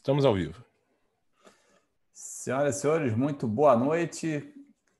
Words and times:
Estamos 0.00 0.24
ao 0.24 0.32
vivo. 0.32 0.64
Senhoras 2.10 2.78
e 2.78 2.80
senhores, 2.80 3.14
muito 3.14 3.46
boa 3.46 3.76
noite. 3.76 4.50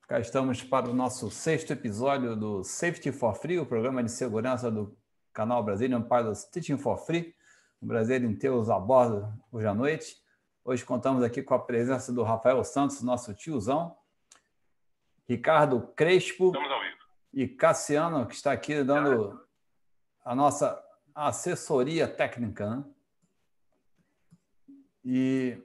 Cá 0.07 0.21
estamos 0.21 0.63
para 0.63 0.91
o 0.91 0.93
nosso 0.93 1.31
sexto 1.31 1.73
episódio 1.73 2.37
do 2.37 2.63
Safety 2.63 3.11
for 3.11 3.35
Free, 3.35 3.59
o 3.59 3.65
programa 3.65 4.05
de 4.05 4.11
segurança 4.11 4.71
do 4.71 4.95
canal 5.33 5.65
Brazilian 5.65 6.03
Pilots 6.03 6.45
Teaching 6.45 6.77
for 6.77 6.99
Free. 6.99 7.35
O 7.81 7.87
Brasil 7.87 8.19
inteiros 8.25 8.69
a 8.69 8.79
bordo 8.79 9.33
hoje 9.51 9.67
à 9.67 9.73
noite. 9.73 10.19
Hoje 10.63 10.85
contamos 10.85 11.23
aqui 11.23 11.43
com 11.43 11.55
a 11.55 11.59
presença 11.59 12.13
do 12.13 12.23
Rafael 12.23 12.63
Santos, 12.63 13.01
nosso 13.01 13.33
tiozão, 13.33 13.97
Ricardo 15.27 15.81
Crespo 15.97 16.53
e 17.33 17.49
Cassiano, 17.49 18.27
que 18.27 18.35
está 18.35 18.53
aqui 18.53 18.85
dando 18.85 19.43
a 20.23 20.35
nossa 20.35 20.79
assessoria 21.15 22.07
técnica. 22.07 22.77
Né? 22.77 22.85
E 25.05 25.59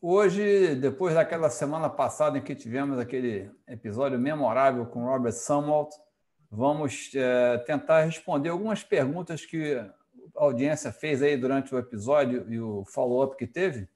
hoje, 0.00 0.74
depois 0.76 1.14
daquela 1.14 1.50
semana 1.50 1.88
passada 1.88 2.38
em 2.38 2.42
que 2.42 2.54
tivemos 2.54 2.98
aquele 2.98 3.50
episódio 3.66 4.18
memorável 4.18 4.86
com 4.86 5.06
Robert 5.06 5.32
Sumwalt, 5.32 5.92
vamos 6.50 7.10
é, 7.14 7.58
tentar 7.58 8.02
responder 8.02 8.50
algumas 8.50 8.82
perguntas 8.82 9.44
que 9.44 9.74
a 9.74 9.92
audiência 10.36 10.92
fez 10.92 11.22
aí 11.22 11.36
durante 11.36 11.74
o 11.74 11.78
episódio 11.78 12.50
e 12.52 12.60
o 12.60 12.84
follow-up 12.84 13.36
que 13.36 13.46
teve, 13.46 13.88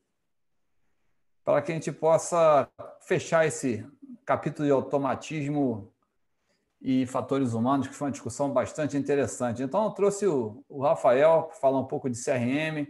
para 1.45 1.63
que 1.63 1.71
a 1.71 1.75
gente 1.75 1.93
possa 1.93 2.69
fechar 3.03 3.47
esse 3.47 3.87
capítulo 4.25 4.67
de 4.67 4.73
automatismo 4.73 5.93
e 6.81 7.07
fatores 7.07 7.53
humanos, 7.53 7.89
que 7.89 7.95
foi 7.95 8.07
uma 8.09 8.13
discussão 8.13 8.51
bastante 8.53 8.97
interessante. 8.97 9.63
Então, 9.63 9.85
eu 9.85 9.91
trouxe 9.91 10.27
o, 10.27 10.65
o 10.69 10.83
Rafael 10.83 11.45
para 11.45 11.57
falar 11.57 11.79
um 11.79 11.87
pouco 11.87 12.09
de 12.09 12.17
CRM, 12.17 12.87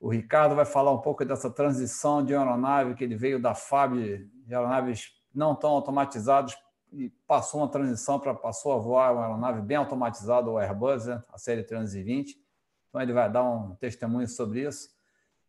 o 0.00 0.08
Ricardo 0.08 0.54
vai 0.54 0.64
falar 0.64 0.92
um 0.92 1.00
pouco 1.00 1.24
dessa 1.24 1.50
transição 1.50 2.24
de 2.24 2.34
aeronave, 2.34 2.94
que 2.94 3.02
ele 3.02 3.16
veio 3.16 3.40
da 3.40 3.54
FAB, 3.54 4.28
de 4.46 4.54
aeronaves 4.54 5.10
não 5.34 5.54
tão 5.54 5.70
automatizadas, 5.70 6.56
e 6.92 7.10
passou 7.26 7.60
uma 7.60 7.68
transição 7.68 8.18
para 8.18 8.32
passou 8.34 8.72
a 8.72 8.78
voar 8.78 9.12
uma 9.12 9.22
aeronave 9.24 9.60
bem 9.60 9.76
automatizada, 9.76 10.48
o 10.48 10.58
Airbus, 10.58 11.06
né? 11.06 11.22
a 11.30 11.36
série 11.36 11.62
320. 11.62 12.40
Então, 12.88 13.00
ele 13.02 13.12
vai 13.12 13.30
dar 13.30 13.44
um 13.44 13.74
testemunho 13.74 14.26
sobre 14.26 14.66
isso. 14.66 14.88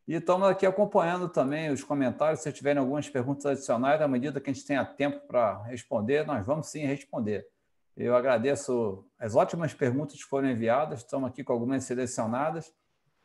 E 0.06 0.16
estamos 0.16 0.47
aqui 0.50 0.66
acompanhando 0.66 1.30
também 1.30 1.72
os 1.72 1.84
comentários. 1.84 2.41
Se 2.41 2.52
tiverem 2.52 2.80
algumas 2.80 3.08
perguntas 3.08 3.45
adicionais, 3.45 4.02
à 4.02 4.08
medida 4.08 4.41
que 4.41 4.50
a 4.50 4.53
gente 4.53 4.66
tenha 4.66 4.84
tempo 4.84 5.25
para 5.28 5.63
responder, 5.63 6.25
nós 6.25 6.45
vamos 6.45 6.67
sim 6.67 6.86
responder. 6.86 7.47
Eu 7.95 8.16
agradeço 8.16 9.06
as 9.17 9.36
ótimas 9.36 9.73
perguntas 9.73 10.17
que 10.17 10.30
foram 10.30 10.50
enviadas, 10.50 11.00
estamos 11.00 11.30
aqui 11.30 11.44
com 11.44 11.53
algumas 11.53 11.84
selecionadas 11.84 12.73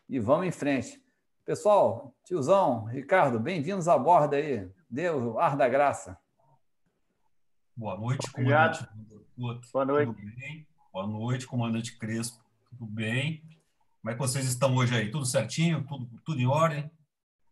e 0.09 0.20
vamos 0.20 0.47
em 0.47 0.50
frente. 0.50 1.03
Pessoal, 1.45 2.17
tiozão, 2.25 2.87
Ricardo, 2.87 3.39
bem-vindos 3.39 3.87
a 3.87 3.98
bordo 3.98 4.34
aí. 4.34 4.67
Deus, 4.89 5.37
ar 5.37 5.55
da 5.59 5.69
graça. 5.69 6.19
Boa 7.77 7.98
noite, 7.98 8.33
comandante. 8.33 8.89
Boa 9.37 9.84
noite. 9.84 10.15
Tudo 10.15 10.37
bem? 10.37 10.67
Boa 10.91 11.06
noite, 11.06 11.47
comandante 11.47 11.98
Crespo. 11.98 12.42
Tudo 12.70 12.87
bem? 12.87 13.42
Como 14.00 14.11
é 14.11 14.15
que 14.15 14.19
vocês 14.19 14.47
estão 14.47 14.75
hoje 14.75 14.97
aí? 14.97 15.11
Tudo 15.11 15.27
certinho? 15.27 15.84
Tudo, 15.87 16.09
tudo 16.25 16.41
em 16.41 16.47
ordem? 16.47 16.91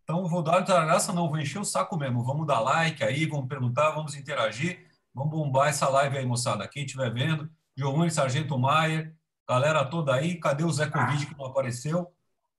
Então, 0.05 0.27
vou 0.27 0.43
dar 0.43 0.57
a 0.57 0.85
graça, 0.87 1.13
não, 1.13 1.29
vou 1.29 1.39
encher 1.39 1.59
o 1.59 1.65
saco 1.65 1.95
mesmo. 1.99 2.25
Vamos 2.25 2.47
dar 2.47 2.61
like 2.61 3.05
aí, 3.05 3.27
vamos 3.27 3.47
perguntar, 3.47 3.91
vamos 3.91 4.15
interagir, 4.15 4.89
vamos 5.13 5.33
bombar 5.33 5.69
essa 5.69 5.87
live 5.91 6.17
aí, 6.17 6.25
moçada. 6.25 6.67
Quem 6.67 6.87
estiver 6.87 7.13
vendo, 7.13 7.47
Giovanni 7.77 8.11
Sargento 8.11 8.59
Maier, 8.59 9.15
galera 9.47 9.85
toda 9.85 10.15
aí, 10.15 10.41
cadê 10.41 10.65
o 10.65 10.73
Zé 10.73 10.87
Covid 10.89 11.27
que 11.27 11.37
não 11.37 11.45
apareceu? 11.45 12.11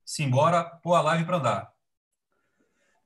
Simbora 0.05 0.63
pôr 0.81 0.95
a 0.95 1.01
live 1.01 1.25
para 1.25 1.37
andar. 1.37 1.73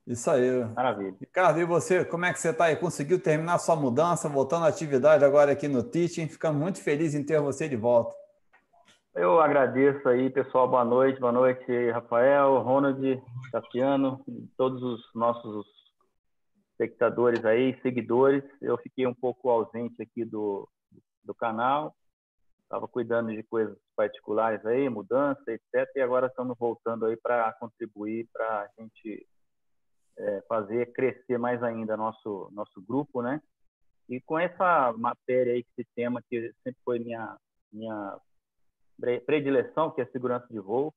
Isso 0.06 0.32
aí. 0.32 0.64
Maravilha. 0.74 1.16
Ricardo, 1.20 1.60
e 1.60 1.66
você, 1.66 2.06
como 2.06 2.26
é 2.26 2.32
que 2.32 2.40
você 2.40 2.50
está 2.52 2.66
aí? 2.66 2.78
Conseguiu 2.78 3.22
terminar 3.22 3.58
sua 3.60 3.76
mudança, 3.76 4.30
voltando 4.30 4.66
à 4.66 4.70
atividade 4.70 5.26
agora 5.26 5.52
aqui 5.52 5.68
no 5.68 5.84
Teaching? 5.84 6.30
Ficamos 6.30 6.62
muito 6.62 6.82
felizes 6.82 7.20
em 7.20 7.26
ter 7.26 7.42
você 7.42 7.68
de 7.68 7.76
volta. 7.76 8.16
Eu 9.14 9.42
agradeço 9.42 10.08
aí, 10.08 10.30
pessoal. 10.30 10.68
Boa 10.68 10.86
noite. 10.86 11.20
Boa 11.20 11.34
noite, 11.34 11.92
Rafael, 11.92 12.60
Ronald, 12.60 13.22
Cassiano, 13.52 14.24
todos 14.56 14.82
os 14.82 15.02
nossos 15.14 15.66
espectadores 16.72 17.44
aí, 17.44 17.78
seguidores. 17.82 18.44
Eu 18.62 18.78
fiquei 18.78 19.06
um 19.06 19.14
pouco 19.14 19.50
ausente 19.50 20.02
aqui 20.02 20.24
do, 20.24 20.70
do 21.24 21.34
canal, 21.34 21.96
estava 22.64 22.88
cuidando 22.88 23.36
de 23.36 23.44
coisas 23.44 23.76
particulares 23.98 24.64
aí, 24.64 24.88
mudança, 24.88 25.42
etc. 25.48 25.90
E 25.96 26.02
agora 26.02 26.28
estamos 26.28 26.56
voltando 26.58 27.08
aí 27.08 27.18
para 27.18 27.52
contribuir 27.54 28.30
para 28.32 28.62
a 28.62 28.70
gente 28.80 29.28
é, 30.16 30.42
fazer 30.48 30.94
crescer 30.94 31.40
mais 31.40 31.62
ainda 31.64 31.98
nosso 31.98 32.50
nosso 32.54 32.80
grupo, 32.82 33.24
né? 33.24 33.42
E 34.08 34.22
com 34.22 34.38
essa 34.38 34.94
matéria 34.94 35.54
aí, 35.54 35.66
esse 35.76 35.90
tema 35.96 36.22
que 36.30 36.54
sempre 36.64 36.80
foi 36.86 37.00
minha 37.00 37.36
minha 37.74 38.18
predileção, 39.26 39.92
que 39.92 40.02
é 40.02 40.06
segurança 40.06 40.48
de 40.50 40.60
voo, 40.60 40.94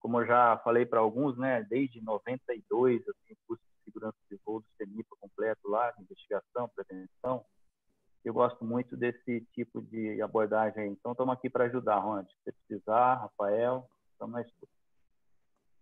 como 0.00 0.20
eu 0.20 0.26
já 0.26 0.58
falei 0.58 0.84
para 0.84 1.00
alguns, 1.00 1.38
né? 1.38 1.62
Desde 1.70 2.02
92, 2.02 3.00
assim, 3.08 3.36
curso 3.46 3.62
de 3.62 3.84
segurança 3.84 4.18
de 4.28 4.38
voo 4.44 4.60
do 4.60 4.66
CENIPA 4.76 5.16
completo 5.20 5.68
lá, 5.68 5.92
investigação, 5.98 6.68
prevenção, 6.74 7.44
eu 8.24 8.34
gosto 8.34 8.64
muito 8.64 8.96
desse 8.96 9.40
tipo 9.52 9.82
de 9.82 10.20
abordagem. 10.22 10.92
Então, 10.92 11.12
estamos 11.12 11.34
aqui 11.34 11.50
para 11.50 11.64
ajudar, 11.64 11.98
Ronald. 11.98 12.28
Se 12.44 12.52
precisar, 12.52 13.14
Rafael, 13.14 13.88
estamos 14.12 14.34
na 14.34 14.42
escuta. 14.42 14.72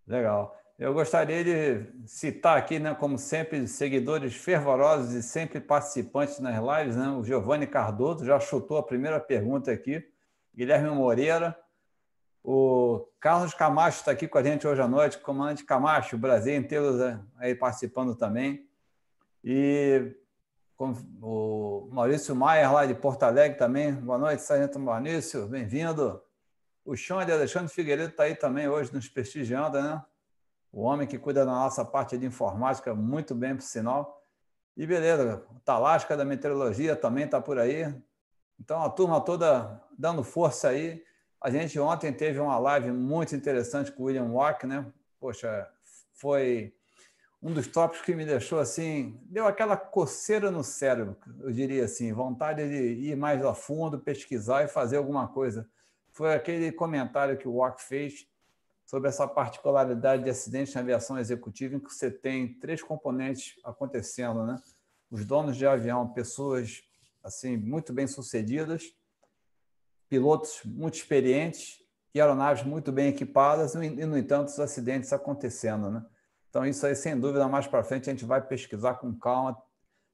Legal. 0.07 0.57
Eu 0.79 0.95
gostaria 0.95 1.45
de 1.45 2.09
citar 2.09 2.57
aqui, 2.57 2.79
né, 2.79 2.95
como 2.95 3.19
sempre, 3.19 3.69
seguidores 3.69 4.35
fervorosos 4.35 5.13
e 5.13 5.23
sempre 5.23 5.61
participantes 5.61 6.41
nas 6.41 6.57
lives, 6.57 6.97
né? 6.97 7.11
O 7.11 7.23
Giovanni 7.23 7.67
Cardoso 7.67 8.25
já 8.25 8.41
chutou 8.41 8.79
a 8.79 8.83
primeira 8.83 9.21
pergunta 9.21 9.71
aqui. 9.71 10.03
Guilherme 10.55 10.89
Moreira. 10.89 11.55
O 12.43 13.07
Carlos 13.21 13.53
Camacho 13.53 13.99
está 13.99 14.13
aqui 14.13 14.27
com 14.27 14.39
a 14.39 14.43
gente 14.43 14.67
hoje 14.67 14.81
à 14.81 14.89
noite. 14.89 15.19
Comandante 15.19 15.65
Camacho, 15.65 16.17
o 16.17 16.19
Brasil 16.19 16.57
inteiro 16.57 16.97
aí 17.37 17.55
participando 17.55 18.17
também. 18.17 18.67
E 19.45 20.17
o 21.21 21.89
Maurício 21.93 22.35
Maier, 22.35 22.73
lá 22.73 22.87
de 22.87 22.95
Porto 22.95 23.25
Alegre 23.25 23.59
também. 23.59 23.93
Boa 23.93 24.17
noite, 24.17 24.41
Sargento 24.41 24.79
Maurício, 24.79 25.47
bem-vindo. 25.47 26.23
O 26.87 26.97
Chão 26.97 27.23
de 27.23 27.31
Alexandre 27.31 27.69
Figueiredo 27.69 28.13
está 28.13 28.23
aí 28.23 28.35
também 28.35 28.67
hoje 28.67 28.91
nos 28.95 29.07
prestigiando, 29.07 29.81
né? 29.81 30.03
O 30.73 30.81
homem 30.81 31.07
que 31.07 31.19
cuida 31.19 31.45
da 31.45 31.51
nossa 31.53 31.85
parte 31.85 32.17
de 32.17 32.25
informática 32.25 32.95
muito 32.95 33.35
bem, 33.35 33.55
por 33.55 33.63
sinal. 33.63 34.25
E 34.75 34.87
beleza, 34.87 35.45
o 35.55 35.61
Talasca 35.61 36.17
da 36.17 36.25
Meteorologia 36.25 36.97
também 36.97 37.27
está 37.27 37.43
por 37.43 37.59
aí. 37.59 37.95
Então, 38.59 38.83
a 38.83 38.89
turma 38.89 39.21
toda 39.21 39.83
dando 39.99 40.25
força 40.25 40.71
aí. 40.71 41.05
A 41.43 41.51
gente 41.51 41.79
ontem 41.79 42.11
teve 42.11 42.39
uma 42.39 42.59
live 42.59 42.91
muito 42.91 43.37
interessante 43.37 43.93
com 43.93 44.05
o 44.05 44.07
William 44.07 44.33
Wack, 44.33 44.67
né? 44.67 44.87
Poxa, 45.19 45.69
foi 46.15 46.75
um 47.43 47.53
dos 47.53 47.67
tópicos 47.67 48.05
que 48.05 48.15
me 48.15 48.27
deixou 48.27 48.59
assim, 48.59 49.19
deu 49.25 49.47
aquela 49.47 49.77
coceira 49.77 50.51
no 50.51 50.63
cérebro, 50.63 51.17
eu 51.41 51.51
diria 51.51 51.85
assim, 51.85 52.13
vontade 52.13 52.69
de 52.69 53.09
ir 53.09 53.17
mais 53.17 53.43
a 53.45 53.55
fundo, 53.55 53.99
pesquisar 53.99 54.65
e 54.65 54.69
fazer 54.69 54.99
alguma 54.99 55.27
coisa. 55.29 55.69
Foi 56.13 56.35
aquele 56.35 56.71
comentário 56.71 57.39
que 57.39 57.49
o 57.49 57.57
Wack 57.57 57.83
fez 57.83 58.27
sobre 58.85 59.09
essa 59.09 59.27
particularidade 59.27 60.25
de 60.25 60.31
acidente 60.31 60.75
na 60.75 60.81
aviação 60.81 61.19
executiva, 61.19 61.77
em 61.77 61.81
que 61.81 61.95
você 61.95 62.11
tem 62.11 62.55
três 62.55 62.83
componentes 62.83 63.55
acontecendo, 63.65 64.45
né? 64.45 64.61
Os 65.11 65.25
donos 65.25 65.57
de 65.57 65.67
avião, 65.67 66.13
pessoas 66.13 66.83
assim 67.23 67.57
muito 67.57 67.93
bem 67.93 68.07
sucedidas, 68.07 68.93
pilotos 70.09 70.61
muito 70.65 70.95
experientes 70.95 71.83
e 72.13 72.21
aeronaves 72.21 72.65
muito 72.65 72.91
bem 72.91 73.09
equipadas, 73.09 73.75
e 73.77 74.05
no 74.05 74.19
entanto 74.19 74.49
os 74.49 74.59
acidentes 74.59 75.13
acontecendo, 75.13 75.91
né? 75.91 76.05
Então, 76.51 76.67
isso 76.67 76.85
aí, 76.85 76.97
sem 76.97 77.19
dúvida, 77.19 77.47
mais 77.49 77.69
para 77.69 77.85
frente 77.85 78.11
a 78.11 78.13
gente 78.13 78.25
vai 78.25 78.43
pesquisar 78.43 78.95
com 78.95 79.15
calma, 79.15 79.57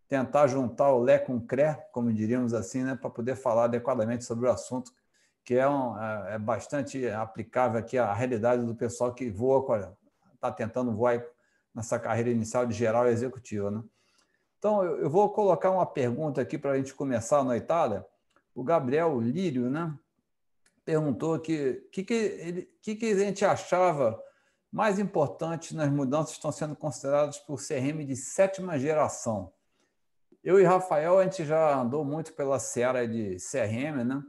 tentar 0.06 0.46
juntar 0.46 0.92
o 0.92 1.00
Lé 1.00 1.18
com 1.18 1.36
o 1.36 1.40
CRE, 1.40 1.76
como 1.90 2.12
diríamos 2.12 2.52
assim, 2.52 2.84
né, 2.84 2.94
para 2.94 3.08
poder 3.08 3.34
falar 3.36 3.64
adequadamente 3.64 4.24
sobre 4.24 4.46
o 4.46 4.50
assunto, 4.52 4.92
que 5.42 5.54
é, 5.54 5.66
um, 5.66 5.98
é, 5.98 6.34
é 6.34 6.38
bastante 6.38 7.08
aplicável 7.08 7.80
aqui 7.80 7.96
à 7.96 8.12
realidade 8.12 8.64
do 8.64 8.74
pessoal 8.74 9.14
que 9.14 9.30
voa, 9.30 9.96
está 10.34 10.52
tentando 10.52 10.92
voar 10.92 11.24
nessa 11.74 11.98
carreira 11.98 12.30
inicial 12.30 12.66
de 12.66 12.74
geral 12.74 13.06
e 13.06 13.12
executiva. 13.12 13.70
Né? 13.70 13.82
Então, 14.58 14.84
eu 14.84 15.08
vou 15.08 15.30
colocar 15.30 15.70
uma 15.70 15.86
pergunta 15.86 16.40
aqui 16.40 16.58
para 16.58 16.72
a 16.72 16.76
gente 16.76 16.94
começar 16.94 17.42
na 17.42 17.56
Itália. 17.56 18.04
O 18.54 18.62
Gabriel 18.62 19.18
Lírio 19.20 19.70
né, 19.70 19.92
perguntou 20.84 21.38
que 21.38 21.86
que, 21.90 22.04
que, 22.04 22.14
ele, 22.14 22.70
que, 22.82 22.94
que 22.94 23.12
a 23.12 23.18
gente 23.18 23.44
achava 23.44 24.22
mais 24.70 24.98
importantes 24.98 25.72
nas 25.72 25.90
mudanças 25.90 26.32
estão 26.32 26.52
sendo 26.52 26.76
consideradas 26.76 27.38
por 27.38 27.58
CRM 27.58 28.04
de 28.04 28.16
sétima 28.16 28.78
geração. 28.78 29.52
Eu 30.42 30.60
e 30.60 30.64
Rafael, 30.64 31.18
a 31.18 31.24
gente 31.24 31.44
já 31.44 31.80
andou 31.80 32.04
muito 32.04 32.32
pela 32.34 32.58
seara 32.58 33.06
de 33.06 33.36
CRM, 33.36 34.04
né? 34.04 34.22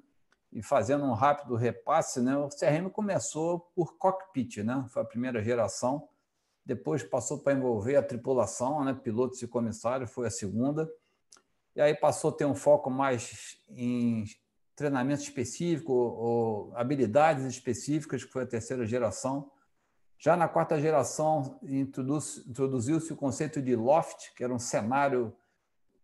E 0.51 0.63
fazendo 0.63 1.03
um 1.03 1.13
rápido 1.13 1.55
repasse, 1.55 2.19
né? 2.21 2.35
O 2.35 2.49
CRM 2.49 2.89
começou 2.89 3.59
por 3.75 3.97
cockpit, 3.97 4.63
né? 4.63 4.85
Foi 4.89 5.01
a 5.01 5.05
primeira 5.05 5.43
geração. 5.43 6.09
depois 6.65 7.03
passou 7.03 7.39
para 7.39 7.53
envolver 7.53 7.95
a 7.95 8.03
tripulação, 8.03 8.83
né? 8.83 8.93
pilotos 8.93 9.41
e 9.41 9.47
comissários, 9.47 10.11
foi 10.11 10.27
a 10.27 10.31
segunda. 10.31 10.89
E 11.75 11.81
aí 11.81 11.93
passou 11.93 12.31
a 12.31 12.33
ter 12.33 12.45
um 12.45 12.55
foco 12.55 12.89
mais 12.89 13.61
em 13.69 14.25
treinamento 14.75 15.21
específico 15.21 15.93
ou 15.93 16.75
habilidades 16.75 17.45
específicas, 17.45 18.23
que 18.23 18.31
foi 18.31 18.43
a 18.43 18.47
terceira 18.47 18.85
geração. 18.85 19.51
Já 20.19 20.35
na 20.35 20.47
quarta 20.47 20.79
geração, 20.79 21.59
introduziu-se 21.63 23.13
o 23.13 23.15
conceito 23.15 23.61
de 23.61 23.75
loft, 23.75 24.33
que 24.35 24.43
era 24.43 24.53
um 24.53 24.59
cenário 24.59 25.35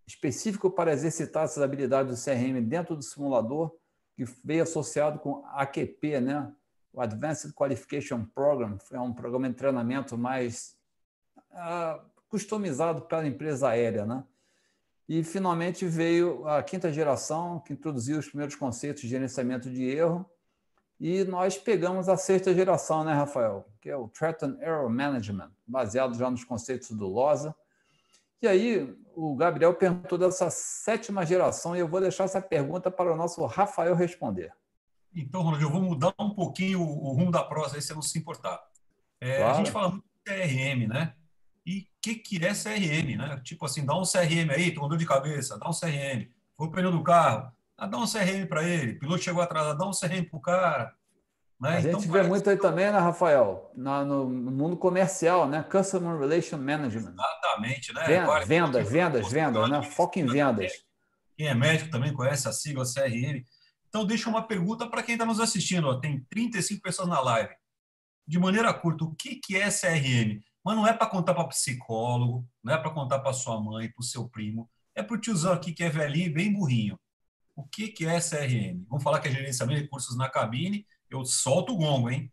específico 0.05 0.69
para 0.69 0.93
exercitar 0.93 1.45
essas 1.45 1.63
habilidades 1.63 2.15
do 2.15 2.23
CRM 2.23 2.61
dentro 2.61 2.95
do 2.95 3.01
simulador, 3.01 3.75
que 4.15 4.25
veio 4.43 4.63
associado 4.63 5.17
com 5.19 5.43
AQP, 5.47 6.21
né? 6.21 6.51
o 6.93 7.01
Advanced 7.01 7.51
Qualification 7.53 8.23
Program, 8.23 8.77
é 8.91 8.99
um 8.99 9.11
programa 9.11 9.49
de 9.49 9.55
treinamento 9.55 10.15
mais 10.15 10.77
uh, 11.51 11.99
customizado 12.29 13.01
para 13.01 13.19
a 13.19 13.27
empresa 13.27 13.69
aérea. 13.69 14.05
Né? 14.05 14.23
E, 15.09 15.23
finalmente, 15.23 15.87
veio 15.87 16.47
a 16.47 16.61
quinta 16.61 16.93
geração, 16.93 17.59
que 17.59 17.73
introduziu 17.73 18.19
os 18.19 18.27
primeiros 18.27 18.55
conceitos 18.55 19.01
de 19.01 19.07
gerenciamento 19.07 19.71
de 19.71 19.83
erro, 19.83 20.29
e 20.99 21.23
nós 21.23 21.57
pegamos 21.57 22.07
a 22.07 22.17
sexta 22.17 22.53
geração, 22.53 23.03
né, 23.03 23.13
Rafael? 23.13 23.67
Que 23.81 23.89
é 23.89 23.97
o 23.97 24.07
Threat 24.07 24.43
and 24.43 24.57
Error 24.61 24.89
Management, 24.89 25.51
baseado 25.67 26.17
já 26.17 26.29
nos 26.29 26.43
conceitos 26.43 26.91
do 26.91 27.07
LOSA. 27.07 27.55
E 28.41 28.47
aí, 28.47 28.95
o 29.15 29.35
Gabriel 29.35 29.73
perguntou 29.73 30.17
dessa 30.17 30.49
sétima 30.49 31.25
geração, 31.25 31.75
e 31.75 31.79
eu 31.79 31.87
vou 31.87 32.01
deixar 32.01 32.25
essa 32.25 32.41
pergunta 32.41 32.91
para 32.91 33.11
o 33.11 33.15
nosso 33.15 33.45
Rafael 33.45 33.95
responder. 33.95 34.51
Então, 35.15 35.41
Ronald, 35.41 35.63
eu 35.63 35.69
vou 35.69 35.81
mudar 35.81 36.13
um 36.19 36.31
pouquinho 36.31 36.81
o, 36.81 37.13
rumo 37.13 37.31
da 37.31 37.43
prosa, 37.43 37.75
aí 37.75 37.81
você 37.81 37.93
não 37.93 38.01
se 38.01 38.17
importar. 38.17 38.59
É, 39.21 39.37
claro. 39.37 39.53
A 39.53 39.57
gente 39.57 39.71
fala 39.71 39.89
muito 39.91 40.03
de 40.03 40.31
CRM, 40.31 40.87
né? 40.87 41.13
E 41.65 41.79
o 41.79 41.85
que, 42.01 42.15
que 42.15 42.45
é 42.45 42.53
CRM, 42.53 43.17
né? 43.17 43.39
Tipo 43.43 43.65
assim, 43.65 43.85
dá 43.85 43.95
um 43.95 44.03
CRM 44.03 44.51
aí, 44.51 44.73
tô 44.73 44.81
com 44.81 44.89
dor 44.89 44.97
de 44.97 45.05
cabeça, 45.05 45.57
dá 45.57 45.69
um 45.69 45.71
CRM. 45.71 46.27
Foi 46.57 46.67
o 46.67 46.71
pneu 46.71 46.91
do 46.91 47.03
carro, 47.03 47.51
ah, 47.83 47.87
dá 47.87 47.97
um 47.97 48.05
CRM 48.05 48.47
para 48.47 48.63
ele. 48.63 48.93
O 48.93 48.99
piloto 48.99 49.23
chegou 49.23 49.41
atrasado, 49.41 49.77
dá 49.77 49.85
um 49.85 49.91
CRM 49.91 50.23
para 50.29 50.37
o 50.37 50.41
cara. 50.41 50.95
Né? 51.59 51.77
A 51.77 51.79
então, 51.79 51.99
gente 51.99 52.11
vê 52.11 52.23
muito 52.23 52.49
aí 52.49 52.57
também, 52.57 52.91
né, 52.91 52.97
Rafael? 52.97 53.71
No, 53.75 54.05
no, 54.05 54.25
mundo 54.29 54.77
comercial, 54.77 55.47
né? 55.47 55.63
Customer 55.63 56.17
Relation 56.17 56.57
Management. 56.57 57.13
Exatamente, 57.13 57.93
né? 57.93 58.03
Venda, 58.05 58.23
Agora, 58.23 58.45
vendas, 58.45 58.89
vendas, 58.89 59.31
vendas, 59.31 59.69
né? 59.69 59.81
Foco 59.81 60.19
em 60.19 60.25
vendas. 60.25 60.71
Quem 61.37 61.47
é 61.47 61.53
médico 61.53 61.89
também 61.89 62.13
conhece 62.13 62.47
a 62.47 62.51
sigla 62.51 62.85
CRM. 62.85 63.43
Então, 63.87 64.05
deixa 64.05 64.29
uma 64.29 64.41
pergunta 64.41 64.87
para 64.87 65.03
quem 65.03 65.15
está 65.15 65.25
nos 65.25 65.39
assistindo. 65.39 65.87
Ó. 65.87 65.99
Tem 65.99 66.23
35 66.29 66.81
pessoas 66.81 67.07
na 67.07 67.19
live. 67.19 67.53
De 68.25 68.39
maneira 68.39 68.73
curta, 68.73 69.03
o 69.03 69.15
que, 69.15 69.35
que 69.35 69.57
é 69.57 69.69
CRM? 69.69 70.41
Mas 70.63 70.75
não 70.75 70.87
é 70.87 70.93
para 70.93 71.07
contar 71.07 71.33
para 71.33 71.47
psicólogo, 71.47 72.47
não 72.63 72.73
é 72.73 72.77
para 72.77 72.89
contar 72.89 73.19
para 73.19 73.33
sua 73.33 73.59
mãe, 73.61 73.91
para 73.91 74.01
o 74.01 74.05
seu 74.05 74.27
primo. 74.29 74.69
É 74.95 75.03
para 75.03 75.15
o 75.15 75.19
tiozão 75.19 75.51
aqui 75.51 75.73
que 75.73 75.83
é 75.83 75.89
velhinho 75.89 76.27
e 76.27 76.33
bem 76.33 76.53
burrinho. 76.53 76.97
O 77.55 77.63
que, 77.63 77.87
que 77.87 78.05
é 78.05 78.19
CRM? 78.19 78.85
Vamos 78.89 79.03
falar 79.03 79.19
que 79.19 79.27
é 79.27 79.31
gerenciamento 79.31 79.77
de 79.77 79.83
recursos 79.83 80.17
na 80.17 80.29
cabine. 80.29 80.87
Eu 81.09 81.23
solto 81.23 81.73
o 81.73 81.77
gongo, 81.77 82.09
hein? 82.09 82.31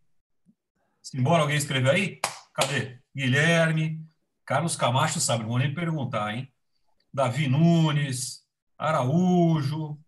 Embora 1.14 1.42
alguém 1.42 1.56
escrever 1.56 1.90
aí? 1.90 2.20
Cadê? 2.54 2.98
Guilherme, 3.14 4.04
Carlos 4.44 4.76
Camacho 4.76 5.20
sabe, 5.20 5.42
não 5.42 5.50
vou 5.50 5.58
nem 5.58 5.74
perguntar, 5.74 6.34
hein? 6.34 6.52
Davi 7.12 7.48
Nunes, 7.48 8.44
Araújo. 8.78 9.98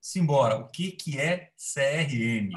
Simbora, 0.00 0.58
o 0.58 0.68
que, 0.68 0.92
que 0.92 1.18
é 1.18 1.50
CRM? 1.56 2.50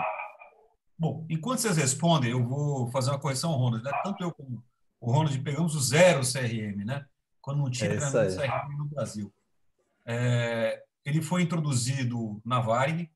Bom, 0.99 1.25
enquanto 1.29 1.59
vocês 1.59 1.77
respondem, 1.77 2.31
eu 2.31 2.45
vou 2.45 2.91
fazer 2.91 3.09
uma 3.11 3.19
correção, 3.19 3.51
Ronald. 3.51 3.83
Né? 3.83 3.91
Tanto 4.03 4.23
eu 4.23 4.33
como 4.33 4.63
o 4.99 5.11
Ronald 5.11 5.39
pegamos 5.39 5.75
o 5.75 5.79
zero 5.79 6.21
CRM, 6.21 6.83
né? 6.83 7.05
Quando 7.41 7.59
não 7.59 7.69
tinha 7.69 7.91
é 7.91 7.97
CRM 7.97 8.77
no 8.77 8.85
Brasil. 8.85 9.33
É, 10.05 10.83
ele 11.07 11.21
foi 11.21 11.41
introduzido 11.41 12.41
na 12.43 12.59
Varig, 12.59 13.09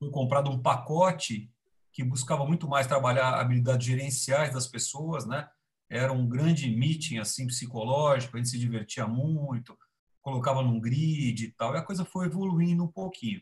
foi 0.00 0.10
comprado 0.10 0.50
um 0.50 0.60
pacote 0.60 1.48
que 1.92 2.02
buscava 2.02 2.44
muito 2.44 2.66
mais 2.66 2.88
trabalhar 2.88 3.38
habilidades 3.38 3.86
gerenciais 3.86 4.52
das 4.52 4.66
pessoas, 4.66 5.24
né? 5.24 5.48
Era 5.88 6.12
um 6.12 6.28
grande 6.28 6.68
meeting 6.68 7.18
assim 7.18 7.46
psicológico, 7.46 8.36
a 8.36 8.40
gente 8.40 8.50
se 8.50 8.58
divertia 8.58 9.06
muito, 9.06 9.78
colocava 10.20 10.60
num 10.60 10.80
grid 10.80 11.44
e 11.44 11.52
tal, 11.52 11.72
e 11.72 11.78
a 11.78 11.82
coisa 11.82 12.04
foi 12.04 12.26
evoluindo 12.26 12.82
um 12.82 12.90
pouquinho. 12.90 13.40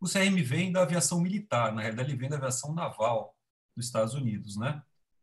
O 0.00 0.08
CRM 0.08 0.42
vem 0.42 0.72
da 0.72 0.82
aviação 0.82 1.20
militar, 1.20 1.72
na 1.72 1.82
realidade 1.82 2.10
ele 2.10 2.18
vem 2.18 2.28
da 2.28 2.38
aviação 2.38 2.74
naval 2.74 3.36
dos 3.76 3.86
Estados 3.86 4.14
Unidos, 4.14 4.56
né? 4.56 4.82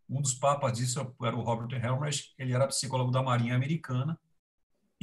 Um 0.09 0.21
dos 0.21 0.33
papas 0.33 0.77
disso 0.77 1.13
era 1.21 1.35
o 1.35 1.41
Robert 1.41 1.77
Helmreich, 1.83 2.33
ele 2.37 2.53
era 2.53 2.65
psicólogo 2.65 3.11
da 3.11 3.21
Marinha 3.21 3.57
Americana, 3.57 4.17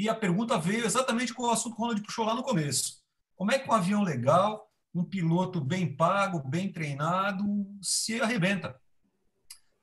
e 0.00 0.08
a 0.08 0.14
pergunta 0.14 0.58
veio 0.58 0.86
exatamente 0.86 1.34
com 1.34 1.42
o 1.42 1.50
assunto 1.50 1.76
que 1.76 1.82
o 1.82 1.84
Ronald 1.84 2.02
puxou 2.02 2.24
lá 2.24 2.34
no 2.34 2.42
começo. 2.42 3.02
Como 3.36 3.52
é 3.52 3.58
que 3.58 3.68
um 3.68 3.74
avião 3.74 4.02
legal, 4.02 4.66
um 4.94 5.04
piloto 5.04 5.60
bem 5.60 5.94
pago, 5.94 6.42
bem 6.48 6.72
treinado, 6.72 7.44
se 7.82 8.18
arrebenta? 8.18 8.80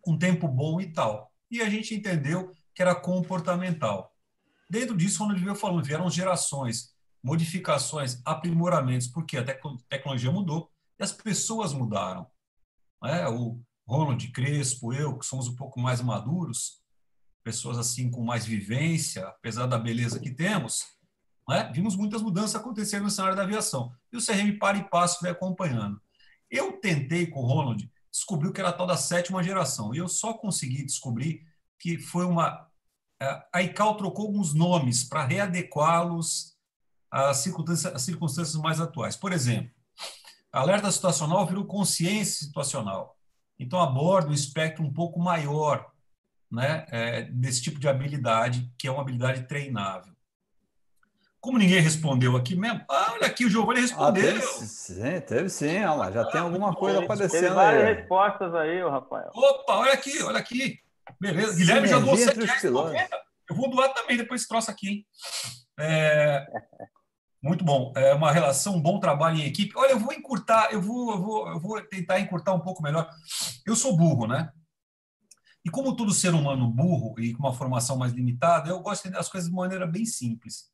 Com 0.02 0.18
tempo 0.18 0.48
bom 0.48 0.82
e 0.82 0.92
tal. 0.92 1.32
E 1.52 1.62
a 1.62 1.70
gente 1.70 1.94
entendeu 1.94 2.52
que 2.74 2.82
era 2.82 2.96
comportamental. 2.96 4.12
Dentro 4.68 4.98
disso, 4.98 5.20
Ronald 5.20 5.40
veio 5.40 5.54
falando, 5.54 5.86
vieram 5.86 6.10
gerações, 6.10 6.96
modificações, 7.24 8.20
aprimoramentos, 8.26 9.08
porque 9.08 9.38
a 9.38 9.44
tecnologia 9.88 10.32
mudou 10.32 10.72
e 11.00 11.04
as 11.04 11.12
pessoas 11.12 11.74
mudaram. 11.74 12.26
É, 13.04 13.28
o 13.28 13.62
Ronald 13.88 14.32
Crespo, 14.32 14.92
eu, 14.94 15.16
que 15.20 15.28
somos 15.28 15.48
um 15.48 15.56
pouco 15.56 15.80
mais 15.80 16.02
maduros, 16.02 16.82
pessoas 17.48 17.78
assim 17.78 18.12
com 18.12 18.26
mais 18.26 18.46
vivência, 18.46 19.26
apesar 19.26 19.68
da 19.68 19.80
beleza 19.80 20.20
que 20.20 20.30
temos, 20.30 20.84
né? 21.48 21.72
vimos 21.74 21.96
muitas 21.96 22.22
mudanças 22.22 22.56
acontecendo 22.56 23.04
no 23.04 23.10
cenário 23.10 23.38
da 23.38 23.44
aviação. 23.44 23.90
E 24.12 24.18
o 24.18 24.22
CRM 24.22 24.60
para 24.60 24.78
e 24.78 24.90
passo 24.90 25.20
vai 25.22 25.32
acompanhando. 25.32 25.98
Eu 26.52 26.74
tentei 26.74 27.26
com 27.26 27.40
o 27.40 27.46
Ronald 27.46 27.90
descobrir 28.12 28.50
o 28.50 28.52
que 28.52 28.60
era 28.60 28.72
a 28.72 28.74
tal 28.74 28.86
da 28.86 28.98
sétima 28.98 29.42
geração, 29.42 29.96
e 29.96 29.98
eu 29.98 30.10
só 30.10 30.34
consegui 30.34 30.84
descobrir 30.84 31.42
que 31.80 31.98
foi 31.98 32.26
uma. 32.26 32.68
É, 33.22 33.44
a 33.54 33.62
ICAO 33.62 33.96
trocou 33.96 34.26
alguns 34.26 34.54
nomes 34.54 35.06
para 35.06 35.24
readequá-los 35.24 36.54
às 37.10 37.38
circunstâncias, 37.38 37.96
às 37.96 38.02
circunstâncias 38.02 38.62
mais 38.62 38.82
atuais. 38.82 39.16
Por 39.16 39.32
exemplo, 39.32 39.72
alerta 40.52 40.92
situacional 40.92 41.48
virou 41.48 41.64
consciência 41.64 42.46
situacional. 42.46 43.18
Então, 43.58 43.80
aborda 43.80 44.32
um 44.32 44.34
espectro 44.34 44.84
um 44.84 44.92
pouco 44.92 45.18
maior 45.18 45.90
né, 46.52 46.86
é, 46.92 47.22
desse 47.24 47.62
tipo 47.62 47.80
de 47.80 47.88
habilidade, 47.88 48.72
que 48.78 48.88
é 48.88 48.92
uma 48.92 49.02
habilidade 49.02 49.44
treinável. 49.44 50.14
Como 51.40 51.58
ninguém 51.58 51.80
respondeu 51.80 52.36
aqui 52.36 52.56
mesmo, 52.56 52.84
ah, 52.90 53.12
olha 53.14 53.28
aqui, 53.28 53.46
o 53.46 53.50
Giovanni 53.50 53.82
respondeu. 53.82 54.30
Ah, 54.30 54.34
teve, 54.34 54.42
sim, 54.42 55.22
teve 55.22 55.50
sim, 55.50 55.78
olha 55.78 55.94
lá, 55.94 56.12
já 56.12 56.22
ah, 56.22 56.32
tem 56.32 56.42
alguma 56.42 56.74
coisa 56.74 57.00
aparecendo 57.00 57.42
teve 57.42 57.54
várias 57.54 57.84
aí. 57.84 57.94
respostas 57.94 58.56
aí, 58.56 58.84
o 58.84 58.90
Rafael. 58.90 59.30
Opa, 59.34 59.76
olha 59.76 59.94
aqui, 59.94 60.22
olha 60.24 60.40
aqui. 60.40 60.80
Beleza, 61.22 61.56
Guilherme 61.56 61.88
já 61.88 62.00
doou 62.00 62.18
7 62.18 62.40
reais. 62.40 62.64
Eu 62.64 63.56
vou 63.56 63.70
doar 63.70 63.94
também 63.94 64.18
depois 64.18 64.42
esse 64.42 64.50
troço 64.50 64.70
aqui. 64.70 65.06
É, 65.80 66.46
muito 67.42 67.64
bom. 67.64 67.94
É 67.96 68.14
uma 68.14 68.32
relação, 68.32 68.76
um 68.76 68.82
bom 68.82 69.00
trabalho 69.00 69.38
em 69.38 69.46
equipe. 69.46 69.78
Olha, 69.78 69.92
eu 69.92 70.00
vou 70.00 70.12
encurtar, 70.12 70.70
eu 70.72 70.82
vou, 70.82 71.12
eu 71.12 71.22
vou, 71.22 71.48
eu 71.50 71.60
vou 71.60 71.82
tentar 71.82 72.20
encurtar 72.20 72.54
um 72.54 72.60
pouco 72.60 72.84
melhor. 72.84 73.10
Eu 73.66 73.76
sou 73.76 73.96
burro, 73.96 74.28
né? 74.28 74.50
E 75.68 75.70
como 75.70 75.94
todo 75.94 76.14
ser 76.14 76.34
humano 76.34 76.66
burro 76.72 77.20
e 77.20 77.34
com 77.34 77.44
uma 77.44 77.54
formação 77.54 77.98
mais 77.98 78.14
limitada, 78.14 78.70
eu 78.70 78.80
gosto 78.80 79.12
das 79.12 79.28
coisas 79.28 79.50
de 79.50 79.54
maneira 79.54 79.86
bem 79.86 80.06
simples. 80.06 80.72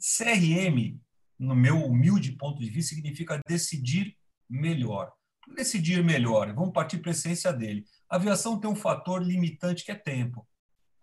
CRM, 0.00 0.98
no 1.38 1.54
meu 1.54 1.84
humilde 1.84 2.32
ponto 2.32 2.58
de 2.58 2.70
vista, 2.70 2.94
significa 2.94 3.42
decidir 3.46 4.16
melhor. 4.48 5.12
Decidir 5.54 6.02
melhor, 6.02 6.50
vamos 6.54 6.72
partir 6.72 6.96
para 6.96 7.10
a 7.10 7.12
essência 7.12 7.52
dele. 7.52 7.84
A 8.08 8.16
aviação 8.16 8.58
tem 8.58 8.70
um 8.70 8.74
fator 8.74 9.22
limitante 9.22 9.84
que 9.84 9.92
é 9.92 9.94
tempo. 9.94 10.48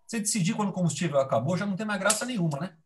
Você 0.04 0.18
decidir 0.18 0.54
quando 0.54 0.70
o 0.70 0.72
combustível 0.72 1.20
acabou, 1.20 1.56
já 1.56 1.64
não 1.64 1.76
tem 1.76 1.86
mais 1.86 2.00
graça 2.00 2.26
nenhuma, 2.26 2.58
né? 2.58 2.76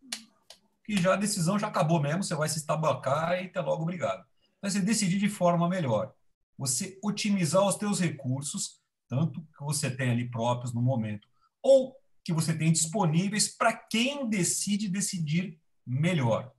Que 0.84 1.00
já 1.00 1.14
a 1.14 1.16
decisão 1.16 1.58
já 1.58 1.68
acabou 1.68 2.02
mesmo, 2.02 2.22
você 2.22 2.34
vai 2.34 2.50
se 2.50 2.58
estabacar 2.58 3.42
e 3.42 3.46
até 3.46 3.62
logo 3.62 3.82
obrigado. 3.82 4.22
Mas 4.60 4.74
você 4.74 4.80
decidir 4.80 5.18
de 5.18 5.30
forma 5.30 5.70
melhor. 5.70 6.12
Você 6.58 6.98
otimizar 7.02 7.66
os 7.66 7.76
teus 7.76 7.98
recursos 7.98 8.83
tanto 9.14 9.40
que 9.56 9.62
você 9.62 9.88
tem 9.88 10.10
ali 10.10 10.28
próprios 10.28 10.74
no 10.74 10.82
momento, 10.82 11.28
ou 11.62 11.96
que 12.24 12.32
você 12.32 12.52
tem 12.52 12.72
disponíveis 12.72 13.48
para 13.48 13.72
quem 13.72 14.28
decide 14.28 14.88
decidir 14.88 15.56
melhor. 15.86 16.50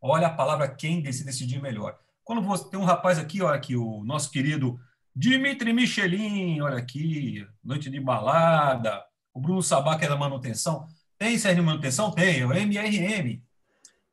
Olha 0.00 0.26
a 0.26 0.34
palavra 0.34 0.68
quem 0.68 1.00
decide 1.00 1.26
decidir 1.26 1.62
melhor. 1.62 1.98
Quando 2.22 2.42
você 2.42 2.68
tem 2.68 2.78
um 2.78 2.84
rapaz 2.84 3.18
aqui, 3.18 3.40
olha 3.40 3.56
aqui, 3.56 3.76
o 3.76 4.04
nosso 4.04 4.30
querido 4.30 4.78
Dimitri 5.14 5.72
Michelin, 5.72 6.60
olha 6.60 6.76
aqui, 6.76 7.46
noite 7.64 7.88
de 7.88 7.98
balada, 7.98 9.02
o 9.32 9.40
Bruno 9.40 9.62
Sabá, 9.62 9.98
que 9.98 10.04
é 10.04 10.08
da 10.08 10.16
manutenção. 10.16 10.86
Tem 11.16 11.36
de 11.36 11.62
manutenção? 11.62 12.10
Tem, 12.10 12.40
é 12.40 12.46
o 12.46 12.52
MRM, 12.52 13.42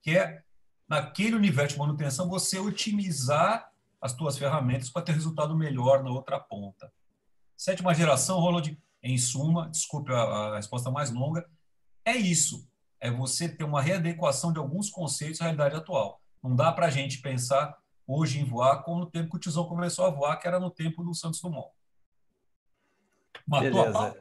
que 0.02 0.18
é 0.18 0.42
naquele 0.88 1.36
universo 1.36 1.74
de 1.74 1.80
manutenção 1.80 2.30
você 2.30 2.60
otimizar 2.60 3.70
as 4.02 4.14
tuas 4.14 4.38
ferramentas 4.38 4.90
para 4.90 5.02
ter 5.02 5.12
resultado 5.12 5.56
melhor 5.56 6.04
na 6.04 6.12
outra 6.12 6.40
ponta. 6.40 6.92
Sétima 7.60 7.94
geração, 7.94 8.40
Ronald, 8.40 8.82
Em 9.04 9.18
suma, 9.18 9.68
desculpe 9.70 10.14
a, 10.14 10.16
a 10.16 10.56
resposta 10.56 10.90
mais 10.90 11.12
longa, 11.12 11.46
é 12.06 12.16
isso. 12.16 12.66
É 13.02 13.12
você 13.12 13.50
ter 13.50 13.66
uma 13.66 13.82
readequação 13.82 14.54
de 14.54 14.60
alguns 14.60 14.90
conceitos 14.90 15.42
à 15.42 15.44
realidade 15.44 15.76
atual. 15.76 16.22
Não 16.42 16.56
dá 16.56 16.72
para 16.72 16.86
a 16.86 16.90
gente 16.90 17.22
pensar 17.22 17.78
hoje 18.08 18.40
em 18.40 18.46
voar 18.46 18.82
como 18.84 19.02
no 19.02 19.12
tempo 19.12 19.32
que 19.32 19.36
o 19.36 19.40
Tizão 19.40 19.66
começou 19.66 20.06
a 20.06 20.10
voar, 20.10 20.38
que 20.38 20.48
era 20.48 20.58
no 20.58 20.72
tempo 20.72 21.04
do 21.04 21.14
Santos 21.14 21.42
Dumont. 21.42 21.68
Matou 23.46 23.70
Beleza. 23.70 23.90
a 23.90 23.92
pau. 23.92 24.18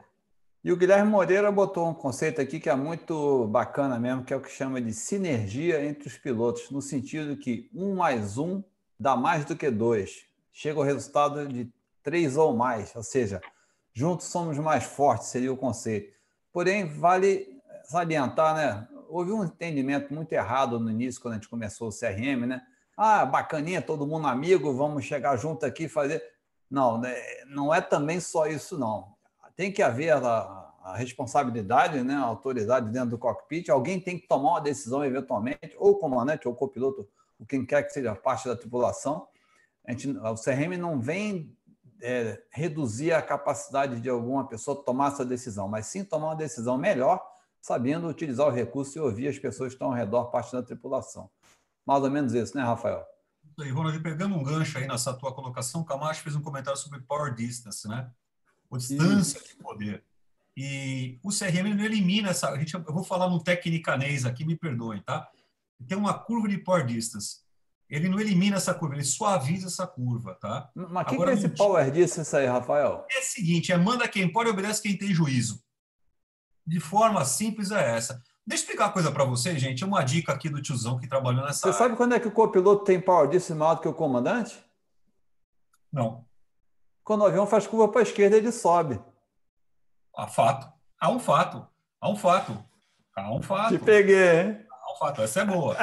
E 0.64 0.72
o 0.72 0.76
Guilherme 0.76 1.08
Moreira 1.08 1.52
botou 1.52 1.88
um 1.88 1.94
conceito 1.94 2.40
aqui 2.40 2.58
que 2.58 2.68
é 2.68 2.74
muito 2.74 3.46
bacana 3.46 4.00
mesmo, 4.00 4.24
que 4.24 4.34
é 4.34 4.36
o 4.36 4.42
que 4.42 4.50
chama 4.50 4.80
de 4.80 4.92
sinergia 4.92 5.86
entre 5.86 6.08
os 6.08 6.18
pilotos, 6.18 6.72
no 6.72 6.82
sentido 6.82 7.36
que 7.36 7.70
um 7.72 7.94
mais 7.94 8.36
um 8.36 8.64
dá 8.98 9.14
mais 9.14 9.44
do 9.44 9.54
que 9.54 9.70
dois. 9.70 10.26
Chega 10.52 10.80
ao 10.80 10.84
resultado 10.84 11.46
de 11.46 11.72
três 12.08 12.36
ou 12.36 12.56
mais, 12.56 12.94
ou 12.96 13.02
seja, 13.02 13.40
juntos 13.92 14.26
somos 14.26 14.56
mais 14.58 14.84
fortes, 14.84 15.28
seria 15.28 15.52
o 15.52 15.56
conceito. 15.56 16.16
Porém, 16.52 16.86
vale 16.86 17.46
salientar, 17.84 18.54
né? 18.54 18.88
Houve 19.08 19.32
um 19.32 19.44
entendimento 19.44 20.12
muito 20.12 20.32
errado 20.32 20.78
no 20.78 20.90
início, 20.90 21.20
quando 21.20 21.32
a 21.32 21.36
gente 21.36 21.48
começou 21.48 21.88
o 21.88 21.92
CRM, 21.92 22.46
né? 22.46 22.62
Ah, 22.96 23.26
bacaninha, 23.26 23.82
todo 23.82 24.06
mundo 24.06 24.26
amigo, 24.26 24.72
vamos 24.72 25.04
chegar 25.04 25.36
junto 25.36 25.66
aqui 25.66 25.84
e 25.84 25.88
fazer. 25.88 26.22
Não, 26.70 26.98
né? 26.98 27.14
não 27.46 27.74
é 27.74 27.80
também 27.80 28.20
só 28.20 28.46
isso, 28.46 28.78
não 28.78 29.18
tem 29.58 29.72
que 29.72 29.82
haver 29.82 30.12
a, 30.12 30.72
a 30.84 30.96
responsabilidade, 30.96 32.00
né, 32.04 32.14
a 32.14 32.20
autoridade 32.20 32.92
dentro 32.92 33.10
do 33.10 33.18
cockpit, 33.18 33.68
alguém 33.68 33.98
tem 33.98 34.16
que 34.16 34.28
tomar 34.28 34.50
uma 34.50 34.60
decisão 34.60 35.04
eventualmente, 35.04 35.74
ou 35.76 35.90
o 35.90 35.98
comandante, 35.98 36.46
ou 36.46 36.54
o 36.54 36.56
copiloto, 36.56 37.08
ou 37.40 37.44
quem 37.44 37.66
quer 37.66 37.82
que 37.82 37.92
seja 37.92 38.14
parte 38.14 38.46
da 38.46 38.54
tripulação. 38.54 39.26
A 39.84 39.90
gente, 39.90 40.10
o 40.10 40.34
CRM 40.36 40.78
não 40.78 41.00
vem 41.00 41.57
é, 42.00 42.42
reduzir 42.50 43.12
a 43.12 43.22
capacidade 43.22 44.00
de 44.00 44.08
alguma 44.08 44.46
pessoa 44.46 44.82
tomar 44.82 45.12
essa 45.12 45.24
decisão, 45.24 45.68
mas 45.68 45.86
sim 45.86 46.04
tomar 46.04 46.28
uma 46.28 46.36
decisão 46.36 46.78
melhor, 46.78 47.20
sabendo 47.60 48.08
utilizar 48.08 48.46
o 48.46 48.50
recurso 48.50 48.98
e 48.98 49.00
ouvir 49.00 49.28
as 49.28 49.38
pessoas 49.38 49.70
que 49.70 49.74
estão 49.74 49.88
ao 49.88 49.94
redor, 49.94 50.26
parte 50.26 50.52
da 50.52 50.62
tripulação. 50.62 51.30
Mais 51.84 52.02
ou 52.02 52.10
menos 52.10 52.34
isso, 52.34 52.56
né, 52.56 52.62
Rafael? 52.62 53.04
Aí, 53.60 53.70
Ronald, 53.70 54.00
pegando 54.00 54.36
um 54.36 54.42
gancho 54.44 54.78
aí 54.78 54.86
nessa 54.86 55.12
tua 55.14 55.34
colocação, 55.34 55.80
o 55.80 55.84
Camacho 55.84 56.22
fez 56.22 56.36
um 56.36 56.42
comentário 56.42 56.78
sobre 56.78 57.00
power 57.00 57.34
distance, 57.34 57.88
né? 57.88 58.10
ou 58.70 58.78
distância 58.78 59.40
de 59.40 59.54
poder. 59.56 60.04
E 60.56 61.18
o 61.22 61.30
CRM 61.30 61.74
não 61.74 61.84
elimina 61.84 62.30
essa. 62.30 62.50
A 62.50 62.58
gente, 62.58 62.74
eu 62.74 62.82
vou 62.92 63.04
falar 63.04 63.28
no 63.28 63.42
tecnicanês 63.42 64.24
aqui, 64.24 64.44
me 64.44 64.56
perdoem, 64.56 65.00
tá? 65.02 65.30
Tem 65.86 65.96
uma 65.96 66.18
curva 66.18 66.48
de 66.48 66.58
power 66.58 66.84
distance. 66.84 67.40
Ele 67.88 68.08
não 68.08 68.20
elimina 68.20 68.56
essa 68.56 68.74
curva, 68.74 68.96
ele 68.96 69.04
suaviza 69.04 69.68
essa 69.68 69.86
curva, 69.86 70.34
tá? 70.34 70.70
Mas 70.74 71.06
o 71.06 71.10
que, 71.10 71.16
que 71.16 71.22
é 71.22 71.32
esse 71.32 71.48
power 71.48 71.90
distance 71.90 72.36
aí, 72.36 72.46
Rafael? 72.46 73.06
É 73.10 73.18
o 73.18 73.22
seguinte: 73.22 73.72
é 73.72 73.78
manda 73.78 74.06
quem 74.06 74.30
pode 74.30 74.50
e 74.50 74.52
obedece 74.52 74.82
quem 74.82 74.96
tem 74.96 75.14
juízo. 75.14 75.62
De 76.66 76.80
forma 76.80 77.24
simples 77.24 77.70
é 77.70 77.96
essa. 77.96 78.22
Deixa 78.46 78.62
eu 78.62 78.66
explicar 78.66 78.86
uma 78.86 78.92
coisa 78.92 79.10
para 79.10 79.24
vocês, 79.24 79.60
gente. 79.60 79.84
Uma 79.84 80.02
dica 80.02 80.32
aqui 80.32 80.48
do 80.50 80.60
tiozão 80.60 80.98
que 80.98 81.08
trabalhou 81.08 81.44
nessa. 81.44 81.60
Você 81.60 81.68
área. 81.68 81.78
sabe 81.78 81.96
quando 81.96 82.14
é 82.14 82.20
que 82.20 82.28
o 82.28 82.32
copiloto 82.32 82.84
tem 82.84 83.00
power 83.00 83.28
distance 83.28 83.58
maior 83.58 83.74
do 83.74 83.80
que 83.80 83.88
o 83.88 83.94
comandante? 83.94 84.58
Não. 85.90 86.26
Quando 87.02 87.22
o 87.22 87.26
avião 87.26 87.46
faz 87.46 87.66
curva 87.66 87.88
para 87.88 88.00
a 88.00 88.02
esquerda, 88.02 88.36
ele 88.36 88.52
sobe. 88.52 89.00
Há 90.14 90.26
fato. 90.26 90.70
Há 91.00 91.10
um 91.10 91.18
fato. 91.18 91.66
Há 92.00 92.10
um 92.10 92.16
fato. 92.16 92.64
Há 93.16 93.32
um 93.32 93.40
fato. 93.40 93.78
Te 93.78 93.84
peguei, 93.84 94.40
hein? 94.40 94.66
Há 94.70 94.92
um 94.92 94.96
fato. 94.96 95.22
Essa 95.22 95.40
é 95.40 95.44
boa. 95.44 95.76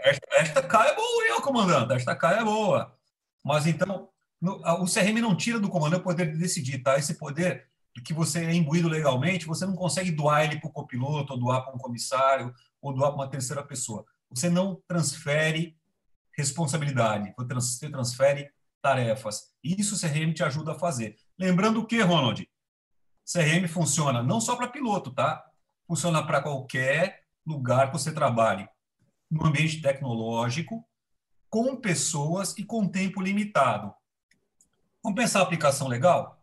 esta, 0.00 0.26
esta 0.40 0.62
cá 0.62 0.86
é 0.86 0.94
boa, 0.94 1.26
hein, 1.26 1.40
comandante? 1.40 1.92
Esta 1.94 2.14
cá 2.14 2.32
é 2.32 2.44
boa. 2.44 2.94
Mas 3.44 3.66
então, 3.66 4.08
no, 4.40 4.56
o 4.82 4.84
CRM 4.84 5.20
não 5.20 5.36
tira 5.36 5.58
do 5.58 5.68
comandante 5.68 6.00
o 6.00 6.04
poder 6.04 6.30
de 6.30 6.38
decidir, 6.38 6.82
tá? 6.82 6.98
Esse 6.98 7.14
poder 7.14 7.68
que 8.04 8.14
você 8.14 8.44
é 8.44 8.54
imbuído 8.54 8.88
legalmente, 8.88 9.46
você 9.46 9.66
não 9.66 9.74
consegue 9.74 10.10
doar 10.10 10.44
ele 10.44 10.60
para 10.60 10.68
o 10.68 10.72
copiloto, 10.72 11.32
ou 11.32 11.38
doar 11.38 11.62
para 11.62 11.74
um 11.74 11.78
comissário, 11.78 12.54
ou 12.80 12.94
doar 12.94 13.10
para 13.10 13.16
uma 13.16 13.28
terceira 13.28 13.62
pessoa. 13.62 14.04
Você 14.30 14.48
não 14.48 14.80
transfere 14.86 15.76
responsabilidade, 16.36 17.34
você 17.36 17.90
transfere 17.90 18.50
tarefas. 18.80 19.52
Isso 19.62 19.94
o 19.94 20.00
CRM 20.00 20.32
te 20.32 20.42
ajuda 20.42 20.72
a 20.72 20.78
fazer. 20.78 21.16
Lembrando 21.38 21.84
que, 21.84 22.00
Ronald, 22.00 22.48
CRM 23.30 23.68
funciona 23.68 24.22
não 24.22 24.40
só 24.40 24.56
para 24.56 24.68
piloto, 24.68 25.10
tá? 25.10 25.44
Funciona 25.86 26.24
para 26.24 26.40
qualquer 26.40 27.24
lugar 27.44 27.88
que 27.88 27.98
você 27.98 28.12
trabalhe 28.12 28.68
no 29.30 29.46
ambiente 29.46 29.80
tecnológico, 29.80 30.84
com 31.48 31.76
pessoas 31.76 32.56
e 32.58 32.64
com 32.64 32.88
tempo 32.88 33.20
limitado. 33.20 33.94
Vamos 35.02 35.20
pensar 35.20 35.40
a 35.40 35.42
aplicação 35.42 35.88
legal? 35.88 36.42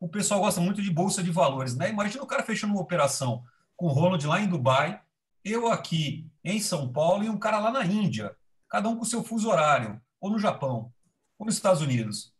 O 0.00 0.08
pessoal 0.08 0.40
gosta 0.40 0.60
muito 0.60 0.80
de 0.80 0.90
bolsa 0.90 1.22
de 1.22 1.30
valores, 1.30 1.74
né? 1.74 1.90
Imagina 1.90 2.22
o 2.22 2.26
cara 2.26 2.42
fechando 2.42 2.72
uma 2.72 2.82
operação 2.82 3.42
com 3.76 3.86
o 3.86 3.92
Ronald 3.92 4.24
lá 4.26 4.40
em 4.40 4.48
Dubai, 4.48 5.00
eu 5.44 5.68
aqui 5.68 6.30
em 6.44 6.60
São 6.60 6.92
Paulo 6.92 7.24
e 7.24 7.28
um 7.28 7.38
cara 7.38 7.58
lá 7.58 7.70
na 7.70 7.84
Índia, 7.84 8.36
cada 8.68 8.88
um 8.88 8.96
com 8.96 9.04
seu 9.04 9.22
fuso 9.22 9.48
horário, 9.48 10.00
ou 10.20 10.30
no 10.30 10.38
Japão 10.38 10.92
ou 11.38 11.46
nos 11.46 11.54
Estados 11.54 11.80
Unidos. 11.80 12.34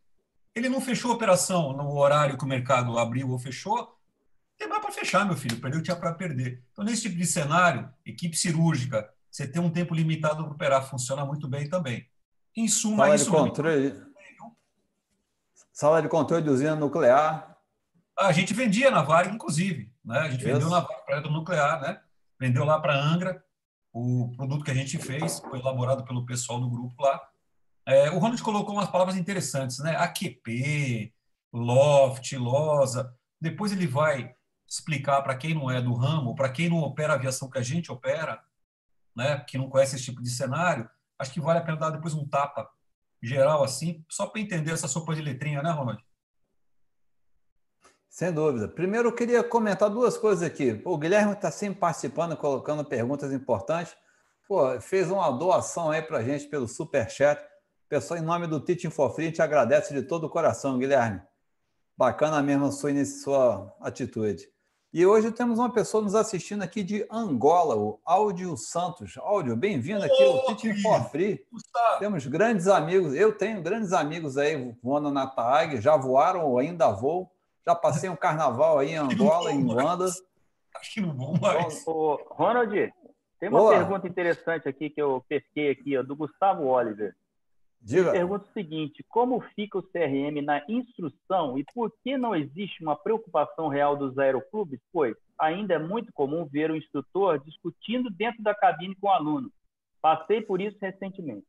Ele 0.54 0.68
não 0.68 0.80
fechou 0.80 1.12
a 1.12 1.14
operação 1.14 1.72
no 1.72 1.96
horário 1.96 2.36
que 2.36 2.44
o 2.44 2.48
mercado 2.48 2.98
abriu 2.98 3.30
ou 3.30 3.38
fechou, 3.38 3.96
tem 4.58 4.68
mais 4.68 4.82
para 4.82 4.90
fechar, 4.90 5.24
meu 5.24 5.36
filho. 5.36 5.60
Perdeu, 5.60 5.80
tinha 5.80 5.94
para 5.94 6.12
perder. 6.12 6.64
Então, 6.72 6.84
nesse 6.84 7.02
tipo 7.02 7.14
de 7.14 7.24
cenário, 7.24 7.88
equipe 8.04 8.36
cirúrgica, 8.36 9.08
você 9.30 9.46
tem 9.46 9.60
um 9.60 9.70
tempo 9.70 9.94
limitado 9.94 10.44
para 10.44 10.52
operar, 10.52 10.88
funciona 10.88 11.24
muito 11.24 11.48
bem 11.48 11.68
também. 11.68 12.06
Em 12.56 12.66
suma, 12.66 13.04
Sala 13.04 13.14
isso. 13.14 13.24
De 13.24 13.30
controle, 13.30 14.02
Sala 15.72 16.02
de 16.02 16.08
controle 16.08 16.42
de 16.42 16.50
usina 16.50 16.74
nuclear. 16.74 17.56
A 18.18 18.32
gente 18.32 18.52
vendia 18.52 18.90
na 18.90 19.02
Varig, 19.02 19.32
inclusive. 19.32 19.92
Né? 20.04 20.18
A 20.18 20.30
gente 20.30 20.40
isso. 20.40 20.52
vendeu 20.52 20.68
na 20.68 20.80
Varig 20.80 21.04
para 21.06 21.20
nuclear, 21.30 21.80
né? 21.80 22.00
Vendeu 22.40 22.64
lá 22.64 22.80
para 22.80 23.00
Angra. 23.00 23.44
O 23.92 24.32
produto 24.36 24.64
que 24.64 24.70
a 24.70 24.74
gente 24.74 24.98
fez 24.98 25.38
foi 25.38 25.60
elaborado 25.60 26.04
pelo 26.04 26.26
pessoal 26.26 26.60
do 26.60 26.68
grupo 26.68 27.00
lá. 27.02 27.20
É, 27.86 28.10
o 28.10 28.18
Ronald 28.18 28.42
colocou 28.42 28.74
umas 28.74 28.90
palavras 28.90 29.16
interessantes, 29.16 29.78
né? 29.78 29.96
AQP, 29.96 31.12
loft, 31.52 32.32
losa. 32.32 33.14
Depois 33.40 33.72
ele 33.72 33.86
vai 33.86 34.34
explicar 34.68 35.22
para 35.22 35.36
quem 35.36 35.54
não 35.54 35.70
é 35.70 35.80
do 35.80 35.94
ramo, 35.94 36.34
para 36.34 36.50
quem 36.50 36.68
não 36.68 36.78
opera 36.78 37.14
a 37.14 37.16
aviação 37.16 37.48
que 37.48 37.58
a 37.58 37.62
gente 37.62 37.90
opera, 37.90 38.42
né? 39.18 39.40
Que 39.40 39.58
não 39.58 39.68
conhece 39.68 39.96
esse 39.96 40.04
tipo 40.04 40.22
de 40.22 40.30
cenário, 40.30 40.88
acho 41.18 41.32
que 41.32 41.40
vale 41.40 41.58
a 41.58 41.62
pena 41.62 41.76
dar 41.76 41.90
depois 41.90 42.14
um 42.14 42.26
tapa 42.26 42.70
geral 43.20 43.64
assim, 43.64 44.04
só 44.08 44.28
para 44.28 44.40
entender 44.40 44.70
essa 44.70 44.86
sopa 44.86 45.12
de 45.12 45.20
letrinha, 45.20 45.60
né, 45.60 45.70
Ronald? 45.70 46.00
Sem 48.08 48.32
dúvida. 48.32 48.68
Primeiro, 48.68 49.08
eu 49.08 49.14
queria 49.14 49.42
comentar 49.42 49.90
duas 49.90 50.16
coisas 50.16 50.42
aqui. 50.42 50.80
O 50.84 50.96
Guilherme 50.96 51.32
está 51.32 51.50
sempre 51.50 51.80
participando, 51.80 52.36
colocando 52.36 52.84
perguntas 52.84 53.32
importantes. 53.32 53.94
Pô, 54.46 54.80
fez 54.80 55.10
uma 55.10 55.30
doação 55.30 55.90
aí 55.90 56.00
para 56.00 56.18
a 56.18 56.22
gente 56.22 56.46
pelo 56.46 56.68
Superchat. 56.68 57.44
Pessoal, 57.88 58.20
em 58.20 58.22
nome 58.22 58.46
do 58.46 58.60
Teaching 58.60 58.90
for 58.90 59.14
Free, 59.14 59.32
te 59.32 59.42
agradece 59.42 59.92
de 59.92 60.02
todo 60.02 60.24
o 60.24 60.30
coração, 60.30 60.78
Guilherme. 60.78 61.20
Bacana 61.96 62.40
mesmo 62.40 62.66
a 62.66 62.72
sua, 62.72 63.04
sua 63.04 63.76
atitude. 63.80 64.48
E 64.90 65.04
hoje 65.04 65.30
temos 65.30 65.58
uma 65.58 65.70
pessoa 65.70 66.02
nos 66.02 66.14
assistindo 66.14 66.62
aqui 66.62 66.82
de 66.82 67.06
Angola, 67.10 67.76
o 67.76 68.00
Áudio 68.06 68.56
Santos. 68.56 69.18
Áudio, 69.18 69.54
bem-vindo 69.54 70.02
aqui 70.02 70.24
ao 70.24 70.46
Teaching 70.46 70.80
for 70.80 71.10
Free. 71.10 71.44
Temos 71.98 72.26
grandes 72.26 72.66
amigos, 72.68 73.14
eu 73.14 73.36
tenho 73.36 73.60
grandes 73.60 73.92
amigos 73.92 74.38
aí 74.38 74.74
voando 74.82 75.10
na 75.10 75.26
TAG, 75.26 75.78
já 75.78 75.94
voaram 75.94 76.46
ou 76.46 76.58
ainda 76.58 76.90
vou. 76.90 77.30
Já 77.66 77.74
passei 77.74 78.08
um 78.08 78.16
carnaval 78.16 78.78
aí 78.78 78.92
em 78.92 78.96
Angola, 78.96 79.52
em 79.52 79.62
Luanda. 79.62 80.06
Acho 80.06 80.94
que 80.94 81.00
não 81.02 81.14
vão 81.14 81.34
mais. 81.34 81.86
Ô, 81.86 82.18
Ronald, 82.30 82.90
tem 83.38 83.50
uma 83.50 83.58
Boa. 83.58 83.74
pergunta 83.76 84.08
interessante 84.08 84.70
aqui 84.70 84.88
que 84.88 85.02
eu 85.02 85.22
pesquei 85.28 85.70
aqui, 85.70 85.98
ó, 85.98 86.02
do 86.02 86.16
Gustavo 86.16 86.66
Oliver. 86.66 87.14
Diga. 87.80 88.12
Pergunta 88.12 88.44
o 88.44 88.52
seguinte: 88.52 89.04
como 89.08 89.40
fica 89.54 89.78
o 89.78 89.82
CRM 89.82 90.42
na 90.44 90.62
instrução 90.68 91.58
e 91.58 91.64
por 91.72 91.92
que 92.02 92.16
não 92.18 92.34
existe 92.34 92.82
uma 92.82 92.96
preocupação 92.96 93.68
real 93.68 93.96
dos 93.96 94.18
aeroclubes? 94.18 94.80
Pois 94.92 95.16
ainda 95.38 95.74
é 95.74 95.78
muito 95.78 96.12
comum 96.12 96.44
ver 96.44 96.70
o 96.70 96.76
instrutor 96.76 97.38
discutindo 97.44 98.10
dentro 98.10 98.42
da 98.42 98.54
cabine 98.54 98.96
com 98.96 99.06
o 99.06 99.10
aluno. 99.10 99.52
Passei 100.02 100.40
por 100.40 100.60
isso 100.60 100.76
recentemente. 100.80 101.46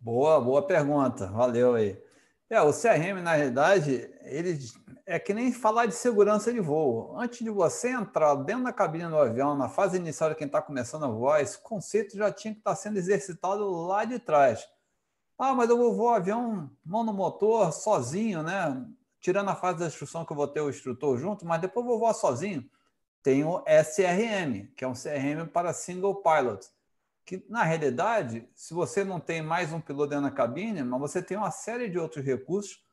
Boa, 0.00 0.40
boa 0.40 0.62
pergunta. 0.66 1.26
Valeu 1.26 1.74
aí. 1.74 2.00
É, 2.48 2.60
o 2.60 2.72
CRM, 2.72 3.20
na 3.22 3.34
realidade, 3.34 4.08
ele 4.22 4.56
é 5.04 5.18
que 5.18 5.34
nem 5.34 5.52
falar 5.52 5.86
de 5.86 5.94
segurança 5.94 6.52
de 6.52 6.60
voo. 6.60 7.18
Antes 7.18 7.40
de 7.40 7.50
você 7.50 7.90
entrar 7.90 8.34
dentro 8.36 8.64
da 8.64 8.72
cabine 8.72 9.08
do 9.08 9.18
avião, 9.18 9.56
na 9.56 9.68
fase 9.68 9.96
inicial 9.96 10.30
de 10.30 10.36
quem 10.36 10.46
está 10.46 10.62
começando 10.62 11.04
a 11.04 11.08
voar, 11.08 11.40
esse 11.40 11.60
conceito 11.60 12.16
já 12.16 12.32
tinha 12.32 12.54
que 12.54 12.60
estar 12.60 12.70
tá 12.70 12.76
sendo 12.76 12.98
exercitado 12.98 13.68
lá 13.68 14.04
de 14.04 14.20
trás. 14.20 14.66
Ah, 15.38 15.54
mas 15.54 15.68
eu 15.68 15.76
vou 15.76 15.94
voar 15.94 16.16
avião 16.16 16.70
monomotor 16.84 17.72
sozinho, 17.72 18.42
né? 18.42 18.86
Tirando 19.20 19.50
a 19.50 19.54
fase 19.54 19.78
da 19.80 19.86
instrução 19.86 20.24
que 20.24 20.32
eu 20.32 20.36
vou 20.36 20.48
ter 20.48 20.60
o 20.60 20.70
instrutor 20.70 21.18
junto, 21.18 21.44
mas 21.44 21.60
depois 21.60 21.84
eu 21.84 21.90
vou 21.90 21.98
voar 22.00 22.14
sozinho. 22.14 22.68
Tem 23.22 23.44
o 23.44 23.62
SRM, 23.66 24.68
que 24.76 24.84
é 24.84 24.88
um 24.88 24.94
CRM 24.94 25.46
para 25.52 25.72
single 25.72 26.22
pilot, 26.22 26.66
que 27.24 27.44
na 27.48 27.64
realidade, 27.64 28.48
se 28.54 28.72
você 28.72 29.04
não 29.04 29.18
tem 29.18 29.42
mais 29.42 29.72
um 29.72 29.80
piloto 29.80 30.10
dentro 30.10 30.24
da 30.24 30.30
cabine, 30.30 30.82
mas 30.84 31.00
você 31.00 31.22
tem 31.22 31.36
uma 31.36 31.50
série 31.50 31.88
de 31.88 31.98
outros 31.98 32.24
recursos 32.24 32.86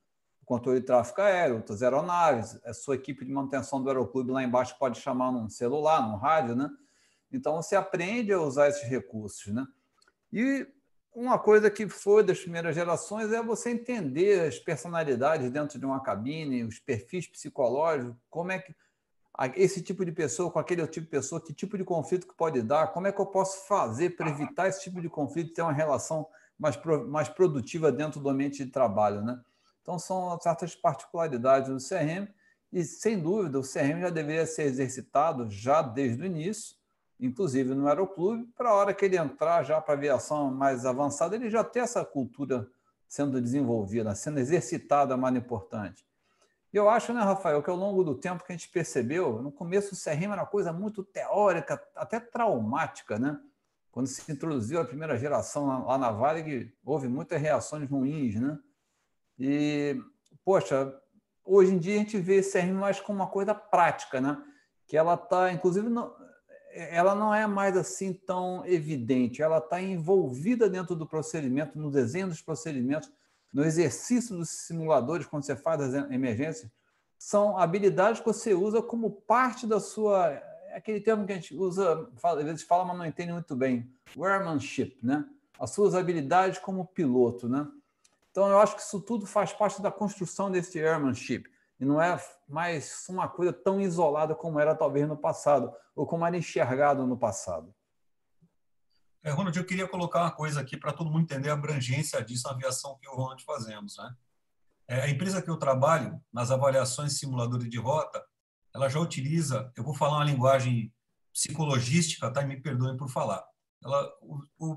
controle 0.45 0.79
de 0.79 0.85
tráfego 0.85 1.21
aéreo, 1.21 1.55
outras 1.57 1.81
aeronaves, 1.81 2.59
a 2.65 2.73
sua 2.73 2.95
equipe 2.95 3.25
de 3.25 3.31
manutenção 3.31 3.81
do 3.81 3.89
aeroclube 3.89 4.31
lá 4.31 4.43
embaixo 4.43 4.77
pode 4.77 5.00
chamar 5.00 5.31
num 5.31 5.50
celular, 5.50 6.01
num 6.01 6.17
rádio, 6.17 6.55
né? 6.55 6.69
Então 7.31 7.55
você 7.55 7.75
aprende 7.75 8.31
a 8.31 8.39
usar 8.39 8.69
esses 8.69 8.88
recursos, 8.88 9.53
né? 9.53 9.65
E 10.31 10.67
uma 11.15 11.38
coisa 11.38 11.70
que 11.70 11.88
foi 11.88 12.24
das 12.24 12.39
primeiras 12.39 12.75
gerações 12.75 13.32
é 13.32 13.41
você 13.41 13.70
entender 13.70 14.48
as 14.48 14.60
personalidades 14.60 15.51
dentro 15.51 15.79
de 15.79 15.86
uma 15.86 16.01
cabine, 16.01 16.63
os 16.63 16.79
perfis 16.79 17.27
psicológicos, 17.27 18.15
como 18.29 18.51
é 18.51 18.60
que 18.60 18.74
esse 19.55 19.82
tipo 19.82 20.05
de 20.05 20.12
pessoa 20.12 20.51
com 20.51 20.60
aquele 20.60 20.86
tipo 20.88 21.05
de 21.05 21.12
pessoa, 21.12 21.41
que 21.41 21.53
tipo 21.53 21.77
de 21.77 21.84
conflito 21.84 22.27
que 22.27 22.36
pode 22.36 22.62
dar, 22.62 22.88
como 22.88 23.08
é 23.08 23.12
que 23.12 23.20
eu 23.20 23.25
posso 23.25 23.65
fazer 23.67 24.15
para 24.15 24.29
evitar 24.29 24.67
esse 24.67 24.84
tipo 24.84 25.01
de 25.01 25.10
conflito 25.10 25.50
e 25.50 25.53
ter 25.53 25.63
uma 25.63 25.74
relação 25.74 26.27
mais, 26.58 26.79
mais 27.08 27.29
produtiva 27.29 27.91
dentro 27.91 28.20
do 28.20 28.29
ambiente 28.29 28.63
de 28.63 28.72
trabalho, 28.72 29.24
né? 29.24 29.41
Então, 29.82 29.98
são 29.98 30.39
certas 30.39 30.75
particularidades 30.75 31.70
do 31.70 31.77
CRM 31.77 32.27
e, 32.72 32.84
sem 32.84 33.20
dúvida, 33.20 33.60
o 33.60 33.63
CRM 33.63 34.01
já 34.01 34.10
deveria 34.10 34.46
ser 34.46 34.63
exercitado 34.63 35.50
já 35.50 35.82
desde 35.82 36.22
o 36.22 36.25
início, 36.25 36.75
inclusive 37.25 37.73
no 37.73 37.87
aeroclube, 37.87 38.45
para 38.55 38.69
a 38.69 38.73
hora 38.73 38.93
que 38.93 39.05
ele 39.05 39.17
entrar 39.17 39.63
já 39.63 39.79
para 39.79 39.93
a 39.93 39.97
aviação 39.97 40.51
mais 40.51 40.85
avançada, 40.85 41.35
ele 41.35 41.49
já 41.49 41.63
ter 41.63 41.79
essa 41.79 42.03
cultura 42.03 42.67
sendo 43.07 43.39
desenvolvida, 43.41 44.13
sendo 44.15 44.39
exercitada 44.39 45.15
mais 45.15 45.35
importante. 45.35 46.05
E 46.73 46.77
eu 46.77 46.89
acho, 46.89 47.13
né, 47.13 47.21
Rafael, 47.21 47.61
que 47.61 47.69
ao 47.69 47.75
longo 47.75 48.03
do 48.03 48.15
tempo 48.15 48.43
que 48.43 48.51
a 48.51 48.55
gente 48.55 48.69
percebeu, 48.69 49.41
no 49.41 49.51
começo 49.51 49.93
o 49.93 49.97
CRM 49.97 50.31
era 50.31 50.41
uma 50.41 50.47
coisa 50.47 50.73
muito 50.73 51.03
teórica, 51.03 51.79
até 51.95 52.19
traumática, 52.19 53.19
né? 53.19 53.39
Quando 53.91 54.07
se 54.07 54.31
introduziu 54.31 54.81
a 54.81 54.85
primeira 54.85 55.15
geração 55.15 55.85
lá 55.85 55.99
na 55.99 56.11
Varig, 56.11 56.73
houve 56.83 57.07
muitas 57.07 57.39
reações 57.39 57.87
ruins, 57.87 58.41
né? 58.41 58.57
E, 59.37 60.01
poxa, 60.43 60.99
hoje 61.45 61.75
em 61.75 61.77
dia 61.77 61.93
a 61.93 61.99
gente 61.99 62.17
vê 62.17 62.41
CRM 62.41 62.73
mais 62.73 62.99
como 62.99 63.19
uma 63.19 63.27
coisa 63.27 63.53
prática, 63.53 64.19
né? 64.19 64.43
Que 64.87 64.97
ela 64.97 65.13
está, 65.13 65.51
inclusive, 65.53 65.87
ela 66.73 67.13
não 67.13 67.33
é 67.33 67.45
mais 67.45 67.77
assim 67.77 68.13
tão 68.13 68.65
evidente, 68.65 69.41
ela 69.41 69.59
está 69.59 69.81
envolvida 69.81 70.69
dentro 70.69 70.95
do 70.95 71.05
procedimento, 71.05 71.77
no 71.77 71.91
desenho 71.91 72.27
dos 72.27 72.41
procedimentos, 72.41 73.11
no 73.53 73.63
exercício 73.63 74.35
dos 74.35 74.49
simuladores, 74.49 75.27
quando 75.27 75.43
você 75.43 75.55
faz 75.55 75.81
as 75.81 76.11
emergências, 76.11 76.71
são 77.19 77.57
habilidades 77.57 78.19
que 78.19 78.25
você 78.25 78.53
usa 78.53 78.81
como 78.81 79.11
parte 79.11 79.65
da 79.67 79.79
sua. 79.79 80.31
É 80.69 80.77
aquele 80.77 80.99
termo 80.99 81.25
que 81.25 81.31
a 81.31 81.35
gente 81.35 81.55
usa, 81.55 82.09
fala, 82.17 82.39
às 82.39 82.45
vezes 82.45 82.63
fala, 82.63 82.83
mas 82.83 82.97
não 82.97 83.05
entende 83.05 83.31
muito 83.31 83.55
bem. 83.55 83.89
Airmanship, 84.19 84.97
né? 85.01 85.23
As 85.59 85.69
suas 85.69 85.93
habilidades 85.93 86.57
como 86.59 86.85
piloto, 86.85 87.47
né? 87.47 87.67
Então, 88.31 88.49
eu 88.49 88.59
acho 88.59 88.75
que 88.75 88.81
isso 88.81 88.99
tudo 88.99 89.27
faz 89.27 89.53
parte 89.53 89.81
da 89.81 89.91
construção 89.91 90.49
desse 90.49 90.79
airmanship. 90.79 91.45
E 91.83 91.85
não 91.85 92.01
é 92.01 92.17
mais 92.47 93.05
uma 93.09 93.27
coisa 93.27 93.51
tão 93.51 93.81
isolada 93.81 94.33
como 94.33 94.57
era 94.57 94.73
talvez 94.73 95.05
no 95.05 95.17
passado, 95.17 95.69
ou 95.93 96.07
como 96.07 96.25
era 96.25 96.37
enxergado 96.37 97.05
no 97.05 97.17
passado. 97.17 97.75
É, 99.21 99.31
Ronald, 99.31 99.57
eu 99.57 99.65
queria 99.65 99.85
colocar 99.85 100.21
uma 100.21 100.31
coisa 100.31 100.61
aqui 100.61 100.77
para 100.77 100.93
todo 100.93 101.11
mundo 101.11 101.23
entender 101.23 101.49
a 101.49 101.53
abrangência 101.53 102.23
disso 102.23 102.47
na 102.47 102.53
aviação 102.53 102.97
que 103.01 103.07
o 103.09 103.13
Ronald 103.13 103.43
fazemos. 103.43 103.97
Né? 103.97 104.15
É, 104.87 105.01
a 105.01 105.09
empresa 105.09 105.41
que 105.41 105.49
eu 105.49 105.57
trabalho, 105.57 106.23
nas 106.31 106.51
avaliações 106.51 107.19
simuladores 107.19 107.69
de 107.69 107.77
rota, 107.77 108.25
ela 108.73 108.87
já 108.87 109.01
utiliza, 109.01 109.69
eu 109.75 109.83
vou 109.83 109.93
falar 109.93 110.19
uma 110.19 110.25
linguagem 110.25 110.89
psicologística, 111.33 112.31
tá? 112.31 112.43
E 112.43 112.45
me 112.45 112.61
perdoem 112.61 112.95
por 112.95 113.09
falar. 113.09 113.43
Ela 113.83 114.09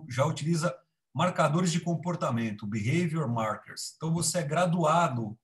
já 0.09 0.25
utiliza 0.25 0.77
marcadores 1.15 1.71
de 1.71 1.79
comportamento, 1.79 2.67
behavior 2.67 3.29
markers. 3.29 3.95
Então, 3.97 4.13
você 4.13 4.39
é 4.39 4.43
graduado 4.43 5.39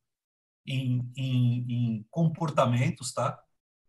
em, 0.67 1.11
em, 1.17 1.67
em 1.69 2.07
comportamentos, 2.11 3.13
tá? 3.13 3.39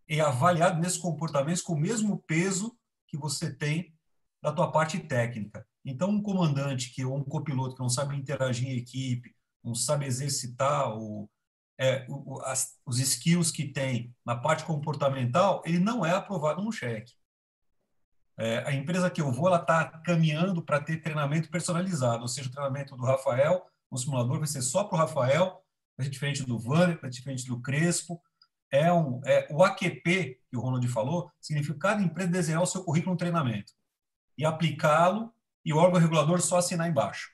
E 0.07 0.19
avaliado 0.19 0.79
nesses 0.79 0.97
comportamentos 0.97 1.61
com 1.61 1.73
o 1.73 1.79
mesmo 1.79 2.21
peso 2.23 2.77
que 3.07 3.17
você 3.17 3.53
tem 3.53 3.93
da 4.41 4.51
tua 4.51 4.71
parte 4.71 4.99
técnica. 4.99 5.65
Então, 5.85 6.09
um 6.09 6.21
comandante 6.21 6.93
que 6.93 7.05
ou 7.05 7.17
um 7.17 7.23
copiloto 7.23 7.75
que 7.75 7.81
não 7.81 7.89
sabe 7.89 8.15
interagir 8.15 8.67
em 8.67 8.77
equipe, 8.77 9.35
não 9.63 9.73
sabe 9.75 10.05
exercitar 10.05 10.97
o, 10.97 11.29
é, 11.77 12.05
o, 12.09 12.41
as, 12.41 12.77
os 12.85 12.99
skills 12.99 13.51
que 13.51 13.67
tem 13.67 14.13
na 14.25 14.35
parte 14.35 14.65
comportamental, 14.65 15.61
ele 15.65 15.79
não 15.79 16.05
é 16.05 16.11
aprovado 16.11 16.61
no 16.61 16.71
cheque. 16.71 17.13
É, 18.37 18.67
a 18.67 18.73
empresa 18.73 19.09
que 19.09 19.21
eu 19.21 19.31
vou, 19.31 19.47
ela 19.47 19.61
está 19.61 19.85
caminhando 19.99 20.63
para 20.63 20.81
ter 20.81 21.01
treinamento 21.01 21.49
personalizado, 21.49 22.23
ou 22.23 22.27
seja, 22.27 22.49
o 22.49 22.51
treinamento 22.51 22.95
do 22.95 23.05
Rafael, 23.05 23.65
no 23.91 23.97
simulador 23.97 24.39
vai 24.39 24.47
ser 24.47 24.61
só 24.61 24.83
para 24.83 24.95
o 24.95 24.99
Rafael, 24.99 25.62
ser 26.01 26.09
diferente 26.09 26.43
do 26.43 26.59
vai 26.59 26.97
ser 27.01 27.09
diferente 27.09 27.45
do 27.45 27.61
Crespo. 27.61 28.21
É 28.71 28.91
um, 28.91 29.21
é, 29.23 29.47
o 29.51 29.63
AQP, 29.63 30.39
que 30.49 30.57
o 30.57 30.59
Ronald 30.59 30.87
falou, 30.87 31.31
significa 31.39 31.77
cada 31.77 32.01
empresa 32.01 32.31
desenhar 32.31 32.61
o 32.61 32.65
seu 32.65 32.83
currículo 32.83 33.13
no 33.13 33.17
treinamento 33.17 33.71
e 34.37 34.45
aplicá-lo 34.45 35.31
e 35.63 35.71
o 35.71 35.77
órgão 35.77 35.99
regulador 35.99 36.41
só 36.41 36.57
assinar 36.57 36.89
embaixo. 36.89 37.29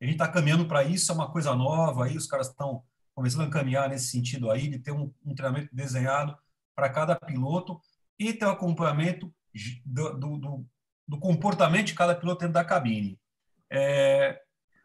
A 0.00 0.04
gente 0.04 0.14
está 0.14 0.28
caminhando 0.28 0.66
para 0.66 0.84
isso, 0.84 1.10
é 1.10 1.14
uma 1.14 1.30
coisa 1.30 1.54
nova, 1.54 2.04
aí 2.04 2.16
os 2.16 2.26
caras 2.26 2.48
estão 2.48 2.82
começando 3.14 3.48
a 3.48 3.50
caminhar 3.50 3.88
nesse 3.88 4.08
sentido 4.08 4.50
aí, 4.50 4.68
de 4.68 4.78
ter 4.78 4.92
um, 4.92 5.12
um 5.24 5.34
treinamento 5.34 5.74
desenhado 5.74 6.36
para 6.74 6.88
cada 6.88 7.16
piloto 7.16 7.80
e 8.18 8.32
ter 8.32 8.44
o 8.44 8.48
um 8.48 8.52
acompanhamento 8.52 9.34
do, 9.84 10.16
do, 10.16 10.66
do, 11.06 11.18
comportamento 11.18 11.86
de 11.86 11.94
cada 11.94 12.14
piloto 12.14 12.40
dentro 12.40 12.54
da 12.54 12.64
cabine. 12.64 13.18
É, 13.70 14.40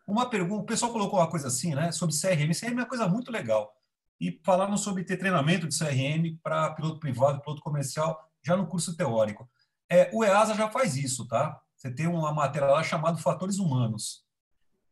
uma 0.06 0.30
pergunta, 0.30 0.63
o 0.63 0.66
pessoal 0.66 0.92
colocou 0.92 1.20
uma 1.20 1.30
coisa 1.30 1.48
assim, 1.48 1.74
né, 1.74 1.92
sobre 1.92 2.16
CRM. 2.16 2.52
CRM 2.54 2.72
é 2.72 2.82
uma 2.82 2.86
coisa 2.86 3.08
muito 3.08 3.32
legal. 3.32 3.74
E 4.20 4.39
falaram 4.44 4.78
sobre 4.78 5.04
ter 5.04 5.18
treinamento 5.18 5.68
de 5.68 5.78
CRM 5.78 6.38
para 6.42 6.72
piloto 6.72 7.00
privado, 7.00 7.42
piloto 7.42 7.62
comercial, 7.62 8.30
já 8.44 8.56
no 8.56 8.68
curso 8.68 8.96
teórico. 8.96 9.50
É, 9.89 10.10
o 10.13 10.24
EASA 10.24 10.56
já 10.56 10.70
faz 10.70 10.96
isso, 10.96 11.28
tá? 11.28 11.60
Você 11.76 11.92
tem 11.92 12.08
uma 12.08 12.34
matéria 12.34 12.68
lá 12.68 12.84
chamada 12.84 13.18
Fatores 13.18 13.60
Humanos, 13.60 14.24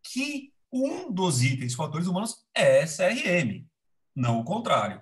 que 0.04 0.54
um 0.71 1.12
dos 1.12 1.41
itens 1.43 1.74
fatores 1.74 2.08
humanos 2.08 2.45
é 2.56 2.86
CRM, 2.86 3.65
não 4.15 4.39
o 4.39 4.43
contrário. 4.43 5.02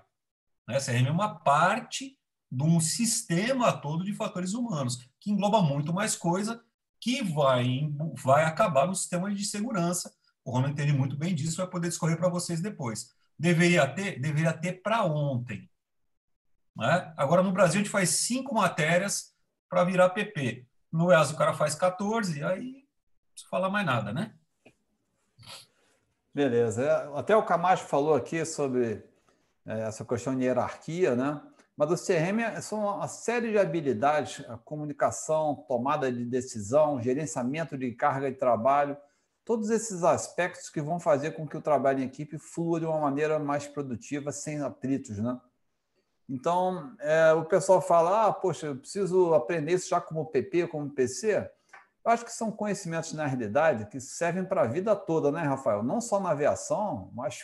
Né? 0.68 0.78
CRM 0.80 1.06
é 1.06 1.10
uma 1.10 1.36
parte 1.36 2.18
de 2.50 2.62
um 2.62 2.80
sistema 2.80 3.72
todo 3.72 4.04
de 4.04 4.12
fatores 4.12 4.54
humanos, 4.54 5.08
que 5.20 5.30
engloba 5.30 5.62
muito 5.62 5.92
mais 5.92 6.16
coisa 6.16 6.62
que 7.00 7.22
vai, 7.22 7.90
vai 8.22 8.44
acabar 8.44 8.86
no 8.86 8.94
sistema 8.94 9.32
de 9.34 9.44
segurança. 9.44 10.12
O 10.44 10.50
Ronald 10.50 10.72
entende 10.72 10.92
muito 10.92 11.16
bem 11.16 11.34
disso, 11.34 11.56
vai 11.56 11.66
poder 11.66 11.88
discorrer 11.88 12.16
para 12.16 12.28
vocês 12.28 12.60
depois. 12.60 13.14
Deveria 13.38 13.86
ter, 13.88 14.20
deveria 14.20 14.52
ter 14.52 14.82
para 14.82 15.04
ontem. 15.04 15.70
Né? 16.76 17.12
Agora, 17.16 17.42
no 17.42 17.52
Brasil, 17.52 17.80
a 17.80 17.82
gente 17.82 17.90
faz 17.90 18.10
cinco 18.10 18.54
matérias 18.54 19.34
para 19.68 19.84
virar 19.84 20.10
PP. 20.10 20.66
No 20.92 21.10
EAS 21.10 21.30
o 21.30 21.36
cara 21.36 21.54
faz 21.54 21.74
14, 21.74 22.42
aí 22.42 22.72
não 22.72 23.32
precisa 23.32 23.50
falar 23.50 23.70
mais 23.70 23.86
nada, 23.86 24.12
né? 24.12 24.34
Beleza. 26.34 26.84
É, 26.84 27.18
até 27.18 27.36
o 27.36 27.44
Camacho 27.44 27.84
falou 27.84 28.14
aqui 28.14 28.44
sobre 28.44 29.04
é, 29.66 29.80
essa 29.82 30.04
questão 30.04 30.36
de 30.36 30.44
hierarquia, 30.44 31.14
né? 31.14 31.40
Mas 31.80 31.90
o 31.90 31.96
CRM 31.96 32.60
são 32.60 32.80
uma 32.80 33.08
série 33.08 33.52
de 33.52 33.58
habilidades, 33.58 34.44
comunicação, 34.66 35.64
tomada 35.66 36.12
de 36.12 36.26
decisão, 36.26 37.00
gerenciamento 37.00 37.78
de 37.78 37.90
carga 37.92 38.30
de 38.30 38.36
trabalho, 38.36 38.98
todos 39.46 39.70
esses 39.70 40.04
aspectos 40.04 40.68
que 40.68 40.82
vão 40.82 41.00
fazer 41.00 41.30
com 41.30 41.48
que 41.48 41.56
o 41.56 41.62
trabalho 41.62 42.00
em 42.00 42.04
equipe 42.04 42.36
flua 42.36 42.80
de 42.80 42.84
uma 42.84 43.00
maneira 43.00 43.38
mais 43.38 43.66
produtiva, 43.66 44.30
sem 44.30 44.60
atritos, 44.60 45.16
né? 45.16 45.40
Então, 46.28 46.94
é, 47.00 47.32
o 47.32 47.46
pessoal 47.46 47.80
fala, 47.80 48.26
ah, 48.26 48.32
poxa, 48.34 48.66
eu 48.66 48.76
preciso 48.76 49.32
aprender 49.32 49.72
isso 49.72 49.88
já 49.88 50.02
como 50.02 50.26
PP, 50.26 50.66
como 50.66 50.90
PC. 50.90 51.50
Eu 52.04 52.12
acho 52.12 52.26
que 52.26 52.32
são 52.32 52.52
conhecimentos, 52.52 53.14
na 53.14 53.24
realidade, 53.24 53.86
que 53.86 53.98
servem 54.00 54.44
para 54.44 54.64
a 54.64 54.66
vida 54.66 54.94
toda, 54.94 55.32
né, 55.32 55.44
Rafael? 55.44 55.82
Não 55.82 55.98
só 55.98 56.20
na 56.20 56.32
aviação, 56.32 57.10
mas 57.14 57.38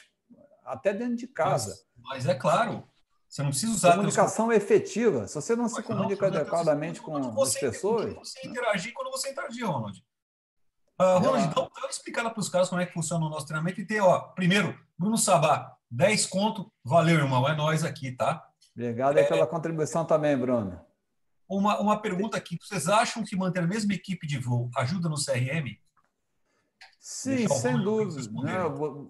até 0.62 0.92
dentro 0.92 1.16
de 1.16 1.26
casa. 1.26 1.74
Mas, 1.96 2.24
mas 2.24 2.26
é 2.26 2.34
claro, 2.34 2.86
você 3.28 3.42
não 3.42 3.50
precisa 3.50 3.72
usar... 3.72 3.92
Comunicação 3.92 4.48
teus... 4.48 4.62
efetiva. 4.62 5.26
Se 5.26 5.34
você 5.34 5.56
não 5.56 5.68
se 5.68 5.82
comunica 5.82 6.30
não, 6.30 6.38
adequadamente 6.38 7.00
com 7.00 7.42
as 7.42 7.54
pessoas... 7.54 8.14
Você 8.14 8.46
interagir, 8.46 8.92
quando 8.94 9.10
você 9.10 9.30
interagir, 9.30 9.66
Ronald. 9.66 9.98
Uh, 11.00 11.18
Ronald, 11.18 11.46
então, 11.46 11.70
dá 11.74 11.82
uma 11.82 11.90
explicada 11.90 12.30
para 12.30 12.40
os 12.40 12.48
caras 12.48 12.68
como 12.68 12.80
é 12.80 12.86
que 12.86 12.92
funciona 12.92 13.26
o 13.26 13.28
nosso 13.28 13.46
treinamento. 13.46 13.80
E 13.80 13.86
tem, 13.86 14.00
ó, 14.00 14.18
primeiro, 14.18 14.78
Bruno 14.98 15.18
Sabá, 15.18 15.76
10 15.90 16.26
conto. 16.26 16.72
Valeu, 16.84 17.16
irmão, 17.16 17.46
é 17.48 17.54
nós 17.54 17.84
aqui, 17.84 18.12
tá? 18.12 18.46
Obrigado 18.74 19.18
é, 19.18 19.24
pela 19.24 19.46
contribuição 19.46 20.04
também, 20.04 20.36
Bruno. 20.36 20.80
Uma, 21.48 21.78
uma 21.80 22.00
pergunta 22.00 22.36
aqui. 22.36 22.58
Vocês 22.60 22.88
acham 22.88 23.22
que 23.24 23.36
manter 23.36 23.60
a 23.60 23.66
mesma 23.66 23.94
equipe 23.94 24.26
de 24.26 24.38
voo 24.38 24.70
ajuda 24.76 25.08
no 25.08 25.16
CRM? 25.16 25.78
Sim, 27.08 27.46
sem 27.46 27.80
dúvida. 27.80 28.42
Né? 28.42 28.58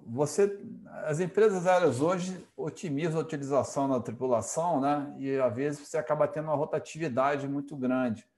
Você, 0.08 0.60
as 1.06 1.18
empresas 1.18 1.66
aéreas 1.66 1.98
hoje 1.98 2.46
otimizam 2.54 3.18
a 3.18 3.22
utilização 3.22 3.88
da 3.88 3.98
tripulação, 3.98 4.82
né? 4.82 5.16
E 5.18 5.38
às 5.38 5.54
vezes 5.54 5.88
você 5.88 5.96
acaba 5.96 6.28
tendo 6.28 6.44
uma 6.44 6.54
rotatividade 6.54 7.48
muito 7.48 7.74
grande. 7.74 8.28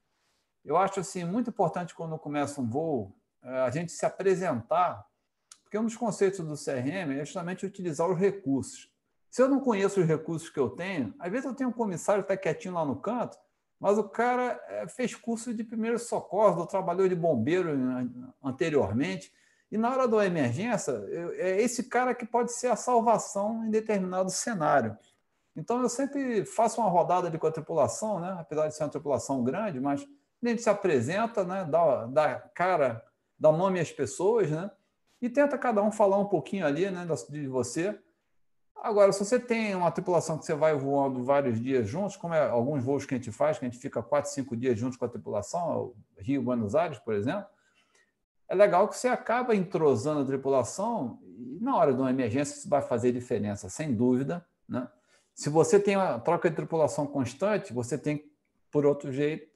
Eu 0.65 0.77
acho 0.77 1.01
assim 1.01 1.25
muito 1.25 1.51
importante 1.51 1.93
quando 1.93 2.17
começa 2.17 2.61
um 2.61 2.69
voo 2.69 3.13
é, 3.43 3.59
a 3.63 3.69
gente 3.69 3.91
se 3.91 4.07
apresentar 4.07 5.05
Porque 5.65 5.77
um 5.77 5.85
dos 5.85 5.97
conceitos 5.97 6.39
do 6.39 6.55
CRM 6.55 7.19
é 7.19 7.25
justamente 7.25 7.67
utilizar 7.67 8.09
os 8.09 8.17
recursos. 8.17 8.89
Se 9.29 9.43
eu 9.43 9.49
não 9.49 9.59
conheço 9.59 10.01
os 10.01 10.07
recursos 10.07 10.49
que 10.49 10.61
eu 10.61 10.71
tenho, 10.71 11.13
às 11.19 11.33
vezes 11.33 11.47
eu 11.47 11.55
tenho 11.55 11.71
um 11.71 11.73
comissário 11.73 12.23
que 12.23 12.33
está 12.33 12.41
quietinho 12.41 12.75
lá 12.75 12.85
no 12.85 12.95
canto, 12.95 13.37
mas 13.81 13.99
o 13.99 14.05
cara 14.05 14.61
eh, 14.69 14.87
fez 14.87 15.17
curso 15.17 15.53
de 15.53 15.65
primeiros 15.65 16.03
socorros, 16.03 16.61
ou 16.61 16.67
trabalhou 16.67 17.09
de 17.09 17.17
bombeiro 17.17 17.71
anteriormente, 18.41 19.37
e 19.71 19.77
na 19.77 19.91
hora 19.91 20.09
da 20.09 20.25
emergência, 20.25 20.93
é 21.37 21.61
esse 21.61 21.85
cara 21.85 22.15
que 22.15 22.25
pode 22.25 22.53
ser 22.53 22.69
a 22.69 22.77
salvação 22.77 23.67
em 23.67 23.71
determinado 23.71 24.31
cenário. 24.31 24.97
Então, 25.55 25.83
eu 25.83 25.89
sempre 25.89 26.45
faço 26.45 26.81
uma 26.81 26.89
rodada 26.89 27.31
de 27.31 27.37
com 27.37 27.47
a 27.47 27.53
tripulação, 27.53 28.19
né? 28.19 28.37
apesar 28.39 28.69
de 28.69 28.75
ser 28.75 28.85
uma 28.85 28.91
tripulação 28.91 29.43
grande, 29.45 29.81
mas 29.81 30.07
a 30.43 30.49
gente 30.49 30.63
se 30.63 30.71
apresenta, 30.71 31.45
né? 31.45 31.67
dá, 31.69 32.07
dá 32.07 32.35
cara, 32.55 33.05
dá 33.39 33.53
nome 33.53 33.81
às 33.81 33.91
pessoas, 33.91 34.51
né? 34.51 34.71
e 35.21 35.29
tenta 35.29 35.59
cada 35.59 35.83
um 35.83 35.91
falar 35.91 36.17
um 36.17 36.27
pouquinho 36.27 36.65
ali 36.65 36.89
né? 36.91 37.07
de 37.29 37.47
você. 37.49 37.99
Agora, 38.77 39.13
se 39.13 39.19
você 39.19 39.39
tem 39.39 39.75
uma 39.75 39.91
tripulação 39.91 40.39
que 40.39 40.47
você 40.47 40.55
vai 40.55 40.75
voando 40.75 41.25
vários 41.25 41.61
dias 41.61 41.89
juntos, 41.89 42.17
como 42.17 42.33
é 42.35 42.49
alguns 42.49 42.85
voos 42.85 43.05
que 43.05 43.15
a 43.15 43.17
gente 43.17 43.33
faz, 43.33 43.59
que 43.59 43.67
a 43.67 43.69
gente 43.69 43.81
fica 43.81 44.01
quatro, 44.01 44.31
cinco 44.31 44.57
dias 44.57 44.79
juntos 44.79 44.97
com 44.97 45.05
a 45.05 45.09
tripulação, 45.09 45.93
Rio, 46.17 46.41
Buenos 46.41 46.77
Aires, 46.77 47.01
por 47.01 47.15
exemplo, 47.15 47.47
é 48.49 48.55
legal 48.55 48.89
que 48.89 48.97
você 48.97 49.09
acaba 49.09 49.55
entrosando 49.55 50.21
a 50.21 50.25
tripulação 50.25 51.19
e 51.23 51.59
na 51.61 51.77
hora 51.77 51.93
de 51.93 52.01
uma 52.01 52.11
emergência 52.11 52.55
isso 52.55 52.69
vai 52.69 52.81
fazer 52.81 53.13
diferença, 53.13 53.69
sem 53.69 53.95
dúvida. 53.95 54.45
Né? 54.69 54.89
Se 55.35 55.51
você 55.51 55.79
tem 55.79 55.97
uma 55.97 56.19
troca 56.19 56.49
de 56.49 56.57
tripulação 56.57 57.07
constante, 57.07 57.73
você 57.73 57.99
tem, 57.99 58.25
por 58.71 58.87
outro 58.87 59.13
jeito, 59.13 59.47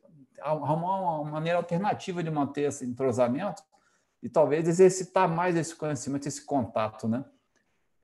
arrumar 0.41 1.21
uma 1.21 1.31
maneira 1.31 1.59
alternativa 1.59 2.23
de 2.23 2.31
manter 2.31 2.63
esse 2.63 2.85
entrosamento 2.85 3.63
e 4.23 4.29
talvez 4.29 4.69
exercitar 4.69 5.29
mais 5.29 5.57
esse 5.57 5.75
conhecimento, 5.75 6.29
esse 6.29 6.45
contato, 6.45 7.09
né? 7.09 7.25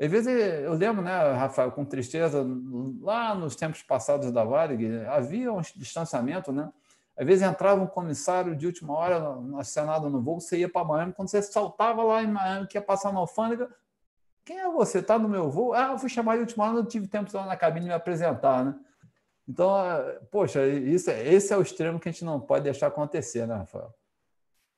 Às 0.01 0.11
vezes 0.11 0.29
eu 0.29 0.75
lembro, 0.75 1.03
né, 1.03 1.33
Rafael, 1.33 1.73
com 1.73 1.85
tristeza, 1.85 2.47
lá 3.01 3.35
nos 3.35 3.57
tempos 3.57 3.83
passados 3.83 4.31
da 4.31 4.45
Varig, 4.45 5.05
havia 5.07 5.53
um 5.53 5.61
distanciamento, 5.61 6.53
né? 6.53 6.73
Às 7.19 7.27
vezes 7.27 7.43
entrava 7.43 7.83
um 7.83 7.87
comissário 7.87 8.55
de 8.55 8.65
última 8.65 8.95
hora 8.95 9.19
no 9.19 9.63
Senado 9.65 10.09
no 10.09 10.23
voo, 10.23 10.41
você 10.41 10.59
ia 10.59 10.69
para 10.69 10.87
Miami, 10.87 11.13
quando 11.13 11.29
você 11.29 11.43
saltava 11.43 12.01
lá 12.05 12.23
em 12.23 12.29
Miami, 12.29 12.69
que 12.69 12.79
ia 12.79 12.83
passar 12.83 13.13
na 13.13 13.19
alfândega, 13.19 13.69
quem 14.45 14.61
é 14.61 14.71
você? 14.71 15.01
Está 15.01 15.19
no 15.19 15.29
meu 15.29 15.51
voo? 15.51 15.75
Ah, 15.75 15.91
eu 15.93 15.99
fui 15.99 16.09
chamar 16.09 16.37
de 16.37 16.43
última 16.43 16.65
hora, 16.65 16.75
não 16.75 16.87
tive 16.87 17.09
tempo 17.09 17.25
de 17.25 17.31
estar 17.31 17.45
na 17.45 17.57
cabine 17.57 17.87
me 17.87 17.93
apresentar, 17.93 18.65
né? 18.65 18.79
Então, 19.49 19.85
é, 19.85 20.21
poxa, 20.31 20.65
isso, 20.69 21.11
é, 21.11 21.27
esse 21.35 21.53
é 21.53 21.57
o 21.57 21.63
extremo 21.63 21.99
que 21.99 22.09
a 22.09 22.13
gente 22.13 22.25
não 22.25 22.39
pode 22.39 22.63
deixar 22.63 22.87
acontecer, 22.87 23.49
né, 23.49 23.57
Rafael? 23.57 23.93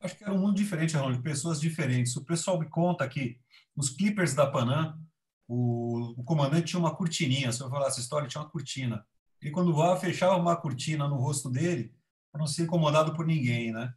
Acho 0.00 0.16
que 0.16 0.24
era 0.24 0.32
um 0.32 0.38
mundo 0.38 0.54
diferente, 0.54 0.96
Ronald, 0.96 1.20
pessoas 1.20 1.60
diferentes. 1.60 2.16
O 2.16 2.24
pessoal 2.24 2.58
me 2.58 2.68
conta 2.70 3.06
que 3.06 3.38
nos 3.76 3.90
Clippers 3.90 4.32
da 4.32 4.46
Panam, 4.46 4.98
o, 5.46 6.14
o 6.18 6.24
comandante 6.24 6.68
tinha 6.68 6.80
uma 6.80 6.96
cortininha, 6.96 7.52
se 7.52 7.60
eu 7.60 7.68
falar 7.68 7.88
essa 7.88 8.00
história, 8.00 8.26
tinha 8.26 8.42
uma 8.42 8.48
cortina. 8.48 9.04
E 9.42 9.50
quando 9.50 9.74
voava, 9.74 10.00
fechava 10.00 10.36
uma 10.36 10.56
cortina 10.56 11.06
no 11.06 11.16
rosto 11.16 11.50
dele 11.50 11.92
para 12.30 12.38
não 12.38 12.46
ser 12.46 12.62
incomodado 12.62 13.14
por 13.14 13.26
ninguém, 13.26 13.72
né? 13.72 13.92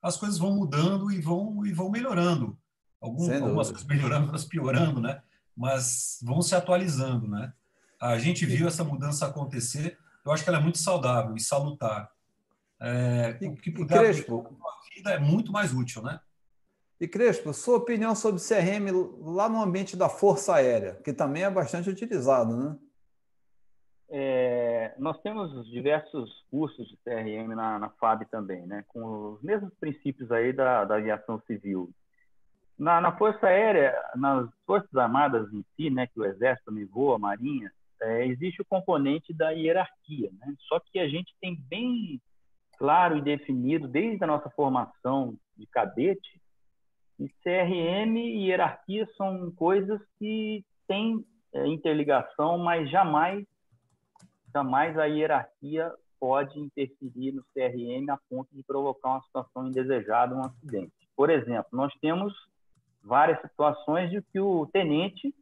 As 0.00 0.16
coisas 0.16 0.38
vão 0.38 0.54
mudando 0.54 1.10
e 1.10 1.20
vão 1.20 1.64
e 1.64 1.72
vão 1.72 1.90
melhorando. 1.90 2.58
Algum, 3.00 3.32
algumas 3.32 3.68
coisas 3.68 3.86
melhorando, 3.86 4.24
outras 4.24 4.44
piorando, 4.44 5.00
né? 5.00 5.22
Mas 5.56 6.18
vão 6.22 6.40
se 6.40 6.54
atualizando, 6.54 7.28
né? 7.28 7.52
A 8.00 8.18
gente 8.18 8.46
viu 8.46 8.66
essa 8.66 8.84
mudança 8.84 9.26
acontecer. 9.26 9.98
Eu 10.24 10.32
acho 10.32 10.42
que 10.42 10.48
ela 10.48 10.58
é 10.58 10.62
muito 10.62 10.78
saudável 10.78 11.34
e 11.36 11.40
salutar. 11.40 12.10
É, 12.80 13.38
o 13.42 13.54
que 13.54 13.70
puder 13.70 13.98
Crespo, 13.98 14.58
a 14.64 14.94
vida 14.94 15.10
é 15.10 15.18
muito 15.18 15.52
mais 15.52 15.72
útil, 15.72 16.02
né? 16.02 16.18
E 17.00 17.06
Crespo, 17.06 17.52
sua 17.52 17.76
opinião 17.76 18.14
sobre 18.14 18.40
CRM 18.40 18.90
lá 19.20 19.48
no 19.48 19.60
ambiente 19.60 19.96
da 19.96 20.08
Força 20.08 20.54
Aérea, 20.54 21.00
que 21.04 21.12
também 21.12 21.42
é 21.44 21.50
bastante 21.50 21.90
utilizado, 21.90 22.56
né? 22.56 22.76
É, 24.14 24.94
nós 24.98 25.18
temos 25.22 25.66
diversos 25.70 26.44
cursos 26.50 26.86
de 26.86 26.98
CRM 26.98 27.54
na, 27.54 27.78
na, 27.78 27.88
FAB 27.88 28.26
também, 28.26 28.66
né? 28.66 28.84
com 28.88 29.32
os 29.32 29.42
mesmos 29.42 29.72
princípios 29.80 30.30
aí 30.30 30.52
da, 30.52 30.84
da 30.84 30.96
aviação 30.96 31.40
civil. 31.46 31.88
Na, 32.78 33.00
na, 33.00 33.16
Força 33.16 33.46
Aérea, 33.46 33.94
nas 34.14 34.50
Forças 34.66 34.94
Armadas 34.94 35.50
em 35.50 35.64
si, 35.74 35.88
né, 35.88 36.06
que 36.06 36.20
o 36.20 36.26
Exército 36.26 36.66
também 36.66 36.84
voa, 36.84 37.16
a 37.16 37.18
Marinha, 37.18 37.72
é, 38.02 38.26
existe 38.26 38.60
o 38.60 38.66
componente 38.66 39.32
da 39.32 39.48
hierarquia. 39.50 40.30
Né? 40.38 40.54
Só 40.68 40.78
que 40.78 40.98
a 40.98 41.08
gente 41.08 41.34
tem 41.40 41.56
bem 41.70 42.20
claro 42.76 43.16
e 43.16 43.22
definido, 43.22 43.88
desde 43.88 44.22
a 44.22 44.26
nossa 44.26 44.50
formação 44.50 45.38
de 45.56 45.66
cadete, 45.68 46.38
e 47.18 47.28
CRM 47.42 48.16
e 48.18 48.48
hierarquia 48.48 49.08
são 49.16 49.50
coisas 49.52 50.02
que 50.18 50.62
têm 50.86 51.24
é, 51.54 51.66
interligação, 51.66 52.58
mas 52.58 52.90
jamais, 52.90 53.46
jamais 54.52 54.98
a 54.98 55.04
hierarquia 55.04 55.92
pode 56.20 56.58
interferir 56.58 57.32
no 57.32 57.42
CRM 57.52 58.08
a 58.10 58.18
ponto 58.30 58.48
de 58.54 58.62
provocar 58.62 59.10
uma 59.10 59.22
situação 59.22 59.66
indesejada, 59.66 60.34
um 60.34 60.44
acidente. 60.44 60.92
Por 61.16 61.30
exemplo, 61.30 61.68
nós 61.72 61.92
temos 62.00 62.32
várias 63.02 63.40
situações 63.40 64.10
de 64.10 64.22
que 64.22 64.38
o 64.38 64.66
tenente, 64.72 65.34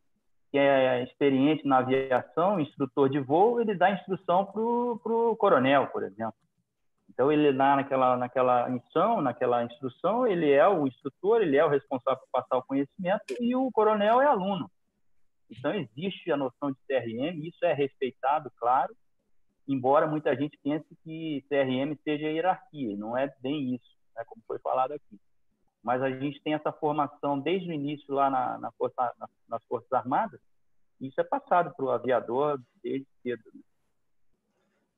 que 0.50 0.58
é 0.58 1.02
experiente 1.04 1.66
na 1.66 1.78
aviação, 1.78 2.58
instrutor 2.58 3.10
de 3.10 3.20
voo, 3.20 3.60
ele 3.60 3.74
dá 3.74 3.90
instrução 3.90 4.46
para 4.46 4.60
o 4.62 5.36
coronel, 5.36 5.86
por 5.88 6.02
exemplo. 6.02 6.34
Então, 7.10 7.30
ele 7.30 7.52
lá 7.52 7.76
naquela, 7.76 8.16
naquela 8.16 8.68
missão, 8.68 9.20
naquela 9.20 9.62
instrução, 9.64 10.26
ele 10.26 10.50
é 10.50 10.66
o 10.66 10.86
instrutor, 10.86 11.42
ele 11.42 11.56
é 11.56 11.64
o 11.64 11.68
responsável 11.68 12.20
por 12.20 12.40
passar 12.40 12.56
o 12.56 12.62
conhecimento 12.62 13.22
e 13.38 13.54
o 13.54 13.70
coronel 13.70 14.22
é 14.22 14.26
aluno. 14.26 14.70
Então, 15.50 15.74
existe 15.74 16.32
a 16.32 16.36
noção 16.36 16.70
de 16.70 16.78
CRM, 16.86 17.46
isso 17.46 17.62
é 17.64 17.74
respeitado, 17.74 18.50
claro, 18.56 18.94
embora 19.72 20.06
muita 20.06 20.34
gente 20.34 20.58
pense 20.62 20.86
que 21.04 21.44
CRM 21.48 21.96
seja 22.02 22.26
hierarquia, 22.26 22.96
não 22.96 23.16
é 23.16 23.32
bem 23.40 23.74
isso, 23.74 23.96
né, 24.16 24.24
como 24.26 24.42
foi 24.46 24.58
falado 24.58 24.92
aqui. 24.92 25.20
Mas 25.82 26.02
a 26.02 26.10
gente 26.10 26.42
tem 26.42 26.54
essa 26.54 26.72
formação 26.72 27.38
desde 27.38 27.70
o 27.70 27.72
início 27.72 28.12
lá 28.12 28.28
na, 28.28 28.58
na 28.58 28.72
força, 28.72 29.14
na, 29.18 29.28
nas 29.48 29.64
Forças 29.64 29.92
Armadas, 29.92 30.40
e 31.00 31.08
isso 31.08 31.20
é 31.20 31.24
passado 31.24 31.72
para 31.74 31.84
o 31.84 31.90
aviador 31.90 32.60
desde 32.82 33.06
cedo. 33.22 33.42
Né? 33.54 33.60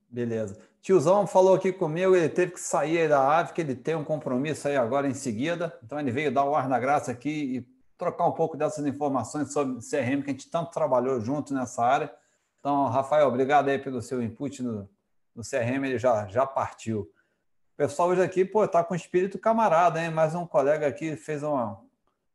Beleza. 0.09 0.61
Tiozão 0.81 1.27
falou 1.27 1.55
aqui 1.55 1.73
comigo, 1.73 2.17
ele 2.17 2.29
teve 2.29 2.53
que 2.53 2.61
sair 2.61 3.09
da 3.09 3.39
ave, 3.39 3.53
que 3.53 3.61
ele 3.61 3.77
tem 3.77 3.95
um 3.95 4.05
compromisso 4.05 4.67
aí 4.67 4.77
agora 4.77 5.07
em 5.07 5.15
seguida. 5.15 5.79
Então 5.83 6.01
ele 6.01 6.11
veio 6.11 6.33
dar 6.33 6.45
o 6.45 6.55
ar 6.55 6.69
na 6.69 6.81
graça 6.81 7.13
aqui 7.13 7.57
e 7.57 7.67
trocar 7.97 8.27
um 8.27 8.33
pouco 8.33 8.57
dessas 8.57 8.85
informações 8.85 9.53
sobre 9.53 9.77
CRM, 9.77 10.23
que 10.23 10.31
a 10.31 10.33
gente 10.33 10.51
tanto 10.51 10.73
trabalhou 10.73 11.21
junto 11.21 11.55
nessa 11.55 11.85
área. 11.85 12.13
Então, 12.63 12.87
Rafael, 12.87 13.27
obrigado 13.27 13.71
aí 13.71 13.77
pelo 13.77 14.01
seu 14.01 14.23
input 14.23 14.63
no, 14.63 14.89
no 15.35 15.43
CRM, 15.43 15.85
ele 15.85 15.99
já, 15.99 16.29
já 16.29 16.47
partiu. 16.47 17.01
O 17.01 17.77
pessoal 17.77 18.11
hoje 18.11 18.23
aqui, 18.23 18.45
pô, 18.45 18.69
tá 18.69 18.85
com 18.85 18.95
espírito 18.95 19.37
camarada, 19.37 20.01
hein? 20.01 20.13
Mais 20.13 20.33
um 20.37 20.47
colega 20.47 20.87
aqui 20.87 21.17
fez 21.17 21.43
uma, 21.43 21.83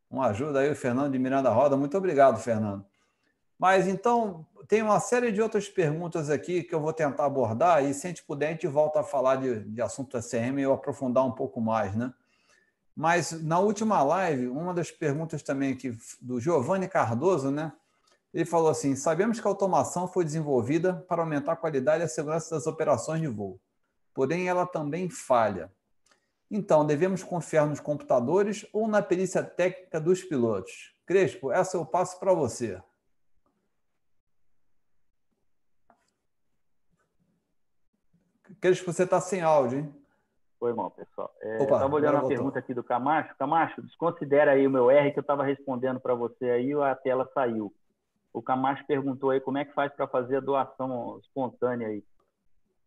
uma 0.09 0.27
ajuda 0.27 0.59
aí, 0.59 0.69
o 0.69 0.75
Fernando 0.75 1.13
de 1.13 1.17
Miranda 1.17 1.49
Roda. 1.49 1.77
Muito 1.77 1.97
obrigado, 1.97 2.41
Fernando. 2.41 2.85
Mas 3.57 3.87
então, 3.87 4.45
tem 4.67 4.81
uma 4.81 4.99
série 4.99 5.31
de 5.31 5.41
outras 5.41 5.69
perguntas 5.69 6.29
aqui 6.29 6.61
que 6.61 6.75
eu 6.75 6.81
vou 6.81 6.91
tentar 6.91 7.23
abordar, 7.23 7.85
e 7.85 7.93
se 7.93 8.05
a 8.05 8.09
gente 8.09 8.23
puder, 8.23 8.49
a 8.49 8.51
gente 8.51 8.67
volta 8.67 8.99
a 8.99 9.03
falar 9.05 9.37
de, 9.37 9.61
de 9.61 9.81
assunto 9.81 10.17
ACM 10.17 10.59
e 10.59 10.63
eu 10.63 10.73
aprofundar 10.73 11.25
um 11.25 11.31
pouco 11.31 11.61
mais, 11.61 11.95
né? 11.95 12.13
Mas 12.93 13.31
na 13.31 13.59
última 13.59 14.03
live, 14.03 14.49
uma 14.49 14.73
das 14.73 14.91
perguntas 14.91 15.41
também 15.41 15.71
aqui 15.71 15.97
do 16.21 16.37
Giovanni 16.37 16.89
Cardoso, 16.89 17.49
né? 17.49 17.71
Ele 18.38 18.45
falou 18.45 18.69
assim: 18.69 18.95
sabemos 18.95 19.39
que 19.39 19.47
a 19.47 19.50
automação 19.50 20.08
foi 20.08 20.23
desenvolvida 20.23 21.04
para 21.10 21.23
aumentar 21.23 21.54
a 21.54 21.56
qualidade 21.56 22.04
e 22.04 22.06
a 22.06 22.08
segurança 22.08 22.54
das 22.54 22.67
operações 22.67 23.19
de 23.19 23.28
voo, 23.28 23.60
porém 24.13 24.47
ela 24.47 24.63
também 24.63 25.10
falha. 25.10 25.71
Então, 26.50 26.86
devemos 26.86 27.23
confiar 27.23 27.65
nos 27.65 27.80
computadores 27.80 28.63
ou 28.71 28.88
na 28.88 29.02
perícia 29.02 29.43
técnica 29.43 30.00
dos 30.00 30.23
pilotos? 30.23 30.95
Crespo, 31.04 31.52
essa 31.52 31.78
eu 31.78 31.84
passo 31.84 32.19
para 32.19 32.32
você. 32.32 32.80
Que 38.62 38.71
você 38.71 39.02
está 39.02 39.19
sem 39.19 39.41
áudio, 39.41 39.80
hein? 39.80 39.95
Foi 40.60 40.76
mal, 40.76 40.91
pessoal. 40.91 41.34
É, 41.41 41.63
estava 41.63 41.95
olhando 41.95 42.17
a 42.17 42.28
pergunta 42.28 42.60
aqui 42.60 42.71
do 42.71 42.84
Camacho. 42.84 43.36
Camacho, 43.36 43.82
desconsidera 43.82 44.52
aí 44.52 44.67
o 44.67 44.71
meu 44.71 44.91
R 44.91 45.12
que 45.12 45.17
eu 45.17 45.21
estava 45.21 45.43
respondendo 45.43 46.00
para 46.00 46.13
você 46.13 46.45
aí 46.52 46.71
a 46.73 46.93
tela 46.93 47.28
saiu. 47.34 47.73
O 48.33 48.41
Camacho 48.41 48.85
perguntou 48.85 49.29
aí 49.29 49.39
como 49.39 49.57
é 49.57 49.65
que 49.65 49.73
faz 49.73 49.91
para 49.93 50.07
fazer 50.07 50.37
a 50.37 50.41
doação 50.41 51.19
espontânea 51.19 51.87
aí. 51.87 52.03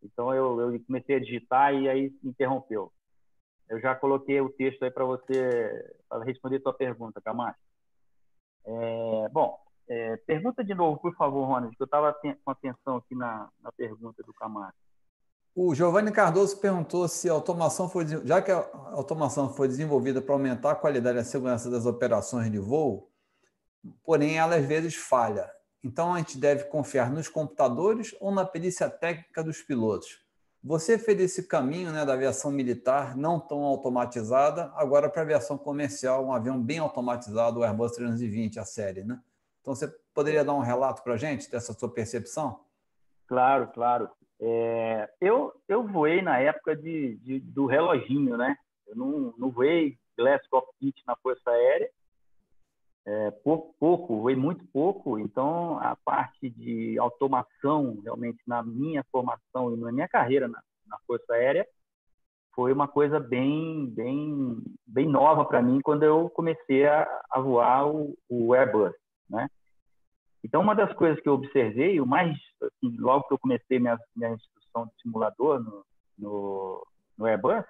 Então 0.02 0.34
eu, 0.34 0.60
eu, 0.60 0.80
comecei 0.84 1.16
a 1.16 1.20
digitar 1.20 1.74
e 1.74 1.88
aí 1.88 2.14
interrompeu. 2.22 2.92
Eu 3.68 3.80
já 3.80 3.94
coloquei 3.94 4.40
o 4.40 4.50
texto 4.50 4.82
aí 4.84 4.90
para 4.90 5.04
você 5.04 5.94
para 6.08 6.24
responder 6.24 6.56
a 6.56 6.62
tua 6.62 6.74
pergunta, 6.74 7.20
Camacho. 7.20 7.58
É, 8.64 9.28
bom, 9.30 9.58
é, 9.88 10.16
pergunta 10.18 10.62
de 10.62 10.74
novo, 10.74 11.00
por 11.00 11.14
favor, 11.16 11.44
Ronald, 11.46 11.76
que 11.76 11.82
eu 11.82 11.86
estava 11.86 12.12
com 12.12 12.50
atenção 12.50 12.96
aqui 12.96 13.14
na, 13.14 13.48
na 13.62 13.72
pergunta 13.72 14.22
do 14.22 14.32
Camacho. 14.32 14.76
O 15.54 15.74
Giovanni 15.74 16.12
Cardoso 16.12 16.60
perguntou 16.60 17.08
se 17.08 17.28
a 17.28 17.32
automação 17.32 17.88
foi, 17.88 18.06
já 18.24 18.40
que 18.40 18.52
a 18.52 18.64
automação 18.92 19.52
foi 19.52 19.66
desenvolvida 19.66 20.22
para 20.22 20.34
aumentar 20.34 20.70
a 20.70 20.76
qualidade 20.76 21.18
e 21.18 21.20
a 21.20 21.24
segurança 21.24 21.68
das 21.68 21.86
operações 21.86 22.50
de 22.50 22.58
voo, 22.58 23.09
porém 24.04 24.38
ela 24.38 24.56
às 24.56 24.64
vezes 24.64 24.94
falha. 24.94 25.50
Então 25.82 26.14
a 26.14 26.18
gente 26.18 26.38
deve 26.38 26.64
confiar 26.64 27.10
nos 27.10 27.28
computadores 27.28 28.14
ou 28.20 28.30
na 28.30 28.44
perícia 28.44 28.88
técnica 28.88 29.42
dos 29.42 29.62
pilotos. 29.62 30.20
Você 30.62 30.98
fez 30.98 31.18
esse 31.20 31.48
caminho 31.48 31.90
né, 31.90 32.04
da 32.04 32.12
aviação 32.12 32.50
militar 32.50 33.16
não 33.16 33.40
tão 33.40 33.62
automatizada, 33.62 34.70
agora 34.74 35.08
para 35.08 35.22
a 35.22 35.24
aviação 35.24 35.56
comercial, 35.56 36.26
um 36.26 36.34
avião 36.34 36.60
bem 36.62 36.78
automatizado, 36.78 37.60
o 37.60 37.64
Airbus 37.64 37.92
320, 37.92 38.60
a 38.60 38.64
série. 38.66 39.02
Né? 39.02 39.18
Então, 39.62 39.74
você 39.74 39.88
poderia 40.12 40.44
dar 40.44 40.52
um 40.52 40.60
relato 40.60 41.02
para 41.02 41.14
a 41.14 41.16
gente 41.16 41.50
dessa 41.50 41.72
sua 41.72 41.90
percepção? 41.90 42.60
Claro, 43.26 43.68
claro. 43.68 44.10
É, 44.38 45.08
eu, 45.18 45.52
eu 45.66 45.86
voei 45.86 46.20
na 46.20 46.38
época 46.38 46.76
de, 46.76 47.16
de, 47.22 47.40
do 47.40 47.64
reloginho, 47.64 48.36
né? 48.36 48.54
Eu 48.86 48.96
não, 48.96 49.34
não 49.38 49.50
voei 49.50 49.98
Glass 50.16 50.46
Cockpit 50.48 50.96
na 51.06 51.16
Força 51.16 51.50
Aérea, 51.50 51.90
é, 53.06 53.30
pouco, 53.30 53.74
pouco, 53.78 54.20
voei 54.20 54.36
muito 54.36 54.64
pouco, 54.72 55.18
então 55.18 55.78
a 55.78 55.96
parte 56.04 56.50
de 56.50 56.98
automação, 56.98 57.98
realmente, 58.02 58.38
na 58.46 58.62
minha 58.62 59.04
formação 59.10 59.74
e 59.74 59.76
na 59.78 59.90
minha 59.90 60.08
carreira 60.08 60.46
na, 60.48 60.60
na 60.86 60.98
Força 61.06 61.32
Aérea, 61.32 61.66
foi 62.54 62.72
uma 62.72 62.88
coisa 62.88 63.18
bem, 63.18 63.86
bem, 63.86 64.62
bem 64.86 65.08
nova 65.08 65.44
para 65.44 65.62
mim 65.62 65.80
quando 65.80 66.02
eu 66.02 66.28
comecei 66.30 66.86
a, 66.86 67.06
a 67.30 67.40
voar 67.40 67.88
o, 67.88 68.14
o, 68.28 68.54
Airbus, 68.54 68.92
né? 69.28 69.48
Então, 70.44 70.60
uma 70.60 70.74
das 70.74 70.92
coisas 70.94 71.20
que 71.20 71.28
eu 71.28 71.34
observei, 71.34 72.00
o 72.00 72.06
mais, 72.06 72.36
assim, 72.62 72.96
logo 72.98 73.28
que 73.28 73.34
eu 73.34 73.38
comecei 73.38 73.78
minha, 73.78 73.98
minha 74.16 74.32
instrução 74.32 74.86
de 74.86 75.02
simulador 75.02 75.62
no, 75.62 75.84
no, 76.18 76.86
no 77.16 77.26
Airbus, 77.26 77.64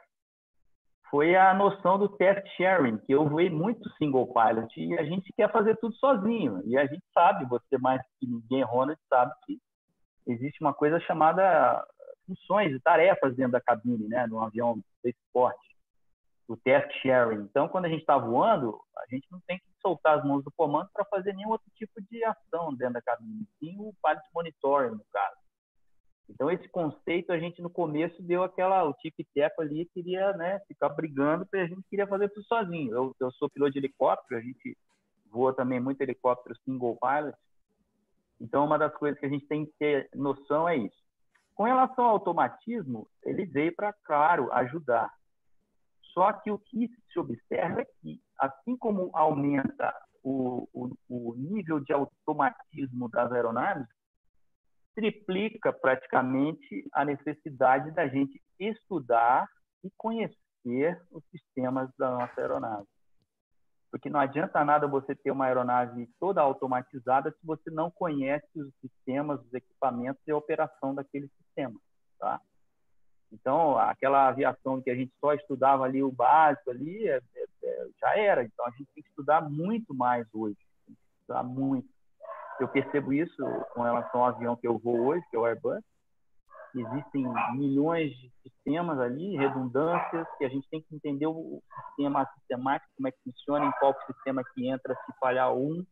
foi 1.10 1.34
a 1.34 1.52
noção 1.52 1.98
do 1.98 2.08
test 2.08 2.46
sharing, 2.56 2.98
que 2.98 3.12
eu 3.12 3.28
voei 3.28 3.50
muito 3.50 3.90
single 3.96 4.32
pilot 4.32 4.80
e 4.80 4.96
a 4.98 5.04
gente 5.04 5.32
quer 5.32 5.50
fazer 5.50 5.76
tudo 5.76 5.94
sozinho. 5.96 6.62
E 6.64 6.78
a 6.78 6.86
gente 6.86 7.02
sabe, 7.12 7.44
você 7.46 7.76
mais 7.78 8.00
que 8.18 8.26
ninguém, 8.26 8.62
Ronald, 8.62 8.98
sabe 9.08 9.32
que 9.44 9.58
existe 10.26 10.60
uma 10.60 10.72
coisa 10.72 11.00
chamada 11.00 11.84
funções 12.26 12.72
e 12.72 12.80
tarefas 12.80 13.34
dentro 13.34 13.52
da 13.52 13.60
cabine, 13.60 14.06
né, 14.06 14.26
no 14.28 14.40
avião 14.40 14.76
de 15.02 15.10
esporte, 15.10 15.76
o 16.46 16.56
test 16.56 16.88
sharing. 17.02 17.42
Então, 17.42 17.68
quando 17.68 17.86
a 17.86 17.88
gente 17.88 18.00
está 18.00 18.16
voando, 18.16 18.80
a 18.96 19.04
gente 19.12 19.26
não 19.32 19.40
tem 19.48 19.58
que 19.58 19.64
soltar 19.82 20.18
as 20.18 20.24
mãos 20.24 20.44
do 20.44 20.52
comando 20.52 20.88
para 20.92 21.04
fazer 21.06 21.34
nenhum 21.34 21.50
outro 21.50 21.66
tipo 21.74 22.00
de 22.08 22.22
ação 22.24 22.72
dentro 22.74 22.94
da 22.94 23.02
cabine, 23.02 23.48
sim 23.58 23.76
o 23.80 23.92
pilot 24.02 24.22
monitoring, 24.32 24.92
no 24.92 25.04
caso. 25.12 25.39
Então, 26.30 26.50
esse 26.50 26.68
conceito, 26.68 27.32
a 27.32 27.38
gente 27.38 27.60
no 27.60 27.68
começo 27.68 28.22
deu 28.22 28.44
aquela, 28.44 28.84
o 28.84 28.94
tic-tac 28.94 29.52
ali, 29.58 29.84
queria 29.92 30.32
né, 30.34 30.60
ficar 30.68 30.88
brigando, 30.90 31.44
porque 31.44 31.58
a 31.58 31.66
gente 31.66 31.82
queria 31.90 32.06
fazer 32.06 32.28
tudo 32.28 32.44
sozinho. 32.44 32.94
Eu, 32.94 33.16
eu 33.18 33.32
sou 33.32 33.50
piloto 33.50 33.72
de 33.72 33.78
helicóptero, 33.78 34.40
a 34.40 34.42
gente 34.42 34.76
voa 35.30 35.54
também 35.54 35.80
muito 35.80 36.00
helicóptero 36.00 36.56
single 36.64 36.96
pilot. 37.00 37.36
Então, 38.40 38.64
uma 38.64 38.78
das 38.78 38.94
coisas 38.94 39.18
que 39.18 39.26
a 39.26 39.28
gente 39.28 39.46
tem 39.46 39.66
que 39.66 39.72
ter 39.78 40.08
noção 40.14 40.68
é 40.68 40.76
isso. 40.76 41.02
Com 41.54 41.64
relação 41.64 42.04
ao 42.04 42.12
automatismo, 42.12 43.06
ele 43.24 43.44
veio 43.44 43.74
para, 43.74 43.92
claro, 43.92 44.50
ajudar. 44.52 45.12
Só 46.14 46.32
que 46.32 46.50
o 46.50 46.58
que 46.58 46.88
se 47.12 47.18
observa 47.18 47.82
é 47.82 47.86
que, 48.00 48.20
assim 48.38 48.76
como 48.76 49.10
aumenta 49.12 49.92
o, 50.22 50.68
o, 50.72 50.90
o 51.08 51.34
nível 51.34 51.80
de 51.80 51.92
automatismo 51.92 53.08
das 53.10 53.30
aeronaves, 53.32 53.86
triplica 54.94 55.72
praticamente 55.72 56.88
a 56.92 57.04
necessidade 57.04 57.90
da 57.92 58.08
gente 58.08 58.40
estudar 58.58 59.48
e 59.84 59.90
conhecer 59.96 61.00
os 61.10 61.24
sistemas 61.30 61.90
da 61.98 62.10
nossa 62.10 62.40
aeronave. 62.40 62.86
Porque 63.90 64.08
não 64.08 64.20
adianta 64.20 64.64
nada 64.64 64.86
você 64.86 65.14
ter 65.14 65.30
uma 65.30 65.46
aeronave 65.46 66.08
toda 66.20 66.40
automatizada 66.40 67.30
se 67.32 67.44
você 67.44 67.70
não 67.70 67.90
conhece 67.90 68.46
os 68.54 68.72
sistemas, 68.80 69.40
os 69.40 69.52
equipamentos 69.52 70.22
e 70.26 70.30
a 70.30 70.36
operação 70.36 70.94
daquele 70.94 71.28
sistema, 71.28 71.78
tá? 72.18 72.40
Então, 73.32 73.78
aquela 73.78 74.28
aviação 74.28 74.80
que 74.82 74.90
a 74.90 74.94
gente 74.94 75.12
só 75.20 75.32
estudava 75.34 75.84
ali 75.84 76.02
o 76.02 76.10
básico 76.10 76.70
ali, 76.70 77.08
é, 77.08 77.20
é, 77.36 77.46
é 77.62 77.88
já 78.00 78.16
era. 78.18 78.44
Então, 78.44 78.66
a 78.66 78.70
gente 78.70 78.88
tem 78.94 79.02
que 79.02 79.08
estudar 79.08 79.40
muito 79.48 79.94
mais 79.94 80.26
hoje. 80.34 80.58
Tem 80.86 80.94
que 80.94 81.02
estudar 81.20 81.42
muito. 81.44 81.88
Eu 82.60 82.68
percebo 82.68 83.12
isso 83.12 83.42
com 83.72 83.82
relação 83.82 84.22
ao 84.22 84.28
avião 84.28 84.54
que 84.54 84.68
eu 84.68 84.78
vou 84.78 85.06
hoje, 85.06 85.24
que 85.30 85.36
é 85.36 85.38
o 85.38 85.46
Airbus. 85.46 85.82
Existem 86.74 87.24
milhões 87.54 88.12
de 88.12 88.30
sistemas 88.42 89.00
ali, 89.00 89.36
redundâncias, 89.36 90.26
que 90.38 90.44
a 90.44 90.48
gente 90.48 90.68
tem 90.68 90.80
que 90.82 90.94
entender 90.94 91.26
o 91.26 91.60
sistema 91.86 92.24
sistemático, 92.34 92.92
como 92.96 93.08
é 93.08 93.10
que 93.10 93.22
funciona, 93.24 93.64
em 93.64 93.72
qual 93.80 93.96
sistema 94.06 94.42
que 94.54 94.68
entra 94.68 94.94
se 94.94 95.18
falhar 95.18 95.52
um, 95.52 95.84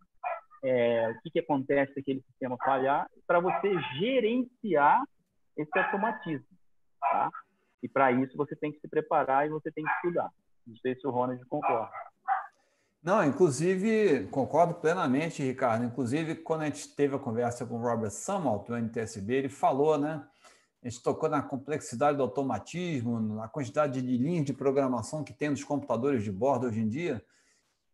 é, 0.63 1.11
o 1.11 1.21
que, 1.23 1.31
que 1.31 1.39
acontece 1.41 1.95
se 1.95 2.01
aquele 2.01 2.21
sistema 2.21 2.57
falhar, 2.65 3.09
para 3.27 3.41
você 3.41 3.75
gerenciar 3.99 5.03
esse 5.57 5.79
automatismo. 5.79 6.47
Tá? 7.01 7.31
E 7.83 7.89
para 7.89 8.13
isso 8.13 8.37
você 8.37 8.55
tem 8.55 8.71
que 8.73 8.81
se 8.81 8.89
preparar 8.89 9.47
e 9.47 9.51
você 9.51 9.73
tem 9.73 9.85
que 9.85 9.91
estudar. 9.93 10.31
Não 10.67 10.77
sei 10.77 10.95
se 10.97 11.07
o 11.07 11.11
Ronald 11.11 11.45
concorda. 11.47 11.91
Não, 13.03 13.25
inclusive, 13.25 14.27
concordo 14.31 14.75
plenamente, 14.75 15.43
Ricardo. 15.43 15.85
Inclusive, 15.85 16.35
quando 16.35 16.63
a 16.63 16.65
gente 16.67 16.89
teve 16.95 17.15
a 17.15 17.19
conversa 17.19 17.65
com 17.65 17.77
o 17.77 17.83
Robert 17.83 18.11
Summerall, 18.11 18.65
do 18.65 18.77
NTSB, 18.77 19.35
ele 19.35 19.49
falou, 19.49 19.97
né? 19.97 20.27
A 20.83 20.89
gente 20.89 21.03
tocou 21.03 21.29
na 21.29 21.43
complexidade 21.43 22.17
do 22.17 22.23
automatismo, 22.23 23.21
na 23.21 23.49
quantidade 23.49 24.01
de 24.01 24.17
linhas 24.17 24.45
de 24.45 24.53
programação 24.53 25.25
que 25.25 25.33
tem 25.33 25.51
nos 25.51 25.65
computadores 25.65 26.23
de 26.23 26.31
bordo 26.31 26.67
hoje 26.67 26.81
em 26.81 26.89
dia, 26.89 27.25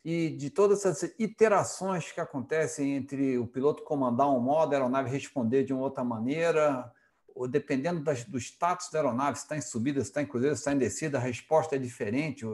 e 0.03 0.29
de 0.29 0.51
todas 0.51 0.85
essas 0.85 1.13
iterações 1.17 2.11
que 2.11 2.19
acontecem 2.19 2.95
entre 2.95 3.39
o 3.39 3.47
piloto 3.47 3.83
comandar 3.83 4.29
um 4.29 4.39
modo, 4.39 4.73
a 4.73 4.77
aeronave 4.77 5.09
responder 5.09 5.63
de 5.63 5.73
uma 5.73 5.81
outra 5.81 6.03
maneira, 6.03 6.91
ou 7.33 7.47
dependendo 7.47 8.03
das, 8.03 8.23
do 8.23 8.37
status 8.37 8.89
da 8.91 8.99
aeronave, 8.99 9.37
se 9.37 9.43
está 9.43 9.57
em 9.57 9.61
subida, 9.61 10.01
se 10.01 10.09
está 10.09 10.21
em 10.21 10.27
cruzeiro, 10.27 10.55
se 10.55 10.61
está 10.61 10.73
em 10.73 10.77
descida, 10.77 11.17
a 11.17 11.21
resposta 11.21 11.75
é 11.75 11.79
diferente 11.79 12.45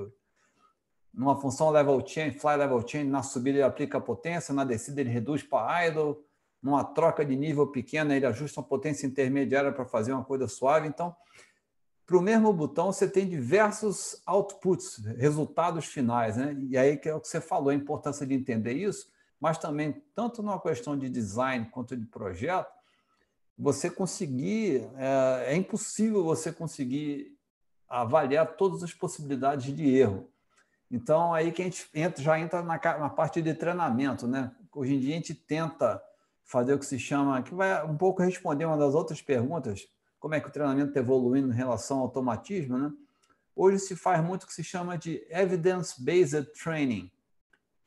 numa 1.14 1.40
função 1.40 1.70
level 1.70 2.02
chain, 2.06 2.32
fly 2.32 2.56
level 2.56 2.88
chain, 2.88 3.04
na 3.04 3.22
subida 3.22 3.58
ele 3.58 3.64
aplica 3.64 3.98
a 3.98 4.02
potência, 4.02 4.54
na 4.54 4.64
descida 4.64 5.02
ele 5.02 5.10
reduz 5.10 5.44
para 5.44 5.88
idle, 5.88 6.18
numa 6.62 6.84
troca 6.84 7.26
de 7.26 7.36
nível 7.36 7.68
pequena 7.68 8.16
ele 8.16 8.26
ajusta 8.26 8.62
uma 8.62 8.68
potência 8.68 9.06
intermediária 9.06 9.72
para 9.72 9.86
fazer 9.86 10.14
uma 10.14 10.24
coisa 10.24 10.48
suave. 10.48 10.88
Então, 10.88 11.16
para 12.06 12.18
o 12.18 12.22
mesmo 12.22 12.52
botão 12.54 12.92
você 12.92 13.08
tem 13.08 13.28
diversos 13.28 14.22
outputs, 14.26 15.04
resultados 15.18 15.86
finais, 15.86 16.38
né? 16.38 16.56
E 16.70 16.78
aí 16.78 16.98
que 16.98 17.10
é 17.10 17.16
o 17.16 17.20
que 17.20 17.28
você 17.28 17.42
falou, 17.42 17.70
a 17.70 17.76
importância 17.76 18.26
de 18.26 18.34
entender 18.34 18.74
isso, 18.74 19.12
mas 19.40 19.58
também 19.58 20.02
tanto 20.16 20.42
numa 20.44 20.62
questão 20.62 20.98
de 20.98 21.10
design 21.10 21.68
quanto 21.72 21.98
de 21.98 22.06
projeto, 22.06 22.72
você 23.58 23.90
conseguir 23.90 24.88
é, 24.96 25.54
é 25.54 25.56
impossível 25.56 26.24
você 26.24 26.52
conseguir 26.52 27.38
avaliar 27.88 28.56
todas 28.56 28.84
as 28.84 28.94
possibilidades 28.94 29.76
de 29.76 29.96
erro. 29.96 30.31
Então, 30.92 31.34
aí 31.34 31.54
que 31.54 31.62
a 31.62 31.66
gente 31.66 31.88
entra, 31.96 32.22
já 32.22 32.38
entra 32.38 32.62
na, 32.62 32.78
na, 32.78 33.10
parte 33.10 33.42
de 33.42 33.54
treinamento, 33.54 34.28
né? 34.28 34.52
Hoje 34.76 34.96
em 34.96 35.00
dia 35.00 35.14
a 35.14 35.18
gente 35.18 35.34
tenta 35.34 36.04
fazer 36.44 36.74
o 36.74 36.80
que 36.80 36.86
se 36.86 37.00
chama, 37.00 37.42
que 37.42 37.56
vai 37.56 37.86
um 37.86 37.96
pouco 37.96 38.22
responder 38.22 38.66
uma 38.66 38.78
das 38.78 38.94
outras 38.94 39.22
perguntas, 39.22 39.88
como 40.20 40.36
é 40.36 40.42
que 40.42 40.50
o 40.50 40.52
treinamento 40.52 40.90
está 40.90 41.00
evoluindo 41.00 41.50
em 41.50 41.56
relação 41.56 41.98
ao 41.98 42.04
automatismo, 42.04 42.78
né? 42.78 42.92
Hoje 43.56 43.80
se 43.80 43.96
faz 43.96 44.22
muito 44.24 44.44
o 44.44 44.48
que 44.48 44.54
se 44.54 44.64
chama 44.64 44.98
de 44.98 45.26
Evidence-Based 45.30 46.52
Training, 46.62 47.10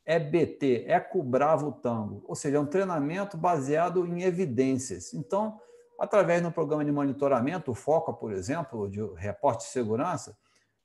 EBT, 0.07 0.85
Eco 0.87 1.23
Bravo 1.23 1.73
Tango, 1.73 2.25
ou 2.27 2.35
seja, 2.35 2.57
é 2.57 2.61
um 2.61 2.67
treinamento 2.67 3.37
baseado 3.37 4.07
em 4.07 4.23
evidências. 4.23 5.13
Então, 5.13 5.61
através 5.99 6.43
do 6.43 6.51
programa 6.51 6.85
de 6.85 6.93
monitoramento, 6.93 7.71
o 7.71 7.75
FOCA, 7.75 8.13
por 8.13 8.33
exemplo, 8.33 8.89
de 8.89 9.03
reporte 9.17 9.67
de 9.67 9.73
segurança, 9.73 10.37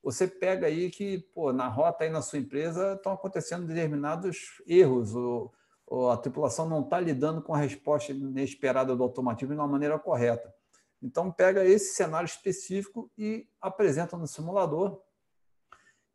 você 0.02 0.26
pega 0.26 0.66
aí 0.66 0.90
que, 0.90 1.18
pô, 1.34 1.52
na 1.52 1.68
rota 1.68 2.04
aí 2.04 2.10
na 2.10 2.22
sua 2.22 2.38
empresa 2.38 2.94
estão 2.94 3.12
acontecendo 3.12 3.66
determinados 3.66 4.62
erros, 4.66 5.14
ou, 5.14 5.52
ou 5.86 6.10
a 6.10 6.16
tripulação 6.16 6.68
não 6.68 6.80
está 6.80 6.98
lidando 6.98 7.42
com 7.42 7.54
a 7.54 7.58
resposta 7.58 8.12
inesperada 8.12 8.96
do 8.96 9.02
automatismo 9.02 9.54
de 9.54 9.60
uma 9.60 9.68
maneira 9.68 9.98
correta. 9.98 10.52
Então, 11.02 11.30
pega 11.30 11.64
esse 11.64 11.94
cenário 11.94 12.26
específico 12.26 13.10
e 13.16 13.46
apresenta 13.60 14.16
no 14.16 14.26
simulador. 14.26 15.00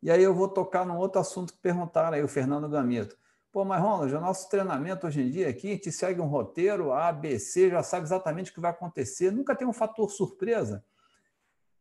E 0.02 0.10
aí 0.10 0.22
eu 0.22 0.34
vou 0.34 0.48
tocar 0.48 0.84
num 0.84 0.98
outro 0.98 1.20
assunto 1.20 1.52
que 1.52 1.58
perguntaram 1.58 2.16
aí, 2.16 2.22
o 2.22 2.28
Fernando 2.28 2.68
Gamito. 2.68 3.16
Pô, 3.50 3.64
mas 3.64 3.80
Ronald, 3.80 4.14
o 4.14 4.20
nosso 4.20 4.48
treinamento 4.50 5.06
hoje 5.06 5.22
em 5.22 5.30
dia 5.30 5.48
aqui, 5.48 5.68
a 5.68 5.72
gente 5.72 5.90
segue 5.90 6.20
um 6.20 6.26
roteiro 6.26 6.92
A, 6.92 7.10
B, 7.10 7.38
C, 7.38 7.70
já 7.70 7.82
sabe 7.82 8.04
exatamente 8.04 8.50
o 8.50 8.54
que 8.54 8.60
vai 8.60 8.70
acontecer, 8.70 9.30
nunca 9.30 9.56
tem 9.56 9.66
um 9.66 9.72
fator 9.72 10.10
surpresa. 10.10 10.84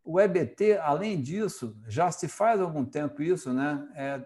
O 0.08 0.20
EBT, 0.20 0.78
além 0.78 1.20
disso, 1.20 1.76
já 1.88 2.12
se 2.12 2.28
faz 2.28 2.62
algum 2.62 2.86
tempo 2.86 3.24
isso, 3.24 3.52
né? 3.52 3.90
É, 3.96 4.22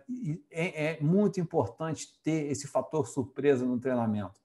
é, 0.51 0.85
é, 0.85 1.01
muito 1.01 1.39
importante 1.39 2.19
ter 2.21 2.51
esse 2.51 2.67
fator 2.67 3.07
surpresa 3.07 3.63
no 3.63 3.79
treinamento. 3.79 4.41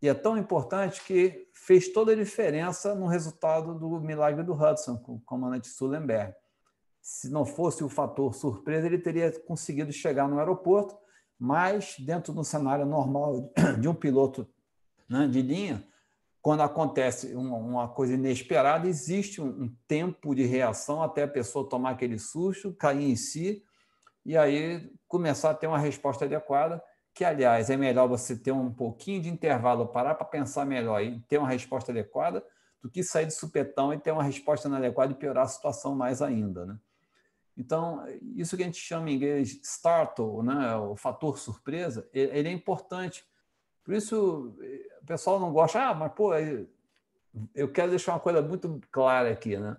E 0.00 0.08
é 0.08 0.14
tão 0.14 0.38
importante 0.38 1.04
que 1.04 1.46
fez 1.52 1.92
toda 1.92 2.12
a 2.12 2.16
diferença 2.16 2.94
no 2.94 3.06
resultado 3.06 3.78
do 3.78 4.00
milagre 4.00 4.42
do 4.42 4.54
Hudson, 4.54 4.96
com 4.96 5.16
o 5.16 5.20
comandante 5.20 5.68
Sullenberg. 5.68 6.34
Se 7.02 7.28
não 7.28 7.44
fosse 7.44 7.84
o 7.84 7.88
fator 7.88 8.34
surpresa, 8.34 8.86
ele 8.86 8.98
teria 8.98 9.30
conseguido 9.40 9.92
chegar 9.92 10.26
no 10.26 10.38
aeroporto, 10.38 10.96
Mas, 11.38 11.96
dentro 11.98 12.32
do 12.32 12.42
cenário 12.42 12.86
normal 12.86 13.52
de 13.78 13.86
um 13.86 13.94
piloto 13.94 14.48
né, 15.06 15.28
de 15.28 15.42
linha, 15.42 15.86
quando 16.46 16.60
acontece 16.60 17.34
uma, 17.34 17.88
coisa 17.88 18.14
inesperada, 18.14 18.86
existe 18.86 19.42
um, 19.42 19.64
um, 19.64 19.76
tempo 19.88 20.32
de 20.32 20.44
reação 20.44 21.02
até 21.02 21.24
a 21.24 21.28
pessoa 21.28 21.68
tomar 21.68 21.90
aquele 21.90 22.20
susto, 22.20 22.72
cair 22.72 23.02
em 23.02 23.16
si 23.16 23.64
e 24.24 24.36
aí 24.36 24.88
começar 25.08 25.50
a 25.50 25.54
ter 25.54 25.66
uma 25.66 25.76
resposta 25.76 26.24
adequada. 26.24 26.80
Que, 27.12 27.24
aliás, 27.24 27.68
é 27.68 27.76
melhor 27.76 28.06
você 28.06 28.36
ter 28.36 28.52
um 28.52 28.72
pouquinho 28.72 29.20
de 29.22 29.28
intervalo, 29.28 29.88
parar 29.88 30.14
para 30.14 30.24
pensar 30.24 30.64
melhor 30.64 31.02
e 31.02 31.18
ter 31.22 31.38
uma 31.38 31.48
resposta 31.48 31.90
adequada, 31.90 32.44
do 32.80 32.88
que 32.88 33.02
sair 33.02 33.26
de 33.26 33.34
supetão 33.34 33.92
e 33.92 33.98
ter 33.98 34.12
uma 34.12 34.22
resposta 34.22 34.68
inadequada 34.68 35.10
e 35.10 35.16
piorar 35.16 35.46
a 35.46 35.48
situação 35.48 35.96
mais 35.96 36.22
ainda. 36.22 36.64
Né? 36.64 36.78
Então, 37.56 38.06
isso 38.36 38.56
que 38.56 38.62
a 38.62 38.66
gente 38.66 38.78
chama 38.78 39.10
em 39.10 39.16
inglês 39.16 39.58
startle, 39.64 40.44
né, 40.44 40.76
o 40.76 40.94
fator 40.94 41.40
surpresa, 41.40 42.08
ele 42.12 42.48
é 42.48 42.52
importante. 42.52 43.26
Por 43.82 43.94
isso, 43.94 44.56
o 45.06 45.14
pessoal 45.14 45.38
não 45.38 45.52
gosta, 45.52 45.80
ah, 45.80 45.94
mas 45.94 46.12
pô, 46.12 46.32
eu 47.54 47.70
quero 47.70 47.90
deixar 47.90 48.12
uma 48.14 48.20
coisa 48.20 48.42
muito 48.42 48.80
clara 48.90 49.30
aqui, 49.30 49.56
né? 49.56 49.76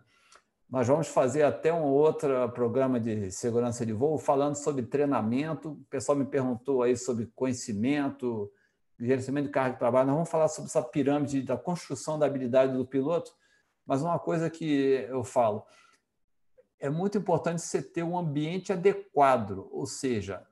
Nós 0.70 0.88
vamos 0.88 1.10
fazer 1.10 1.44
até 1.44 1.74
um 1.74 1.84
outro 1.84 2.50
programa 2.52 2.98
de 2.98 3.30
segurança 3.30 3.86
de 3.86 3.92
voo 3.92 4.18
falando 4.18 4.56
sobre 4.56 4.84
treinamento. 4.84 5.72
O 5.72 5.86
pessoal 5.90 6.18
me 6.18 6.26
perguntou 6.26 6.82
aí 6.82 6.96
sobre 6.96 7.30
conhecimento, 7.36 8.50
gerenciamento 8.98 9.48
de 9.48 9.54
carga 9.54 9.74
de 9.74 9.80
trabalho. 9.80 10.08
Nós 10.08 10.16
vamos 10.16 10.30
falar 10.30 10.48
sobre 10.48 10.70
essa 10.70 10.82
pirâmide 10.82 11.42
da 11.42 11.58
construção 11.58 12.18
da 12.18 12.26
habilidade 12.26 12.72
do 12.74 12.86
piloto. 12.86 13.34
Mas 13.86 14.02
uma 14.02 14.20
coisa 14.20 14.50
que 14.50 15.06
eu 15.10 15.26
falo, 15.26 15.66
é 16.80 16.90
muito 16.90 17.18
importante 17.18 17.62
você 17.62 17.82
ter 17.82 18.04
um 18.04 18.18
ambiente 18.18 18.72
adequado, 18.72 19.68
ou 19.72 19.86
seja, 19.86 20.46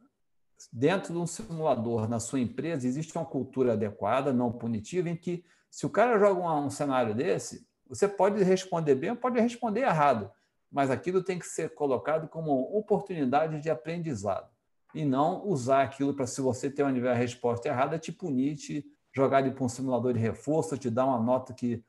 dentro 0.72 1.14
de 1.14 1.20
um 1.20 1.28
simulador 1.28 2.08
na 2.08 2.20
sua 2.20 2.40
empresa 2.40 2.88
existe 2.88 3.16
uma 3.18 3.26
cultura 3.26 3.74
adequada, 3.74 4.34
não 4.34 4.52
punitiva, 4.52 5.10
em 5.10 5.16
que 5.16 5.44
se 5.70 5.86
o 5.86 5.90
cara 5.90 6.18
joga 6.20 6.40
um, 6.40 6.66
um 6.66 6.70
cenário 6.70 7.14
desse, 7.14 7.68
você 7.88 8.08
pode 8.08 8.42
responder 8.44 8.96
bem 8.96 9.12
ou 9.12 9.16
pode 9.16 9.40
responder 9.40 9.82
errado, 9.82 10.32
mas 10.72 10.90
aquilo 10.90 11.24
tem 11.24 11.38
que 11.38 11.46
ser 11.46 11.74
colocado 11.74 12.28
como 12.28 12.52
oportunidade 12.78 13.62
de 13.62 13.70
aprendizado 13.70 14.50
e 14.94 15.04
não 15.04 15.46
usar 15.46 15.84
aquilo 15.84 16.14
para, 16.14 16.26
se 16.26 16.40
você 16.40 16.70
tem 16.70 16.86
uma 16.86 17.14
resposta 17.14 17.68
errada, 17.68 18.00
te 18.00 18.14
punir, 18.14 18.56
te 18.56 18.86
jogar 19.14 19.42
ele 19.42 19.52
para 19.52 19.66
um 19.66 19.70
simulador 19.70 20.14
de 20.14 20.20
reforço, 20.20 20.78
te 20.78 20.90
dar 20.90 21.06
uma 21.06 21.20
nota 21.20 21.54
que 21.54 21.84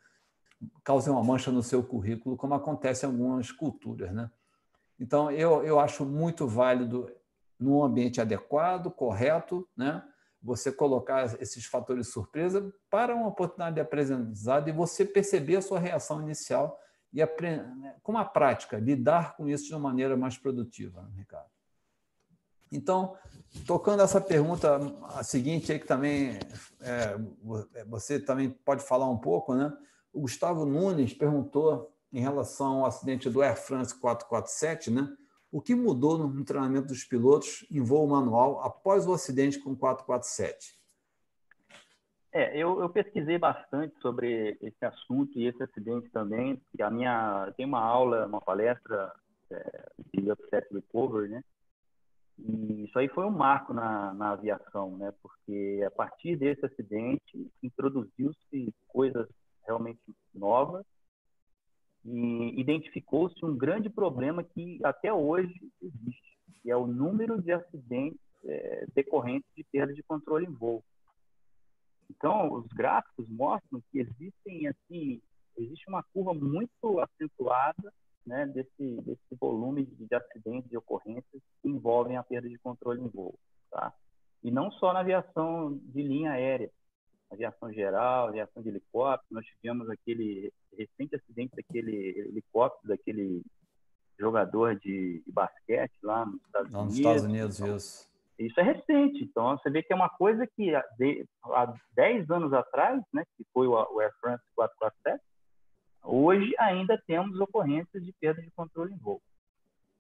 cause 0.83 1.09
uma 1.09 1.22
mancha 1.22 1.52
no 1.52 1.62
seu 1.62 1.83
currículo, 1.83 2.37
como 2.37 2.55
acontece 2.55 3.07
em 3.07 3.09
algumas 3.09 3.52
culturas. 3.52 4.12
Né? 4.12 4.31
Então, 4.98 5.31
eu, 5.31 5.62
eu 5.62 5.79
acho 5.79 6.05
muito 6.05 6.48
válido, 6.48 7.09
num 7.59 7.83
ambiente 7.83 8.21
adequado, 8.21 8.90
correto, 8.90 9.69
né? 9.77 10.03
você 10.42 10.71
colocar 10.71 11.40
esses 11.40 11.64
fatores 11.64 12.07
de 12.07 12.12
surpresa 12.12 12.73
para 12.88 13.14
uma 13.14 13.27
oportunidade 13.27 13.75
de 13.75 13.81
aprendizado 13.81 14.69
e 14.69 14.73
você 14.73 15.05
perceber 15.05 15.57
a 15.57 15.62
sua 15.62 15.81
reação 15.81 16.23
inicial 16.23 16.79
e, 17.12 17.19
né, 17.21 17.97
com 18.03 18.16
a 18.16 18.25
prática, 18.25 18.79
lidar 18.79 19.37
com 19.37 19.49
isso 19.49 19.66
de 19.66 19.73
uma 19.73 19.81
maneira 19.81 20.16
mais 20.16 20.37
produtiva, 20.37 21.03
né, 21.03 21.11
Ricardo. 21.16 21.49
Então, 22.71 23.16
tocando 23.66 24.03
essa 24.03 24.21
pergunta 24.21 24.77
a 25.14 25.23
seguinte 25.23 25.73
aí 25.73 25.79
que 25.79 25.87
também 25.87 26.38
é, 26.81 27.16
você 27.87 28.19
também 28.19 28.51
pode 28.51 28.83
falar 28.83 29.09
um 29.09 29.19
pouco, 29.19 29.55
né? 29.55 29.73
O 30.12 30.23
Gustavo 30.23 30.64
Nunes 30.64 31.14
perguntou 31.14 31.92
em 32.12 32.21
relação 32.21 32.81
ao 32.81 32.87
acidente 32.87 33.31
do 33.31 33.40
Air 33.40 33.57
France 33.57 33.95
447, 33.95 34.90
né? 34.90 35.09
O 35.50 35.61
que 35.61 35.74
mudou 35.74 36.18
no 36.18 36.44
treinamento 36.44 36.88
dos 36.88 37.04
pilotos 37.04 37.66
em 37.70 37.80
voo 37.80 38.06
manual 38.06 38.61
após 38.61 39.06
o 39.06 39.12
acidente 39.12 39.59
com 39.59 39.76
447? 39.76 40.76
É, 42.32 42.54
eu, 42.54 42.80
eu, 42.82 42.90
pesquisei 42.90 43.38
bastante 43.38 43.98
sobre 44.00 44.59
esse 44.61 44.85
assunto 44.85 45.38
e 45.38 45.46
esse 45.46 45.62
acidente 45.62 46.11
também. 46.11 46.61
E 46.78 46.82
a 46.82 46.90
minha 46.90 47.50
tem 47.56 47.64
uma 47.64 47.80
aula, 47.80 48.26
uma 48.26 48.42
palestra 48.42 49.11
é, 49.50 49.90
de 50.12 50.30
upset 50.30 50.66
recovery, 50.70 51.30
né? 51.30 51.44
E 52.38 52.85
isso 52.85 52.98
aí 52.98 53.09
foi 53.09 53.24
um 53.24 53.30
marco 53.30 53.72
na, 53.72 54.12
na 54.12 54.32
aviação, 54.32 54.98
né? 54.98 55.14
Porque 55.22 55.82
a 55.87 55.90
partir 55.90 56.37
desse 56.37 56.66
acidente 56.66 57.50
introduziu-se 57.62 58.74
coisas 58.88 59.26
realmente 59.64 60.00
nova 60.35 60.85
e 62.07 62.61
identificou-se 62.61 63.45
um 63.45 63.57
grande 63.57 63.90
problema 63.90 64.45
que 64.45 64.79
até 64.85 65.12
hoje 65.12 65.55
existe, 65.83 66.38
que 66.62 66.71
é 66.71 66.77
o 66.77 66.87
número 66.87 67.40
de 67.42 67.53
acidentes 67.53 68.21
é, 68.45 68.87
decorrentes 68.95 69.49
de 69.57 69.64
perda 69.64 69.92
de 69.92 70.03
controle 70.05 70.47
em 70.47 70.53
voo. 70.53 70.85
Então, 72.09 72.53
os 72.53 72.66
gráficos 72.69 73.29
mostram 73.29 73.83
que 73.90 73.99
existem 73.99 74.69
assim, 74.69 75.21
existe 75.57 75.88
uma 75.88 76.03
curva 76.14 76.33
muito 76.33 77.01
acentuada, 77.01 77.92
né, 78.25 78.47
desse 78.47 79.01
desse 79.03 79.35
volume 79.40 79.85
de, 79.85 80.07
de 80.07 80.14
acidentes 80.14 80.71
e 80.73 80.77
ocorrências 80.77 81.42
que 81.62 81.69
envolvem 81.69 82.16
a 82.16 82.25
perda 82.25 82.49
de 82.49 82.59
controle 82.59 83.01
em 83.01 83.09
voo, 83.09 83.38
tá? 83.71 83.92
E 84.42 84.51
não 84.51 84.71
só 84.73 84.92
na 84.92 85.01
aviação 85.01 85.77
de 85.77 86.03
linha 86.03 86.33
aérea, 86.33 86.71
aviação 87.37 87.72
geral, 87.72 88.29
aviação 88.29 88.62
de 88.62 88.68
helicóptero. 88.68 89.27
Nós 89.31 89.46
tivemos 89.46 89.88
aquele 89.88 90.53
recente 90.77 91.16
acidente 91.16 91.55
daquele 91.55 92.18
helicóptero, 92.18 92.88
daquele 92.88 93.42
jogador 94.18 94.77
de, 94.77 95.22
de 95.25 95.33
basquete 95.33 95.94
lá 96.03 96.25
nos 96.25 96.40
Estados 96.42 96.70
Não, 96.70 96.81
Unidos. 96.81 96.99
Nos 96.99 96.99
Estados 96.99 97.22
Unidos, 97.25 97.61
então, 97.61 97.77
isso. 97.77 98.16
Isso 98.38 98.61
é 98.61 98.62
recente. 98.62 99.25
Então, 99.25 99.57
você 99.57 99.70
vê 99.70 99.83
que 99.83 99.92
é 99.92 99.96
uma 99.96 100.11
coisa 100.11 100.46
que 100.46 100.75
há 100.75 101.75
10 101.94 102.31
anos 102.31 102.53
atrás, 102.53 103.03
né, 103.12 103.25
que 103.37 103.44
foi 103.53 103.66
o 103.66 104.01
Air 104.01 104.12
France 104.20 104.44
447, 104.55 105.22
hoje 106.03 106.55
ainda 106.59 107.01
temos 107.07 107.38
ocorrências 107.40 108.05
de 108.05 108.12
perda 108.12 108.42
de 108.42 108.51
controle 108.51 108.92
em 108.92 108.99
voo. 108.99 109.22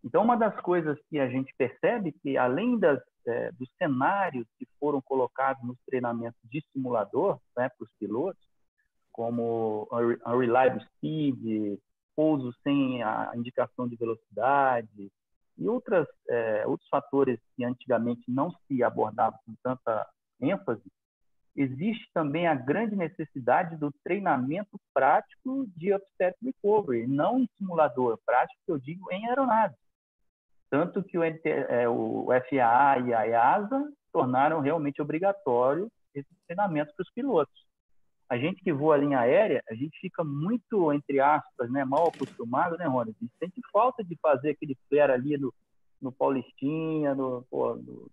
Então, 0.06 0.22
uma 0.22 0.36
das 0.36 0.54
coisas 0.60 0.96
que 1.10 1.18
a 1.18 1.28
gente 1.28 1.52
percebe 1.58 2.12
que, 2.22 2.38
além 2.38 2.78
das, 2.78 3.02
é, 3.26 3.50
dos 3.50 3.68
cenários 3.76 4.46
que 4.56 4.64
foram 4.78 5.02
colocados 5.02 5.60
nos 5.64 5.76
treinamentos 5.84 6.38
de 6.44 6.64
simulador 6.72 7.40
né, 7.56 7.68
para 7.68 7.84
os 7.84 7.90
pilotos, 7.98 8.40
como 9.10 9.88
unreliable 10.24 10.80
speed, 10.84 11.80
pouso 12.14 12.54
sem 12.62 13.02
a 13.02 13.32
indicação 13.34 13.88
de 13.88 13.96
velocidade 13.96 15.10
e 15.58 15.68
outras, 15.68 16.06
é, 16.28 16.64
outros 16.68 16.88
fatores 16.88 17.40
que 17.56 17.64
antigamente 17.64 18.22
não 18.28 18.52
se 18.68 18.84
abordavam 18.84 19.40
com 19.44 19.56
tanta 19.60 20.06
ênfase, 20.40 20.84
existe 21.56 22.08
também 22.14 22.46
a 22.46 22.54
grande 22.54 22.94
necessidade 22.94 23.76
do 23.76 23.92
treinamento 24.04 24.78
prático 24.94 25.66
de 25.76 25.92
upset 25.92 26.36
recovery, 26.40 27.08
não 27.08 27.40
em 27.40 27.48
simulador, 27.58 28.20
prático 28.24 28.60
que 28.64 28.70
eu 28.70 28.78
digo 28.78 29.10
em 29.10 29.26
aeronaves. 29.28 29.85
Tanto 30.70 31.02
que 31.02 31.16
o, 31.16 31.22
é, 31.22 31.88
o 31.88 32.26
FAA 32.48 32.98
e 33.00 33.14
a 33.14 33.26
EASA 33.26 33.92
tornaram 34.12 34.60
realmente 34.60 35.00
obrigatório 35.00 35.90
esses 36.14 36.36
treinamentos 36.46 36.94
para 36.94 37.02
os 37.02 37.12
pilotos. 37.12 37.66
A 38.28 38.36
gente 38.36 38.62
que 38.62 38.72
voa 38.72 38.96
a 38.96 38.98
linha 38.98 39.20
aérea, 39.20 39.62
a 39.70 39.74
gente 39.74 39.96
fica 40.00 40.24
muito, 40.24 40.92
entre 40.92 41.20
aspas, 41.20 41.70
né, 41.70 41.84
mal 41.84 42.08
acostumado, 42.08 42.76
né, 42.76 42.86
Rony? 42.86 43.10
A 43.10 43.24
gente 43.24 43.32
sente 43.38 43.60
falta 43.72 44.02
de 44.02 44.16
fazer 44.20 44.50
aquele 44.50 44.76
flare 44.88 45.12
ali 45.12 45.38
no, 45.38 45.54
no 46.02 46.10
Paulistinha, 46.10 47.14
no, 47.14 47.46
pô, 47.48 47.76
no, 47.76 48.10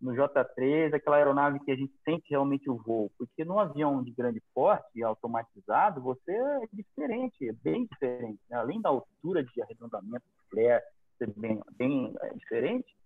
no 0.00 0.12
J3, 0.12 0.92
aquela 0.92 1.16
aeronave 1.16 1.60
que 1.60 1.70
a 1.70 1.76
gente 1.76 1.94
sente 2.04 2.28
realmente 2.28 2.68
o 2.68 2.76
voo. 2.76 3.10
Porque 3.16 3.42
num 3.42 3.58
avião 3.58 4.02
de 4.02 4.10
grande 4.12 4.42
porte, 4.54 5.02
automatizado, 5.02 6.02
você 6.02 6.32
é 6.32 6.68
diferente, 6.72 7.48
é 7.48 7.52
bem 7.52 7.86
diferente. 7.90 8.40
Né? 8.50 8.56
Além 8.58 8.80
da 8.82 8.90
altura 8.90 9.42
de 9.42 9.62
arredondamento 9.62 10.24
do 10.26 10.50
flare, 10.50 10.84
ser 11.18 11.32
bem, 11.36 11.60
bem 11.76 12.14
é, 12.20 12.34
diferente, 12.34 12.96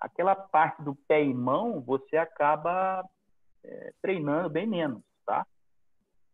aquela 0.00 0.36
parte 0.36 0.82
do 0.82 0.94
pé 0.94 1.24
e 1.24 1.34
mão 1.34 1.80
você 1.80 2.16
acaba 2.16 3.04
é, 3.64 3.92
treinando 4.02 4.50
bem 4.50 4.66
menos, 4.66 5.02
tá? 5.24 5.46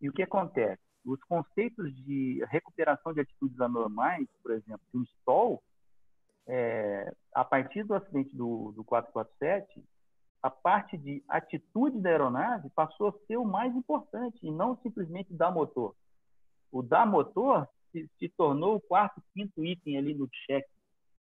E 0.01 0.09
o 0.09 0.13
que 0.13 0.23
acontece? 0.23 0.83
Os 1.05 1.23
conceitos 1.25 1.95
de 2.05 2.45
recuperação 2.51 3.13
de 3.13 3.21
atitudes 3.21 3.61
anormais, 3.61 4.27
por 4.43 4.53
exemplo, 4.53 4.85
o 4.93 5.03
stall, 5.03 5.63
é, 6.47 7.13
a 7.35 7.45
partir 7.45 7.85
do 7.85 7.95
acidente 7.95 8.35
do, 8.37 8.73
do 8.73 8.85
447, 8.85 9.83
a 10.43 10.51
parte 10.51 10.99
de 10.99 11.23
atitude 11.29 12.01
da 12.01 12.11
aeronave 12.11 12.69
passou 12.71 13.09
a 13.09 13.27
ser 13.27 13.37
o 13.37 13.45
mais 13.45 13.75
importante 13.77 14.39
e 14.43 14.51
não 14.51 14.77
simplesmente 14.79 15.33
dar 15.33 15.53
motor. 15.53 15.95
O 16.73 16.83
dar 16.83 17.07
motor 17.07 17.69
se, 17.93 18.11
se 18.19 18.29
tornou 18.31 18.77
o 18.77 18.81
quarto, 18.81 19.23
quinto 19.33 19.65
item 19.65 19.97
ali 19.99 20.15
no 20.15 20.29
check 20.47 20.67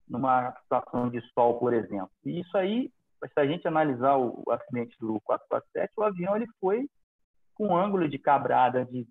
numa 0.07 0.53
situação 0.61 1.09
de 1.09 1.21
sol, 1.33 1.59
por 1.59 1.73
exemplo. 1.73 2.11
E 2.25 2.39
isso 2.39 2.57
aí, 2.57 2.91
se 3.21 3.39
a 3.39 3.45
gente 3.45 3.67
analisar 3.67 4.17
o, 4.17 4.43
o 4.45 4.51
acidente 4.51 4.95
do 4.99 5.19
447, 5.21 5.93
o 5.97 6.03
avião 6.03 6.35
ele 6.35 6.47
foi 6.59 6.87
com 7.55 7.67
um 7.67 7.77
ângulo 7.77 8.07
de 8.07 8.19
cabrada 8.19 8.85
de, 8.85 9.07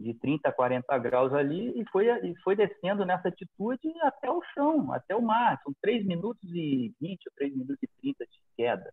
de 0.00 0.14
30 0.14 0.48
a 0.48 0.52
40 0.52 0.98
graus 0.98 1.32
ali 1.34 1.78
e 1.78 1.84
foi, 1.90 2.06
e 2.06 2.34
foi 2.42 2.56
descendo 2.56 3.04
nessa 3.04 3.28
altitude 3.28 3.92
até 4.02 4.30
o 4.30 4.42
chão, 4.54 4.92
até 4.92 5.14
o 5.14 5.22
mar. 5.22 5.60
São 5.62 5.72
3 5.82 6.04
minutos 6.06 6.42
e 6.52 6.94
20 7.00 7.26
ou 7.26 7.32
3 7.36 7.52
minutos 7.52 7.82
e 7.82 7.88
30 8.00 8.24
de 8.24 8.40
queda. 8.56 8.92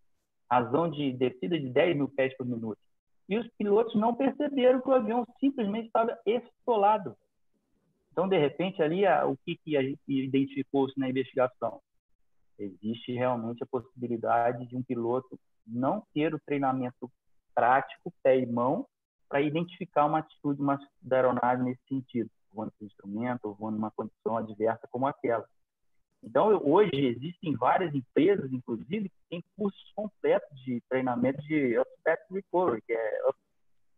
razão 0.52 0.90
de 0.90 1.14
descida 1.14 1.58
de 1.60 1.70
10 1.70 1.96
mil 1.96 2.10
pés 2.10 2.36
por 2.38 2.46
minuto. 2.46 2.80
E 3.28 3.38
os 3.40 3.48
pilotos 3.58 3.96
não 3.96 4.14
perceberam 4.14 4.82
que 4.82 4.90
o 4.90 4.94
avião 4.94 5.26
simplesmente 5.40 5.88
estava 5.88 6.16
estolado. 6.26 7.16
Então, 8.16 8.30
de 8.30 8.38
repente, 8.38 8.82
ali, 8.82 9.06
o 9.06 9.36
que, 9.46 9.58
que 9.58 9.76
a 9.76 9.82
gente 9.82 10.00
identificou-se 10.08 10.98
na 10.98 11.10
investigação? 11.10 11.82
Existe 12.58 13.12
realmente 13.12 13.62
a 13.62 13.68
possibilidade 13.68 14.66
de 14.68 14.78
um 14.78 14.82
piloto 14.82 15.38
não 15.68 16.02
ter 16.14 16.34
o 16.34 16.40
treinamento 16.40 17.12
prático, 17.54 18.14
pé 18.24 18.40
e 18.40 18.46
mão, 18.46 18.88
para 19.28 19.42
identificar 19.42 20.06
uma 20.06 20.20
atitude 20.20 20.62
da 21.02 21.18
aeronave 21.18 21.64
nesse 21.64 21.82
sentido, 21.90 22.30
voando 22.54 22.72
com 22.80 22.86
instrumento, 22.86 23.50
ou 23.50 23.54
voando 23.54 23.76
numa 23.76 23.92
condição 23.92 24.38
adversa 24.38 24.88
como 24.90 25.08
aquela. 25.08 25.46
Então, 26.24 26.62
hoje 26.64 26.96
existem 26.96 27.54
várias 27.58 27.94
empresas, 27.94 28.50
inclusive, 28.54 29.10
que 29.10 29.30
têm 29.30 29.44
cursos 29.58 29.92
completos 29.94 30.58
de 30.64 30.82
treinamento 30.88 31.42
de 31.42 31.78
Upset 31.78 32.24
Recovery, 32.32 32.82
que 32.82 32.94
é 32.94 33.20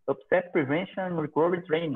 Upset 0.10 0.50
Prevention 0.52 1.22
Recovery 1.22 1.64
Training. 1.68 1.94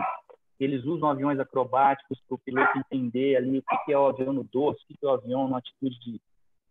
Eles 0.62 0.86
usam 0.86 1.10
aviões 1.10 1.40
acrobáticos 1.40 2.22
para 2.28 2.36
o 2.36 2.38
piloto 2.38 2.78
entender 2.78 3.36
ali 3.36 3.58
o 3.58 3.64
que 3.84 3.92
é 3.92 3.98
o 3.98 4.06
avião 4.06 4.32
no 4.32 4.44
dorso, 4.44 4.80
o 4.84 4.88
que 4.88 4.98
é 5.04 5.08
o 5.08 5.14
avião 5.14 5.46
numa 5.46 5.58
atitude 5.58 6.00
de, 6.00 6.22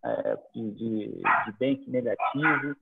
é, 0.04 0.38
de, 0.54 0.70
de, 0.70 1.08
de 1.08 1.52
bank 1.58 1.90
negativo. 1.90 2.76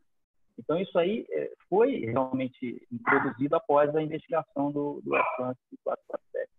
Então, 0.58 0.76
isso 0.76 0.98
aí 0.98 1.26
é, 1.30 1.50
foi 1.66 2.00
realmente 2.00 2.86
introduzido 2.92 3.56
após 3.56 3.96
a 3.96 4.02
investigação 4.02 4.70
do, 4.70 5.00
do 5.02 5.10
France 5.36 5.58
447. 5.82 6.50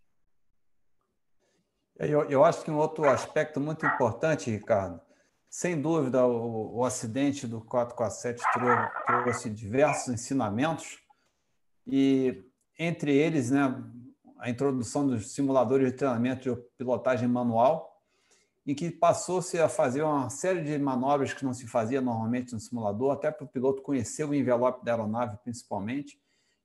Eu, 2.00 2.24
eu 2.24 2.43
acho 2.43 2.64
que 2.64 2.72
um 2.72 2.78
outro 2.78 3.08
aspecto 3.08 3.60
muito 3.60 3.86
importante, 3.86 4.50
Ricardo, 4.50 5.00
sem 5.47 5.80
dúvida, 5.80 6.26
o, 6.26 6.78
o 6.78 6.86
acidente 6.86 7.45
do 7.45 7.62
447 7.62 8.41
trouxe 9.06 9.47
diversos 9.52 10.08
ensinamentos 10.08 11.04
e, 11.86 12.43
entre 12.80 13.16
eles, 13.16 13.52
né, 13.52 13.76
a 14.40 14.50
introdução 14.50 15.06
dos 15.06 15.34
simuladores 15.34 15.92
de 15.92 15.98
treinamento 15.98 16.56
de 16.56 16.62
pilotagem 16.78 17.28
manual, 17.28 18.02
em 18.66 18.74
que 18.74 18.90
passou-se 18.90 19.60
a 19.60 19.68
fazer 19.68 20.02
uma 20.02 20.30
série 20.30 20.64
de 20.64 20.78
manobras 20.78 21.34
que 21.34 21.44
não 21.44 21.54
se 21.54 21.68
fazia 21.68 22.02
normalmente 22.02 22.54
no 22.54 22.60
simulador, 22.60 23.12
até 23.12 23.30
para 23.30 23.44
o 23.44 23.48
piloto 23.48 23.82
conhecer 23.82 24.24
o 24.24 24.34
envelope 24.34 24.84
da 24.86 24.94
aeronave, 24.94 25.38
principalmente, 25.44 26.20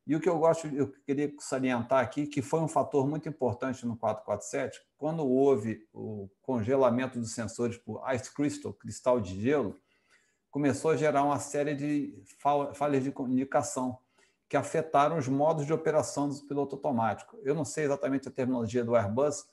e 0.07 0.15
o 0.15 0.21
que 0.21 0.29
eu 0.29 0.39
gosto, 0.39 0.67
eu 0.69 0.93
queria 1.07 1.33
salientar 1.39 2.03
aqui, 2.03 2.27
que 2.27 2.43
foi 2.43 2.61
um 2.61 2.69
fator 2.69 3.09
muito 3.09 3.29
importante 3.29 3.87
no 3.87 3.97
447, 3.97 4.79
quando 4.99 5.27
houve 5.27 5.89
o 5.93 6.29
congelamento 6.43 7.19
dos 7.19 7.33
sensores 7.33 7.79
por 7.79 8.03
ice 8.15 8.33
crystal, 8.33 8.73
cristal 8.75 9.21
de 9.21 9.41
gelo, 9.41 9.77
começou 10.51 10.91
a 10.91 10.97
gerar 10.97 11.25
uma 11.25 11.39
série 11.39 11.75
de 11.75 12.23
falhas 12.75 13.03
de 13.03 13.11
comunicação 13.11 13.99
que 14.49 14.57
afetaram 14.57 15.17
os 15.17 15.29
modos 15.29 15.67
de 15.67 15.73
operação 15.73 16.29
do 16.29 16.47
piloto 16.47 16.77
automático. 16.77 17.39
Eu 17.43 17.55
não 17.55 17.65
sei 17.65 17.85
exatamente 17.85 18.29
a 18.29 18.31
terminologia 18.31 18.85
do 18.85 18.95
Airbus. 18.95 19.47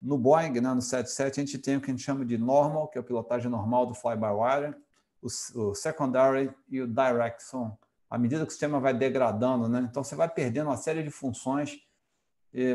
No 0.00 0.16
Boeing, 0.16 0.60
né, 0.60 0.72
no 0.72 0.80
77, 0.80 1.40
a 1.40 1.44
gente 1.44 1.58
tem 1.58 1.76
o 1.76 1.80
que 1.80 1.90
a 1.90 1.94
gente 1.94 2.04
chama 2.04 2.24
de 2.24 2.38
normal, 2.38 2.88
que 2.88 2.98
é 2.98 3.00
a 3.00 3.04
pilotagem 3.04 3.50
normal 3.50 3.86
do 3.86 3.94
fly-by-wire, 3.94 4.76
o, 5.20 5.74
secondary 5.74 6.54
e 6.68 6.80
o 6.80 6.86
direct 6.86 7.42
são 7.42 7.76
à 8.08 8.16
medida 8.16 8.42
que 8.42 8.48
o 8.48 8.52
sistema 8.52 8.78
vai 8.78 8.94
degradando, 8.94 9.68
né? 9.68 9.86
Então 9.90 10.04
você 10.04 10.14
vai 10.14 10.28
perdendo 10.28 10.68
uma 10.68 10.76
série 10.76 11.02
de 11.02 11.10
funções, 11.10 11.76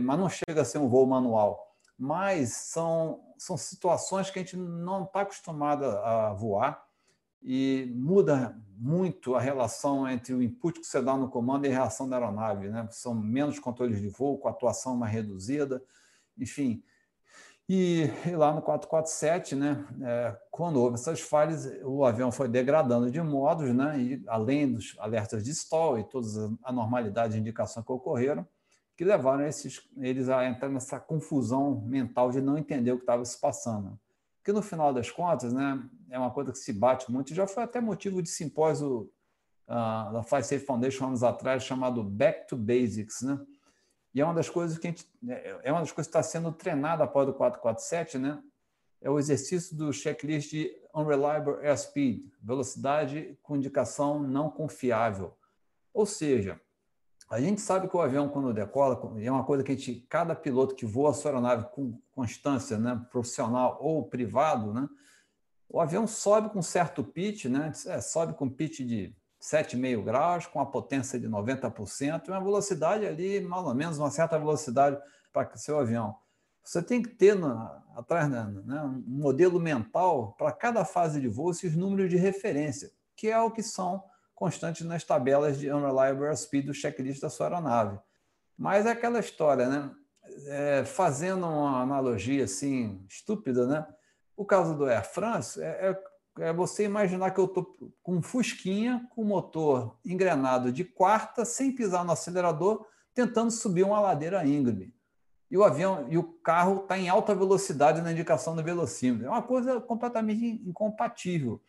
mas 0.03 0.19
não 0.19 0.29
chega 0.29 0.61
a 0.61 0.65
ser 0.65 0.77
um 0.77 0.89
voo 0.89 1.07
manual. 1.07 1.73
Mas 1.97 2.51
são, 2.53 3.21
são 3.37 3.55
situações 3.55 4.29
que 4.29 4.39
a 4.39 4.41
gente 4.41 4.57
não 4.57 5.05
está 5.05 5.21
acostumado 5.21 5.85
a 5.85 6.33
voar 6.33 6.83
e 7.43 7.91
muda 7.95 8.57
muito 8.77 9.35
a 9.35 9.41
relação 9.41 10.07
entre 10.07 10.33
o 10.33 10.41
input 10.41 10.79
que 10.79 10.85
você 10.85 11.01
dá 11.01 11.15
no 11.15 11.29
comando 11.29 11.65
e 11.65 11.69
a 11.69 11.71
reação 11.71 12.07
da 12.07 12.17
aeronave. 12.17 12.69
Né? 12.69 12.87
São 12.91 13.13
menos 13.13 13.59
controles 13.59 14.01
de 14.01 14.09
voo, 14.09 14.37
com 14.37 14.47
atuação 14.47 14.95
mais 14.95 15.13
reduzida, 15.13 15.83
enfim. 16.37 16.83
E, 17.67 18.09
e, 18.25 18.35
lá 18.35 18.53
no 18.53 18.61
447, 18.61 19.55
né, 19.55 19.85
é, 20.01 20.37
quando 20.51 20.81
houve 20.81 20.95
essas 20.95 21.21
falhas, 21.21 21.65
o 21.83 22.03
avião 22.03 22.29
foi 22.29 22.49
degradando 22.49 23.09
de 23.09 23.21
modos, 23.21 23.73
né, 23.73 23.97
e 23.97 24.23
além 24.27 24.73
dos 24.73 24.95
alertas 24.99 25.43
de 25.43 25.51
stall 25.51 25.97
e 25.97 26.03
todas 26.03 26.37
as 26.37 26.51
anormalidades 26.61 27.35
de 27.35 27.41
indicação 27.41 27.81
que 27.81 27.91
ocorreram, 27.91 28.45
que 28.97 29.05
levaram 29.05 29.45
esses, 29.45 29.81
eles 29.97 30.27
a 30.27 30.45
entrar 30.45 30.69
nessa 30.69 30.99
confusão 30.99 31.81
mental 31.85 32.31
de 32.31 32.41
não 32.41 32.57
entender 32.57 32.91
o 32.91 32.97
que 32.97 33.03
estava 33.03 33.23
se 33.23 33.39
passando. 33.39 33.97
Que 34.43 34.51
no 34.51 34.61
final 34.61 34.93
das 34.93 35.09
contas, 35.09 35.53
né, 35.53 35.81
é 36.09 36.19
uma 36.19 36.31
coisa 36.31 36.51
que 36.51 36.57
se 36.57 36.73
bate 36.73 37.11
muito, 37.11 37.33
já 37.33 37.47
foi 37.47 37.63
até 37.63 37.79
motivo 37.79 38.21
de 38.21 38.29
simpósio 38.29 39.09
uh, 39.67 40.13
da 40.13 40.23
Fly 40.23 40.59
Foundation 40.59 41.07
anos 41.07 41.23
atrás, 41.23 41.63
chamado 41.63 42.03
Back 42.03 42.47
to 42.47 42.57
Basics, 42.57 43.21
né? 43.21 43.39
E 44.13 44.21
é 44.21 44.25
uma 44.25 44.33
das 44.33 44.49
coisas 44.49 44.77
que 44.77 44.87
a 44.87 44.89
gente, 44.91 45.07
é, 45.27 45.61
é 45.63 45.71
uma 45.71 45.81
das 45.81 45.91
coisas 45.91 46.11
que 46.11 46.17
está 46.17 46.21
sendo 46.21 46.51
treinada 46.51 47.03
após 47.03 47.27
o 47.27 47.33
447, 47.33 48.17
né? 48.19 48.41
É 49.01 49.09
o 49.09 49.17
exercício 49.17 49.75
do 49.75 49.91
checklist 49.91 50.51
de 50.51 50.71
unreliable 50.95 51.65
airspeed, 51.65 52.31
velocidade 52.41 53.37
com 53.41 53.55
indicação 53.55 54.21
não 54.21 54.49
confiável. 54.49 55.35
Ou 55.93 56.05
seja, 56.05 56.61
a 57.33 57.41
gente 57.41 57.61
sabe 57.61 57.87
que 57.87 57.97
o 57.97 57.99
avião 57.99 58.29
quando 58.29 58.53
decola, 58.53 59.01
é 59.19 59.31
uma 59.31 59.43
coisa 59.43 59.63
que 59.63 59.71
a 59.71 59.75
gente, 59.75 60.05
cada 60.07 60.35
piloto 60.35 60.75
que 60.75 60.85
voa 60.85 61.09
a 61.09 61.13
sua 61.13 61.31
aeronave 61.31 61.65
com 61.71 61.99
constância, 62.11 62.77
né, 62.77 63.03
profissional 63.09 63.79
ou 63.81 64.07
privado, 64.07 64.71
né, 64.71 64.87
o 65.67 65.81
avião 65.81 66.05
sobe 66.05 66.49
com 66.49 66.61
certo 66.61 67.03
pitch, 67.03 67.45
né, 67.45 67.71
é, 67.87 67.99
sobe 67.99 68.35
com 68.35 68.47
pitch 68.47 68.81
de 68.81 69.15
7,5 69.41 70.03
graus, 70.03 70.45
com 70.45 70.59
a 70.59 70.65
potência 70.65 71.19
de 71.19 71.27
90%, 71.27 72.27
uma 72.27 72.39
velocidade 72.39 73.03
ali, 73.07 73.41
mais 73.41 73.65
ou 73.65 73.73
menos, 73.73 73.97
uma 73.97 74.11
certa 74.11 74.37
velocidade 74.37 75.01
para 75.33 75.57
seu 75.57 75.79
avião. 75.79 76.15
Você 76.63 76.83
tem 76.83 77.01
que 77.01 77.09
ter 77.09 77.35
na, 77.35 77.83
atrás 77.95 78.29
né, 78.29 78.43
né, 78.63 78.81
um 78.83 79.03
modelo 79.07 79.59
mental 79.59 80.35
para 80.37 80.51
cada 80.51 80.85
fase 80.85 81.19
de 81.19 81.27
voo 81.27 81.49
esses 81.49 81.75
números 81.75 82.11
de 82.11 82.15
referência, 82.15 82.91
que 83.15 83.27
é 83.27 83.41
o 83.41 83.49
que 83.49 83.63
são 83.63 84.03
constantes 84.43 84.85
nas 84.85 85.05
tabelas 85.05 85.57
de 85.57 85.71
Unreliable 85.71 86.35
Speed 86.35 86.65
do 86.65 86.73
checklist 86.73 87.21
da 87.21 87.29
sua 87.29 87.45
aeronave. 87.45 87.97
Mas 88.57 88.85
é 88.85 88.91
aquela 88.91 89.21
história, 89.21 89.69
né? 89.69 89.89
É, 90.47 90.83
fazendo 90.83 91.45
uma 91.45 91.81
analogia 91.81 92.43
assim 92.43 93.05
estúpida, 93.07 93.65
né? 93.65 93.87
O 94.35 94.43
caso 94.43 94.75
do 94.75 94.85
Air 94.85 95.05
France 95.05 95.61
é, 95.61 95.89
é 95.89 96.03
é 96.39 96.51
você 96.51 96.83
imaginar 96.83 97.29
que 97.29 97.39
eu 97.39 97.45
estou 97.45 97.77
com 98.01 98.15
um 98.15 98.21
fusquinha 98.21 99.07
com 99.11 99.23
motor 99.23 99.95
engrenado 100.03 100.71
de 100.71 100.83
quarta, 100.83 101.45
sem 101.45 101.71
pisar 101.71 102.03
no 102.03 102.11
acelerador, 102.11 102.87
tentando 103.13 103.51
subir 103.51 103.83
uma 103.83 103.99
ladeira 103.99 104.43
íngreme. 104.43 104.95
E 105.51 105.55
o 105.55 105.63
avião 105.63 106.07
e 106.09 106.17
o 106.17 106.23
carro 106.23 106.81
está 106.81 106.97
em 106.97 107.07
alta 107.07 107.35
velocidade 107.35 108.01
na 108.01 108.11
indicação 108.11 108.55
do 108.55 108.63
velocímetro. 108.63 109.27
É 109.27 109.29
uma 109.29 109.43
coisa 109.43 109.79
completamente 109.79 110.43
incompatível. 110.67 111.61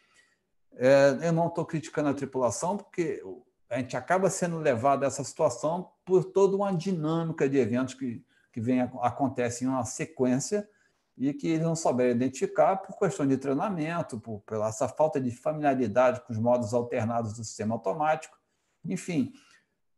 É, 0.77 1.19
eu 1.23 1.33
não 1.33 1.49
estou 1.49 1.65
criticando 1.65 2.09
a 2.09 2.15
tripulação, 2.15 2.77
porque 2.77 3.23
a 3.71 3.79
gente 3.79 3.97
acaba 3.97 4.31
sendo 4.31 4.59
levado 4.59 5.05
a 5.05 5.07
essa 5.07 5.25
situação 5.25 5.91
por 6.05 6.25
toda 6.25 6.57
uma 6.57 6.73
dinâmica 6.73 7.49
de 7.49 7.57
eventos 7.59 7.95
que, 7.95 8.25
que 8.53 8.61
vem, 8.61 8.81
acontece 8.81 9.65
em 9.65 9.69
uma 9.69 9.85
sequência 9.85 10.69
e 11.17 11.33
que 11.33 11.49
eles 11.49 11.65
não 11.65 11.77
souberam 11.77 12.11
identificar 12.11 12.77
por 12.77 12.99
questão 12.99 13.27
de 13.27 13.37
treinamento, 13.37 14.19
por, 14.19 14.41
pela 14.41 14.69
essa 14.69 14.89
falta 14.89 15.21
de 15.21 15.31
familiaridade 15.31 16.21
com 16.21 16.33
os 16.33 16.39
modos 16.39 16.75
alternados 16.75 17.35
do 17.35 17.45
sistema 17.45 17.75
automático. 17.75 18.37
Enfim, 18.85 19.33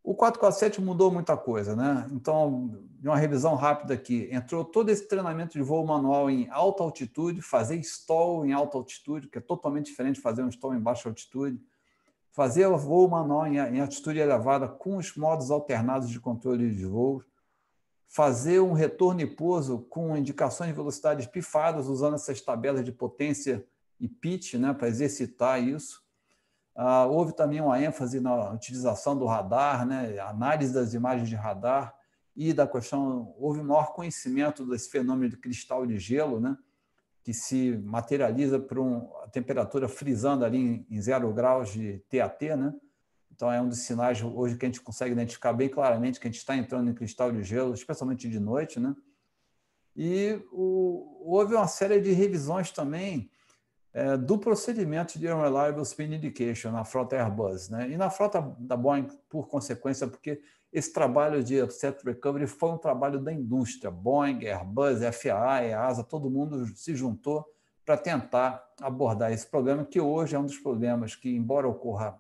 o 0.07 0.15
447 0.15 0.81
mudou 0.81 1.11
muita 1.11 1.37
coisa, 1.37 1.75
né? 1.75 2.07
Então, 2.13 2.79
de 3.01 3.09
uma 3.09 3.17
revisão 3.17 3.57
rápida 3.57 3.95
aqui, 3.95 4.29
entrou 4.31 4.65
todo 4.65 4.89
esse 4.89 5.09
treinamento 5.09 5.55
de 5.55 5.63
voo 5.65 5.85
manual 5.85 6.31
em 6.31 6.49
alta 6.49 6.85
altitude, 6.85 7.43
fazer 7.43 7.75
stall 7.81 8.47
em 8.47 8.53
alta 8.53 8.79
altitude, 8.79 9.27
que 9.27 9.39
é 9.39 9.41
totalmente 9.41 9.87
diferente 9.87 10.15
de 10.15 10.21
fazer 10.21 10.45
um 10.45 10.49
stall 10.49 10.77
em 10.77 10.81
baixa 10.81 11.09
altitude, 11.09 11.61
fazer 12.31 12.67
o 12.69 12.79
voo 12.79 13.09
manual 13.09 13.49
em, 13.49 13.81
altitude 13.81 14.21
elevada 14.21 14.69
com 14.69 14.97
os 14.97 15.17
modos 15.17 15.51
alternados 15.51 16.09
de 16.09 16.21
controle 16.21 16.73
de 16.73 16.87
voo, 16.87 17.21
fazer 18.07 18.61
um 18.61 18.75
retorno 18.75 19.23
e 19.23 19.27
pouso 19.27 19.81
com 19.91 20.17
indicações 20.17 20.71
de 20.71 20.77
velocidades 20.77 21.27
pifadas, 21.27 21.89
usando 21.89 22.15
essas 22.15 22.41
tabelas 22.41 22.85
de 22.85 22.93
potência 22.93 23.67
e 23.99 24.07
pitch 24.07 24.55
né, 24.55 24.73
para 24.73 24.87
exercitar 24.87 25.61
isso. 25.61 26.06
Ah, 26.77 27.07
houve 27.07 27.35
também 27.35 27.61
uma 27.61 27.81
ênfase 27.83 28.21
na 28.21 28.53
utilização 28.53 29.17
do 29.17 29.25
radar, 29.25 29.87
né, 29.87 30.19
análise 30.21 30.73
das 30.73 30.93
imagens 30.93 31.29
de 31.29 31.35
radar 31.35 31.97
e 32.37 32.53
da 32.53 32.69
questão, 32.69 33.35
houve 33.39 33.63
maior 33.63 33.95
conhecimento 33.95 34.67
desse 34.67 34.91
fenômeno 34.91 35.31
de 35.31 35.39
cristal 35.39 35.87
de 35.87 35.99
gelo, 35.99 36.39
né, 36.39 36.57
que 37.25 37.33
se 37.33 37.79
materializa 37.79 38.59
por 38.61 38.79
uma 38.79 39.27
temperatura 39.33 39.89
frisando 39.89 40.45
ali 40.45 40.59
em, 40.59 40.87
em 40.91 41.01
zero 41.01 41.33
graus 41.33 41.71
de 41.73 42.05
TAT, 42.11 42.43
né, 42.57 42.75
então, 43.37 43.53
é 43.53 43.61
um 43.61 43.69
dos 43.69 43.81
sinais 43.81 44.23
hoje 44.23 44.57
que 44.57 44.65
a 44.65 44.69
gente 44.69 44.81
consegue 44.81 45.13
identificar 45.13 45.53
bem 45.53 45.69
claramente 45.69 46.19
que 46.19 46.27
a 46.27 46.31
gente 46.31 46.39
está 46.39 46.57
entrando 46.57 46.91
em 46.91 46.95
cristal 46.95 47.31
de 47.31 47.45
gelo, 47.45 47.75
especialmente 47.75 48.31
de 48.31 48.41
noite. 48.41 48.81
Né? 48.81 48.97
E 49.95 50.41
o, 50.51 51.23
houve 51.23 51.55
uma 51.55 51.69
série 51.69 52.01
de 52.01 52.13
revisões 52.13 52.71
também 52.71 53.31
é, 53.97 54.15
do 54.15 54.37
procedimento 54.37 55.19
de 55.19 55.27
Unreliable 55.27 55.81
Spin 55.81 56.13
Indication 56.15 56.71
na 56.71 56.85
frota 56.85 57.17
Airbus. 57.17 57.71
Né? 57.71 57.89
E 57.89 57.97
na 57.97 58.11
frota 58.11 58.55
da 58.59 58.77
Boeing, 58.77 59.09
por 59.27 59.49
consequência, 59.49 60.07
porque 60.07 60.43
esse 60.71 60.93
trabalho 60.93 61.43
de 61.43 61.63
Upset 61.63 62.05
Recovery 62.05 62.47
foi 62.47 62.73
um 62.73 62.77
trabalho 62.77 63.19
da 63.19 63.33
indústria. 63.33 63.91
Boeing, 63.91 64.45
Airbus, 64.45 64.99
FAA, 65.15 65.65
EASA, 65.65 66.05
todo 66.05 66.29
mundo 66.29 66.67
se 66.77 66.95
juntou 66.95 67.51
para 67.87 67.97
tentar 67.97 68.71
abordar 68.83 69.33
esse 69.33 69.47
problema, 69.47 69.83
que 69.83 69.99
hoje 69.99 70.37
é 70.37 70.39
um 70.39 70.45
dos 70.45 70.59
problemas 70.59 71.15
que, 71.15 71.35
embora 71.35 71.67
ocorra 71.67 72.19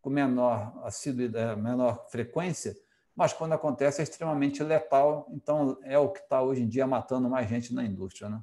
com 0.00 0.10
menor, 0.10 0.80
assiduidade, 0.84 1.60
menor 1.60 2.06
frequência, 2.08 2.76
mas 3.16 3.32
quando 3.32 3.52
acontece 3.52 4.00
é 4.00 4.04
extremamente 4.04 4.62
letal, 4.62 5.26
então 5.32 5.76
é 5.82 5.98
o 5.98 6.08
que 6.08 6.20
está 6.20 6.40
hoje 6.40 6.62
em 6.62 6.68
dia 6.68 6.86
matando 6.86 7.28
mais 7.28 7.48
gente 7.48 7.74
na 7.74 7.82
indústria. 7.82 8.28
Né? 8.28 8.40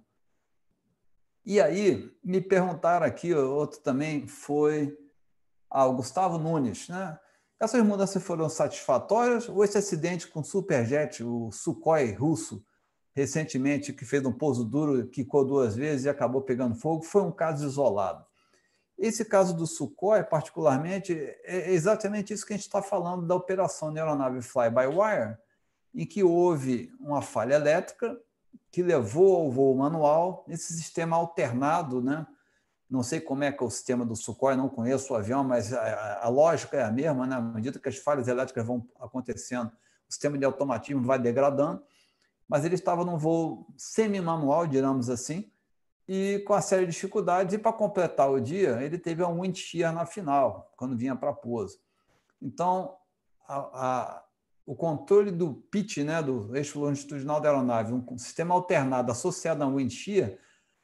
E 1.46 1.60
aí, 1.60 2.10
me 2.24 2.40
perguntaram 2.40 3.06
aqui, 3.06 3.34
outro 3.34 3.80
também 3.82 4.28
foi 4.28 4.98
ah, 5.70 5.86
o 5.86 5.96
Gustavo 5.96 6.38
Nunes, 6.38 6.88
né? 6.88 7.20
Essas 7.60 7.84
mudanças 7.84 8.22
foram 8.22 8.48
satisfatórias 8.50 9.48
ou 9.50 9.64
esse 9.64 9.78
acidente 9.78 10.28
com 10.28 10.42
o 10.42 10.44
Superjet, 10.44 11.24
o 11.24 11.52
Sukhoi 11.52 12.12
russo, 12.12 12.64
recentemente, 13.14 13.94
que 13.94 14.06
fez 14.06 14.26
um 14.26 14.32
pouso 14.32 14.64
duro, 14.64 15.08
quicou 15.08 15.46
duas 15.46 15.76
vezes 15.76 16.06
e 16.06 16.10
acabou 16.10 16.42
pegando 16.42 16.76
fogo, 16.76 17.04
foi 17.04 17.22
um 17.22 17.32
caso 17.32 17.66
isolado? 17.66 18.26
Esse 18.98 19.26
caso 19.26 19.56
do 19.56 19.68
Sukhoi, 19.68 20.24
particularmente, 20.24 21.14
é 21.44 21.72
exatamente 21.72 22.34
isso 22.34 22.46
que 22.46 22.54
a 22.54 22.56
gente 22.56 22.66
está 22.66 22.82
falando 22.82 23.26
da 23.26 23.36
operação 23.36 23.92
de 23.92 24.00
aeronave 24.00 24.42
fly-by-wire, 24.42 25.38
em 25.94 26.06
que 26.06 26.24
houve 26.24 26.92
uma 27.00 27.22
falha 27.22 27.56
elétrica 27.56 28.18
que 28.74 28.82
levou 28.82 29.36
ao 29.36 29.52
voo 29.52 29.76
manual, 29.76 30.44
esse 30.48 30.74
sistema 30.74 31.16
alternado, 31.16 32.02
né? 32.02 32.26
Não 32.90 33.04
sei 33.04 33.22
como 33.22 33.44
é 33.44 33.52
que 33.52 33.64
é 33.64 33.68
o 33.68 33.70
sistema 33.70 34.04
do 34.04 34.16
Sukhoi, 34.16 34.56
não 34.56 34.68
conheço 34.68 35.14
o 35.14 35.16
avião, 35.16 35.44
mas 35.44 35.72
a, 35.72 36.24
a 36.24 36.28
lógica 36.28 36.78
é 36.78 36.84
a 36.84 36.92
mesma, 36.92 37.28
né? 37.28 37.36
À 37.36 37.40
medida 37.40 37.78
que 37.78 37.88
as 37.88 37.98
falhas 37.98 38.28
elétricas 38.28 38.66
vão 38.66 38.84
acontecendo, 39.00 39.68
o 40.10 40.12
sistema 40.12 40.40
de 40.40 40.44
automatismo 40.44 41.04
vai 41.04 41.20
degradando, 41.20 41.84
mas 42.50 42.66
ele 42.66 42.74
estava 42.74 43.06
num 43.06 43.16
voo 43.16 43.68
semi-manual, 43.78 44.66
digamos 44.66 45.08
assim, 45.08 45.52
e 46.08 46.44
com 46.48 46.56
a 46.56 46.62
série 46.62 46.88
de 46.88 46.94
dificuldades, 46.94 47.54
e 47.54 47.60
para 47.60 47.74
completar 47.74 48.32
o 48.32 48.42
dia, 48.42 48.82
ele 48.82 48.98
teve 48.98 49.24
um 49.24 49.42
wind 49.42 49.56
shear 49.56 49.94
na 49.94 50.08
final, 50.08 50.74
quando 50.76 50.98
vinha 50.98 51.16
para 51.16 51.32
pouso. 51.32 51.78
Então, 52.42 52.96
a, 53.48 53.58
a, 53.58 54.24
o 54.66 54.76
controle 54.76 55.32
do 55.32 55.54
pitch, 55.54 55.98
né, 55.98 56.22
do 56.22 56.56
eixo 56.56 56.80
longitudinal 56.80 57.42
da 57.42 57.50
aeronave, 57.50 57.94
um 57.94 58.18
sistema 58.18 58.54
alternado 58.54 59.12
associado 59.12 59.64
a 59.64 59.68
um 59.68 59.76
wind 59.76 59.94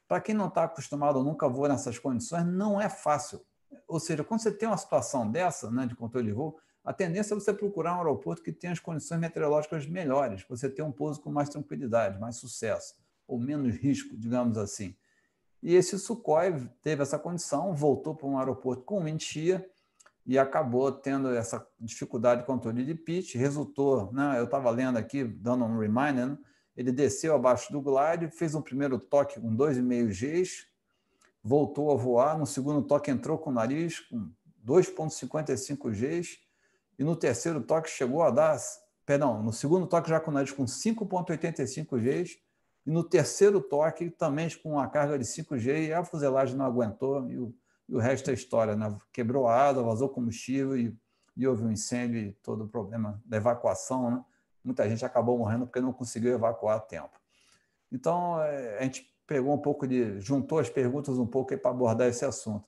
para 0.08 0.20
quem 0.20 0.36
não 0.36 0.48
está 0.48 0.64
acostumado 0.64 1.18
ou 1.18 1.24
nunca 1.24 1.48
voa 1.48 1.70
nessas 1.70 2.00
condições, 2.00 2.46
não 2.46 2.82
é 2.82 2.90
fácil. 2.90 3.46
Ou 3.88 4.00
seja, 4.00 4.24
quando 4.24 4.42
você 4.42 4.52
tem 4.52 4.68
uma 4.68 4.78
situação 4.78 5.30
dessa, 5.30 5.70
né, 5.70 5.86
de 5.86 5.96
controle 5.96 6.28
de 6.28 6.34
voo, 6.34 6.60
a 6.84 6.92
tendência 6.92 7.34
é 7.34 7.36
você 7.36 7.54
procurar 7.54 7.96
um 7.96 8.00
aeroporto 8.00 8.42
que 8.42 8.52
tenha 8.52 8.74
as 8.74 8.80
condições 8.80 9.20
meteorológicas 9.20 9.86
melhores, 9.86 10.44
você 10.50 10.70
ter 10.70 10.82
um 10.82 10.92
pouso 10.92 11.22
com 11.22 11.32
mais 11.32 11.48
tranquilidade, 11.50 12.20
mais 12.20 12.38
sucesso, 12.38 12.96
ou 13.28 13.40
menos 13.40 13.76
risco, 13.76 14.18
digamos 14.18 14.58
assim. 14.58 14.96
E 15.62 15.76
esse 15.76 16.00
Sukhoi 16.00 16.68
teve 16.82 17.04
essa 17.04 17.20
condição, 17.20 17.76
voltou 17.76 18.16
para 18.16 18.28
um 18.28 18.40
aeroporto 18.40 18.84
com 18.84 19.02
mentia 19.02 19.70
e 20.30 20.38
acabou 20.38 20.92
tendo 20.92 21.34
essa 21.34 21.68
dificuldade 21.80 22.42
de 22.42 22.46
controle 22.46 22.86
de 22.86 22.94
pitch. 22.94 23.34
Resultou, 23.34 24.14
né, 24.14 24.38
eu 24.38 24.44
estava 24.44 24.70
lendo 24.70 24.98
aqui, 24.98 25.24
dando 25.24 25.66
um 25.66 25.80
reminder, 25.80 26.28
né, 26.28 26.38
ele 26.78 26.92
desceu 26.92 27.34
abaixo 27.34 27.74
do 27.74 27.82
glide, 27.82 28.30
fez 28.30 28.54
um 28.54 28.62
primeiro 28.62 29.00
toque 29.00 29.42
com 29.42 29.56
2,5 29.56 30.08
Gs, 30.10 30.68
voltou 31.44 31.92
a 31.92 31.96
voar, 31.96 32.38
no 32.38 32.46
segundo 32.46 32.84
toque 32.84 33.10
entrou 33.10 33.40
com 33.40 33.50
o 33.50 33.54
nariz 33.54 34.02
com 34.02 34.30
2,55 34.64 35.90
Gs, 35.90 36.38
e 37.00 37.04
no 37.04 37.16
terceiro 37.16 37.60
toque 37.64 37.90
chegou 37.90 38.22
a 38.22 38.30
dar, 38.30 38.56
perdão, 39.08 39.42
no 39.42 39.52
segundo 39.52 39.88
toque 39.88 40.12
já 40.12 40.20
com 40.20 40.30
o 40.30 40.34
nariz 40.36 40.52
com 40.52 40.66
5,85 40.66 42.00
Gs, 42.00 42.38
e 42.86 42.92
no 42.92 43.04
terceiro 43.04 43.62
toque, 43.62 44.12
também 44.12 44.48
com 44.62 44.74
uma 44.74 44.88
carga 44.88 45.18
de 45.18 45.26
5G, 45.26 45.88
e 45.88 45.94
a 45.94 46.04
fuselagem 46.04 46.56
não 46.56 46.66
aguentou, 46.66 47.28
e 47.32 47.40
o, 47.40 47.52
e 47.90 47.96
o 47.96 48.00
resto 48.00 48.30
é 48.30 48.34
história. 48.34 48.76
Né? 48.76 48.96
Quebrou 49.12 49.48
a 49.48 49.68
asa, 49.68 49.82
vazou 49.82 50.10
combustível, 50.10 50.78
e, 50.78 50.96
e 51.36 51.48
houve 51.48 51.64
um 51.64 51.72
incêndio 51.72 52.20
e 52.20 52.34
todo 52.44 52.66
o 52.66 52.68
problema 52.68 53.22
da 53.26 53.38
evacuação. 53.38 54.12
Né? 54.12 54.24
Muita 54.64 54.88
gente 54.88 55.04
acabou 55.04 55.38
morrendo 55.38 55.66
porque 55.66 55.82
não 55.82 55.92
conseguiu 55.92 56.34
evacuar 56.34 56.78
a 56.78 56.80
tempo. 56.80 57.20
Então, 57.92 58.42
é, 58.42 58.78
a 58.80 58.84
gente 58.84 59.10
pegou 59.26 59.54
um 59.54 59.62
pouco 59.62 59.88
de. 59.88 60.20
juntou 60.20 60.60
as 60.60 60.70
perguntas 60.70 61.18
um 61.18 61.28
pouco 61.28 61.58
para 61.58 61.72
abordar 61.72 62.08
esse 62.08 62.24
assunto. 62.24 62.68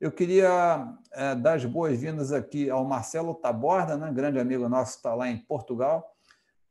Eu 0.00 0.10
queria 0.10 0.96
é, 1.12 1.34
dar 1.34 1.54
as 1.54 1.64
boas-vindas 1.64 2.32
aqui 2.32 2.70
ao 2.70 2.84
Marcelo 2.84 3.34
Taborda, 3.34 3.96
né? 3.96 4.10
grande 4.12 4.38
amigo 4.38 4.68
nosso, 4.68 4.96
está 4.96 5.14
lá 5.14 5.28
em 5.28 5.36
Portugal 5.36 6.10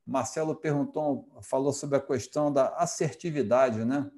Marcelo 0.10 0.56
perguntou, 0.56 1.30
falou 1.44 1.72
sobre 1.72 1.98
a 1.98 2.02
questão 2.02 2.52
da 2.52 2.70
assertividade, 2.70 3.86
né? 3.86 4.10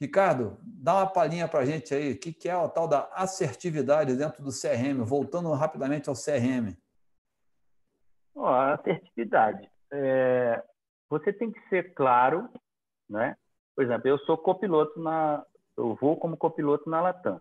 Ricardo, 0.00 0.58
dá 0.62 0.94
uma 0.94 1.06
palhinha 1.06 1.48
para 1.48 1.60
a 1.60 1.64
gente 1.64 1.94
aí, 1.94 2.12
o 2.12 2.18
que 2.18 2.48
é 2.48 2.56
o 2.56 2.68
tal 2.68 2.86
da 2.86 3.08
assertividade 3.14 4.14
dentro 4.14 4.42
do 4.42 4.50
CRM, 4.50 5.02
voltando 5.02 5.50
rapidamente 5.52 6.08
ao 6.08 6.14
CRM. 6.14 6.76
Oh, 8.34 8.44
a 8.44 8.74
assertividade. 8.74 9.70
É, 9.90 10.62
você 11.08 11.32
tem 11.32 11.50
que 11.50 11.68
ser 11.68 11.94
claro, 11.94 12.48
né? 13.08 13.36
Por 13.74 13.84
exemplo, 13.84 14.08
eu 14.08 14.18
sou 14.20 14.36
copiloto 14.36 15.00
na, 15.00 15.44
eu 15.76 15.94
vou 15.94 16.16
como 16.18 16.36
copiloto 16.36 16.88
na 16.90 17.00
Latam. 17.00 17.40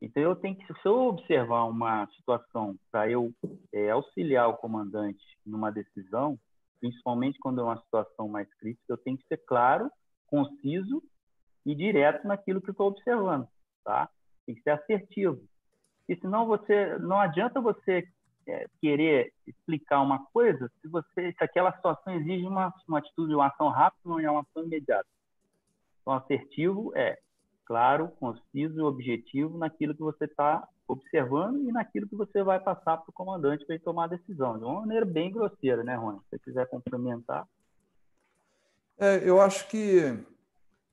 Então 0.00 0.22
eu 0.22 0.34
tenho 0.34 0.56
que, 0.56 0.64
se 0.66 0.86
eu 0.86 1.08
observar 1.08 1.64
uma 1.64 2.06
situação 2.16 2.74
para 2.90 3.10
eu 3.10 3.32
é, 3.72 3.90
auxiliar 3.90 4.48
o 4.48 4.56
comandante 4.56 5.22
numa 5.44 5.70
decisão, 5.70 6.38
principalmente 6.80 7.38
quando 7.38 7.60
é 7.60 7.64
uma 7.64 7.80
situação 7.82 8.26
mais 8.26 8.48
crítica, 8.54 8.84
eu 8.88 8.96
tenho 8.96 9.18
que 9.18 9.26
ser 9.26 9.36
claro, 9.46 9.90
conciso 10.26 11.02
e 11.64 11.74
direto 11.74 12.26
naquilo 12.26 12.60
que 12.60 12.70
estou 12.70 12.88
observando, 12.88 13.46
tá? 13.84 14.08
Tem 14.46 14.54
que 14.54 14.62
ser 14.62 14.70
assertivo. 14.70 15.40
E 16.08 16.16
senão 16.16 16.46
você 16.46 16.98
não 16.98 17.20
adianta 17.20 17.60
você 17.60 18.06
é, 18.46 18.66
querer 18.80 19.32
explicar 19.46 20.00
uma 20.00 20.24
coisa 20.32 20.70
se 20.80 20.88
você 20.88 21.32
se 21.32 21.44
aquela 21.44 21.72
situação 21.72 22.14
exige 22.14 22.46
uma, 22.46 22.72
uma 22.88 22.98
atitude, 22.98 23.34
uma 23.34 23.46
ação 23.46 23.68
rápida, 23.68 24.02
ou 24.04 24.18
uma 24.18 24.40
ação 24.40 24.64
imediata. 24.64 25.06
Então, 26.00 26.14
assertivo 26.14 26.92
é 26.96 27.18
claro, 27.64 28.08
conciso 28.18 28.80
e 28.80 28.82
objetivo 28.82 29.56
naquilo 29.56 29.94
que 29.94 30.02
você 30.02 30.24
está 30.24 30.66
observando 30.88 31.62
e 31.68 31.70
naquilo 31.70 32.08
que 32.08 32.16
você 32.16 32.42
vai 32.42 32.58
passar 32.58 32.96
para 32.96 33.08
o 33.08 33.12
comandante 33.12 33.64
para 33.64 33.76
ele 33.76 33.84
tomar 33.84 34.04
a 34.04 34.08
decisão, 34.16 34.58
de 34.58 34.64
uma 34.64 34.80
maneira 34.80 35.06
bem 35.06 35.30
grosseira, 35.30 35.84
né, 35.84 35.94
Rony? 35.94 36.18
Se 36.18 36.30
você 36.30 36.38
quiser 36.40 36.66
complementar. 36.66 37.46
É, 38.98 39.20
eu 39.22 39.40
acho 39.40 39.68
que 39.68 40.18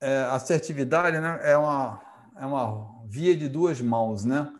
é, 0.00 0.22
assertividade 0.30 1.18
né, 1.18 1.40
é, 1.42 1.56
uma, 1.56 2.00
é 2.36 2.46
uma 2.46 3.02
via 3.06 3.36
de 3.36 3.48
duas 3.48 3.80
mãos, 3.80 4.24
né? 4.24 4.52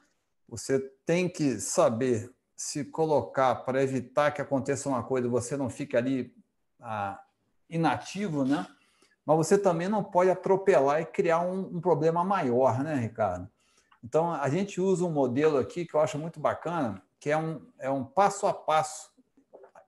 Você 0.48 0.78
tem 1.04 1.28
que 1.28 1.60
saber 1.60 2.32
se 2.56 2.84
colocar 2.84 3.54
para 3.56 3.82
evitar 3.82 4.32
que 4.32 4.42
aconteça 4.42 4.88
uma 4.88 5.02
coisa, 5.02 5.28
você 5.28 5.56
não 5.56 5.70
fique 5.70 5.96
ali 5.96 6.34
ah, 6.80 7.20
inativo, 7.68 8.44
né? 8.44 8.66
Mas 9.24 9.36
você 9.36 9.58
também 9.58 9.88
não 9.88 10.02
pode 10.02 10.30
atropelar 10.30 11.00
e 11.02 11.06
criar 11.06 11.40
um, 11.40 11.76
um 11.76 11.80
problema 11.80 12.24
maior, 12.24 12.82
né, 12.82 12.94
Ricardo? 12.94 13.48
Então, 14.02 14.32
a 14.32 14.48
gente 14.48 14.80
usa 14.80 15.04
um 15.04 15.10
modelo 15.10 15.58
aqui 15.58 15.84
que 15.84 15.94
eu 15.94 16.00
acho 16.00 16.18
muito 16.18 16.40
bacana, 16.40 17.02
que 17.20 17.30
é 17.30 17.36
um, 17.36 17.60
é 17.78 17.90
um 17.90 18.04
passo 18.04 18.46
a 18.46 18.54
passo 18.54 19.10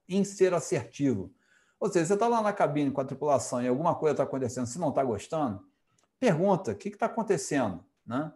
em 0.09 0.25
ser 0.25 0.53
assertivo. 0.53 1.33
Ou 1.81 1.91
seja, 1.91 2.05
você 2.05 2.15
está 2.15 2.29
lá 2.29 2.43
na 2.43 2.53
cabine 2.53 2.91
com 2.91 3.01
a 3.01 3.05
tripulação 3.05 3.63
e 3.63 3.67
alguma 3.67 3.95
coisa 3.95 4.13
está 4.13 4.23
acontecendo, 4.25 4.67
se 4.67 4.79
não 4.79 4.91
está 4.91 5.03
gostando, 5.03 5.65
pergunta, 6.21 6.73
o 6.73 6.75
que 6.75 6.91
está 6.91 7.07
acontecendo? 7.07 7.83
Né? 8.07 8.31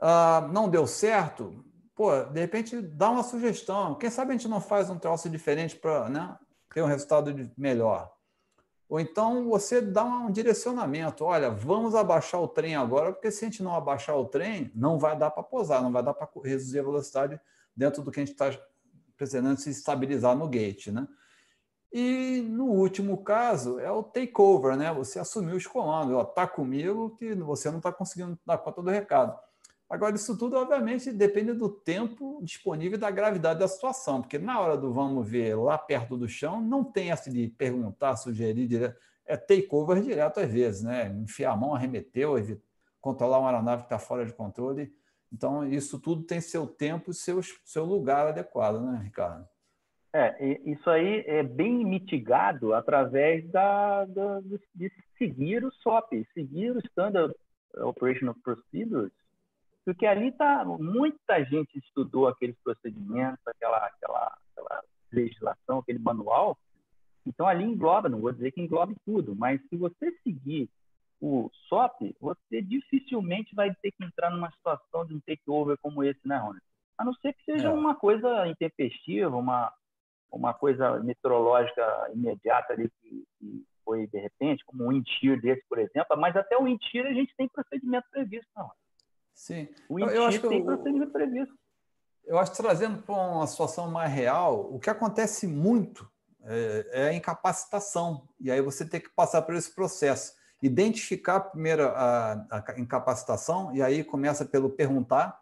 Ah, 0.00 0.48
não 0.50 0.68
deu 0.68 0.86
certo? 0.86 1.62
Pô, 1.94 2.10
de 2.24 2.40
repente 2.40 2.80
dá 2.80 3.10
uma 3.10 3.22
sugestão. 3.22 3.94
Quem 3.94 4.10
sabe 4.10 4.30
a 4.30 4.32
gente 4.32 4.48
não 4.48 4.60
faz 4.60 4.88
um 4.88 4.98
troço 4.98 5.28
diferente 5.28 5.76
para 5.76 6.08
né, 6.08 6.38
ter 6.72 6.82
um 6.82 6.86
resultado 6.86 7.50
melhor? 7.56 8.10
Ou 8.88 9.00
então 9.00 9.48
você 9.48 9.80
dá 9.80 10.04
um 10.04 10.30
direcionamento, 10.30 11.24
olha, 11.24 11.50
vamos 11.50 11.94
abaixar 11.94 12.40
o 12.40 12.48
trem 12.48 12.76
agora, 12.76 13.12
porque 13.12 13.30
se 13.30 13.44
a 13.44 13.48
gente 13.48 13.62
não 13.62 13.74
abaixar 13.74 14.16
o 14.16 14.24
trem, 14.24 14.70
não 14.74 14.98
vai 14.98 15.18
dar 15.18 15.30
para 15.30 15.42
posar, 15.42 15.82
não 15.82 15.90
vai 15.90 16.02
dar 16.02 16.14
para 16.14 16.28
reduzir 16.42 16.78
a 16.78 16.84
velocidade 16.84 17.40
dentro 17.74 18.02
do 18.02 18.10
que 18.10 18.20
a 18.20 18.24
gente 18.24 18.32
está 18.32 18.56
pretendendo 19.16 19.60
se 19.60 19.70
estabilizar 19.70 20.36
no 20.36 20.48
gate, 20.48 20.88
né? 20.88 21.06
E 21.98 22.42
no 22.42 22.66
último 22.66 23.24
caso 23.24 23.80
é 23.80 23.90
o 23.90 24.02
takeover, 24.02 24.76
né? 24.76 24.92
Você 24.92 25.18
assumiu 25.18 25.56
os 25.56 25.66
comandos, 25.66 26.14
está 26.28 26.46
comigo 26.46 27.16
que 27.16 27.34
você 27.36 27.70
não 27.70 27.78
está 27.78 27.90
conseguindo 27.90 28.38
dar 28.44 28.58
conta 28.58 28.82
do 28.82 28.90
recado. 28.90 29.34
Agora, 29.88 30.14
isso 30.14 30.36
tudo, 30.36 30.58
obviamente, 30.58 31.10
depende 31.10 31.54
do 31.54 31.70
tempo 31.70 32.38
disponível 32.42 32.98
e 32.98 33.00
da 33.00 33.10
gravidade 33.10 33.60
da 33.60 33.66
situação, 33.66 34.20
porque 34.20 34.38
na 34.38 34.60
hora 34.60 34.76
do 34.76 34.92
vamos 34.92 35.26
ver 35.26 35.56
lá 35.56 35.78
perto 35.78 36.18
do 36.18 36.28
chão, 36.28 36.60
não 36.60 36.84
tem 36.84 37.10
essa 37.10 37.30
de 37.30 37.48
perguntar, 37.48 38.14
sugerir 38.16 38.68
direto, 38.68 39.00
é 39.24 39.34
takeover 39.34 40.02
direto 40.02 40.38
às 40.38 40.52
vezes, 40.52 40.82
né? 40.82 41.08
Enfiar 41.08 41.52
a 41.52 41.56
mão, 41.56 41.74
arremeteu, 41.74 42.34
controlar 43.00 43.38
uma 43.38 43.48
aeronave 43.48 43.84
que 43.84 43.86
está 43.86 43.98
fora 43.98 44.26
de 44.26 44.34
controle. 44.34 44.92
Então, 45.32 45.66
isso 45.66 45.98
tudo 45.98 46.24
tem 46.24 46.42
seu 46.42 46.66
tempo 46.66 47.10
e 47.10 47.14
seu, 47.14 47.40
seu 47.64 47.86
lugar 47.86 48.26
adequado, 48.26 48.82
né, 48.82 49.00
Ricardo? 49.02 49.48
É, 50.12 50.60
isso 50.64 50.88
aí 50.88 51.24
é 51.26 51.42
bem 51.42 51.84
mitigado 51.84 52.72
através 52.72 53.46
da, 53.50 54.04
da, 54.06 54.40
de 54.74 54.90
seguir 55.18 55.64
o 55.64 55.72
SOP, 55.72 56.26
seguir 56.32 56.70
o 56.70 56.78
Standard 56.78 57.34
Operational 57.74 58.34
Procedures, 58.42 59.12
porque 59.84 60.06
ali 60.06 60.32
tá 60.32 60.64
muita 60.64 61.44
gente 61.44 61.78
estudou 61.78 62.28
aqueles 62.28 62.56
procedimentos, 62.64 63.46
aquela, 63.46 63.76
aquela, 63.76 64.36
aquela 64.50 64.82
legislação, 65.12 65.78
aquele 65.78 65.98
manual. 65.98 66.56
Então 67.26 67.46
ali 67.46 67.64
engloba, 67.64 68.08
não 68.08 68.20
vou 68.20 68.32
dizer 68.32 68.52
que 68.52 68.60
englobe 68.60 68.96
tudo, 69.04 69.34
mas 69.36 69.60
se 69.68 69.76
você 69.76 70.12
seguir 70.22 70.68
o 71.20 71.50
SOP, 71.68 72.14
você 72.20 72.62
dificilmente 72.62 73.54
vai 73.54 73.74
ter 73.76 73.90
que 73.92 74.04
entrar 74.04 74.30
numa 74.30 74.50
situação 74.52 75.04
de 75.06 75.14
um 75.14 75.20
takeover 75.20 75.76
como 75.78 76.02
esse, 76.04 76.20
né, 76.26 76.36
Rony? 76.36 76.60
A 76.98 77.04
não 77.04 77.14
ser 77.14 77.32
que 77.34 77.44
seja 77.44 77.68
é. 77.68 77.72
uma 77.72 77.94
coisa 77.94 78.46
intempestiva, 78.48 79.36
uma, 79.36 79.72
uma 80.30 80.52
coisa 80.52 80.98
meteorológica 81.00 82.10
imediata 82.12 82.72
ali 82.72 82.90
que, 83.00 83.24
que 83.38 83.64
foi 83.84 84.06
de 84.08 84.18
repente, 84.18 84.64
como 84.64 84.84
um 84.84 84.92
intir 84.92 85.40
desse, 85.40 85.62
por 85.68 85.78
exemplo, 85.78 86.16
mas 86.18 86.36
até 86.36 86.58
o 86.58 86.66
intir 86.66 87.06
a 87.06 87.12
gente 87.12 87.34
tem 87.36 87.48
procedimento 87.48 88.06
previsto, 88.10 88.48
não. 88.56 88.70
Sim. 89.34 89.68
O 89.88 90.00
intir 90.00 90.14
eu 90.14 90.24
acho 90.24 90.40
que 90.40 90.48
tem 90.48 90.60
eu, 90.60 90.64
procedimento 90.64 91.12
previsto. 91.12 91.54
Eu 92.24 92.38
acho 92.38 92.50
que 92.50 92.56
trazendo 92.56 93.02
para 93.02 93.14
uma 93.14 93.46
situação 93.46 93.90
mais 93.90 94.12
real, 94.12 94.72
o 94.74 94.80
que 94.80 94.90
acontece 94.90 95.46
muito 95.46 96.10
é, 96.42 96.86
é 96.92 97.08
a 97.08 97.14
incapacitação. 97.14 98.28
E 98.40 98.50
aí 98.50 98.60
você 98.60 98.88
tem 98.88 99.00
que 99.00 99.10
passar 99.10 99.42
por 99.42 99.54
esse 99.54 99.72
processo 99.74 100.34
identificar 100.62 101.40
primeiro 101.40 101.84
a, 101.88 102.32
a, 102.50 102.80
incapacitação, 102.80 103.74
e 103.74 103.82
aí 103.82 104.02
começa 104.02 104.44
pelo 104.44 104.70
perguntar, 104.70 105.40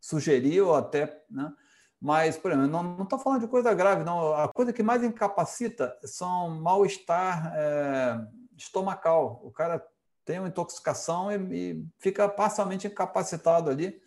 sugerir 0.00 0.60
ou 0.60 0.74
até. 0.74 1.22
Né? 1.30 1.52
Mas, 2.00 2.36
por 2.36 2.52
exemplo, 2.52 2.68
não 2.68 3.02
estou 3.02 3.18
falando 3.18 3.40
de 3.40 3.48
coisa 3.48 3.72
grave, 3.74 4.04
não. 4.04 4.34
A 4.34 4.48
coisa 4.48 4.72
que 4.72 4.82
mais 4.82 5.02
incapacita 5.02 5.96
são 6.04 6.50
mal-estar 6.60 7.52
é, 7.54 8.26
estomacal. 8.56 9.40
O 9.42 9.50
cara 9.50 9.84
tem 10.24 10.38
uma 10.38 10.48
intoxicação 10.48 11.32
e, 11.32 11.36
e 11.52 11.86
fica 11.98 12.28
parcialmente 12.28 12.86
incapacitado 12.86 13.70
ali. 13.70 14.00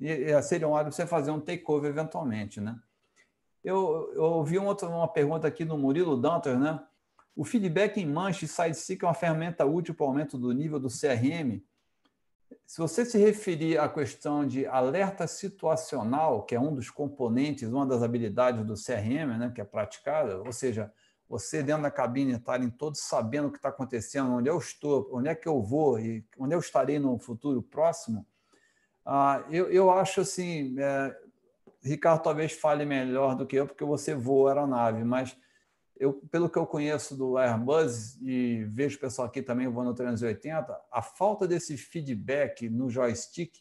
E, 0.00 0.08
e 0.08 0.42
seria 0.42 0.68
um 0.68 0.76
hábito 0.76 0.96
você 0.96 1.06
fazer 1.06 1.30
um 1.30 1.40
takeover 1.40 1.90
eventualmente, 1.90 2.60
né? 2.60 2.76
Eu, 3.62 4.12
eu 4.14 4.22
ouvi 4.22 4.58
uma, 4.58 4.68
outra, 4.68 4.88
uma 4.88 5.08
pergunta 5.08 5.46
aqui 5.48 5.64
no 5.64 5.76
Murilo 5.76 6.16
Dantas, 6.16 6.58
né? 6.58 6.80
O 7.34 7.44
feedback 7.44 7.98
em 8.00 8.06
manche 8.06 8.44
e 8.44 8.48
sideseek 8.48 9.04
é 9.04 9.08
uma 9.08 9.14
ferramenta 9.14 9.64
útil 9.64 9.94
para 9.94 10.04
o 10.04 10.08
aumento 10.08 10.38
do 10.38 10.52
nível 10.52 10.78
do 10.78 10.88
CRM. 10.88 11.60
Se 12.64 12.78
você 12.78 13.04
se 13.04 13.18
referir 13.18 13.78
à 13.78 13.88
questão 13.88 14.46
de 14.46 14.66
alerta 14.66 15.26
situacional, 15.26 16.44
que 16.44 16.54
é 16.54 16.60
um 16.60 16.74
dos 16.74 16.90
componentes, 16.90 17.68
uma 17.68 17.86
das 17.86 18.02
habilidades 18.02 18.64
do 18.64 18.74
CRM, 18.74 19.38
né, 19.38 19.52
que 19.54 19.60
é 19.60 19.64
praticada, 19.64 20.38
ou 20.42 20.52
seja, 20.52 20.92
você 21.28 21.62
dentro 21.62 21.82
da 21.82 21.90
cabine 21.90 22.34
estarem 22.34 22.70
todos 22.70 23.00
sabendo 23.00 23.48
o 23.48 23.50
que 23.50 23.58
está 23.58 23.68
acontecendo, 23.68 24.32
onde 24.32 24.48
eu 24.48 24.58
estou, 24.58 25.08
onde 25.12 25.28
é 25.28 25.34
que 25.34 25.48
eu 25.48 25.60
vou 25.62 25.98
e 25.98 26.24
onde 26.38 26.54
eu 26.54 26.60
estarei 26.60 26.98
no 26.98 27.18
futuro 27.18 27.62
próximo, 27.62 28.26
ah, 29.04 29.44
eu, 29.50 29.70
eu 29.70 29.90
acho 29.90 30.20
assim, 30.20 30.74
é, 30.78 31.16
Ricardo 31.82 32.22
talvez 32.22 32.52
fale 32.52 32.84
melhor 32.84 33.36
do 33.36 33.46
que 33.46 33.56
eu, 33.56 33.66
porque 33.66 33.84
você 33.84 34.14
voa 34.14 34.50
aeronave, 34.50 35.04
mas 35.04 35.36
eu, 35.98 36.14
pelo 36.30 36.48
que 36.48 36.58
eu 36.58 36.66
conheço 36.66 37.16
do 37.16 37.38
Airbus 37.38 38.20
e 38.22 38.64
vejo 38.64 38.96
o 38.96 39.00
pessoal 39.00 39.28
aqui 39.28 39.42
também 39.42 39.68
voando 39.68 39.90
no 39.90 39.96
380, 39.96 40.78
a 40.90 41.02
falta 41.02 41.46
desse 41.46 41.76
feedback 41.76 42.68
no 42.68 42.90
joystick 42.90 43.52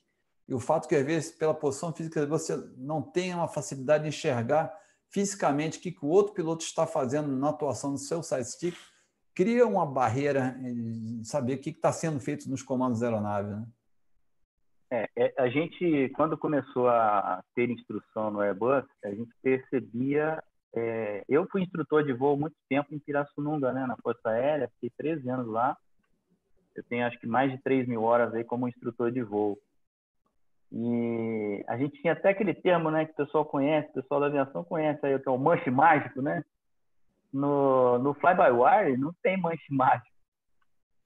e 0.47 0.53
o 0.53 0.59
fato 0.59 0.87
que, 0.87 0.95
às 0.95 1.05
vezes, 1.05 1.31
pela 1.31 1.53
posição 1.53 1.91
física, 1.91 2.25
você 2.25 2.55
não 2.77 3.01
tem 3.01 3.33
uma 3.33 3.47
facilidade 3.47 4.03
de 4.03 4.09
enxergar 4.09 4.71
fisicamente 5.09 5.79
o 5.79 5.81
que, 5.81 5.91
que 5.91 6.05
o 6.05 6.09
outro 6.09 6.33
piloto 6.33 6.63
está 6.63 6.85
fazendo 6.85 7.35
na 7.35 7.49
atuação 7.49 7.93
do 7.93 7.97
seu 7.97 8.21
side 8.21 8.45
stick, 8.45 8.75
cria 9.33 9.65
uma 9.65 9.85
barreira 9.85 10.55
de 10.61 11.25
saber 11.25 11.55
o 11.55 11.59
que 11.59 11.69
está 11.71 11.91
sendo 11.91 12.19
feito 12.19 12.49
nos 12.49 12.61
comandos 12.61 12.99
da 12.99 13.07
aeronave. 13.07 13.49
Né? 13.49 13.65
É, 14.91 15.09
é, 15.15 15.33
a 15.37 15.49
gente, 15.49 16.09
quando 16.15 16.37
começou 16.37 16.87
a 16.87 17.43
ter 17.55 17.69
instrução 17.69 18.29
no 18.29 18.41
Airbus, 18.41 18.85
a 19.03 19.09
gente 19.09 19.33
percebia 19.41 20.43
é, 20.75 21.23
eu 21.29 21.47
fui 21.47 21.61
instrutor 21.61 22.03
de 22.03 22.13
voo 22.13 22.37
muito 22.37 22.55
tempo 22.67 22.93
em 22.93 22.99
Pirassununga, 22.99 23.71
né, 23.71 23.85
na 23.85 23.95
Força 23.97 24.29
Aérea, 24.29 24.69
fiquei 24.75 24.89
13 24.97 25.29
anos 25.29 25.47
lá. 25.47 25.77
Eu 26.75 26.83
tenho 26.83 27.05
acho 27.05 27.17
que 27.19 27.27
mais 27.27 27.51
de 27.51 27.57
3 27.59 27.87
mil 27.87 28.03
horas 28.03 28.33
aí 28.33 28.43
como 28.43 28.67
instrutor 28.67 29.11
de 29.11 29.23
voo. 29.23 29.57
E 30.71 31.63
a 31.67 31.77
gente 31.77 32.01
tinha 32.01 32.13
até 32.13 32.29
aquele 32.29 32.53
termo, 32.53 32.91
né, 32.91 33.05
que 33.05 33.13
o 33.13 33.25
pessoal 33.25 33.45
conhece, 33.45 33.89
o 33.89 33.93
pessoal 33.93 34.19
da 34.19 34.27
aviação 34.27 34.63
conhece 34.63 35.05
aí, 35.05 35.17
que 35.17 35.29
é 35.29 35.31
o 35.31 35.37
manche 35.37 35.71
mágico, 35.71 36.21
né? 36.21 36.43
No, 37.31 37.97
no 37.99 38.13
fly-by-wire 38.13 38.97
não 38.97 39.13
tem 39.21 39.37
manche 39.37 39.73
mágico 39.73 40.14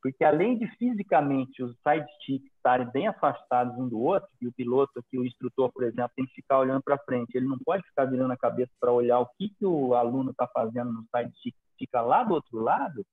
porque 0.01 0.23
além 0.23 0.57
de 0.57 0.67
fisicamente 0.77 1.61
os 1.61 1.75
side 1.85 2.05
sticks 2.15 2.49
estarem 2.55 2.89
bem 2.91 3.07
afastados 3.07 3.77
um 3.77 3.87
do 3.87 3.99
outro, 3.99 4.29
e 4.41 4.47
o 4.47 4.53
piloto 4.53 4.99
aqui, 4.99 5.17
o 5.17 5.25
instrutor, 5.25 5.71
por 5.71 5.83
exemplo, 5.83 6.11
tem 6.15 6.25
que 6.25 6.35
ficar 6.35 6.59
olhando 6.59 6.81
para 6.81 6.97
frente, 6.99 7.35
ele 7.35 7.47
não 7.47 7.59
pode 7.59 7.83
ficar 7.83 8.05
virando 8.05 8.31
a 8.31 8.37
cabeça 8.37 8.71
para 8.79 8.91
olhar 8.91 9.19
o 9.19 9.29
que, 9.37 9.49
que 9.49 9.65
o 9.65 9.93
aluno 9.93 10.31
está 10.31 10.47
fazendo 10.47 10.91
no 10.91 11.05
side 11.13 11.35
stick, 11.37 11.55
fica 11.77 12.01
lá 12.01 12.23
do 12.23 12.33
outro 12.33 12.59
lado, 12.59 13.05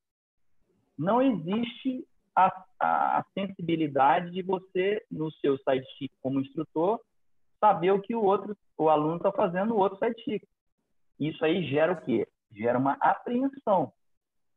não 0.97 1.21
existe 1.21 2.07
a, 2.35 2.65
a, 2.81 3.25
sensibilidade 3.35 4.31
de 4.31 4.43
você, 4.43 5.05
no 5.11 5.31
seu 5.33 5.59
side 5.59 5.85
stick 5.95 6.13
como 6.23 6.41
instrutor, 6.41 7.01
saber 7.59 7.91
o 7.91 8.01
que 8.01 8.15
o 8.15 8.23
outro, 8.23 8.57
o 8.79 8.89
aluno 8.89 9.17
está 9.17 9.33
fazendo 9.33 9.71
no 9.71 9.77
outro 9.77 9.99
side 9.99 10.21
stick. 10.21 10.45
Isso 11.19 11.45
aí 11.45 11.67
gera 11.67 11.93
o 11.93 12.01
quê? 12.03 12.29
Gera 12.53 12.79
uma 12.79 12.97
apreensão 13.01 13.93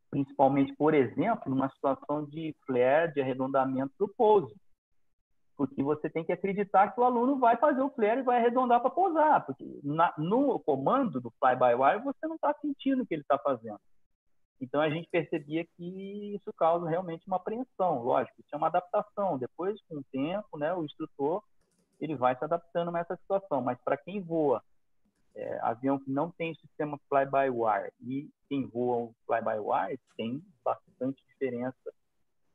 principalmente, 0.10 0.76
por 0.76 0.93
exemplo, 0.93 1.49
numa 1.49 1.70
situação 1.70 2.26
de 2.26 2.55
flare, 2.66 3.14
de 3.14 3.22
arredondamento 3.22 3.93
do 3.97 4.07
pouso. 4.07 4.53
Porque 5.55 5.84
você 5.84 6.10
tem 6.10 6.24
que 6.24 6.32
acreditar 6.32 6.93
que 6.93 6.99
o 6.99 7.03
aluno 7.03 7.38
vai 7.38 7.57
fazer 7.57 7.82
o 7.82 7.89
flare 7.89 8.22
e 8.22 8.24
vai 8.24 8.38
arredondar 8.38 8.80
para 8.80 8.89
pousar. 8.89 9.45
Porque 9.45 9.66
na, 9.84 10.14
no 10.18 10.60
comando 10.60 11.20
do 11.20 11.32
fly-by-wire 11.39 12.03
você 12.03 12.28
não 12.28 12.36
está 12.36 12.53
sentindo 12.62 13.03
o 13.03 13.05
que 13.05 13.14
ele 13.14 13.24
está 13.24 13.38
fazendo. 13.38 13.80
Então 14.62 14.82
a 14.82 14.89
gente 14.89 15.07
percebia 15.10 15.66
que 15.76 16.36
isso 16.36 16.51
causa 16.53 16.89
realmente 16.89 17.26
uma 17.28 17.38
apreensão. 17.38 18.03
Lógico, 18.03 18.39
isso 18.39 18.53
é 18.53 18.57
uma 18.57 18.68
adaptação. 18.68 19.38
Depois, 19.38 19.80
com 19.88 19.97
o 19.97 20.03
tempo, 20.12 20.57
né, 20.57 20.74
o 20.74 20.84
instrutor 20.84 21.43
ele 21.99 22.16
vai 22.16 22.36
se 22.38 22.43
adaptando 22.43 22.95
a 22.95 22.99
essa 22.99 23.18
situação. 23.18 23.62
Mas 23.62 23.78
para 23.84 23.97
quem 23.97 24.22
voa 24.22 24.64
é, 25.36 25.60
avião 25.62 26.00
que 26.00 26.12
não 26.12 26.32
tem 26.32 26.56
sistema 26.56 27.00
fly-by-wire 27.10 27.92
e 28.02 28.30
quem 28.48 28.68
voa 28.68 29.12
fly-by-wire 29.26 30.00
tem 30.18 30.44
bastante 30.64 31.24
diferença, 31.28 31.76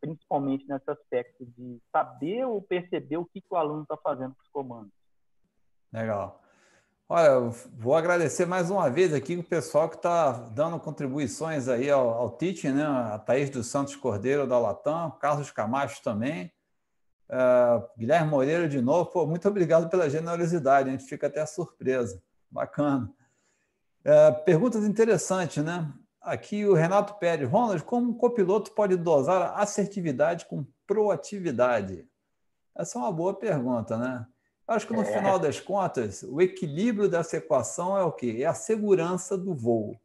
principalmente 0.01 0.66
nesse 0.68 0.91
aspecto 0.91 1.47
de 1.47 1.81
saber 1.91 2.45
ou 2.45 2.61
perceber 2.61 3.16
o 3.16 3.25
que, 3.25 3.41
que 3.41 3.47
o 3.51 3.57
aluno 3.57 3.83
está 3.83 3.97
fazendo 3.97 4.35
com 4.35 4.43
os 4.43 4.49
comandos. 4.49 4.93
Legal. 5.93 6.43
Olha, 7.07 7.51
vou 7.77 7.95
agradecer 7.95 8.47
mais 8.47 8.70
uma 8.70 8.89
vez 8.89 9.12
aqui 9.12 9.37
o 9.37 9.45
pessoal 9.45 9.91
que 9.91 9.97
está 9.97 10.33
dando 10.33 10.81
contribuições 10.81 11.68
aí 11.68 11.91
ao, 11.91 12.09
ao 12.09 12.31
teaching, 12.31 12.72
né? 12.72 12.85
A 12.85 13.18
Thaís 13.18 13.51
dos 13.51 13.66
Santos 13.66 13.95
Cordeiro 13.95 14.47
da 14.47 14.59
Latam, 14.59 15.11
Carlos 15.20 15.51
Camacho 15.51 16.03
também, 16.03 16.51
uh, 17.31 17.87
Guilherme 17.97 18.31
Moreira 18.31 18.66
de 18.66 18.81
novo. 18.81 19.11
Pô, 19.11 19.27
muito 19.27 19.47
obrigado 19.47 19.91
pela 19.91 20.09
generosidade, 20.09 20.89
a 20.89 20.93
gente 20.93 21.05
fica 21.05 21.27
até 21.27 21.45
surpresa. 21.45 22.22
Bacana. 22.55 23.12
É, 24.05 24.30
perguntas 24.30 24.84
interessantes, 24.84 25.62
né? 25.64 25.92
Aqui 26.20 26.64
o 26.64 26.72
Renato 26.72 27.14
Pérez. 27.14 27.50
Ronald, 27.50 27.82
como 27.82 28.11
um 28.11 28.14
copiloto 28.14 28.70
pode 28.70 28.96
dosar 28.96 29.59
assertividade 29.59 30.46
com 30.46 30.64
proatividade? 30.86 32.07
Essa 32.76 32.96
é 32.96 33.02
uma 33.02 33.11
boa 33.11 33.34
pergunta, 33.34 33.96
né? 33.96 34.24
Acho 34.68 34.86
que 34.86 34.92
no 34.92 35.02
é. 35.02 35.05
final 35.05 35.36
das 35.36 35.59
contas, 35.59 36.22
o 36.22 36.40
equilíbrio 36.40 37.09
dessa 37.09 37.38
equação 37.38 37.98
é 37.98 38.05
o 38.05 38.12
quê? 38.12 38.36
É 38.38 38.46
a 38.46 38.55
segurança 38.55 39.36
do 39.36 39.52
voo. 39.52 40.00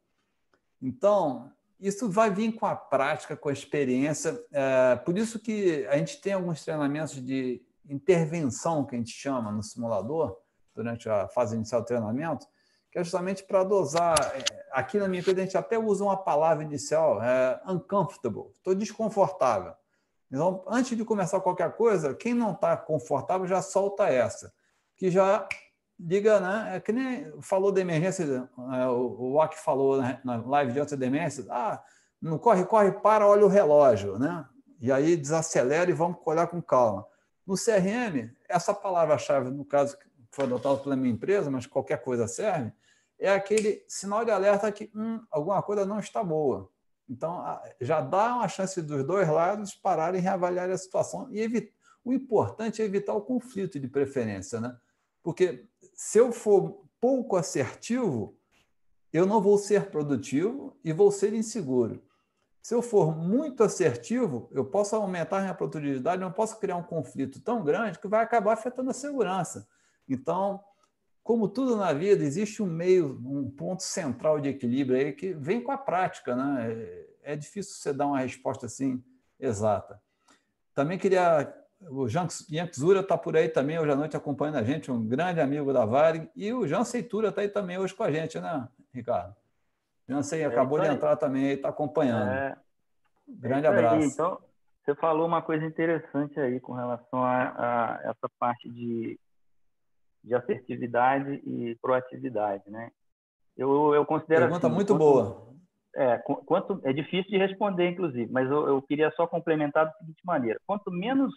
Então, 0.82 1.52
isso 1.78 2.10
vai 2.10 2.30
vir 2.30 2.52
com 2.52 2.66
a 2.66 2.74
prática, 2.74 3.36
com 3.36 3.48
a 3.48 3.52
experiência. 3.52 4.44
É, 4.50 4.96
por 4.96 5.16
isso 5.16 5.38
que 5.38 5.86
a 5.86 5.96
gente 5.96 6.20
tem 6.20 6.32
alguns 6.32 6.64
treinamentos 6.64 7.14
de 7.24 7.62
intervenção, 7.88 8.84
que 8.84 8.96
a 8.96 8.98
gente 8.98 9.12
chama 9.12 9.52
no 9.52 9.62
simulador, 9.62 10.36
durante 10.82 11.08
a 11.08 11.28
fase 11.28 11.54
inicial 11.54 11.82
do 11.82 11.86
treinamento, 11.86 12.46
que 12.90 12.98
é 12.98 13.04
justamente 13.04 13.44
para 13.44 13.62
dosar. 13.62 14.16
É, 14.34 14.66
aqui 14.72 14.98
na 14.98 15.06
minha 15.06 15.20
empresa, 15.20 15.40
a 15.40 15.44
gente 15.44 15.58
até 15.58 15.78
usa 15.78 16.02
uma 16.02 16.16
palavra 16.16 16.64
inicial, 16.64 17.22
é 17.22 17.60
uncomfortable, 17.66 18.50
estou 18.54 18.74
desconfortável. 18.74 19.74
Então, 20.30 20.64
antes 20.66 20.96
de 20.96 21.04
começar 21.04 21.40
qualquer 21.40 21.72
coisa, 21.72 22.14
quem 22.14 22.32
não 22.32 22.52
está 22.52 22.76
confortável 22.76 23.46
já 23.46 23.60
solta 23.60 24.08
essa, 24.08 24.52
que 24.96 25.10
já 25.10 25.46
liga, 25.98 26.40
né? 26.40 26.76
É 26.76 26.80
que 26.80 26.92
nem 26.92 27.30
falou 27.42 27.70
da 27.70 27.80
emergência, 27.80 28.48
é, 28.72 28.86
o 28.88 29.34
Wack 29.34 29.58
falou 29.58 30.00
na 30.24 30.36
live 30.36 30.72
de 30.72 30.80
antes 30.80 30.96
da 30.96 31.06
emergência, 31.06 31.44
ah, 31.50 31.82
não 32.22 32.38
corre, 32.38 32.64
corre, 32.64 32.92
para, 32.92 33.26
olha 33.26 33.44
o 33.44 33.48
relógio, 33.48 34.18
né? 34.18 34.46
E 34.80 34.90
aí 34.90 35.16
desacelera 35.16 35.90
e 35.90 35.94
vamos 35.94 36.18
olhar 36.24 36.46
com 36.46 36.62
calma. 36.62 37.06
No 37.46 37.54
CRM, 37.54 38.30
essa 38.48 38.72
palavra-chave, 38.72 39.50
no 39.50 39.64
caso 39.64 39.98
foi 40.30 40.44
adotado 40.44 40.78
pela 40.78 40.96
minha 40.96 41.12
empresa, 41.12 41.50
mas 41.50 41.66
qualquer 41.66 42.02
coisa 42.02 42.26
serve, 42.26 42.72
é 43.18 43.30
aquele 43.30 43.84
sinal 43.86 44.24
de 44.24 44.30
alerta 44.30 44.70
que 44.72 44.90
hum, 44.94 45.20
alguma 45.30 45.62
coisa 45.62 45.84
não 45.84 45.98
está 45.98 46.24
boa. 46.24 46.70
Então, 47.08 47.44
já 47.80 48.00
dá 48.00 48.36
uma 48.36 48.48
chance 48.48 48.80
dos 48.80 49.04
dois 49.04 49.28
lados 49.28 49.74
pararem 49.74 50.20
e 50.20 50.22
reavaliar 50.22 50.70
a 50.70 50.78
situação. 50.78 51.28
E 51.32 51.72
o 52.04 52.12
importante 52.12 52.80
é 52.80 52.84
evitar 52.84 53.14
o 53.14 53.20
conflito 53.20 53.78
de 53.80 53.88
preferência, 53.88 54.60
né? 54.60 54.76
Porque 55.22 55.66
se 55.92 56.18
eu 56.18 56.32
for 56.32 56.84
pouco 57.00 57.36
assertivo, 57.36 58.38
eu 59.12 59.26
não 59.26 59.40
vou 59.40 59.58
ser 59.58 59.90
produtivo 59.90 60.78
e 60.84 60.92
vou 60.92 61.10
ser 61.10 61.34
inseguro. 61.34 62.00
Se 62.62 62.74
eu 62.74 62.82
for 62.82 63.16
muito 63.16 63.64
assertivo, 63.64 64.48
eu 64.52 64.64
posso 64.64 64.94
aumentar 64.94 65.40
minha 65.40 65.54
produtividade, 65.54 66.20
não 66.20 66.30
posso 66.30 66.58
criar 66.60 66.76
um 66.76 66.82
conflito 66.82 67.40
tão 67.40 67.64
grande 67.64 67.98
que 67.98 68.06
vai 68.06 68.22
acabar 68.22 68.52
afetando 68.52 68.90
a 68.90 68.94
segurança. 68.94 69.66
Então, 70.12 70.62
como 71.22 71.48
tudo 71.48 71.76
na 71.76 71.92
vida, 71.92 72.24
existe 72.24 72.62
um 72.62 72.66
meio, 72.66 73.18
um 73.24 73.50
ponto 73.50 73.82
central 73.82 74.40
de 74.40 74.48
equilíbrio 74.48 74.98
aí 74.98 75.12
que 75.12 75.32
vem 75.34 75.62
com 75.62 75.72
a 75.72 75.78
prática, 75.78 76.34
né? 76.34 76.72
É, 76.72 77.32
é 77.32 77.36
difícil 77.36 77.74
você 77.74 77.92
dar 77.92 78.06
uma 78.06 78.20
resposta 78.20 78.66
assim 78.66 79.02
exata. 79.38 80.00
Também 80.74 80.98
queria. 80.98 81.54
O 81.88 82.06
Jean 82.06 82.26
Zura 82.74 83.00
está 83.00 83.16
por 83.16 83.34
aí 83.36 83.48
também 83.48 83.78
hoje 83.78 83.90
à 83.90 83.96
noite 83.96 84.14
acompanhando 84.16 84.56
a 84.56 84.62
gente, 84.62 84.90
um 84.90 85.02
grande 85.02 85.40
amigo 85.40 85.72
da 85.72 85.86
Varig, 85.86 86.28
e 86.36 86.52
o 86.52 86.66
Jean 86.66 86.84
Seitura 86.84 87.28
está 87.28 87.40
aí 87.40 87.48
também 87.48 87.78
hoje 87.78 87.94
com 87.94 88.02
a 88.02 88.10
gente, 88.10 88.38
né, 88.38 88.68
Ricardo? 88.92 89.34
Jansei 90.10 90.44
acabou 90.44 90.78
é 90.80 90.88
de 90.88 90.94
entrar 90.94 91.16
também 91.16 91.44
e 91.44 91.52
está 91.52 91.68
acompanhando. 91.68 92.30
É, 92.30 92.56
Grande 93.28 93.66
é 93.66 93.68
abraço. 93.68 93.96
Aí. 93.96 94.04
Então, 94.04 94.38
você 94.84 94.94
falou 94.96 95.26
uma 95.26 95.40
coisa 95.40 95.64
interessante 95.64 96.38
aí 96.40 96.58
com 96.58 96.72
relação 96.72 97.22
a, 97.22 97.54
a, 97.56 98.00
essa 98.10 98.28
parte 98.38 98.68
de, 98.68 99.18
de 100.22 100.34
assertividade 100.34 101.34
e 101.46 101.76
proatividade, 101.80 102.64
né? 102.70 102.90
Eu, 103.56 103.94
eu 103.94 104.06
considero 104.06 104.42
Pergunta 104.42 104.66
assim, 104.66 104.74
muito 104.74 104.92
quanto, 104.92 104.98
boa. 104.98 105.50
É, 105.94 106.18
quanto, 106.18 106.80
é 106.84 106.92
difícil 106.92 107.30
de 107.30 107.36
responder, 107.36 107.90
inclusive, 107.90 108.30
mas 108.30 108.48
eu, 108.50 108.68
eu 108.68 108.82
queria 108.82 109.10
só 109.12 109.26
complementar 109.26 109.86
da 109.86 109.92
seguinte 109.94 110.24
maneira: 110.24 110.60
quanto 110.66 110.90
menos 110.90 111.34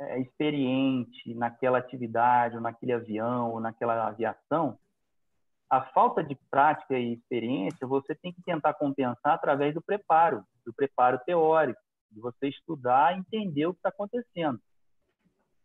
é, 0.00 0.20
experiente 0.20 1.34
naquela 1.34 1.78
atividade, 1.78 2.56
ou 2.56 2.62
naquele 2.62 2.92
avião, 2.92 3.52
ou 3.52 3.60
naquela 3.60 4.06
aviação, 4.06 4.78
a 5.70 5.80
falta 5.92 6.22
de 6.22 6.36
prática 6.50 6.98
e 6.98 7.14
experiência 7.14 7.86
você 7.86 8.14
tem 8.14 8.32
que 8.32 8.42
tentar 8.42 8.74
compensar 8.74 9.34
através 9.34 9.74
do 9.74 9.82
preparo, 9.82 10.44
do 10.64 10.72
preparo 10.72 11.18
teórico, 11.26 11.80
de 12.10 12.20
você 12.20 12.48
estudar 12.48 13.14
e 13.14 13.20
entender 13.20 13.66
o 13.66 13.72
que 13.72 13.78
está 13.78 13.88
acontecendo. 13.88 14.60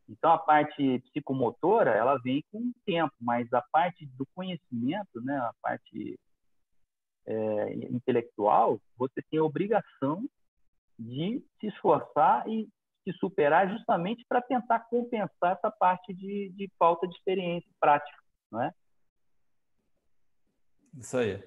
Então, 0.09 0.31
a 0.31 0.39
parte 0.39 0.99
psicomotora, 0.99 1.91
ela 1.91 2.17
vem 2.17 2.43
com 2.51 2.57
o 2.57 2.73
tempo, 2.83 3.13
mas 3.21 3.51
a 3.53 3.61
parte 3.61 4.07
do 4.17 4.25
conhecimento, 4.33 5.21
né, 5.21 5.37
a 5.37 5.53
parte 5.61 6.19
é, 7.27 7.73
intelectual, 7.91 8.81
você 8.97 9.21
tem 9.29 9.39
a 9.39 9.43
obrigação 9.43 10.27
de 10.97 11.43
se 11.59 11.67
esforçar 11.67 12.47
e 12.49 12.67
se 13.03 13.13
superar 13.19 13.69
justamente 13.69 14.25
para 14.27 14.41
tentar 14.41 14.79
compensar 14.89 15.53
essa 15.53 15.69
parte 15.69 16.11
de, 16.13 16.51
de 16.55 16.69
falta 16.77 17.07
de 17.07 17.15
experiência 17.15 17.69
prática, 17.79 18.17
não 18.51 18.63
é? 18.63 18.73
Isso 20.97 21.17
aí. 21.17 21.41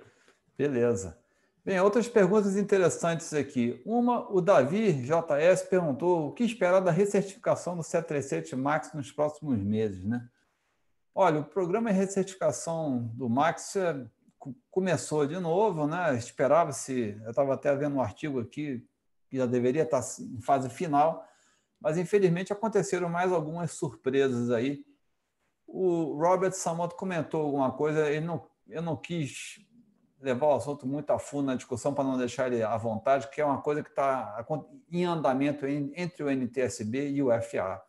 Beleza. 0.57 1.22
Bem, 1.65 1.79
outras 1.79 2.09
perguntas 2.09 2.57
interessantes 2.57 3.33
aqui. 3.33 3.81
Uma, 3.87 4.29
o 4.33 4.41
Davi 4.41 4.93
JS 5.05 5.63
perguntou 5.63 6.27
o 6.27 6.33
que 6.33 6.43
esperar 6.43 6.81
da 6.81 6.91
recertificação 6.91 7.77
do 7.77 7.85
737 7.85 8.57
MAX 8.57 8.93
nos 8.93 9.13
próximos 9.13 9.63
meses, 9.63 10.05
né? 10.05 10.29
Olha, 11.15 11.39
o 11.39 11.45
programa 11.45 11.93
de 11.93 11.99
recertificação 11.99 13.05
do 13.15 13.29
MAX 13.29 13.77
é, 13.77 14.05
começou 14.73 15.25
de 15.25 15.39
novo, 15.39 15.87
né? 15.87 16.17
Esperava-se, 16.17 17.17
eu 17.23 17.31
estava 17.31 17.55
até 17.55 17.73
vendo 17.77 17.95
um 17.95 18.03
artigo 18.03 18.41
aqui 18.41 18.85
que 19.31 19.37
já 19.37 19.47
deveria 19.47 19.85
estar 19.85 20.03
em 20.19 20.41
fase 20.41 20.69
final, 20.69 21.25
mas 21.81 21.97
infelizmente 21.97 22.53
aconteceram 22.53 23.09
mais 23.09 23.31
algumas 23.31 23.71
surpresas 23.71 24.51
aí. 24.51 24.85
O 25.65 26.17
Robert 26.19 26.55
Samoto 26.55 26.97
comentou 26.97 27.43
alguma 27.43 27.71
coisa, 27.71 28.11
ele 28.11 28.27
não 28.27 28.51
eu 28.69 28.83
não 28.83 28.97
quis 28.97 29.61
levar 30.23 30.47
o 30.47 30.55
assunto 30.55 30.87
muito 30.87 31.11
a 31.11 31.19
fundo 31.19 31.47
na 31.47 31.57
discussão 31.57 31.93
para 31.93 32.05
não 32.05 32.17
deixar 32.17 32.51
ele 32.51 32.63
à 32.63 32.77
vontade, 32.77 33.29
que 33.29 33.41
é 33.41 33.45
uma 33.45 33.61
coisa 33.61 33.83
que 33.83 33.91
está 33.91 34.47
em 34.91 35.05
andamento 35.05 35.67
entre 35.67 36.23
o 36.23 36.31
NTSB 36.31 37.11
e 37.11 37.23
o 37.23 37.29
FA. 37.43 37.83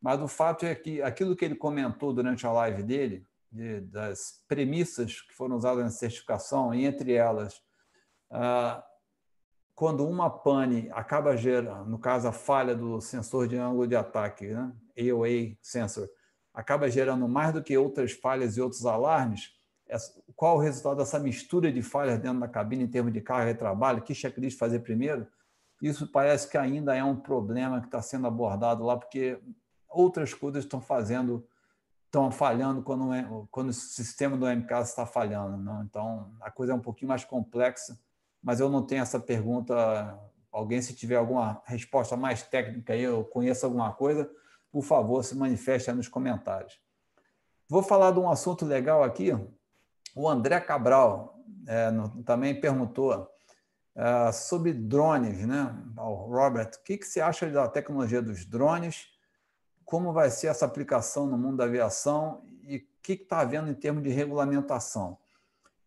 Mas 0.00 0.20
o 0.20 0.26
fato 0.26 0.66
é 0.66 0.74
que 0.74 1.00
aquilo 1.00 1.36
que 1.36 1.44
ele 1.44 1.54
comentou 1.54 2.12
durante 2.12 2.44
a 2.44 2.52
live 2.52 2.82
dele, 2.82 3.24
de, 3.50 3.80
das 3.82 4.42
premissas 4.48 5.20
que 5.20 5.32
foram 5.32 5.56
usadas 5.56 5.84
na 5.84 5.90
certificação, 5.90 6.74
e 6.74 6.84
entre 6.84 7.12
elas, 7.12 7.62
ah, 8.28 8.84
quando 9.72 10.06
uma 10.06 10.28
pane 10.28 10.90
acaba 10.92 11.36
gerando, 11.36 11.88
no 11.88 11.98
caso 11.98 12.26
a 12.26 12.32
falha 12.32 12.74
do 12.74 13.00
sensor 13.00 13.46
de 13.46 13.56
ângulo 13.56 13.86
de 13.86 13.94
ataque, 13.94 14.48
né? 14.48 14.72
AOA 14.98 15.56
sensor, 15.62 16.08
acaba 16.52 16.90
gerando 16.90 17.28
mais 17.28 17.52
do 17.52 17.62
que 17.62 17.78
outras 17.78 18.12
falhas 18.12 18.56
e 18.56 18.60
outros 18.60 18.84
alarmes, 18.84 19.52
qual 20.34 20.56
o 20.56 20.60
resultado 20.60 20.96
dessa 20.96 21.18
mistura 21.18 21.72
de 21.72 21.82
falhas 21.82 22.18
dentro 22.18 22.40
da 22.40 22.48
cabine 22.48 22.84
em 22.84 22.88
termos 22.88 23.12
de 23.12 23.20
carga 23.20 23.50
e 23.50 23.54
trabalho, 23.54 24.02
que 24.02 24.14
checklist 24.14 24.58
fazer 24.58 24.80
primeiro, 24.80 25.26
isso 25.82 26.06
parece 26.06 26.48
que 26.48 26.56
ainda 26.56 26.94
é 26.94 27.02
um 27.02 27.16
problema 27.16 27.80
que 27.80 27.86
está 27.86 28.00
sendo 28.00 28.26
abordado 28.26 28.84
lá, 28.84 28.96
porque 28.96 29.38
outras 29.88 30.32
coisas 30.32 30.64
estão 30.64 30.80
fazendo, 30.80 31.46
estão 32.06 32.30
falhando 32.30 32.82
quando, 32.82 33.48
quando 33.50 33.70
o 33.70 33.72
sistema 33.72 34.36
do 34.36 34.46
MCAS 34.46 34.90
está 34.90 35.04
falhando. 35.04 35.56
Não? 35.56 35.82
Então, 35.82 36.32
a 36.40 36.50
coisa 36.50 36.72
é 36.72 36.76
um 36.76 36.80
pouquinho 36.80 37.08
mais 37.08 37.24
complexa, 37.24 37.98
mas 38.42 38.60
eu 38.60 38.68
não 38.68 38.86
tenho 38.86 39.02
essa 39.02 39.18
pergunta. 39.18 40.18
Alguém, 40.52 40.80
se 40.80 40.94
tiver 40.94 41.16
alguma 41.16 41.60
resposta 41.64 42.16
mais 42.16 42.42
técnica 42.42 42.92
aí, 42.92 43.02
eu 43.02 43.24
conheço 43.24 43.66
alguma 43.66 43.92
coisa, 43.92 44.30
por 44.70 44.82
favor, 44.82 45.24
se 45.24 45.36
manifeste 45.36 45.90
nos 45.92 46.08
comentários. 46.08 46.80
Vou 47.68 47.82
falar 47.82 48.12
de 48.12 48.20
um 48.20 48.30
assunto 48.30 48.64
legal 48.64 49.02
aqui, 49.02 49.30
o 50.14 50.28
André 50.28 50.60
Cabral 50.60 51.38
é, 51.66 51.90
no, 51.90 52.22
também 52.22 52.58
perguntou 52.58 53.28
é, 53.94 54.32
sobre 54.32 54.72
drones, 54.72 55.46
né? 55.46 55.74
Robert, 55.96 56.70
o 56.78 56.82
que, 56.82 56.98
que 56.98 57.06
você 57.06 57.20
acha 57.20 57.48
da 57.50 57.68
tecnologia 57.68 58.22
dos 58.22 58.44
drones? 58.44 59.06
Como 59.84 60.12
vai 60.12 60.30
ser 60.30 60.48
essa 60.48 60.64
aplicação 60.64 61.26
no 61.26 61.36
mundo 61.36 61.58
da 61.58 61.64
aviação 61.64 62.42
e 62.62 62.76
o 62.76 62.82
que 63.02 63.12
está 63.12 63.40
havendo 63.40 63.70
em 63.70 63.74
termos 63.74 64.02
de 64.02 64.10
regulamentação? 64.10 65.18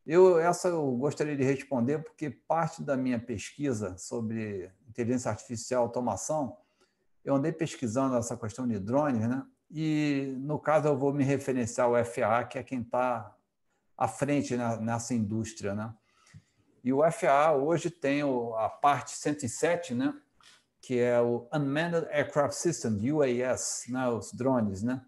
Eu, 0.06 0.40
essa 0.40 0.68
eu 0.68 0.92
gostaria 0.92 1.36
de 1.36 1.44
responder 1.44 2.00
porque 2.00 2.30
parte 2.30 2.84
da 2.84 2.96
minha 2.96 3.20
pesquisa 3.20 3.98
sobre 3.98 4.72
inteligência 4.88 5.32
artificial 5.32 5.82
e 5.82 5.86
automação, 5.86 6.58
eu 7.24 7.36
andei 7.36 7.52
pesquisando 7.52 8.16
essa 8.16 8.38
questão 8.38 8.68
de 8.68 8.78
drones, 8.78 9.28
né? 9.28 9.44
E, 9.72 10.36
no 10.40 10.60
caso, 10.60 10.88
eu 10.88 10.96
vou 10.96 11.12
me 11.12 11.24
referenciar 11.24 11.88
ao 11.88 12.06
FAA, 12.06 12.44
que 12.44 12.60
é 12.60 12.64
quem 12.64 12.82
está 12.82 13.35
à 13.98 14.08
frente 14.08 14.56
nessa 14.56 15.14
indústria. 15.14 15.74
Né? 15.74 15.94
E 16.84 16.94
o 16.94 17.10
FAA 17.12 17.54
hoje 17.54 17.90
tem 17.90 18.22
a 18.58 18.70
parte 18.70 19.12
107, 19.12 19.94
né? 19.94 20.14
que 20.82 21.00
é 21.00 21.20
o 21.20 21.48
Unmanned 21.54 22.08
Aircraft 22.12 22.54
System, 22.54 23.12
UAS, 23.12 23.86
né? 23.90 24.08
os 24.10 24.32
drones. 24.34 24.84
Né? 24.84 25.02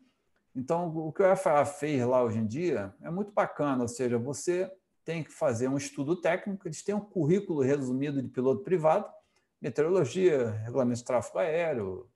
Então, 0.55 0.87
o 0.87 1.11
que 1.11 1.21
o 1.21 1.35
FAA 1.35 1.65
fez 1.65 2.03
lá 2.05 2.23
hoje 2.23 2.39
em 2.39 2.47
dia 2.47 2.93
é 3.01 3.11
muito 3.11 3.31
bacana, 3.31 3.83
ou 3.83 3.87
seja, 3.87 4.17
você 4.17 4.71
tem 5.05 5.23
que 5.23 5.31
fazer 5.31 5.67
um 5.67 5.77
estudo 5.77 6.19
técnico, 6.19 6.67
eles 6.67 6.83
têm 6.83 6.95
um 6.95 6.99
currículo 6.99 7.61
resumido 7.61 8.21
de 8.21 8.27
piloto 8.27 8.63
privado, 8.63 9.07
meteorologia, 9.61 10.49
regulamento 10.63 10.99
de 10.99 11.05
tráfego 11.05 11.39
aéreo, 11.39 12.09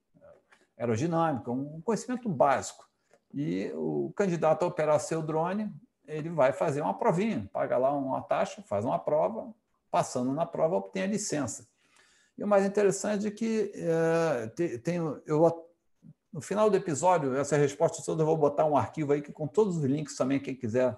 aerodinâmica, 0.78 1.51
um 1.51 1.80
conhecimento 1.82 2.28
básico. 2.28 2.89
E 3.34 3.72
o 3.76 4.11
candidato 4.15 4.63
a 4.63 4.67
operar 4.67 4.99
seu 4.99 5.22
drone 5.22 5.72
ele 6.12 6.30
vai 6.30 6.51
fazer 6.51 6.82
uma 6.82 6.93
provinha, 6.93 7.49
paga 7.51 7.78
lá 7.78 7.91
uma 7.91 8.22
taxa, 8.22 8.62
faz 8.62 8.86
uma 8.86 8.99
prova, 8.99 9.53
passando 9.89 10.34
na 10.34 10.45
prova, 10.45 10.76
obtém 10.76 11.03
a 11.03 11.07
licença. 11.07 11.68
E 12.38 12.43
o 12.43 12.47
mais 12.47 12.66
interessante 12.66 13.28
é 13.28 13.32
que 13.32 13.72
é, 13.76 14.78
tem, 14.80 14.97
eu, 15.26 15.70
no 16.32 16.41
final 16.41 16.70
do 16.70 16.78
episódio, 16.78 17.36
essa 17.36 17.57
resposta 17.57 18.03
toda, 18.03 18.24
eu 18.24 18.26
vou 18.26 18.38
botar 18.38 18.66
um 18.66 18.78
arquivo 18.78 19.14
aí 19.14 19.22
que, 19.22 19.32
com 19.32 19.47
todos 19.47 19.78
os 19.78 19.84
links 19.84 20.16
também, 20.16 20.39
quem 20.39 20.55
quiser 20.55 20.97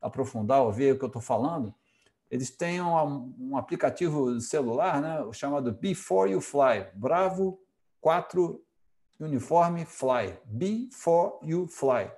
aprofundar 0.00 0.62
ou 0.62 0.72
ver 0.72 0.94
o 0.94 0.98
que 0.98 1.04
eu 1.04 1.08
estou 1.08 1.22
falando, 1.22 1.74
eles 2.30 2.50
têm 2.50 2.80
um, 2.80 3.34
um 3.38 3.56
aplicativo 3.56 4.40
celular 4.40 5.00
né, 5.00 5.32
chamado 5.32 5.72
Before 5.72 6.30
You 6.30 6.40
Fly, 6.40 6.86
Bravo 6.94 7.60
4 8.00 8.62
Uniforme 9.18 9.84
Fly, 9.84 10.38
Before 10.44 11.34
You 11.42 11.66
Fly. 11.66 12.10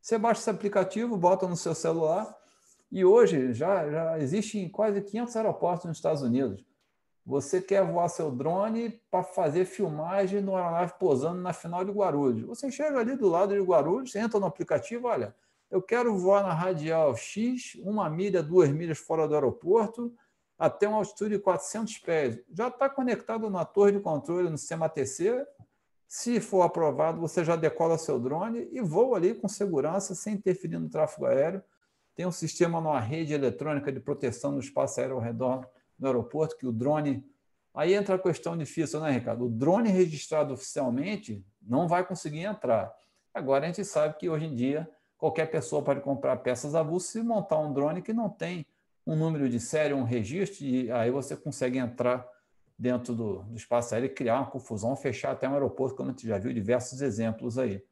Você 0.00 0.16
baixa 0.18 0.40
esse 0.40 0.50
aplicativo, 0.50 1.16
bota 1.16 1.46
no 1.46 1.56
seu 1.56 1.74
celular 1.74 2.36
e 2.90 3.04
hoje 3.04 3.52
já, 3.52 3.88
já 3.90 4.18
existe 4.18 4.58
em 4.58 4.68
quase 4.68 5.00
500 5.00 5.36
aeroportos 5.36 5.86
nos 5.86 5.98
Estados 5.98 6.22
Unidos. 6.22 6.64
Você 7.24 7.60
quer 7.60 7.84
voar 7.84 8.08
seu 8.08 8.30
drone 8.32 8.90
para 9.10 9.22
fazer 9.22 9.64
filmagem 9.64 10.40
no 10.40 10.56
aeronave 10.56 10.94
posando 10.98 11.40
na 11.40 11.52
final 11.52 11.84
de 11.84 11.92
Guarulhos. 11.92 12.46
Você 12.46 12.70
chega 12.70 12.98
ali 12.98 13.14
do 13.14 13.28
lado 13.28 13.54
de 13.54 13.60
Guarulhos, 13.60 14.16
entra 14.16 14.40
no 14.40 14.46
aplicativo, 14.46 15.06
olha, 15.06 15.34
eu 15.70 15.80
quero 15.80 16.16
voar 16.16 16.42
na 16.42 16.52
radial 16.52 17.14
X, 17.14 17.76
uma 17.82 18.10
milha, 18.10 18.42
duas 18.42 18.70
milhas 18.70 18.98
fora 18.98 19.28
do 19.28 19.34
aeroporto, 19.34 20.12
até 20.58 20.88
uma 20.88 20.98
altitude 20.98 21.36
de 21.36 21.42
400 21.42 21.98
pés. 21.98 22.40
Já 22.52 22.68
está 22.68 22.88
conectado 22.88 23.48
na 23.48 23.64
torre 23.64 23.92
de 23.92 24.00
controle 24.00 24.50
no 24.50 24.58
sistema 24.58 24.86
ATC. 24.86 25.46
Se 26.12 26.40
for 26.40 26.62
aprovado, 26.62 27.20
você 27.20 27.44
já 27.44 27.54
decola 27.54 27.96
seu 27.96 28.18
drone 28.18 28.68
e 28.72 28.80
voa 28.80 29.16
ali 29.16 29.32
com 29.32 29.46
segurança, 29.46 30.12
sem 30.12 30.34
interferir 30.34 30.76
no 30.76 30.88
tráfego 30.88 31.24
aéreo. 31.24 31.62
Tem 32.16 32.26
um 32.26 32.32
sistema 32.32 32.80
numa 32.80 32.98
rede 32.98 33.32
eletrônica 33.32 33.92
de 33.92 34.00
proteção 34.00 34.52
do 34.52 34.58
espaço 34.58 34.98
aéreo 34.98 35.14
ao 35.14 35.22
redor 35.22 35.70
do 35.96 36.08
aeroporto, 36.08 36.56
que 36.56 36.66
o 36.66 36.72
drone. 36.72 37.24
Aí 37.72 37.94
entra 37.94 38.16
a 38.16 38.18
questão 38.18 38.58
difícil, 38.58 38.98
né, 38.98 39.12
Ricardo? 39.12 39.46
O 39.46 39.48
drone 39.48 39.88
registrado 39.88 40.52
oficialmente 40.52 41.46
não 41.62 41.86
vai 41.86 42.04
conseguir 42.04 42.40
entrar. 42.40 42.92
Agora 43.32 43.62
a 43.62 43.68
gente 43.68 43.84
sabe 43.84 44.16
que 44.18 44.28
hoje 44.28 44.46
em 44.46 44.54
dia 44.56 44.90
qualquer 45.16 45.46
pessoa 45.48 45.80
pode 45.80 46.00
comprar 46.00 46.38
peças 46.38 46.74
avulsas 46.74 47.14
e 47.14 47.22
montar 47.22 47.60
um 47.60 47.72
drone 47.72 48.02
que 48.02 48.12
não 48.12 48.28
tem 48.28 48.66
um 49.06 49.14
número 49.14 49.48
de 49.48 49.60
série, 49.60 49.94
um 49.94 50.02
registro, 50.02 50.64
e 50.64 50.90
aí 50.90 51.12
você 51.12 51.36
consegue 51.36 51.78
entrar 51.78 52.26
dentro 52.80 53.14
do, 53.14 53.42
do 53.42 53.56
espaço 53.56 53.94
aéreo 53.94 54.14
criar 54.14 54.36
uma 54.38 54.50
confusão, 54.50 54.96
fechar 54.96 55.32
até 55.32 55.46
um 55.46 55.52
aeroporto, 55.52 55.94
como 55.94 56.08
a 56.08 56.12
gente 56.12 56.26
já 56.26 56.38
viu 56.38 56.50
diversos 56.50 57.02
exemplos 57.02 57.58
aí. 57.58 57.84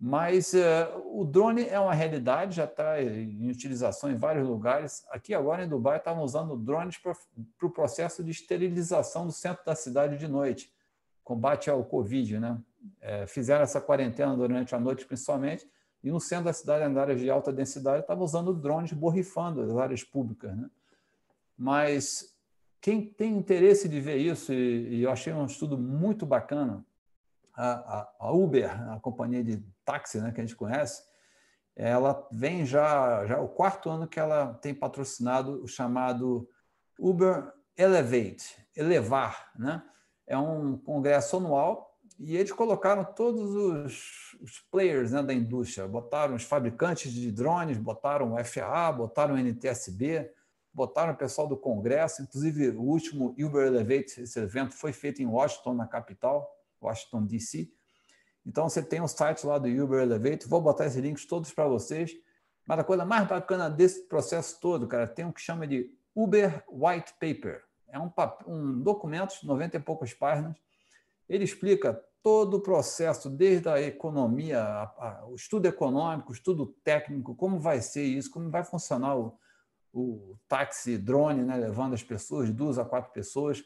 Mas 0.00 0.52
uh, 0.52 1.20
o 1.20 1.24
drone 1.24 1.68
é 1.68 1.78
uma 1.78 1.94
realidade, 1.94 2.56
já 2.56 2.64
está 2.64 3.00
em 3.00 3.48
utilização 3.48 4.10
em 4.10 4.16
vários 4.16 4.48
lugares. 4.48 5.04
Aqui 5.10 5.32
agora 5.32 5.64
em 5.64 5.68
Dubai 5.68 5.98
estavam 5.98 6.24
usando 6.24 6.56
drones 6.56 6.98
para 6.98 7.12
o 7.12 7.16
pro 7.56 7.70
processo 7.70 8.24
de 8.24 8.32
esterilização 8.32 9.26
do 9.26 9.32
centro 9.32 9.64
da 9.64 9.76
cidade 9.76 10.18
de 10.18 10.26
noite, 10.26 10.72
combate 11.22 11.70
ao 11.70 11.84
Covid. 11.84 12.40
Né? 12.40 12.58
É, 13.00 13.26
fizeram 13.28 13.62
essa 13.62 13.80
quarentena 13.80 14.36
durante 14.36 14.74
a 14.74 14.80
noite 14.80 15.06
principalmente, 15.06 15.70
e 16.02 16.10
no 16.10 16.18
centro 16.18 16.46
da 16.46 16.52
cidade, 16.52 16.82
em 16.82 16.98
áreas 16.98 17.20
de 17.20 17.30
alta 17.30 17.52
densidade, 17.52 18.00
estava 18.00 18.24
usando 18.24 18.52
drones 18.54 18.92
borrifando 18.92 19.60
as 19.60 19.76
áreas 19.76 20.02
públicas. 20.02 20.56
Né? 20.56 20.68
Mas 21.56 22.29
quem 22.80 23.04
tem 23.04 23.36
interesse 23.36 23.88
de 23.88 24.00
ver 24.00 24.16
isso, 24.16 24.52
e, 24.52 24.96
e 24.96 25.02
eu 25.02 25.10
achei 25.10 25.32
um 25.32 25.46
estudo 25.46 25.76
muito 25.76 26.24
bacana, 26.24 26.84
a, 27.54 27.70
a, 27.72 28.12
a, 28.20 28.32
Uber, 28.32 28.92
a 28.92 28.98
companhia 29.00 29.44
de 29.44 29.62
táxi 29.84 30.18
né, 30.18 30.32
que 30.32 30.40
a 30.40 30.44
gente 30.44 30.56
conhece, 30.56 31.02
ela 31.76 32.26
vem 32.32 32.64
já, 32.64 33.26
já 33.26 33.40
o 33.40 33.48
quarto 33.48 33.90
ano 33.90 34.06
que 34.06 34.18
ela 34.18 34.54
tem 34.54 34.74
patrocinado 34.74 35.62
o 35.62 35.68
chamado 35.68 36.48
Uber 36.98 37.52
Elevate, 37.76 38.56
elevar, 38.76 39.50
né? 39.58 39.82
É 40.26 40.36
um 40.36 40.76
congresso 40.76 41.38
anual 41.38 41.98
e 42.18 42.36
eles 42.36 42.52
colocaram 42.52 43.02
todos 43.02 43.54
os, 43.54 44.36
os 44.42 44.60
players 44.70 45.10
né, 45.10 45.22
da 45.22 45.32
indústria, 45.32 45.88
botaram 45.88 46.34
os 46.34 46.44
fabricantes 46.44 47.10
de 47.12 47.32
drones, 47.32 47.78
botaram 47.78 48.34
o 48.34 48.44
FAA, 48.44 48.92
botaram 48.92 49.34
o 49.34 49.38
NTSB, 49.38 50.30
botaram 50.72 51.12
o 51.12 51.16
pessoal 51.16 51.46
do 51.46 51.56
Congresso, 51.56 52.22
inclusive 52.22 52.70
o 52.70 52.82
último 52.82 53.34
Uber 53.38 53.66
Elevate, 53.66 54.22
esse 54.22 54.38
evento 54.38 54.74
foi 54.74 54.92
feito 54.92 55.20
em 55.22 55.26
Washington, 55.26 55.74
na 55.74 55.86
capital, 55.86 56.48
Washington, 56.80 57.24
D.C. 57.26 57.70
Então 58.46 58.68
você 58.68 58.82
tem 58.82 59.00
o 59.00 59.04
um 59.04 59.08
site 59.08 59.46
lá 59.46 59.58
do 59.58 59.68
Uber 59.68 60.00
Elevate, 60.00 60.48
vou 60.48 60.60
botar 60.60 60.86
esses 60.86 61.00
links 61.00 61.26
todos 61.26 61.52
para 61.52 61.66
vocês. 61.66 62.12
Mas 62.66 62.78
a 62.78 62.84
coisa 62.84 63.04
mais 63.04 63.26
bacana 63.26 63.68
desse 63.68 64.06
processo 64.06 64.60
todo, 64.60 64.86
cara, 64.86 65.06
tem 65.06 65.24
um 65.24 65.32
que 65.32 65.40
chama 65.40 65.66
de 65.66 65.92
Uber 66.14 66.62
White 66.70 67.14
Paper. 67.14 67.64
É 67.88 67.98
um, 67.98 68.10
um 68.46 68.80
documento, 68.80 69.34
90 69.42 69.76
e 69.76 69.80
poucas 69.80 70.14
páginas. 70.14 70.56
Ele 71.28 71.42
explica 71.42 72.00
todo 72.22 72.58
o 72.58 72.60
processo, 72.60 73.28
desde 73.28 73.68
a 73.68 73.80
economia, 73.80 74.62
a, 74.62 74.82
a, 74.82 75.26
o 75.26 75.34
estudo 75.34 75.66
econômico, 75.66 76.30
o 76.30 76.34
estudo 76.34 76.66
técnico, 76.84 77.34
como 77.34 77.58
vai 77.58 77.80
ser 77.80 78.04
isso, 78.04 78.30
como 78.30 78.50
vai 78.50 78.62
funcionar 78.62 79.16
o, 79.16 79.38
o 79.92 80.36
táxi 80.48 80.96
drone, 80.96 81.42
né, 81.42 81.56
levando 81.56 81.94
as 81.94 82.02
pessoas, 82.02 82.46
de 82.46 82.52
duas 82.52 82.78
a 82.78 82.84
quatro 82.84 83.12
pessoas, 83.12 83.62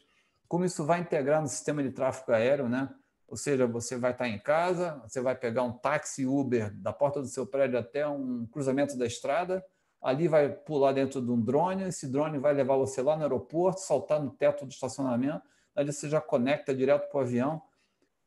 como 0.48 0.64
isso 0.64 0.84
vai 0.84 1.00
integrar 1.00 1.40
no 1.40 1.48
sistema 1.48 1.82
de 1.82 1.90
tráfego 1.90 2.32
aéreo, 2.32 2.68
né? 2.68 2.88
Ou 3.26 3.36
seja, 3.36 3.66
você 3.66 3.96
vai 3.96 4.12
estar 4.12 4.28
em 4.28 4.38
casa, 4.38 5.00
você 5.06 5.20
vai 5.20 5.34
pegar 5.34 5.62
um 5.62 5.72
táxi 5.72 6.26
Uber 6.26 6.72
da 6.74 6.92
porta 6.92 7.20
do 7.20 7.26
seu 7.26 7.46
prédio 7.46 7.78
até 7.78 8.06
um 8.06 8.46
cruzamento 8.46 8.96
da 8.96 9.06
estrada, 9.06 9.64
ali 10.00 10.28
vai 10.28 10.50
pular 10.50 10.92
dentro 10.92 11.20
de 11.20 11.30
um 11.30 11.40
drone, 11.40 11.84
esse 11.84 12.06
drone 12.06 12.38
vai 12.38 12.52
levar 12.52 12.76
você 12.76 13.00
lá 13.00 13.16
no 13.16 13.22
aeroporto, 13.22 13.80
saltar 13.80 14.22
no 14.22 14.30
teto 14.30 14.66
do 14.66 14.70
estacionamento, 14.70 15.42
aí 15.74 15.84
você 15.84 16.08
já 16.08 16.20
conecta 16.20 16.74
direto 16.74 17.08
para 17.08 17.18
o 17.18 17.22
avião, 17.22 17.62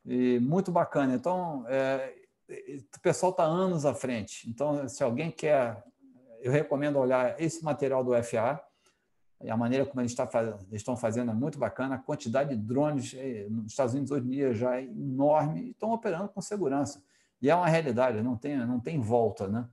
e 0.03 0.39
muito 0.39 0.71
bacana. 0.71 1.13
Então, 1.13 1.65
é, 1.67 2.13
o 2.95 2.99
pessoal 3.01 3.31
está 3.31 3.43
anos 3.43 3.85
à 3.85 3.93
frente. 3.93 4.49
Então, 4.49 4.87
se 4.87 5.03
alguém 5.03 5.29
quer, 5.29 5.83
eu 6.41 6.51
recomendo 6.51 6.97
olhar 6.97 7.39
esse 7.41 7.63
material 7.63 8.03
do 8.03 8.11
FA. 8.23 8.61
E 9.43 9.51
a 9.51 9.57
maneira 9.57 9.85
como 9.85 10.01
eles, 10.01 10.15
estão 10.71 10.97
fazendo 10.97 11.29
é 11.29 11.33
muito 11.33 11.59
bacana. 11.59 11.95
A 11.95 11.99
quantidade 11.99 12.55
de 12.55 12.61
drones 12.61 13.13
é, 13.15 13.47
nos 13.49 13.71
Estados 13.71 13.93
Unidos 13.93 14.11
hoje 14.11 14.25
em 14.25 14.29
dia 14.29 14.53
já 14.53 14.77
é 14.77 14.83
enorme 14.83 15.61
e 15.61 15.69
estão 15.71 15.91
operando 15.91 16.29
com 16.29 16.41
segurança. 16.41 17.03
E 17.39 17.49
é 17.49 17.55
uma 17.55 17.67
realidade, 17.67 18.21
não 18.21 18.35
tem, 18.35 18.57
não 18.65 18.79
tem 18.79 18.99
volta. 18.99 19.47
Né? 19.47 19.67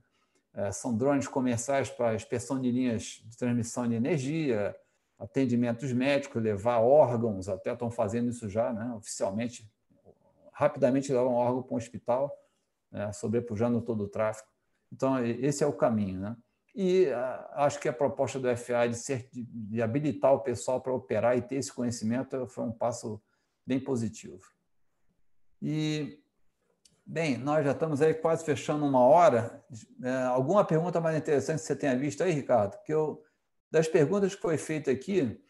É, 0.53 0.71
são 0.71 0.95
drones 0.95 1.27
comerciais 1.27 1.89
para 1.89 2.13
inspeção 2.13 2.61
de 2.61 2.71
linhas 2.71 3.23
de 3.25 3.35
transmissão 3.35 3.87
de 3.87 3.95
energia, 3.95 4.75
atendimentos 5.17 5.91
médicos, 5.91 6.43
levar 6.43 6.79
órgãos, 6.79 7.49
até 7.49 7.73
estão 7.73 7.89
fazendo 7.89 8.29
isso 8.29 8.47
já, 8.47 8.71
né? 8.71 8.93
oficialmente 8.95 9.67
rapidamente 10.55 11.11
levar 11.11 11.27
um 11.27 11.33
órgão 11.33 11.61
para 11.61 11.73
um 11.73 11.77
hospital, 11.77 12.33
né, 12.89 13.11
sobrepujando 13.11 13.81
todo 13.81 14.05
o 14.05 14.07
tráfego. 14.07 14.47
Então, 14.91 15.23
esse 15.25 15.63
é 15.63 15.67
o 15.67 15.73
caminho. 15.73 16.21
Né? 16.21 16.37
E 16.75 17.05
uh, 17.05 17.45
acho 17.53 17.79
que 17.79 17.87
a 17.87 17.93
proposta 17.93 18.37
do 18.37 18.57
FA 18.57 18.85
de, 18.85 18.97
ser, 18.97 19.29
de, 19.31 19.81
habilitar 19.81 20.33
o 20.33 20.41
pessoal 20.41 20.81
para 20.81 20.93
operar 20.93 21.37
e 21.37 21.41
ter 21.41 21.55
esse 21.55 21.71
conhecimento 21.71 22.45
foi 22.47 22.65
um 22.65 22.71
passo 22.71 23.21
bem 23.65 23.79
positivo. 23.79 24.41
E, 25.61 26.19
bem, 27.05 27.37
nós 27.37 27.63
já 27.63 27.71
estamos 27.71 28.01
aí 28.01 28.13
quase 28.13 28.43
fechando 28.43 28.85
uma 28.85 28.99
hora. 28.99 29.63
É, 30.03 30.23
alguma 30.23 30.65
pergunta 30.65 30.99
mais 30.99 31.17
interessante 31.17 31.61
que 31.61 31.65
você 31.65 31.75
tenha 31.77 31.97
visto 31.97 32.21
aí, 32.21 32.31
Ricardo? 32.31 32.77
Que 32.83 32.93
eu, 32.93 33.23
das 33.71 33.87
perguntas 33.87 34.35
que 34.35 34.41
foi 34.41 34.57
feita 34.57 34.91
aqui, 34.91 35.41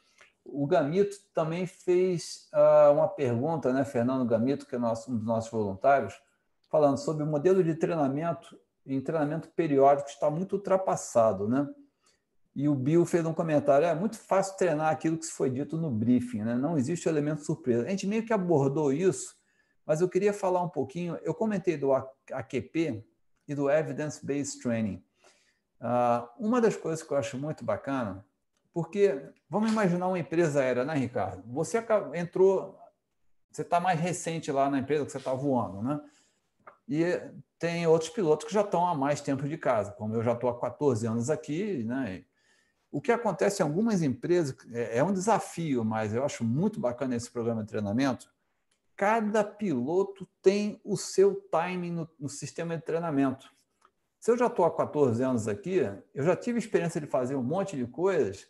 o 0.45 0.67
Gamito 0.67 1.17
também 1.33 1.65
fez 1.65 2.47
uh, 2.53 2.93
uma 2.93 3.07
pergunta, 3.07 3.73
né, 3.73 3.83
Fernando 3.83 4.29
Gamito, 4.29 4.67
que 4.67 4.75
é 4.75 4.77
nosso, 4.77 5.11
um 5.11 5.17
dos 5.17 5.25
nossos 5.25 5.49
voluntários, 5.49 6.21
falando 6.69 6.97
sobre 6.99 7.23
o 7.23 7.27
modelo 7.27 7.63
de 7.63 7.73
treinamento 7.73 8.55
em 8.85 9.01
treinamento 9.01 9.49
periódico 9.49 10.09
está 10.09 10.29
muito 10.29 10.53
ultrapassado, 10.53 11.47
né? 11.47 11.67
E 12.55 12.69
o 12.69 12.75
Bill 12.75 13.05
fez 13.05 13.25
um 13.25 13.33
comentário: 13.33 13.85
é 13.85 13.93
muito 13.93 14.17
fácil 14.17 14.57
treinar 14.57 14.91
aquilo 14.91 15.17
que 15.17 15.25
foi 15.25 15.49
dito 15.49 15.77
no 15.77 15.91
briefing, 15.91 16.43
né? 16.43 16.55
Não 16.55 16.77
existe 16.77 17.09
elemento 17.09 17.43
surpresa. 17.43 17.85
A 17.85 17.89
gente 17.89 18.07
meio 18.07 18.25
que 18.25 18.31
abordou 18.31 18.93
isso, 18.93 19.35
mas 19.85 20.01
eu 20.01 20.09
queria 20.09 20.33
falar 20.33 20.61
um 20.61 20.69
pouquinho. 20.69 21.17
Eu 21.23 21.33
comentei 21.33 21.77
do 21.77 21.93
AQP 21.93 23.05
e 23.47 23.55
do 23.55 23.69
Evidence 23.69 24.25
Based 24.25 24.61
Training. 24.61 25.03
Uh, 25.81 26.27
uma 26.39 26.61
das 26.61 26.75
coisas 26.75 27.03
que 27.05 27.11
eu 27.11 27.17
acho 27.17 27.37
muito 27.37 27.65
bacana 27.65 28.25
porque 28.75 29.31
vamos 29.49 29.71
imaginar 29.71 30.09
uma 30.09 30.19
empresa 30.19 30.59
aérea, 30.59 30.83
né, 30.83 30.93
Ricardo? 30.95 31.41
Você 31.53 31.81
entrou, 32.13 32.77
você 33.49 33.61
está 33.61 33.79
mais 33.79 33.97
recente 33.97 34.51
lá 34.51 34.69
na 34.69 34.79
empresa 34.79 35.05
que 35.05 35.13
você 35.13 35.17
está 35.17 35.33
voando, 35.33 35.81
né? 35.81 35.97
E 36.87 37.03
tem 37.57 37.87
outros 37.87 38.09
pilotos 38.09 38.45
que 38.45 38.53
já 38.53 38.61
estão 38.61 38.85
há 38.85 38.93
mais 38.93 39.21
tempo 39.21 39.47
de 39.47 39.57
casa, 39.57 39.91
como 39.91 40.15
eu 40.15 40.23
já 40.23 40.33
estou 40.33 40.49
há 40.49 40.59
14 40.59 41.07
anos 41.07 41.29
aqui, 41.29 41.83
né? 41.83 42.23
O 42.91 43.01
que 43.01 43.11
acontece 43.11 43.61
em 43.61 43.65
algumas 43.65 44.01
empresas 44.01 44.55
é, 44.71 44.99
é 44.99 45.03
um 45.03 45.11
desafio, 45.11 45.83
mas 45.83 46.13
eu 46.13 46.23
acho 46.23 46.43
muito 46.43 46.79
bacana 46.79 47.15
esse 47.15 47.29
programa 47.29 47.63
de 47.63 47.69
treinamento. 47.69 48.33
Cada 48.95 49.43
piloto 49.43 50.27
tem 50.41 50.79
o 50.83 50.95
seu 50.95 51.35
timing 51.51 51.91
no, 51.91 52.09
no 52.19 52.29
sistema 52.29 52.77
de 52.77 52.83
treinamento. 52.83 53.53
Se 54.19 54.31
eu 54.31 54.37
já 54.37 54.47
estou 54.47 54.63
há 54.63 54.75
14 54.75 55.21
anos 55.23 55.47
aqui, 55.47 55.81
eu 56.13 56.23
já 56.23 56.35
tive 56.35 56.57
experiência 56.57 57.01
de 57.01 57.07
fazer 57.07 57.35
um 57.35 57.43
monte 57.43 57.75
de 57.75 57.85
coisas 57.85 58.47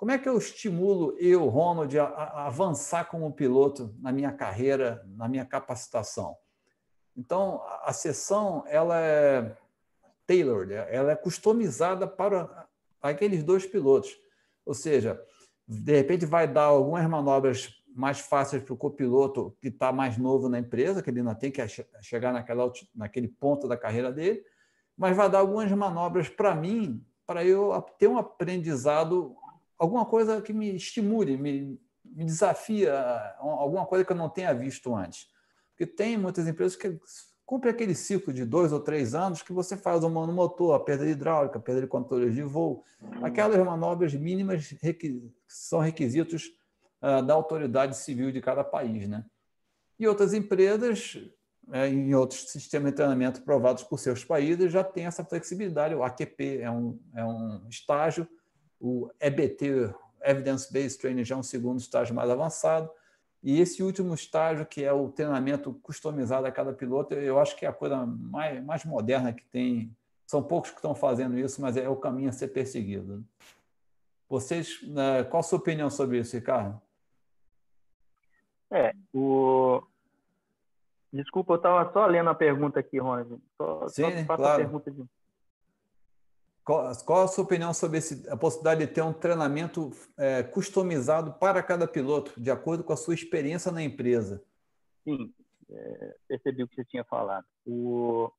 como 0.00 0.12
é 0.12 0.18
que 0.18 0.26
eu 0.26 0.38
estimulo 0.38 1.14
eu, 1.18 1.46
Ronald, 1.46 1.98
a, 1.98 2.06
a 2.06 2.46
avançar 2.46 3.04
como 3.04 3.30
piloto 3.34 3.94
na 3.98 4.10
minha 4.10 4.32
carreira, 4.32 5.06
na 5.06 5.28
minha 5.28 5.44
capacitação? 5.44 6.38
Então, 7.20 7.62
a, 7.82 7.92
sessão 7.92 8.64
ela 8.66 8.98
é 8.98 9.54
tailored, 10.26 10.72
ela 10.72 11.12
é 11.12 11.16
customizada 11.16 12.06
para 12.06 12.66
aqueles 13.02 13.44
dois 13.44 13.66
pilotos. 13.66 14.18
Ou 14.64 14.72
seja, 14.72 15.22
de 15.68 15.94
repente 15.94 16.24
vai 16.24 16.48
dar 16.48 16.64
algumas 16.64 17.06
manobras 17.06 17.78
mais 17.94 18.20
fáceis 18.20 18.62
para 18.62 18.72
o 18.72 18.76
copiloto 18.76 19.54
que 19.60 19.68
está 19.68 19.92
mais 19.92 20.16
novo 20.16 20.48
na 20.48 20.58
empresa, 20.58 21.02
que 21.02 21.10
ele 21.10 21.18
ainda 21.18 21.34
tem 21.34 21.50
que 21.50 21.60
chegar 22.00 22.32
naquela, 22.32 22.72
naquele 22.94 23.28
ponto 23.28 23.68
da 23.68 23.76
carreira 23.76 24.10
dele, 24.10 24.42
mas 24.96 25.14
vai 25.14 25.28
dar 25.28 25.40
algumas 25.40 25.70
manobras 25.70 26.26
para 26.26 26.54
mim, 26.54 27.04
para 27.26 27.44
eu 27.44 27.84
ter 27.98 28.08
um 28.08 28.16
aprendizado 28.16 29.36
alguma 29.78 30.06
coisa 30.06 30.40
que 30.40 30.54
me 30.54 30.74
estimule, 30.74 31.36
me, 31.36 31.78
me 32.02 32.24
desafia 32.24 32.94
alguma 33.38 33.84
coisa 33.84 34.06
que 34.06 34.12
eu 34.12 34.16
não 34.16 34.30
tenha 34.30 34.54
visto 34.54 34.94
antes. 34.94 35.28
Porque 35.80 35.94
tem 35.94 36.18
muitas 36.18 36.46
empresas 36.46 36.76
que 36.76 37.00
cumprem 37.46 37.72
aquele 37.72 37.94
ciclo 37.94 38.34
de 38.34 38.44
dois 38.44 38.70
ou 38.70 38.80
três 38.80 39.14
anos 39.14 39.40
que 39.40 39.50
você 39.50 39.78
faz 39.78 40.04
o 40.04 40.10
motor, 40.10 40.74
a 40.74 40.80
perda 40.80 41.08
hidráulica, 41.08 41.58
a 41.58 41.62
perda 41.62 41.80
de 41.80 41.86
controle 41.86 42.30
de 42.30 42.42
voo, 42.42 42.84
aquelas 43.22 43.56
manobras 43.64 44.12
mínimas 44.12 44.66
que 44.66 45.32
são 45.48 45.78
requisitos 45.78 46.52
uh, 47.00 47.22
da 47.24 47.32
autoridade 47.32 47.96
civil 47.96 48.30
de 48.30 48.42
cada 48.42 48.62
país. 48.62 49.08
Né? 49.08 49.24
E 49.98 50.06
outras 50.06 50.34
empresas, 50.34 51.18
é, 51.72 51.88
em 51.88 52.14
outros 52.14 52.50
sistemas 52.50 52.90
de 52.90 52.96
treinamento 52.96 53.40
provados 53.40 53.82
por 53.82 53.98
seus 53.98 54.22
países, 54.22 54.70
já 54.70 54.84
têm 54.84 55.06
essa 55.06 55.24
flexibilidade. 55.24 55.94
O 55.94 56.02
AQP 56.02 56.58
é 56.58 56.70
um, 56.70 57.00
é 57.14 57.24
um 57.24 57.66
estágio, 57.70 58.28
o 58.78 59.08
EBT, 59.18 59.94
Evidence 60.22 60.70
Based 60.70 61.00
Training, 61.00 61.24
já 61.24 61.36
é 61.36 61.38
um 61.38 61.42
segundo 61.42 61.80
estágio 61.80 62.14
mais 62.14 62.28
avançado. 62.28 62.90
E 63.42 63.60
esse 63.60 63.82
último 63.82 64.14
estágio, 64.14 64.66
que 64.66 64.84
é 64.84 64.92
o 64.92 65.08
treinamento 65.08 65.72
customizado 65.82 66.46
a 66.46 66.52
cada 66.52 66.72
piloto, 66.72 67.14
eu 67.14 67.38
acho 67.38 67.56
que 67.56 67.64
é 67.64 67.68
a 67.68 67.72
coisa 67.72 68.04
mais, 68.04 68.62
mais 68.64 68.84
moderna 68.84 69.32
que 69.32 69.44
tem. 69.44 69.96
São 70.26 70.42
poucos 70.42 70.70
que 70.70 70.76
estão 70.76 70.94
fazendo 70.94 71.38
isso, 71.38 71.60
mas 71.60 71.76
é 71.76 71.88
o 71.88 71.96
caminho 71.96 72.28
a 72.28 72.32
ser 72.32 72.48
perseguido. 72.48 73.24
Vocês, 74.28 74.80
né, 74.82 75.24
qual 75.24 75.40
a 75.40 75.42
sua 75.42 75.58
opinião 75.58 75.90
sobre 75.90 76.18
isso, 76.18 76.36
Ricardo? 76.36 76.80
É, 78.70 78.94
o, 79.12 79.82
Desculpa, 81.12 81.54
eu 81.54 81.56
estava 81.56 81.92
só 81.92 82.06
lendo 82.06 82.30
a 82.30 82.34
pergunta 82.34 82.78
aqui, 82.78 82.98
Ronald. 82.98 83.40
Só, 83.56 83.88
Sim, 83.88 84.24
só 84.24 84.36
claro. 84.36 84.54
a 84.54 84.56
pergunta 84.56 84.90
de... 84.90 85.04
Qual, 86.70 87.04
qual, 87.04 87.22
a 87.24 87.26
sua 87.26 87.42
opinião 87.42 87.74
sobre 87.74 87.98
esse, 87.98 88.30
a 88.30 88.36
possibilidade 88.36 88.86
de 88.86 88.92
ter 88.92 89.02
um 89.02 89.12
treinamento 89.12 89.90
é, 90.16 90.44
customizado 90.44 91.32
para 91.32 91.64
cada 91.64 91.84
piloto, 91.84 92.40
de 92.40 92.48
acordo 92.48 92.84
com 92.84 92.92
a 92.92 92.96
sua 92.96 93.12
experiência 93.12 93.72
na 93.72 93.82
empresa? 93.82 94.40
Sim, 95.02 95.34
é, 95.68 96.16
percebi 96.28 96.62
o 96.62 96.68
que 96.68 96.76
você 96.76 96.84
tinha 96.84 97.02
falado. 97.02 97.44
O... 97.66 98.30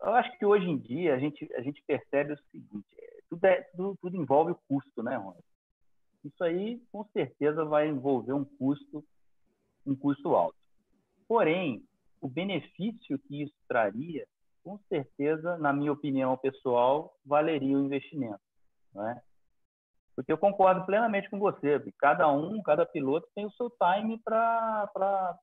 Eu 0.00 0.14
acho 0.14 0.38
que 0.38 0.46
hoje 0.46 0.66
em 0.66 0.78
dia 0.78 1.16
a 1.16 1.18
gente, 1.18 1.52
a 1.56 1.62
gente 1.62 1.82
percebe 1.84 2.34
o 2.34 2.38
seguinte: 2.52 2.86
é, 2.96 3.18
tudo, 3.28 3.44
é, 3.44 3.62
tudo, 3.74 3.98
tudo 4.00 4.16
envolve 4.16 4.54
custo, 4.68 5.02
né, 5.02 5.16
Ronald? 5.16 5.42
Isso 6.24 6.44
aí, 6.44 6.80
com 6.92 7.04
certeza, 7.12 7.64
vai 7.64 7.88
envolver 7.88 8.34
um 8.34 8.44
custo, 8.44 9.04
um 9.84 9.96
custo 9.96 10.28
alto. 10.36 10.56
Porém, 11.26 11.84
o 12.20 12.28
benefício 12.28 13.18
que 13.18 13.42
isso 13.42 13.56
traria, 13.66 14.28
com 14.62 14.78
certeza, 14.88 15.58
na 15.58 15.72
minha 15.72 15.92
opinião 15.92 16.36
pessoal, 16.36 17.16
valeria 17.24 17.76
o 17.76 17.84
investimento. 17.84 18.40
Né? 18.94 19.20
Porque 20.14 20.32
eu 20.32 20.38
concordo 20.38 20.84
plenamente 20.84 21.28
com 21.30 21.38
você, 21.38 21.82
cada 21.98 22.30
um, 22.30 22.62
cada 22.62 22.84
piloto 22.84 23.26
tem 23.34 23.46
o 23.46 23.52
seu 23.52 23.70
time 23.70 24.18
para 24.22 24.88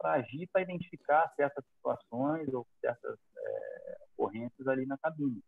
agir, 0.03 0.47
para 0.51 0.61
identificar 0.61 1.31
certas 1.35 1.65
situações 1.75 2.47
ou 2.53 2.65
certas 2.79 3.17
é, 3.37 3.97
ocorrências 4.13 4.67
ali 4.67 4.85
na 4.85 4.97
cabine. 4.97 5.41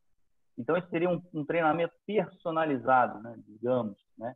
Então, 0.58 0.76
esse 0.76 0.90
seria 0.90 1.10
um, 1.10 1.22
um 1.34 1.46
treinamento 1.46 1.94
personalizado, 2.06 3.22
né, 3.22 3.36
digamos. 3.48 3.98
Né? 4.18 4.36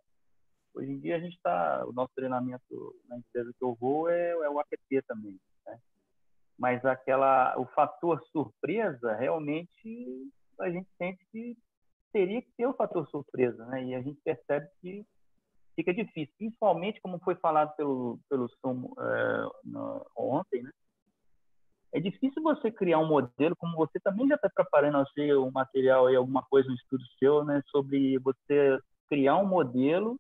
Hoje 0.74 0.92
em 0.92 1.00
dia, 1.00 1.18
a 1.18 1.20
gente 1.20 1.36
está, 1.36 1.84
o 1.86 1.92
nosso 1.92 2.14
treinamento 2.16 2.96
na 3.10 3.18
empresa 3.18 3.52
que 3.58 3.64
eu 3.64 3.76
vou 3.76 4.10
é, 4.10 4.30
é 4.32 4.50
o 4.50 4.60
APT 4.60 5.02
também 5.08 5.40
mas 6.58 6.84
aquela 6.86 7.58
o 7.58 7.66
fator 7.68 8.22
surpresa 8.32 9.14
realmente 9.16 10.32
a 10.60 10.70
gente 10.70 10.88
sente 10.98 11.26
que 11.32 11.58
teria 12.14 12.42
que 12.42 12.52
ter 12.58 12.66
o 12.66 12.74
fator 12.74 13.08
surpresa, 13.10 13.66
né? 13.66 13.84
E 13.84 13.96
a 13.96 14.02
gente 14.02 14.20
percebe 14.24 14.68
que 14.82 15.06
fica 15.76 15.94
difícil, 15.94 16.34
principalmente 16.38 17.02
como 17.02 17.20
foi 17.20 17.36
falado 17.36 17.76
pelo 17.76 18.20
pelo 18.30 18.50
Som 18.62 18.94
é, 18.98 19.48
no, 19.66 20.06
ontem, 20.16 20.64
né? 20.64 20.72
É 21.96 22.00
difícil 22.00 22.44
você 22.44 22.70
criar 22.70 23.00
um 23.00 23.08
modelo, 23.08 23.56
como 23.56 23.78
você 23.78 23.98
também 24.02 24.28
já 24.28 24.36
está 24.36 24.50
preparando 24.50 24.98
assim, 24.98 25.32
um 25.34 25.50
material 25.50 26.08
aí, 26.08 26.16
alguma 26.18 26.44
coisa, 26.44 26.70
um 26.70 26.74
estudo 26.74 27.02
seu, 27.18 27.46
né, 27.46 27.62
sobre 27.68 28.18
você 28.20 28.78
criar 29.08 29.38
um 29.38 29.46
modelo 29.46 30.20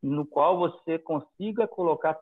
no 0.00 0.24
qual 0.24 0.56
você 0.56 0.96
consiga 0.96 1.66
colocar 1.66 2.16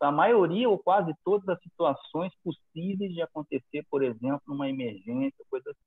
a 0.00 0.12
maioria 0.12 0.68
ou 0.68 0.78
quase 0.78 1.12
todas 1.24 1.48
as 1.48 1.60
situações 1.62 2.32
possíveis 2.44 3.12
de 3.12 3.22
acontecer, 3.22 3.84
por 3.90 4.02
exemplo, 4.02 4.42
numa 4.46 4.68
emergência, 4.68 5.44
coisa 5.50 5.70
assim. 5.70 5.80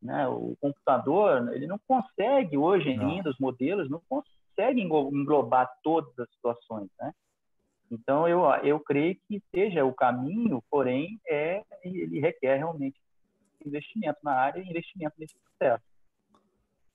Né? 0.00 0.28
O 0.28 0.56
computador, 0.60 1.52
ele 1.54 1.66
não 1.66 1.78
consegue 1.86 2.56
hoje 2.56 2.90
ainda, 2.90 3.30
os 3.30 3.38
modelos 3.38 3.88
não 3.88 4.00
conseguem 4.08 4.86
englobar 4.86 5.70
todas 5.82 6.16
as 6.18 6.28
situações, 6.30 6.88
né? 7.00 7.12
Então, 7.90 8.26
eu, 8.26 8.42
eu 8.64 8.80
creio 8.80 9.14
que 9.28 9.42
seja 9.54 9.84
o 9.84 9.92
caminho, 9.92 10.62
porém, 10.70 11.20
é, 11.28 11.62
ele 11.84 12.20
requer 12.20 12.56
realmente 12.56 12.98
investimento 13.64 14.18
na 14.24 14.32
área 14.32 14.60
e 14.60 14.68
investimento 14.68 15.14
nesse 15.18 15.34
processo. 15.38 15.84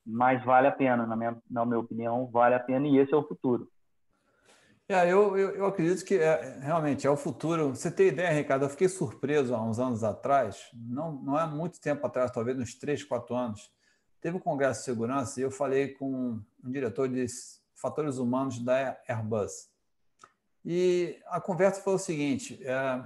Mas 0.04 0.44
vale 0.44 0.66
a 0.66 0.72
pena, 0.72 1.06
na 1.06 1.14
minha, 1.14 1.40
na 1.48 1.64
minha 1.64 1.78
opinião, 1.78 2.26
vale 2.26 2.56
a 2.56 2.60
pena 2.60 2.88
e 2.88 2.98
esse 2.98 3.14
é 3.14 3.16
o 3.16 3.22
futuro. 3.22 3.68
É, 4.90 5.04
eu, 5.04 5.36
eu, 5.36 5.50
eu, 5.50 5.66
acredito 5.66 6.02
que 6.02 6.14
é, 6.14 6.60
realmente 6.60 7.06
é 7.06 7.10
o 7.10 7.16
futuro. 7.16 7.74
Você 7.74 7.90
tem 7.90 8.08
ideia, 8.08 8.30
Ricardo? 8.30 8.64
Eu 8.64 8.70
fiquei 8.70 8.88
surpreso 8.88 9.54
há 9.54 9.62
uns 9.62 9.78
anos 9.78 10.02
atrás, 10.02 10.70
não, 10.72 11.12
não 11.12 11.38
é 11.38 11.46
muito 11.46 11.78
tempo 11.78 12.06
atrás, 12.06 12.30
talvez 12.30 12.58
uns 12.58 12.74
três, 12.74 13.04
quatro 13.04 13.36
anos. 13.36 13.70
Teve 14.18 14.38
um 14.38 14.40
congresso 14.40 14.80
de 14.80 14.84
segurança 14.86 15.38
e 15.38 15.42
eu 15.42 15.50
falei 15.50 15.88
com 15.88 16.40
um 16.64 16.70
diretor 16.70 17.06
de 17.06 17.26
fatores 17.74 18.16
humanos 18.16 18.58
da 18.60 18.98
Airbus. 19.06 19.68
E 20.64 21.20
a 21.26 21.38
conversa 21.38 21.82
foi 21.82 21.92
o 21.92 21.98
seguinte: 21.98 22.58
é, 22.64 23.04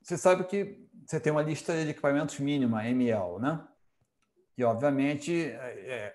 você 0.00 0.16
sabe 0.16 0.44
que 0.44 0.88
você 1.04 1.18
tem 1.18 1.32
uma 1.32 1.42
lista 1.42 1.72
de 1.72 1.90
equipamentos 1.90 2.38
mínima, 2.38 2.86
ML, 2.86 3.40
né? 3.40 3.66
E, 4.56 4.62
obviamente, 4.62 5.44
é, 5.44 6.14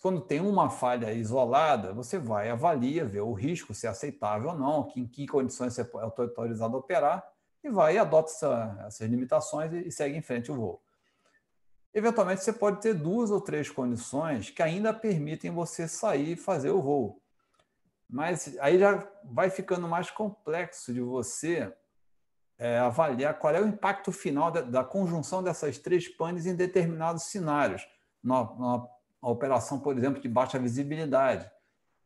quando 0.00 0.20
tem 0.20 0.40
uma 0.40 0.68
falha 0.68 1.12
isolada, 1.12 1.92
você 1.92 2.18
vai 2.18 2.50
avalia, 2.50 3.04
vê 3.04 3.20
o 3.20 3.32
risco, 3.32 3.72
se 3.72 3.86
é 3.86 3.90
aceitável 3.90 4.50
ou 4.50 4.58
não, 4.58 4.84
que, 4.84 5.00
em 5.00 5.06
que 5.06 5.26
condições 5.26 5.74
você 5.74 5.82
é 5.82 5.88
autorizado 6.00 6.76
a 6.76 6.80
operar, 6.80 7.24
e 7.62 7.70
vai 7.70 7.94
e 7.94 7.98
adota 7.98 8.30
essa, 8.30 8.84
essas 8.86 9.08
limitações 9.08 9.72
e, 9.72 9.88
e 9.88 9.92
segue 9.92 10.16
em 10.16 10.22
frente 10.22 10.50
o 10.50 10.56
voo. 10.56 10.82
Eventualmente, 11.92 12.42
você 12.42 12.52
pode 12.52 12.80
ter 12.80 12.94
duas 12.94 13.30
ou 13.30 13.40
três 13.40 13.68
condições 13.68 14.50
que 14.50 14.62
ainda 14.62 14.92
permitem 14.94 15.50
você 15.50 15.86
sair 15.88 16.32
e 16.32 16.36
fazer 16.36 16.70
o 16.70 16.80
voo. 16.80 17.20
Mas 18.08 18.56
aí 18.60 18.78
já 18.78 19.06
vai 19.24 19.50
ficando 19.50 19.86
mais 19.88 20.10
complexo 20.10 20.92
de 20.92 21.00
você 21.00 21.72
é, 22.58 22.78
avaliar 22.78 23.38
qual 23.38 23.54
é 23.54 23.60
o 23.60 23.66
impacto 23.66 24.10
final 24.10 24.50
da, 24.50 24.60
da, 24.60 24.84
conjunção 24.84 25.42
dessas 25.42 25.78
três 25.78 26.08
panes 26.08 26.46
em 26.46 26.54
determinados 26.54 27.24
cenários. 27.24 27.86
A 29.20 29.30
operação, 29.30 29.78
por 29.78 29.96
exemplo, 29.96 30.20
de 30.20 30.28
baixa 30.28 30.58
visibilidade, 30.58 31.50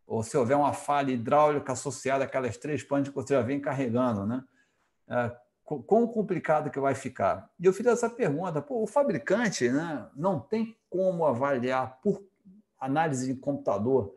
ou 0.07 0.23
se 0.23 0.37
houver 0.37 0.57
uma 0.57 0.73
falha 0.73 1.13
hidráulica 1.13 1.73
associada 1.73 2.25
àquelas 2.25 2.57
três 2.57 2.83
panes 2.83 3.09
que 3.09 3.15
você 3.15 3.35
já 3.35 3.43
vem 3.43 3.61
carregando, 3.61 4.27
né? 4.27 4.45
É, 5.09 5.37
quão 5.65 6.07
complicado 6.07 6.71
que 6.71 6.79
vai 6.79 6.95
ficar? 6.95 7.51
E 7.59 7.65
eu 7.65 7.73
fiz 7.73 7.87
essa 7.87 8.11
pergunta, 8.11 8.61
pô, 8.61 8.83
o 8.83 8.87
fabricante 8.87 9.69
né, 9.71 10.07
não 10.15 10.39
tem 10.39 10.77
como 10.91 11.25
avaliar 11.25 12.01
por 12.03 12.23
análise 12.79 13.33
de 13.33 13.41
computador 13.41 14.15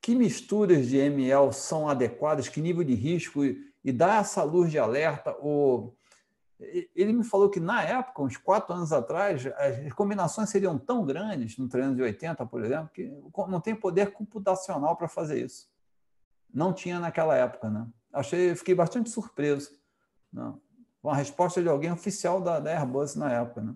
que 0.00 0.14
misturas 0.14 0.88
de 0.88 0.96
ML 0.96 1.52
são 1.52 1.88
adequadas, 1.88 2.48
que 2.48 2.60
nível 2.60 2.82
de 2.82 2.94
risco, 2.94 3.44
e, 3.44 3.58
e 3.84 3.92
dar 3.92 4.20
essa 4.20 4.42
luz 4.42 4.70
de 4.70 4.78
alerta, 4.78 5.36
ou 5.40 5.96
ele 6.94 7.12
me 7.12 7.24
falou 7.24 7.48
que 7.48 7.58
na 7.58 7.82
época, 7.82 8.22
uns 8.22 8.36
quatro 8.36 8.74
anos 8.74 8.92
atrás, 8.92 9.46
as 9.46 9.92
combinações 9.92 10.50
seriam 10.50 10.78
tão 10.78 11.04
grandes 11.04 11.56
no 11.56 11.68
380, 11.68 12.44
por 12.46 12.62
exemplo, 12.62 12.90
que 12.92 13.10
não 13.48 13.60
tem 13.60 13.74
poder 13.74 14.12
computacional 14.12 14.96
para 14.96 15.08
fazer 15.08 15.44
isso. 15.44 15.70
Não 16.52 16.72
tinha 16.72 17.00
naquela 17.00 17.34
época, 17.36 17.70
né? 17.70 17.86
Achei, 18.12 18.54
fiquei 18.54 18.74
bastante 18.74 19.08
surpreso. 19.08 19.70
Né? 20.32 20.52
Com 21.00 21.10
a 21.10 21.14
resposta 21.14 21.62
de 21.62 21.68
alguém 21.68 21.92
oficial 21.92 22.40
da, 22.40 22.60
da 22.60 22.70
Airbus 22.70 23.14
na 23.14 23.32
época, 23.32 23.62
né? 23.62 23.74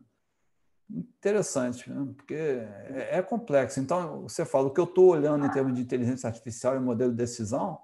Interessante, 0.91 1.91
né? 1.91 2.12
porque 2.14 2.35
é, 2.35 3.18
é 3.18 3.22
complexo. 3.22 3.80
Então, 3.80 4.22
você 4.22 4.45
fala, 4.45 4.66
o 4.66 4.70
que 4.70 4.80
eu 4.80 4.85
estou 4.85 5.09
olhando 5.09 5.47
em 5.47 5.51
termos 5.51 5.74
de 5.74 5.80
inteligência 5.80 6.26
artificial 6.26 6.76
e 6.76 6.80
modelo 6.80 7.11
de 7.11 7.16
decisão, 7.16 7.80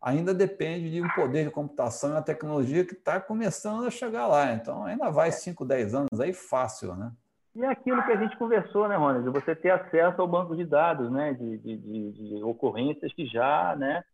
ainda 0.00 0.34
depende 0.34 0.90
de 0.90 1.02
um 1.02 1.08
poder 1.08 1.44
de 1.44 1.50
computação 1.50 2.10
e 2.10 2.12
uma 2.12 2.22
tecnologia 2.22 2.84
que 2.84 2.94
está 2.94 3.20
começando 3.20 3.86
a 3.86 3.90
chegar 3.90 4.26
lá. 4.26 4.52
Então, 4.52 4.84
ainda 4.84 5.10
vai 5.10 5.32
5, 5.32 5.64
10 5.64 5.94
anos 5.94 6.20
aí 6.20 6.32
fácil, 6.32 6.94
né? 6.94 7.12
E 7.54 7.64
é 7.64 7.68
aquilo 7.68 8.04
que 8.04 8.12
a 8.12 8.16
gente 8.16 8.36
conversou, 8.36 8.86
né, 8.86 8.96
Rony? 8.96 9.22
De 9.22 9.30
você 9.30 9.56
ter 9.56 9.70
acesso 9.70 10.20
ao 10.20 10.28
banco 10.28 10.54
de 10.54 10.64
dados, 10.64 11.10
né? 11.10 11.32
De, 11.32 11.58
de, 11.58 11.76
de, 11.78 12.12
de 12.12 12.42
ocorrências 12.44 13.12
que 13.14 13.26
já, 13.26 13.74
né? 13.76 14.04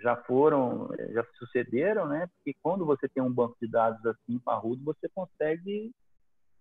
Já 0.00 0.16
foram, 0.16 0.90
já 1.10 1.24
sucederam, 1.38 2.06
né? 2.06 2.28
Porque 2.36 2.54
quando 2.62 2.84
você 2.84 3.08
tem 3.08 3.22
um 3.22 3.32
banco 3.32 3.56
de 3.60 3.70
dados 3.70 4.04
assim 4.04 4.38
parrudo, 4.38 4.84
você 4.84 5.08
consegue 5.08 5.92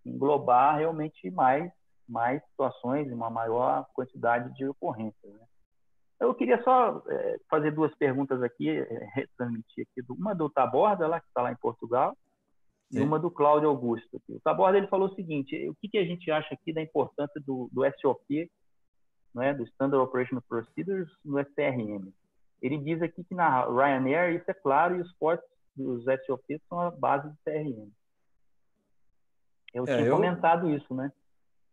englobar 0.05 0.78
realmente 0.78 1.30
mais, 1.30 1.70
mais 2.07 2.41
situações, 2.45 3.11
uma 3.11 3.30
maior 3.30 3.86
quantidade 3.93 4.53
de 4.55 4.66
ocorrências, 4.66 5.34
né? 5.34 5.45
Eu 6.24 6.34
queria 6.34 6.63
só 6.63 7.03
é, 7.09 7.38
fazer 7.49 7.71
duas 7.71 7.93
perguntas 7.95 8.41
aqui, 8.41 8.69
é, 8.69 9.09
retransmitir 9.13 9.86
aqui. 9.86 10.01
Uma 10.09 10.34
do 10.34 10.49
Taborda, 10.49 11.05
lá, 11.05 11.19
que 11.19 11.28
está 11.28 11.41
lá 11.41 11.51
em 11.51 11.57
Portugal, 11.57 12.17
Sim. 12.89 12.99
e 12.99 13.03
uma 13.03 13.19
do 13.19 13.30
Cláudio 13.30 13.67
Augusto. 13.67 14.21
O 14.30 14.39
Taborda 14.39 14.78
ele 14.78 14.88
falou 14.88 15.09
o 15.09 15.15
seguinte, 15.15 15.67
o 15.67 15.76
que, 15.76 15.89
que 15.89 15.97
a 15.97 16.05
gente 16.05 16.32
acha 16.32 16.53
aqui 16.53 16.71
da 16.71 16.82
importância 16.82 17.41
do, 17.45 17.69
do 17.74 17.84
SOP, 17.99 18.49
né, 19.36 19.53
do 19.53 19.63
Standard 19.65 20.01
Operational 20.01 20.41
Procedures, 20.47 21.11
no 21.26 21.39
SRM? 21.39 22.09
Ele 22.61 22.78
diz 22.78 23.01
aqui 23.01 23.21
que 23.26 23.36
na 23.36 23.65
Ryanair 23.65 24.34
isso 24.34 24.49
é 24.49 24.53
claro 24.53 24.95
e 24.95 25.01
os 25.01 25.11
portos 25.15 25.45
dos 25.76 26.05
SOP 26.26 26.45
são 26.69 26.80
a 26.80 26.89
base 26.89 27.28
do 27.28 27.36
CRM. 27.43 27.91
Eu 29.74 29.84
é, 29.84 29.97
tinha 29.97 30.07
eu... 30.07 30.15
comentado 30.15 30.69
isso, 30.69 30.93
né? 30.93 31.11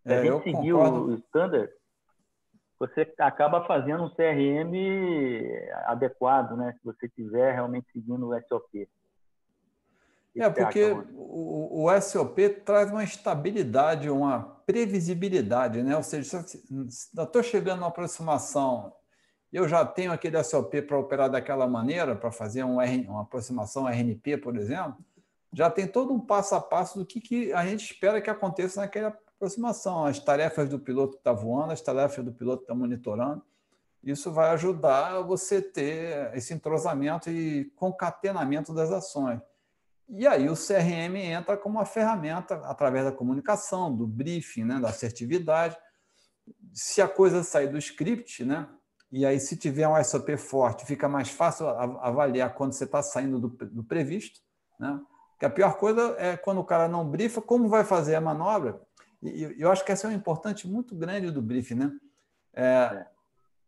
Se 0.02 0.12
é, 0.12 0.18
a 0.18 0.24
gente 0.24 0.42
seguir 0.42 0.72
o 0.72 1.14
Standard, 1.14 1.72
você 2.80 3.12
acaba 3.18 3.62
fazendo 3.66 4.04
um 4.04 4.08
CRM 4.08 4.72
adequado, 5.84 6.56
né? 6.56 6.72
Se 6.78 6.82
você 6.82 7.04
estiver 7.04 7.52
realmente 7.52 7.86
seguindo 7.92 8.26
o 8.26 8.40
SOP. 8.48 8.88
É, 10.34 10.48
porque 10.48 10.90
o, 11.12 11.84
o, 11.84 12.00
SOP 12.00 12.38
traz 12.64 12.90
uma 12.90 13.04
estabilidade, 13.04 14.08
uma 14.08 14.62
previsibilidade, 14.64 15.82
né? 15.82 15.94
Ou 15.94 16.02
seja, 16.02 16.40
se 16.42 16.64
eu 17.14 17.24
estou 17.24 17.42
chegando 17.42 17.80
numa 17.80 17.88
aproximação, 17.88 18.94
eu 19.52 19.68
já 19.68 19.84
tenho 19.84 20.12
aquele 20.12 20.42
SOP 20.42 20.80
para 20.82 20.98
operar 20.98 21.28
daquela 21.28 21.66
maneira, 21.66 22.16
para 22.16 22.30
fazer 22.30 22.64
um 22.64 22.80
R, 22.80 23.06
uma 23.08 23.22
aproximação 23.22 23.86
RNP, 23.86 24.38
por 24.38 24.56
exemplo, 24.56 24.96
já 25.52 25.68
tem 25.68 25.86
todo 25.86 26.14
um 26.14 26.20
passo 26.20 26.54
a 26.54 26.60
passo 26.60 26.98
do 26.98 27.04
que, 27.04 27.20
que 27.20 27.52
a 27.52 27.66
gente 27.66 27.84
espera 27.84 28.22
que 28.22 28.30
aconteça 28.30 28.80
naquela 28.80 29.14
aproximação, 29.40 30.04
as 30.04 30.18
tarefas 30.18 30.68
do 30.68 30.78
piloto 30.78 31.14
que 31.14 31.20
está 31.20 31.32
voando, 31.32 31.72
as 31.72 31.80
tarefas 31.80 32.22
do 32.22 32.30
piloto 32.30 32.58
que 32.58 32.64
está 32.64 32.74
monitorando. 32.74 33.42
Isso 34.04 34.30
vai 34.30 34.50
ajudar 34.50 35.22
você 35.22 35.62
ter 35.62 36.34
esse 36.34 36.52
entrosamento 36.52 37.30
e 37.30 37.64
concatenamento 37.74 38.74
das 38.74 38.90
ações. 38.90 39.40
E 40.08 40.26
aí 40.26 40.48
o 40.48 40.54
CRM 40.54 41.16
entra 41.16 41.56
como 41.56 41.78
uma 41.78 41.86
ferramenta 41.86 42.56
através 42.66 43.04
da 43.04 43.12
comunicação, 43.12 43.94
do 43.94 44.06
briefing, 44.06 44.64
né, 44.64 44.78
da 44.78 44.88
assertividade. 44.88 45.76
Se 46.72 47.00
a 47.00 47.08
coisa 47.08 47.42
sair 47.42 47.68
do 47.68 47.78
script, 47.78 48.44
né, 48.44 48.68
e 49.10 49.24
aí 49.24 49.40
se 49.40 49.56
tiver 49.56 49.88
um 49.88 50.02
SOP 50.02 50.36
forte, 50.36 50.84
fica 50.84 51.08
mais 51.08 51.30
fácil 51.30 51.68
avaliar 51.68 52.54
quando 52.54 52.72
você 52.72 52.84
está 52.84 53.02
saindo 53.02 53.38
do, 53.38 53.48
do 53.48 53.84
previsto. 53.84 54.40
Né? 54.78 55.00
Que 55.38 55.46
a 55.46 55.50
pior 55.50 55.76
coisa 55.76 56.14
é 56.18 56.36
quando 56.36 56.60
o 56.60 56.64
cara 56.64 56.88
não 56.88 57.08
brifa 57.08 57.40
como 57.40 57.68
vai 57.68 57.84
fazer 57.84 58.14
a 58.14 58.20
manobra 58.20 58.80
e 59.22 59.56
eu 59.58 59.70
acho 59.70 59.84
que 59.84 59.92
essa 59.92 60.06
é 60.06 60.10
um 60.10 60.14
importante 60.14 60.66
muito 60.66 60.94
grande 60.94 61.30
do 61.30 61.42
briefing, 61.42 61.74
né? 61.74 61.92
É, 62.52 62.64
é, 62.64 63.06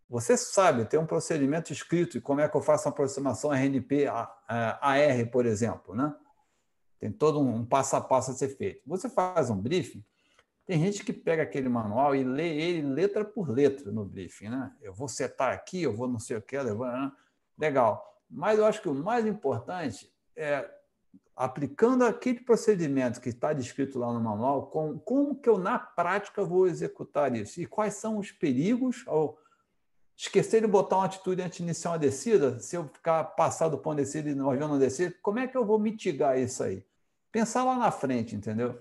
você 0.08 0.36
sabe, 0.36 0.84
tem 0.84 0.98
um 0.98 1.06
procedimento 1.06 1.72
escrito 1.72 2.16
e 2.16 2.20
como 2.20 2.40
é 2.40 2.48
que 2.48 2.56
eu 2.56 2.62
faço 2.62 2.86
uma 2.86 2.92
aproximação 2.92 3.52
RNP 3.52 4.06
AR, 4.06 5.30
por 5.30 5.46
exemplo, 5.46 5.94
né? 5.94 6.14
Tem 6.98 7.10
todo 7.10 7.40
um 7.40 7.64
passo 7.64 7.96
a 7.96 8.00
passo 8.00 8.30
a 8.30 8.34
ser 8.34 8.48
feito. 8.48 8.82
Você 8.86 9.08
faz 9.08 9.50
um 9.50 9.60
briefing, 9.60 10.04
tem 10.64 10.78
gente 10.78 11.04
que 11.04 11.12
pega 11.12 11.42
aquele 11.42 11.68
manual 11.68 12.14
e 12.14 12.22
lê 12.22 12.56
ele 12.56 12.82
letra 12.82 13.24
por 13.24 13.48
letra 13.48 13.90
no 13.90 14.04
briefing, 14.04 14.48
né? 14.48 14.72
Eu 14.80 14.94
vou 14.94 15.08
setar 15.08 15.52
aqui, 15.52 15.82
eu 15.82 15.92
vou 15.94 16.08
não 16.08 16.18
sei 16.18 16.36
o 16.36 16.42
que, 16.42 16.62
né? 16.62 17.12
legal. 17.58 18.02
Mas 18.30 18.58
eu 18.58 18.64
acho 18.64 18.80
que 18.80 18.88
o 18.88 18.94
mais 18.94 19.26
importante 19.26 20.10
é 20.36 20.68
aplicando 21.34 22.04
aquele 22.04 22.40
procedimento 22.40 23.20
que 23.20 23.30
está 23.30 23.52
descrito 23.52 23.98
lá 23.98 24.12
no 24.12 24.20
manual, 24.20 24.66
com, 24.66 24.98
como 24.98 25.34
que 25.34 25.48
eu, 25.48 25.58
na 25.58 25.78
prática, 25.78 26.44
vou 26.44 26.66
executar 26.66 27.34
isso? 27.34 27.60
E 27.60 27.66
quais 27.66 27.94
são 27.94 28.18
os 28.18 28.30
perigos 28.30 29.02
ao 29.06 29.38
esquecer 30.16 30.60
de 30.60 30.66
botar 30.66 30.96
uma 30.96 31.06
atitude 31.06 31.42
antes 31.42 31.58
de 31.58 31.64
iniciar 31.64 31.92
uma 31.92 31.98
descida? 31.98 32.60
Se 32.60 32.76
eu 32.76 32.86
ficar 32.88 33.24
passado 33.24 33.80
de 33.82 33.94
descida 33.96 34.30
e 34.30 34.34
no 34.34 34.50
avião 34.50 34.68
não 34.68 34.78
descer, 34.78 35.18
como 35.22 35.38
é 35.38 35.48
que 35.48 35.56
eu 35.56 35.64
vou 35.64 35.78
mitigar 35.78 36.38
isso 36.38 36.62
aí? 36.62 36.84
Pensar 37.30 37.64
lá 37.64 37.76
na 37.76 37.90
frente, 37.90 38.36
entendeu? 38.36 38.80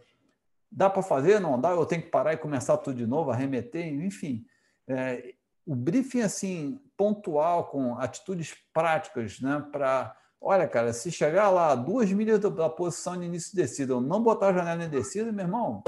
Dá 0.69 0.89
para 0.89 1.01
fazer? 1.01 1.39
Não 1.39 1.59
dá? 1.59 1.71
Eu 1.71 1.85
tenho 1.85 2.01
que 2.01 2.09
parar 2.09 2.33
e 2.33 2.37
começar 2.37 2.77
tudo 2.77 2.97
de 2.97 3.07
novo, 3.07 3.31
arremeter? 3.31 3.87
Enfim, 3.87 4.45
é, 4.87 5.35
o 5.65 5.75
briefing 5.75 6.21
assim 6.21 6.81
pontual, 6.97 7.65
com 7.65 7.97
atitudes 7.97 8.53
práticas 8.73 9.39
né, 9.39 9.65
para 9.71 10.15
Olha, 10.43 10.67
cara, 10.67 10.91
se 10.91 11.11
chegar 11.11 11.51
lá 11.51 11.75
duas 11.75 12.11
milhas 12.11 12.39
da 12.39 12.67
posição 12.67 13.15
de 13.15 13.25
início 13.25 13.51
de 13.51 13.61
descida, 13.61 13.93
eu 13.93 14.01
não 14.01 14.23
botar 14.23 14.47
a 14.47 14.53
janela 14.53 14.83
em 14.83 14.89
descida, 14.89 15.31
meu 15.31 15.45
irmão, 15.45 15.83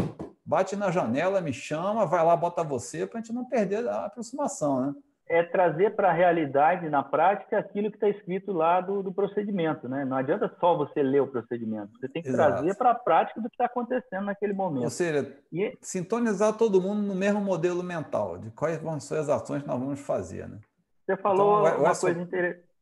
bate 0.45 0.76
na 0.76 0.91
janela, 0.91 1.41
me 1.41 1.51
chama, 1.51 2.06
vai 2.06 2.24
lá, 2.24 2.36
bota 2.36 2.64
você, 2.64 3.08
para 3.08 3.18
a 3.18 3.22
gente 3.24 3.34
não 3.34 3.45
perder 3.45 3.88
a 3.88 4.06
aproximação, 4.06 4.86
né? 4.86 4.93
É 5.28 5.41
trazer 5.41 5.95
para 5.95 6.10
a 6.10 6.14
realidade, 6.14 6.88
na 6.88 7.01
prática, 7.01 7.58
aquilo 7.58 7.89
que 7.89 7.95
está 7.95 8.08
escrito 8.10 8.51
lá 8.51 8.80
do, 8.80 9.01
do, 9.01 9.12
procedimento, 9.12 9.89
né? 9.89 10.06
Não 10.06 10.18
adianta 10.18 10.54
só 10.60 10.78
você 10.78 11.01
ler 11.01 11.22
o 11.22 11.28
procedimento, 11.28 11.89
você 11.99 12.08
tem 12.08 12.22
que 12.22 12.30
Exato. 12.30 12.51
trazer 12.51 12.76
para 12.76 12.91
a 12.91 12.95
prática 12.95 13.41
do 13.41 13.49
que 13.49 13.56
está 13.56 13.66
acontecendo 13.66 14.26
naquele 14.26 14.54
momento. 14.54 14.84
Ou 14.84 14.89
seja, 14.89 15.36
e... 15.51 15.76
sintonizar 15.82 16.54
todo 16.54 16.80
mundo 16.80 17.01
no 17.01 17.16
mesmo 17.16 17.41
modelo 17.41 17.82
mental, 17.82 18.38
de 18.38 18.51
quais 18.51 18.80
vão 18.80 18.99
ser 18.99 19.18
as 19.18 19.30
ações 19.30 19.64
que 19.64 19.68
nós 19.68 19.80
vamos 19.80 19.99
fazer, 20.01 20.47
né? 20.47 20.60
Você 21.06 21.18
falou 21.18 21.68
então, 21.68 21.80
uma 21.80 21.95
coisa 21.95 22.22
interessante 22.22 22.73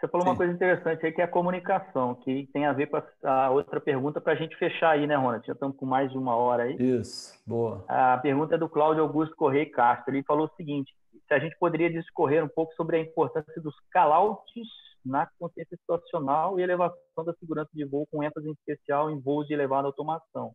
você 0.00 0.08
falou 0.08 0.24
Sim. 0.24 0.30
uma 0.30 0.36
coisa 0.36 0.52
interessante 0.52 1.04
aí 1.04 1.12
que 1.12 1.20
é 1.20 1.24
a 1.24 1.28
comunicação, 1.28 2.14
que 2.14 2.48
tem 2.52 2.64
a 2.64 2.72
ver 2.72 2.86
com 2.86 3.00
a 3.22 3.50
outra 3.50 3.78
pergunta 3.80 4.20
para 4.20 4.32
a 4.32 4.36
gente 4.36 4.56
fechar 4.56 4.92
aí, 4.92 5.06
né, 5.06 5.14
Ronald? 5.14 5.46
Já 5.46 5.52
estamos 5.52 5.76
com 5.76 5.84
mais 5.84 6.10
de 6.10 6.16
uma 6.16 6.34
hora 6.34 6.64
aí. 6.64 6.76
Isso, 6.76 7.38
boa. 7.46 7.84
A 7.86 8.16
pergunta 8.18 8.54
é 8.54 8.58
do 8.58 8.68
Cláudio 8.68 9.02
Augusto 9.02 9.36
Correia 9.36 9.70
Castro. 9.70 10.14
Ele 10.14 10.24
falou 10.24 10.46
o 10.46 10.56
seguinte: 10.56 10.94
se 11.28 11.34
a 11.34 11.38
gente 11.38 11.56
poderia 11.58 11.90
discorrer 11.90 12.42
um 12.42 12.48
pouco 12.48 12.74
sobre 12.74 12.96
a 12.96 13.00
importância 13.00 13.60
dos 13.60 13.74
call-outs 13.92 14.68
na 15.04 15.28
consciência 15.38 15.76
situacional 15.76 16.58
e 16.58 16.62
elevação 16.62 17.24
da 17.24 17.34
segurança 17.34 17.70
de 17.74 17.84
voo, 17.84 18.06
com 18.10 18.22
ênfase 18.22 18.48
em 18.48 18.52
especial 18.52 19.10
em 19.10 19.20
voos 19.20 19.46
de 19.46 19.54
elevada 19.54 19.86
automação 19.86 20.52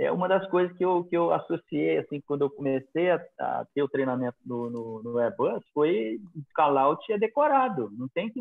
é 0.00 0.10
uma 0.10 0.26
das 0.26 0.48
coisas 0.48 0.74
que 0.78 0.84
eu, 0.84 1.04
que 1.04 1.14
eu 1.14 1.30
associei, 1.30 1.98
assim, 1.98 2.22
quando 2.22 2.42
eu 2.42 2.50
comecei 2.50 3.10
a, 3.10 3.16
a 3.38 3.66
ter 3.74 3.82
o 3.82 3.88
treinamento 3.88 4.36
no, 4.46 4.70
no, 4.70 5.02
no 5.02 5.18
Airbus, 5.18 5.62
foi 5.74 6.18
call-out 6.54 7.12
é 7.12 7.18
decorado. 7.18 7.90
Não 7.92 8.08
tem 8.08 8.30
que... 8.30 8.40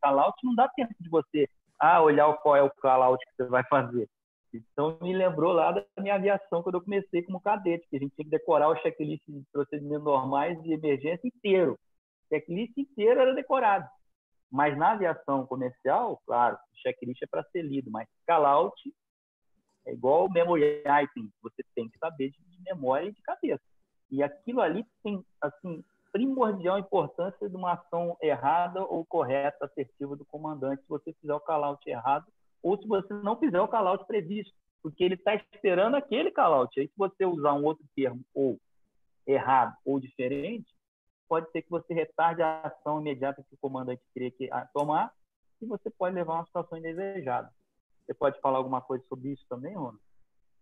Call-out 0.00 0.36
não 0.42 0.54
dá 0.54 0.66
tempo 0.68 0.94
de 0.98 1.10
você 1.10 1.46
ah, 1.78 2.02
olhar 2.02 2.32
qual 2.38 2.56
é 2.56 2.62
o 2.62 2.70
call-out 2.70 3.22
que 3.26 3.36
você 3.36 3.48
vai 3.50 3.62
fazer. 3.64 4.08
Então, 4.54 4.96
me 5.02 5.14
lembrou 5.14 5.52
lá 5.52 5.70
da 5.70 5.84
minha 5.98 6.14
aviação, 6.14 6.62
quando 6.62 6.76
eu 6.76 6.80
comecei 6.80 7.22
como 7.22 7.42
cadete, 7.42 7.86
que 7.90 7.96
a 7.96 8.00
gente 8.00 8.14
tinha 8.14 8.24
que 8.24 8.30
decorar 8.30 8.70
o 8.70 8.76
checklist 8.76 9.22
de 9.28 9.44
procedimentos 9.52 10.04
normais 10.04 10.60
de 10.62 10.72
emergência 10.72 11.28
inteiro. 11.28 11.72
O 11.72 12.34
checklist 12.34 12.72
inteiro 12.74 13.20
era 13.20 13.34
decorado. 13.34 13.86
Mas 14.50 14.78
na 14.78 14.92
aviação 14.92 15.44
comercial, 15.46 16.22
claro, 16.24 16.56
o 16.56 16.78
checklist 16.80 17.20
é 17.20 17.26
para 17.26 17.44
ser 17.52 17.60
lido, 17.60 17.90
mas 17.90 18.08
call-out 18.26 18.74
é 19.86 19.92
igual 19.92 20.26
o 20.26 20.32
memory 20.32 20.82
item, 21.02 21.30
você 21.42 21.62
tem 21.74 21.88
que 21.88 21.98
saber 21.98 22.30
de, 22.30 22.38
memória 22.64 23.08
e 23.08 23.12
de 23.12 23.22
cabeça. 23.22 23.62
E 24.10 24.22
aquilo 24.22 24.60
ali 24.60 24.84
tem, 25.02 25.24
assim, 25.40 25.84
primordial 26.12 26.78
importância 26.78 27.48
de 27.48 27.54
uma 27.54 27.74
ação 27.74 28.16
errada 28.20 28.82
ou 28.82 29.04
correta, 29.04 29.66
assertiva 29.66 30.16
do 30.16 30.24
comandante, 30.24 30.82
se 30.82 30.88
você 30.88 31.12
fizer 31.20 31.34
o 31.34 31.40
call-out 31.40 31.80
errado 31.88 32.26
ou 32.62 32.76
se 32.76 32.86
você 32.88 33.12
não 33.14 33.38
fizer 33.38 33.60
o 33.60 33.68
call-out 33.68 34.04
previsto, 34.06 34.52
porque 34.82 35.04
ele 35.04 35.14
está 35.14 35.34
esperando 35.34 35.96
aquele 35.96 36.30
call-out. 36.30 36.80
Aí, 36.80 36.88
se 36.88 36.94
você 36.96 37.24
usar 37.24 37.52
um 37.52 37.64
outro 37.64 37.84
termo, 37.94 38.20
ou 38.34 38.58
errado 39.26 39.76
ou 39.84 40.00
diferente, 40.00 40.66
pode 41.28 41.50
ser 41.50 41.62
que 41.62 41.70
você 41.70 41.92
retarde 41.92 42.42
a 42.42 42.60
ação 42.62 43.00
imediata 43.00 43.42
que 43.42 43.54
o 43.54 43.58
comandante 43.58 44.02
queria 44.12 44.30
que, 44.30 44.48
tomar 44.72 45.12
e 45.60 45.66
você 45.66 45.90
pode 45.90 46.14
levar 46.14 46.34
a 46.34 46.36
uma 46.36 46.46
situação 46.46 46.78
indesejada. 46.78 47.50
Você 48.06 48.14
pode 48.14 48.40
falar 48.40 48.58
alguma 48.58 48.80
coisa 48.80 49.04
sobre 49.08 49.32
isso 49.32 49.44
também, 49.48 49.74
Ronald? 49.74 49.98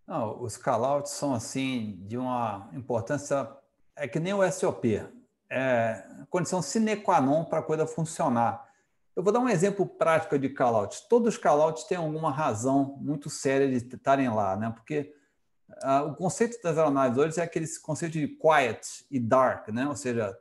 Não, 0.06 0.42
os 0.42 0.56
callouts 0.56 1.12
são 1.12 1.34
assim 1.34 1.98
de 2.06 2.16
uma 2.16 2.70
importância 2.72 3.48
é 3.96 4.08
que 4.08 4.18
nem 4.18 4.34
o 4.34 4.50
SOP, 4.50 5.00
é 5.48 6.04
condição 6.28 6.60
sine 6.60 6.96
qua 6.96 7.20
non 7.20 7.44
para 7.44 7.60
a 7.60 7.62
coisa 7.62 7.86
funcionar. 7.86 8.68
Eu 9.14 9.22
vou 9.22 9.32
dar 9.32 9.38
um 9.38 9.48
exemplo 9.48 9.86
prático 9.86 10.36
de 10.38 10.48
callouts. 10.48 11.02
Todos 11.02 11.34
os 11.34 11.38
callouts 11.38 11.84
têm 11.84 11.96
alguma 11.96 12.32
razão 12.32 12.96
muito 13.00 13.30
séria 13.30 13.68
de 13.68 13.76
estarem 13.94 14.28
lá, 14.28 14.56
né? 14.56 14.70
Porque 14.74 15.14
uh, 15.84 16.08
o 16.08 16.16
conceito 16.16 16.60
das 16.60 16.76
aeronaves 16.76 17.16
hoje 17.16 17.38
é 17.38 17.44
aquele 17.44 17.66
conceito 17.80 18.14
de 18.14 18.26
quiet 18.26 19.06
e 19.08 19.20
dark, 19.20 19.68
né? 19.68 19.86
Ou 19.86 19.94
seja, 19.94 20.36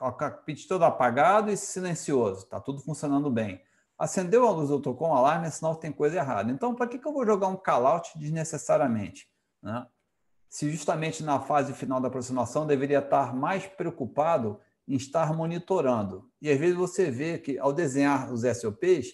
o 0.00 0.12
cockpit 0.12 0.66
todo 0.66 0.84
apagado 0.84 1.50
e 1.50 1.56
silencioso, 1.56 2.44
está 2.44 2.58
tudo 2.58 2.80
funcionando 2.80 3.30
bem. 3.30 3.62
Acendeu 4.00 4.48
a 4.48 4.50
luz, 4.50 4.70
eu 4.70 4.80
tocou 4.80 5.08
um 5.08 5.14
alarme, 5.14 5.46
é 5.46 5.50
sinal 5.50 5.74
que 5.74 5.82
tem 5.82 5.92
coisa 5.92 6.16
errada. 6.16 6.50
Então, 6.50 6.74
para 6.74 6.86
que, 6.86 6.98
que 6.98 7.06
eu 7.06 7.12
vou 7.12 7.26
jogar 7.26 7.48
um 7.48 7.56
call-out 7.56 8.18
desnecessariamente? 8.18 9.28
Né? 9.62 9.86
Se 10.48 10.70
justamente 10.70 11.22
na 11.22 11.38
fase 11.38 11.74
final 11.74 12.00
da 12.00 12.08
aproximação 12.08 12.66
deveria 12.66 13.00
estar 13.00 13.36
mais 13.36 13.66
preocupado 13.66 14.58
em 14.88 14.94
estar 14.94 15.36
monitorando. 15.36 16.30
E 16.40 16.50
às 16.50 16.58
vezes 16.58 16.76
você 16.76 17.10
vê 17.10 17.36
que, 17.36 17.58
ao 17.58 17.74
desenhar 17.74 18.32
os 18.32 18.40
SOPs, 18.40 19.12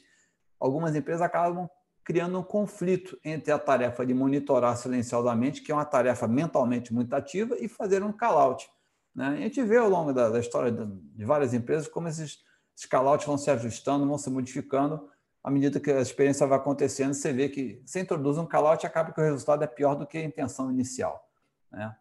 algumas 0.61 0.95
empresas 0.95 1.21
acabam 1.21 1.69
criando 2.05 2.39
um 2.39 2.45
conflito 2.45 3.19
entre 3.25 3.51
a 3.51 3.59
tarefa 3.59 4.07
de 4.07 4.15
monitorar 4.15 4.77
silenciosamente, 4.77 5.63
que 5.63 5.73
é 5.73 5.75
uma 5.75 5.85
tarefa 5.85 6.29
mentalmente 6.29 6.95
muito 6.95 7.13
ativa, 7.13 7.57
e 7.59 7.67
fazer 7.67 8.05
um 8.05 8.13
call-out. 8.13 8.71
Né? 9.13 9.27
A 9.27 9.37
gente 9.41 9.61
vê 9.65 9.79
ao 9.79 9.89
longo 9.89 10.13
da, 10.13 10.31
da 10.31 10.39
história 10.39 10.71
de, 10.71 11.25
várias 11.25 11.53
empresas 11.53 11.89
como 11.89 12.07
esses, 12.07 12.39
esses 12.77 12.87
callouts 12.87 13.27
vão 13.27 13.39
se 13.39 13.51
ajustando, 13.51 14.07
vão 14.07 14.19
se 14.19 14.29
modificando 14.29 15.09
à 15.43 15.51
medida 15.51 15.81
que 15.81 15.91
a 15.91 16.01
experiência 16.01 16.47
vai 16.47 16.59
acontecendo. 16.59 17.15
Você 17.15 17.33
vê 17.33 17.49
que 17.49 17.81
você 17.87 18.01
introduz 18.01 18.37
um 18.37 18.45
callout 18.45 18.85
e 18.85 18.87
acaba 18.87 19.13
que 19.13 19.21
o 19.21 19.25
resultado 19.25 19.65
é 19.65 19.67
pior 19.67 19.95
do 19.95 20.07
que 20.07 20.19
a 20.19 20.25
intenção 20.25 20.71
inicial. 20.71 21.27
Né? 21.73 21.97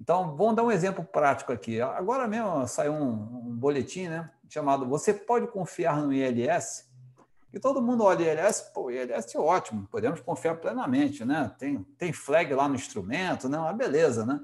Então, 0.00 0.34
vamos 0.34 0.56
dar 0.56 0.62
um 0.62 0.70
exemplo 0.72 1.04
prático 1.04 1.52
aqui. 1.52 1.80
Agora 1.80 2.26
mesmo 2.26 2.66
saiu 2.66 2.94
um, 2.94 3.48
um 3.48 3.56
boletim 3.56 4.08
né, 4.08 4.30
chamado 4.48 4.86
Você 4.88 5.12
pode 5.12 5.46
confiar 5.48 6.00
no 6.00 6.12
ILS? 6.12 6.88
E 7.52 7.60
todo 7.60 7.82
mundo 7.82 8.02
olha 8.02 8.32
ILS, 8.32 8.60
pô, 8.72 8.90
ILS 8.90 9.34
é 9.34 9.38
ótimo, 9.38 9.86
podemos 9.90 10.20
confiar 10.20 10.56
plenamente, 10.56 11.24
né? 11.24 11.54
Tem, 11.58 11.82
tem 11.98 12.12
flag 12.12 12.52
lá 12.52 12.66
no 12.66 12.74
instrumento, 12.74 13.48
né? 13.48 13.58
Uma 13.58 13.72
beleza, 13.72 14.24
né? 14.24 14.40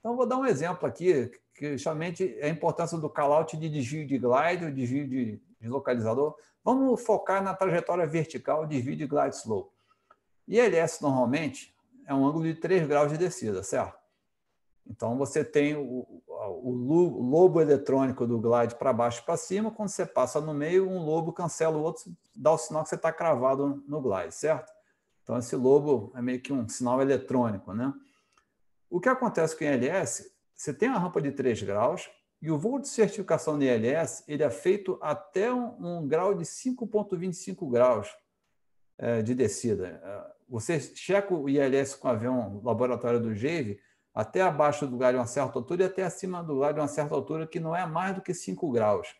Então, 0.00 0.16
vou 0.16 0.26
dar 0.26 0.38
um 0.38 0.46
exemplo 0.46 0.88
aqui, 0.88 1.30
que 1.58 1.72
justamente 1.72 2.38
a 2.40 2.48
importância 2.48 2.96
do 2.96 3.10
callout 3.10 3.56
de 3.56 3.68
desvio 3.68 4.06
de 4.06 4.16
glide, 4.16 4.64
o 4.64 4.72
desvio 4.72 5.08
de, 5.08 5.40
de 5.60 5.68
localizador. 5.68 6.36
Vamos 6.64 7.02
focar 7.02 7.42
na 7.42 7.52
trajetória 7.52 8.06
vertical, 8.06 8.66
desvio 8.66 8.96
de 8.96 9.06
glide 9.06 9.34
slope. 9.34 9.70
ILS, 10.46 11.00
normalmente, 11.00 11.74
é 12.06 12.14
um 12.14 12.26
ângulo 12.26 12.44
de 12.44 12.54
3 12.54 12.86
graus 12.86 13.10
de 13.10 13.18
descida, 13.18 13.62
certo? 13.62 13.98
Então, 14.86 15.18
você 15.18 15.44
tem 15.44 15.76
o, 15.76 16.06
o 16.26 17.20
lobo 17.20 17.60
eletrônico 17.60 18.26
do 18.26 18.38
glide 18.38 18.76
para 18.76 18.92
baixo 18.92 19.20
e 19.20 19.24
para 19.24 19.36
cima. 19.36 19.70
Quando 19.70 19.88
você 19.88 20.06
passa 20.06 20.40
no 20.40 20.54
meio, 20.54 20.88
um 20.88 21.04
lobo 21.04 21.32
cancela 21.32 21.76
o 21.76 21.82
outro, 21.82 22.04
dá 22.34 22.52
o 22.52 22.58
sinal 22.58 22.84
que 22.84 22.88
você 22.88 22.94
está 22.94 23.12
cravado 23.12 23.82
no 23.86 24.00
glide, 24.00 24.34
certo? 24.34 24.72
Então, 25.22 25.36
esse 25.36 25.54
lobo 25.56 26.10
é 26.14 26.22
meio 26.22 26.40
que 26.40 26.52
um 26.52 26.66
sinal 26.68 27.02
eletrônico. 27.02 27.74
Né? 27.74 27.92
O 28.88 28.98
que 28.98 29.10
acontece 29.10 29.54
com 29.54 29.64
o 29.64 29.68
ILS? 29.68 30.37
Você 30.58 30.74
tem 30.74 30.88
uma 30.88 30.98
rampa 30.98 31.22
de 31.22 31.30
3 31.30 31.62
graus 31.62 32.10
e 32.42 32.50
o 32.50 32.58
voo 32.58 32.80
de 32.80 32.88
certificação 32.88 33.56
do 33.56 33.64
ILS 33.64 34.24
ele 34.26 34.42
é 34.42 34.50
feito 34.50 34.98
até 35.00 35.52
um, 35.52 36.00
um 36.00 36.08
grau 36.08 36.34
de 36.34 36.44
5,25 36.44 37.70
graus 37.70 38.08
é, 38.98 39.22
de 39.22 39.36
descida. 39.36 40.00
É, 40.02 40.32
você 40.48 40.80
checa 40.80 41.32
o 41.32 41.48
ILS 41.48 41.94
com 41.94 42.08
o 42.08 42.10
avião 42.10 42.60
laboratório 42.64 43.20
do 43.20 43.32
GEIVE, 43.32 43.78
até 44.12 44.40
abaixo 44.40 44.84
do 44.84 44.90
lugar 44.90 45.12
de 45.12 45.18
uma 45.20 45.28
certa 45.28 45.56
altura 45.56 45.84
e 45.84 45.86
até 45.86 46.02
acima 46.02 46.42
do 46.42 46.54
lugar 46.54 46.74
de 46.74 46.80
uma 46.80 46.88
certa 46.88 47.14
altura, 47.14 47.46
que 47.46 47.60
não 47.60 47.76
é 47.76 47.86
mais 47.86 48.16
do 48.16 48.20
que 48.20 48.34
5 48.34 48.68
graus. 48.72 49.14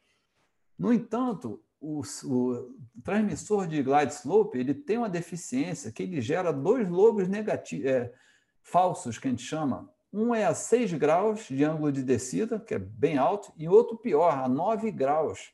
No 0.77 0.93
entanto, 0.93 1.62
o, 1.81 2.02
o, 2.24 2.74
transmissor 3.05 3.69
de 3.69 3.81
glide 3.81 4.12
slope 4.12 4.59
ele 4.59 4.74
tem 4.74 4.98
uma 4.98 5.09
deficiência 5.09 5.93
que 5.93 6.02
ele 6.02 6.20
gera 6.20 6.52
dois 6.52 6.89
lobos 6.89 7.28
negativos, 7.28 7.86
é, 7.86 8.12
falsos, 8.60 9.19
que 9.19 9.28
a 9.28 9.31
gente 9.31 9.44
chama. 9.44 9.89
Um 10.12 10.35
é 10.35 10.44
a 10.44 10.55
6 10.55 10.94
graus 10.94 11.47
de 11.48 11.62
ângulo 11.64 11.93
de 11.93 12.02
descida, 12.02 12.59
que 12.59 12.74
é 12.74 12.78
bem 12.78 13.18
alto, 13.18 13.52
e 13.56 13.68
outro 13.68 13.97
pior, 13.97 14.32
a 14.32 14.48
9 14.48 14.90
graus. 14.90 15.52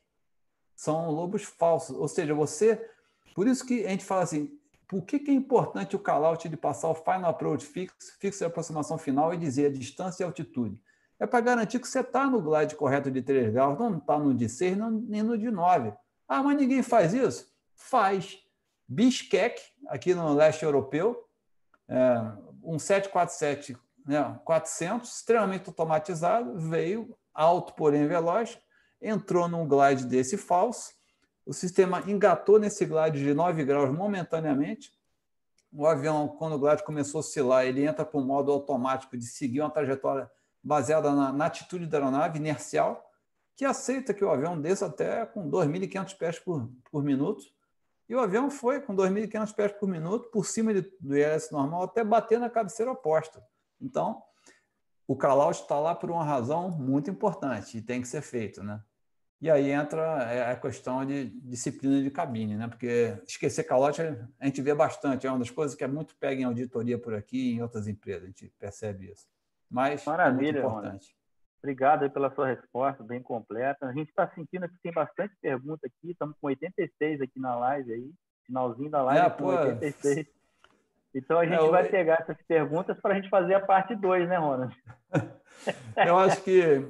São 0.76 1.10
lobos 1.10 1.42
falsos. 1.42 1.96
Ou 1.96 2.08
seja, 2.08 2.34
você. 2.34 2.88
Por 3.34 3.48
isso 3.48 3.66
que 3.66 3.84
a 3.84 3.90
gente 3.90 4.04
fala 4.04 4.22
assim: 4.22 4.58
por 4.86 5.02
que, 5.02 5.18
que 5.18 5.30
é 5.30 5.34
importante 5.34 5.96
o 5.96 5.98
callout 5.98 6.48
de 6.48 6.56
passar 6.56 6.88
o 6.88 6.94
final 6.94 7.30
approach 7.30 7.64
fixo, 7.64 7.96
fixo 8.20 8.38
de 8.40 8.44
aproximação 8.44 8.98
final 8.98 9.34
e 9.34 9.36
dizer 9.36 9.66
a 9.66 9.72
distância 9.72 10.22
e 10.22 10.26
altitude? 10.26 10.80
É 11.18 11.26
para 11.26 11.40
garantir 11.40 11.80
que 11.80 11.88
você 11.88 12.00
está 12.00 12.26
no 12.26 12.42
glide 12.42 12.76
correto 12.76 13.10
de 13.10 13.22
3 13.22 13.52
graus, 13.52 13.78
não 13.78 13.98
está 13.98 14.18
no 14.18 14.34
de 14.34 14.48
6 14.48 14.76
não, 14.76 14.90
nem 14.90 15.22
no 15.22 15.38
de 15.38 15.50
9. 15.50 15.92
Ah, 16.28 16.42
mas 16.42 16.56
ninguém 16.56 16.82
faz 16.82 17.14
isso? 17.14 17.52
Faz. 17.74 18.38
Bishkek, 18.86 19.60
aqui 19.88 20.14
no 20.14 20.34
leste 20.34 20.64
europeu, 20.64 21.26
é, 21.88 22.20
um 22.62 22.78
747 22.78 23.76
né, 24.04 24.38
400, 24.44 25.08
extremamente 25.08 25.68
automatizado, 25.68 26.58
veio 26.58 27.16
alto, 27.32 27.74
porém 27.74 28.06
veloz, 28.06 28.58
entrou 29.00 29.48
num 29.48 29.66
glide 29.66 30.06
desse 30.06 30.36
falso, 30.36 30.92
o 31.46 31.52
sistema 31.52 32.02
engatou 32.06 32.58
nesse 32.58 32.86
glide 32.86 33.18
de 33.18 33.34
9 33.34 33.64
graus 33.64 33.90
momentaneamente. 33.90 34.92
O 35.70 35.86
avião, 35.86 36.28
quando 36.28 36.54
o 36.54 36.58
glide 36.58 36.82
começou 36.82 37.18
a 37.18 37.20
oscilar, 37.20 37.66
ele 37.66 37.84
entra 37.84 38.04
para 38.04 38.18
o 38.18 38.24
modo 38.24 38.50
automático 38.50 39.16
de 39.16 39.26
seguir 39.26 39.60
uma 39.60 39.70
trajetória 39.70 40.30
baseada 40.62 41.12
na, 41.12 41.32
na 41.32 41.46
atitude 41.46 41.86
da 41.86 41.98
aeronave, 41.98 42.38
inercial, 42.38 43.04
que 43.56 43.64
aceita 43.64 44.14
que 44.14 44.24
o 44.24 44.30
avião 44.30 44.58
desça 44.58 44.86
até 44.86 45.26
com 45.26 45.50
2.500 45.50 46.16
pés 46.16 46.38
por, 46.38 46.70
por 46.90 47.04
minuto. 47.04 47.44
E 48.08 48.14
o 48.14 48.20
avião 48.20 48.50
foi 48.50 48.80
com 48.80 48.94
2.500 48.94 49.54
pés 49.54 49.72
por 49.72 49.88
minuto, 49.88 50.30
por 50.30 50.46
cima 50.46 50.72
de, 50.72 50.82
do 50.98 51.16
ILS 51.16 51.50
normal, 51.50 51.82
até 51.82 52.02
bater 52.02 52.38
na 52.40 52.48
cabeceira 52.48 52.90
oposta. 52.90 53.44
Então, 53.84 54.22
o 55.06 55.16
call-out 55.16 55.60
está 55.60 55.78
lá 55.78 55.94
por 55.94 56.10
uma 56.10 56.24
razão 56.24 56.70
muito 56.70 57.10
importante 57.10 57.78
e 57.78 57.82
tem 57.82 58.00
que 58.00 58.08
ser 58.08 58.22
feito, 58.22 58.62
né? 58.62 58.82
E 59.40 59.50
aí 59.50 59.70
entra 59.70 60.00
é, 60.22 60.50
a 60.50 60.56
questão 60.56 61.04
de 61.04 61.26
disciplina 61.40 62.02
de 62.02 62.10
cabine, 62.10 62.56
né? 62.56 62.66
porque 62.66 63.14
esquecer 63.26 63.64
calote 63.64 64.00
a 64.00 64.46
gente 64.46 64.62
vê 64.62 64.74
bastante, 64.74 65.26
é 65.26 65.30
uma 65.30 65.38
das 65.38 65.50
coisas 65.50 65.76
que 65.76 65.84
é 65.84 65.86
muito 65.86 66.16
pega 66.16 66.40
em 66.40 66.44
auditoria 66.44 66.98
por 66.98 67.14
aqui 67.14 67.50
e 67.50 67.54
em 67.56 67.62
outras 67.62 67.86
empresas, 67.86 68.22
a 68.22 68.26
gente 68.28 68.50
percebe 68.58 69.10
isso. 69.10 69.26
Mas 69.70 70.02
Maravilha, 70.06 70.60
é 70.60 70.62
muito 70.62 70.66
importante. 70.66 71.14
Mano. 71.14 71.24
Obrigado 71.58 72.10
pela 72.10 72.34
sua 72.34 72.46
resposta, 72.46 73.02
bem 73.02 73.22
completa. 73.22 73.86
A 73.86 73.92
gente 73.92 74.08
está 74.08 74.26
sentindo 74.34 74.68
que 74.68 74.78
tem 74.82 74.92
bastante 74.92 75.34
pergunta 75.40 75.86
aqui, 75.86 76.12
estamos 76.12 76.36
com 76.40 76.46
86 76.46 77.20
aqui 77.20 77.38
na 77.38 77.54
live 77.56 77.92
aí, 77.92 78.12
finalzinho 78.46 78.90
da 78.90 79.02
live 79.02 79.26
é, 79.26 79.30
pô, 79.30 79.48
86. 79.48 80.26
Então 81.14 81.38
a 81.38 81.46
gente 81.46 81.64
é, 81.64 81.70
vai 81.70 81.88
pegar 81.88 82.18
essas 82.20 82.36
perguntas 82.42 82.98
para 83.00 83.12
a 83.12 83.16
gente 83.16 83.28
fazer 83.28 83.54
a 83.54 83.60
parte 83.60 83.94
2, 83.94 84.28
né, 84.28 84.36
Ronald? 84.36 84.76
Eu 85.96 86.18
acho 86.18 86.42
que 86.42 86.84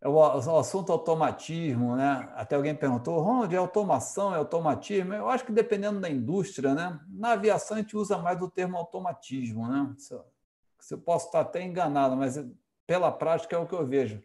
é 0.00 0.08
o, 0.08 0.22
assunto 0.22 0.92
automatismo, 0.92 1.96
né? 1.96 2.30
Até 2.36 2.54
alguém 2.54 2.74
perguntou, 2.74 3.20
onde 3.20 3.56
é 3.56 3.58
automação, 3.58 4.32
é 4.32 4.38
automatismo? 4.38 5.12
Eu 5.12 5.28
acho 5.28 5.44
que 5.44 5.50
dependendo 5.50 6.00
da 6.00 6.08
indústria, 6.08 6.72
né? 6.72 7.00
Na 7.08 7.32
aviação 7.32 7.76
a 7.76 7.80
gente 7.80 7.96
usa 7.96 8.16
mais 8.16 8.40
o 8.40 8.48
termo 8.48 8.76
automatismo, 8.76 9.66
né? 9.66 9.92
Se 9.98 10.94
eu 10.94 10.98
posso 10.98 11.26
estar 11.26 11.40
até 11.40 11.60
enganado, 11.62 12.16
mas 12.16 12.40
pela 12.86 13.10
prática 13.10 13.56
é 13.56 13.58
o 13.58 13.66
que 13.66 13.74
eu 13.74 13.84
vejo. 13.84 14.22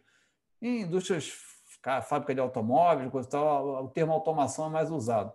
Em 0.62 0.82
indústrias, 0.82 1.32
fábrica 2.08 2.34
de 2.34 2.40
automóveis, 2.40 3.10
coisa 3.10 3.28
tal, 3.28 3.84
o 3.84 3.88
termo 3.88 4.12
automação 4.12 4.66
é 4.66 4.70
mais 4.70 4.90
usado. 4.92 5.32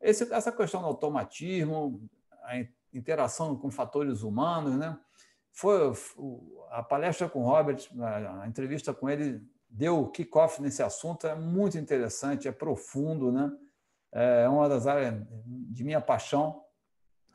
Esse, 0.00 0.32
essa 0.32 0.52
questão 0.52 0.82
do 0.82 0.86
automatismo, 0.86 2.08
a 2.44 2.56
interação 2.92 3.56
com 3.56 3.70
fatores 3.70 4.22
humanos, 4.22 4.76
né? 4.76 4.98
Foi 5.52 5.92
a 6.70 6.82
palestra 6.82 7.28
com 7.28 7.42
o 7.42 7.46
Robert, 7.46 7.88
a 8.00 8.46
entrevista 8.46 8.94
com 8.94 9.08
ele 9.08 9.42
deu 9.68 10.06
kickoff 10.08 10.62
nesse 10.62 10.82
assunto, 10.82 11.26
é 11.26 11.34
muito 11.34 11.76
interessante, 11.76 12.48
é 12.48 12.52
profundo, 12.52 13.30
né? 13.30 13.50
É 14.12 14.48
uma 14.48 14.68
das 14.68 14.86
áreas 14.86 15.22
de 15.44 15.84
minha 15.84 16.00
paixão. 16.00 16.62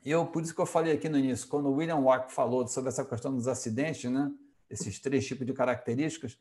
Eu, 0.04 0.26
por 0.26 0.42
isso 0.42 0.54
que 0.54 0.60
eu 0.60 0.66
falei 0.66 0.92
aqui 0.92 1.08
no 1.08 1.18
início, 1.18 1.48
quando 1.48 1.66
o 1.66 1.74
William 1.74 2.00
Wack 2.00 2.32
falou 2.32 2.66
sobre 2.66 2.88
essa 2.88 3.04
questão 3.04 3.34
dos 3.34 3.46
acidentes, 3.46 4.10
né? 4.10 4.30
esses 4.68 4.98
três 4.98 5.26
tipos 5.26 5.46
de 5.46 5.52
características, 5.52 6.36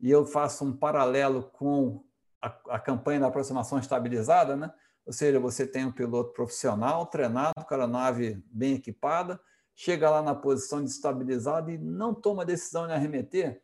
e 0.00 0.10
eu 0.10 0.26
faço 0.26 0.64
um 0.64 0.76
paralelo 0.76 1.44
com 1.44 2.04
a, 2.42 2.48
a 2.70 2.78
campanha 2.78 3.20
da 3.20 3.28
aproximação 3.28 3.78
estabilizada, 3.78 4.56
né? 4.56 4.72
Ou 5.06 5.12
seja, 5.12 5.38
você 5.38 5.66
tem 5.66 5.84
um 5.84 5.92
piloto 5.92 6.32
profissional, 6.32 7.06
treinado, 7.06 7.64
com 7.66 7.74
a 7.74 7.86
nave 7.86 8.42
bem 8.50 8.74
equipada, 8.74 9.40
chega 9.74 10.10
lá 10.10 10.20
na 10.20 10.34
posição 10.34 10.82
de 10.82 10.90
estabilizado 10.90 11.70
e 11.70 11.78
não 11.78 12.12
toma 12.12 12.44
decisão 12.44 12.86
de 12.86 12.92
arremeter, 12.92 13.62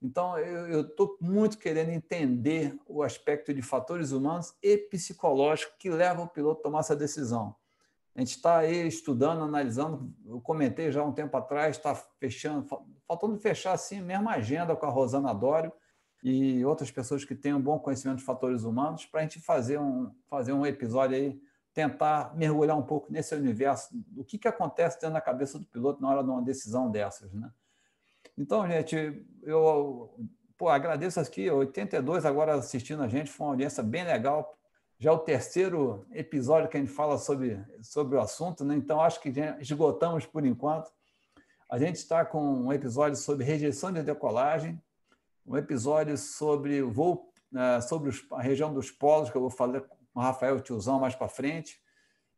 então, 0.00 0.38
eu 0.38 0.82
estou 0.82 1.16
muito 1.20 1.58
querendo 1.58 1.90
entender 1.90 2.78
o 2.86 3.02
aspecto 3.02 3.52
de 3.52 3.60
fatores 3.60 4.12
humanos 4.12 4.54
e 4.62 4.76
psicológicos 4.78 5.74
que 5.78 5.90
levam 5.90 6.24
o 6.24 6.28
piloto 6.28 6.60
a 6.60 6.62
tomar 6.62 6.80
essa 6.80 6.94
decisão. 6.94 7.54
A 8.14 8.20
gente 8.20 8.36
está 8.36 8.58
aí 8.58 8.86
estudando, 8.86 9.42
analisando, 9.42 10.12
eu 10.24 10.40
comentei 10.40 10.90
já 10.90 11.02
um 11.02 11.12
tempo 11.12 11.36
atrás, 11.36 11.76
está 11.76 11.94
fechando, 11.94 12.66
faltando 13.06 13.38
fechar 13.38 13.72
assim 13.72 14.00
a 14.12 14.30
agenda 14.30 14.74
com 14.74 14.86
a 14.86 14.90
Rosana 14.90 15.32
Dório 15.32 15.72
e 16.22 16.64
outras 16.64 16.90
pessoas 16.90 17.24
que 17.24 17.52
um 17.52 17.60
bom 17.60 17.78
conhecimento 17.78 18.18
de 18.18 18.24
fatores 18.24 18.64
humanos 18.64 19.06
para 19.06 19.20
a 19.20 19.22
gente 19.22 19.40
fazer 19.40 19.78
um, 19.78 20.12
fazer 20.28 20.52
um 20.52 20.66
episódio 20.66 21.16
aí, 21.16 21.40
tentar 21.72 22.34
mergulhar 22.36 22.76
um 22.76 22.82
pouco 22.82 23.12
nesse 23.12 23.34
universo, 23.34 23.88
do 23.92 24.24
que, 24.24 24.36
que 24.36 24.48
acontece 24.48 25.00
dentro 25.00 25.14
da 25.14 25.20
cabeça 25.20 25.58
do 25.58 25.64
piloto 25.64 26.02
na 26.02 26.08
hora 26.10 26.24
de 26.24 26.30
uma 26.30 26.42
decisão 26.42 26.90
dessas, 26.90 27.32
né? 27.32 27.50
Então, 28.36 28.66
gente, 28.68 29.24
eu 29.42 30.14
pô, 30.56 30.68
agradeço 30.68 31.20
aqui, 31.20 31.48
82 31.48 32.24
agora 32.24 32.54
assistindo 32.54 33.02
a 33.02 33.08
gente, 33.08 33.30
foi 33.30 33.46
uma 33.46 33.52
audiência 33.52 33.82
bem 33.82 34.04
legal. 34.04 34.56
Já 34.98 35.10
é 35.10 35.12
o 35.12 35.18
terceiro 35.18 36.04
episódio 36.12 36.68
que 36.68 36.76
a 36.76 36.80
gente 36.80 36.92
fala 36.92 37.18
sobre, 37.18 37.64
sobre 37.80 38.16
o 38.16 38.20
assunto, 38.20 38.64
né? 38.64 38.74
então 38.74 39.00
acho 39.00 39.20
que 39.20 39.32
esgotamos 39.60 40.26
por 40.26 40.44
enquanto. 40.44 40.90
A 41.70 41.78
gente 41.78 41.96
está 41.96 42.24
com 42.24 42.40
um 42.40 42.72
episódio 42.72 43.16
sobre 43.16 43.44
rejeição 43.44 43.92
de 43.92 44.02
decolagem, 44.02 44.80
um 45.48 45.56
episódio 45.56 46.16
sobre 46.16 46.82
voo, 46.82 47.32
né, 47.50 47.80
sobre 47.80 48.10
a 48.32 48.42
região 48.42 48.72
dos 48.72 48.90
polos, 48.90 49.30
que 49.30 49.36
eu 49.36 49.40
vou 49.40 49.50
falar 49.50 49.80
com 49.80 49.96
o 50.14 50.20
Rafael 50.20 50.60
Tiozão 50.60 51.00
mais 51.00 51.14
para 51.14 51.28
frente. 51.28 51.80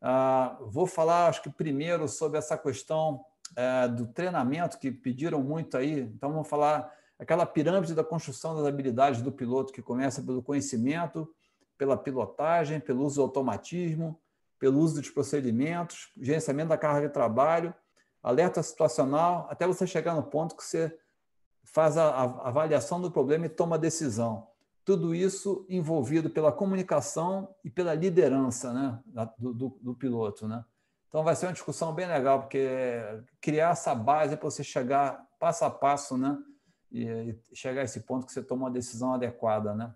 Uh, 0.01 0.71
vou 0.71 0.87
falar, 0.87 1.27
acho 1.27 1.43
que 1.43 1.51
primeiro, 1.51 2.09
sobre 2.09 2.39
essa 2.39 2.57
questão 2.57 3.25
é, 3.57 3.89
do 3.89 4.07
treinamento 4.07 4.79
que 4.79 4.91
pediram 4.91 5.43
muito 5.43 5.77
aí. 5.77 6.01
Então, 6.01 6.33
vamos 6.33 6.49
falar 6.49 6.93
aquela 7.19 7.45
pirâmide 7.45 7.95
da 7.95 8.05
construção 8.05 8.55
das 8.55 8.65
habilidades 8.65 9.23
do 9.23 9.33
piloto 9.33 9.73
que 9.73 9.83
começa 9.83 10.23
pelo 10.23 10.43
conhecimento, 10.43 11.29
pela 11.77 11.97
pilotagem, 11.97 12.79
pelo 12.79 13.05
uso 13.05 13.17
do 13.17 13.23
automatismo, 13.23 14.21
pelo 14.59 14.79
uso 14.79 15.01
dos 15.01 15.11
procedimentos, 15.11 16.13
gerenciamento 16.21 16.69
da 16.69 16.79
carga 16.79 17.09
de 17.09 17.13
trabalho, 17.13 17.75
alerta 18.23 18.63
situacional, 18.63 19.49
até 19.51 19.67
você 19.67 19.87
chegar 19.87 20.15
no 20.15 20.23
ponto 20.23 20.57
que 20.57 20.63
você 20.63 20.97
faz 21.73 21.97
a, 21.97 22.23
avaliação 22.23 23.01
do 23.01 23.11
problema 23.11 23.47
e 23.47 23.49
toma 23.49 23.77
a 23.77 23.79
decisão. 23.79 24.49
Tudo 24.85 25.15
isso 25.15 25.65
envolvido 25.69 26.31
pela 26.31 26.51
comunicação 26.51 27.55
e 27.65 27.71
pela 27.71 27.95
liderança 27.95 28.73
né, 28.73 28.99
do, 29.39 29.55
do, 29.55 29.79
do 29.81 29.95
piloto. 29.95 30.49
Né? 30.49 30.65
Então, 31.09 31.23
vai 31.23 31.37
ser 31.37 31.47
uma 31.47 31.53
discussão 31.53 31.93
bem 31.93 32.07
legal, 32.07 32.41
porque 32.41 32.69
criar 33.41 33.71
essa 33.71 33.95
base 33.95 34.37
para 34.37 34.51
você 34.51 34.65
chegar 34.65 35.27
passo 35.39 35.65
a 35.65 35.71
passo 35.71 36.17
né, 36.17 36.39
e, 36.91 37.05
e 37.05 37.39
chegar 37.55 37.83
a 37.83 37.85
esse 37.85 38.01
ponto 38.01 38.27
que 38.27 38.33
você 38.33 38.43
toma 38.43 38.65
uma 38.65 38.71
decisão 38.71 39.15
adequada. 39.15 39.75
Né? 39.75 39.95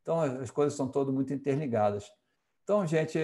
Então, 0.00 0.20
as 0.20 0.50
coisas 0.50 0.74
são 0.74 0.88
todas 0.88 1.12
muito 1.12 1.32
interligadas. 1.32 2.10
Então, 2.64 2.86
gente, 2.86 3.18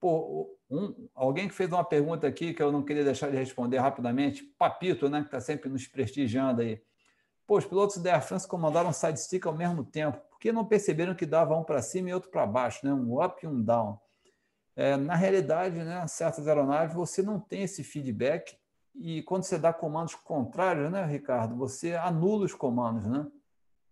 pô, 0.00 0.56
um, 0.70 1.08
alguém 1.14 1.48
que 1.48 1.54
fez 1.54 1.70
uma 1.70 1.84
pergunta 1.84 2.26
aqui 2.26 2.54
que 2.54 2.62
eu 2.62 2.70
não 2.72 2.82
queria 2.82 3.04
deixar 3.04 3.30
de 3.30 3.36
responder 3.36 3.78
rapidamente, 3.78 4.42
Papito, 4.58 5.08
né, 5.08 5.20
que 5.20 5.26
está 5.26 5.40
sempre 5.40 5.68
nos 5.68 5.86
prestigiando 5.86 6.62
aí. 6.62 6.80
Pô, 7.46 7.58
os 7.58 7.64
pilotos 7.64 7.98
da 7.98 8.14
Air 8.14 8.22
France 8.22 8.48
comandaram 8.48 8.92
side 8.92 9.20
stick 9.20 9.46
ao 9.46 9.54
mesmo 9.54 9.84
tempo. 9.84 10.18
Por 10.30 10.38
que 10.38 10.50
não 10.50 10.64
perceberam 10.64 11.14
que 11.14 11.24
dava 11.24 11.56
um 11.56 11.62
para 11.62 11.80
cima 11.80 12.10
e 12.10 12.14
outro 12.14 12.30
para 12.30 12.46
baixo, 12.46 12.84
né? 12.84 12.92
um 12.92 13.22
up 13.22 13.44
e 13.44 13.48
um 13.48 13.62
down? 13.62 13.98
É, 14.74 14.96
na 14.96 15.14
realidade, 15.14 15.76
né, 15.76 16.06
certas 16.06 16.46
aeronaves 16.46 16.94
você 16.94 17.22
não 17.22 17.40
tem 17.40 17.62
esse 17.62 17.82
feedback 17.82 18.58
e 18.94 19.22
quando 19.22 19.44
você 19.44 19.58
dá 19.58 19.72
comandos 19.72 20.14
contrários, 20.14 20.90
né, 20.90 21.04
Ricardo, 21.06 21.56
você 21.56 21.94
anula 21.94 22.44
os 22.44 22.54
comandos, 22.54 23.06
né? 23.06 23.26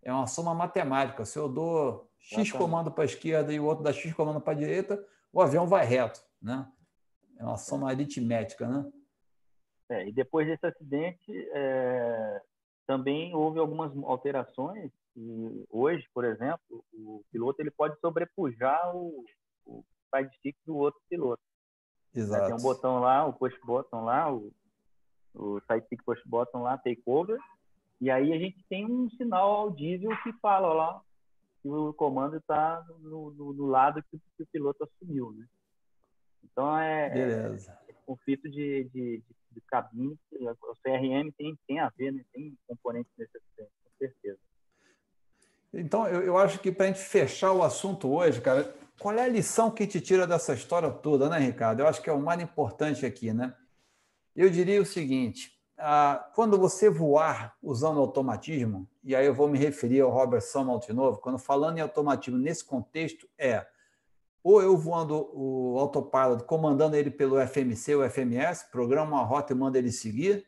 É 0.03 0.13
uma 0.13 0.27
soma 0.27 0.53
matemática. 0.53 1.25
Se 1.25 1.39
eu 1.39 1.49
dou 1.49 2.11
X 2.19 2.51
comando 2.51 2.91
para 2.91 3.03
a 3.03 3.05
esquerda 3.05 3.51
e 3.51 3.59
o 3.59 3.65
outro 3.65 3.83
dá 3.83 3.91
X 3.91 4.13
comando 4.13 4.39
para 4.39 4.53
a 4.53 4.55
direita, 4.55 5.03
o 5.33 5.41
avião 5.41 5.65
vai 5.65 5.85
reto, 5.85 6.23
né? 6.39 6.67
É 7.39 7.43
uma 7.43 7.57
soma 7.57 7.89
aritmética, 7.89 8.67
né? 8.67 8.85
É, 9.89 10.07
e 10.07 10.11
depois 10.11 10.47
desse 10.47 10.65
acidente, 10.65 11.31
é, 11.53 12.41
também 12.85 13.33
houve 13.35 13.59
algumas 13.59 13.91
alterações. 14.03 14.91
E 15.15 15.65
hoje, 15.69 16.07
por 16.13 16.25
exemplo, 16.25 16.83
o 16.93 17.23
piloto 17.31 17.61
ele 17.61 17.71
pode 17.71 17.97
sobrepujar 17.99 18.95
o, 18.95 19.23
o 19.65 19.83
side 20.13 20.35
stick 20.37 20.55
do 20.65 20.75
outro 20.75 20.99
piloto. 21.09 21.41
Exato. 22.13 22.47
Tem 22.47 22.55
um 22.55 22.61
botão 22.61 22.99
lá, 22.99 23.25
o 23.25 23.33
push 23.33 23.57
button 23.65 24.03
lá, 24.03 24.33
o, 24.33 24.51
o 25.33 25.59
side 25.61 25.85
stick 25.85 26.03
push 26.03 26.21
button 26.25 26.63
lá, 26.63 26.77
take 26.77 27.01
over. 27.05 27.39
E 27.99 28.11
aí 28.11 28.33
a 28.33 28.37
gente 28.37 28.63
tem 28.69 28.85
um 28.85 29.09
sinal 29.11 29.51
audível 29.51 30.11
que 30.23 30.33
fala 30.33 30.73
lá 30.73 31.01
que 31.61 31.69
o 31.69 31.93
comando 31.93 32.37
está 32.37 32.85
no, 33.01 33.31
no, 33.31 33.53
no, 33.53 33.65
lado 33.65 34.03
que, 34.03 34.19
que, 34.37 34.43
o 34.43 34.47
piloto 34.47 34.83
assumiu, 34.83 35.31
né? 35.31 35.47
Então 36.43 36.77
é, 36.77 37.09
Beleza. 37.09 37.79
é, 37.87 37.91
é 37.91 37.95
conflito 38.05 38.49
de, 38.49 38.83
de, 38.93 39.17
de 39.17 39.35
de 39.55 39.61
cabine, 39.61 40.19
o 40.33 40.75
CRM 40.83 41.31
tem, 41.37 41.57
tem 41.67 41.79
a 41.79 41.89
ver, 41.89 42.11
né? 42.11 42.23
tem 42.33 42.55
componentes 42.67 43.11
necessários, 43.17 43.71
com 43.83 43.97
certeza. 43.97 44.39
Então, 45.73 46.07
eu, 46.07 46.21
eu 46.21 46.37
acho 46.37 46.59
que 46.59 46.71
para 46.71 46.85
a 46.85 46.87
gente 46.87 46.99
fechar 46.99 47.51
o 47.51 47.63
assunto 47.63 48.09
hoje, 48.09 48.41
cara, 48.41 48.73
qual 48.99 49.15
é 49.15 49.23
a 49.23 49.27
lição 49.27 49.71
que 49.71 49.87
te 49.87 49.99
tira 49.99 50.27
dessa 50.27 50.53
história 50.53 50.89
toda, 50.89 51.29
né, 51.29 51.39
Ricardo? 51.39 51.81
Eu 51.81 51.87
acho 51.87 52.01
que 52.01 52.09
é 52.09 52.13
o 52.13 52.21
mais 52.21 52.41
importante 52.41 53.05
aqui, 53.05 53.33
né? 53.33 53.55
Eu 54.35 54.49
diria 54.49 54.81
o 54.81 54.85
seguinte: 54.85 55.51
ah, 55.77 56.29
quando 56.33 56.57
você 56.57 56.89
voar 56.89 57.57
usando 57.61 57.99
automatismo, 57.99 58.87
e 59.03 59.15
aí 59.15 59.25
eu 59.25 59.33
vou 59.33 59.47
me 59.47 59.57
referir 59.57 60.01
ao 60.01 60.11
Robert 60.11 60.41
Summerall 60.41 60.79
de 60.79 60.93
novo, 60.93 61.19
quando 61.19 61.37
falando 61.37 61.77
em 61.77 61.81
automatismo 61.81 62.39
nesse 62.39 62.63
contexto, 62.63 63.27
é 63.37 63.65
ou 64.45 64.61
eu 64.61 64.77
voando 64.77 65.27
o 65.33 65.75
autopilot, 65.79 66.43
comandando 66.43 66.95
ele 66.95 67.09
pelo 67.09 67.35
FMC 67.47 67.95
ou 67.95 68.07
FMS, 68.07 68.69
programa 68.69 69.17
uma 69.17 69.23
rota 69.23 69.53
e 69.53 69.55
manda 69.55 69.79
ele 69.79 69.91
seguir, 69.91 70.45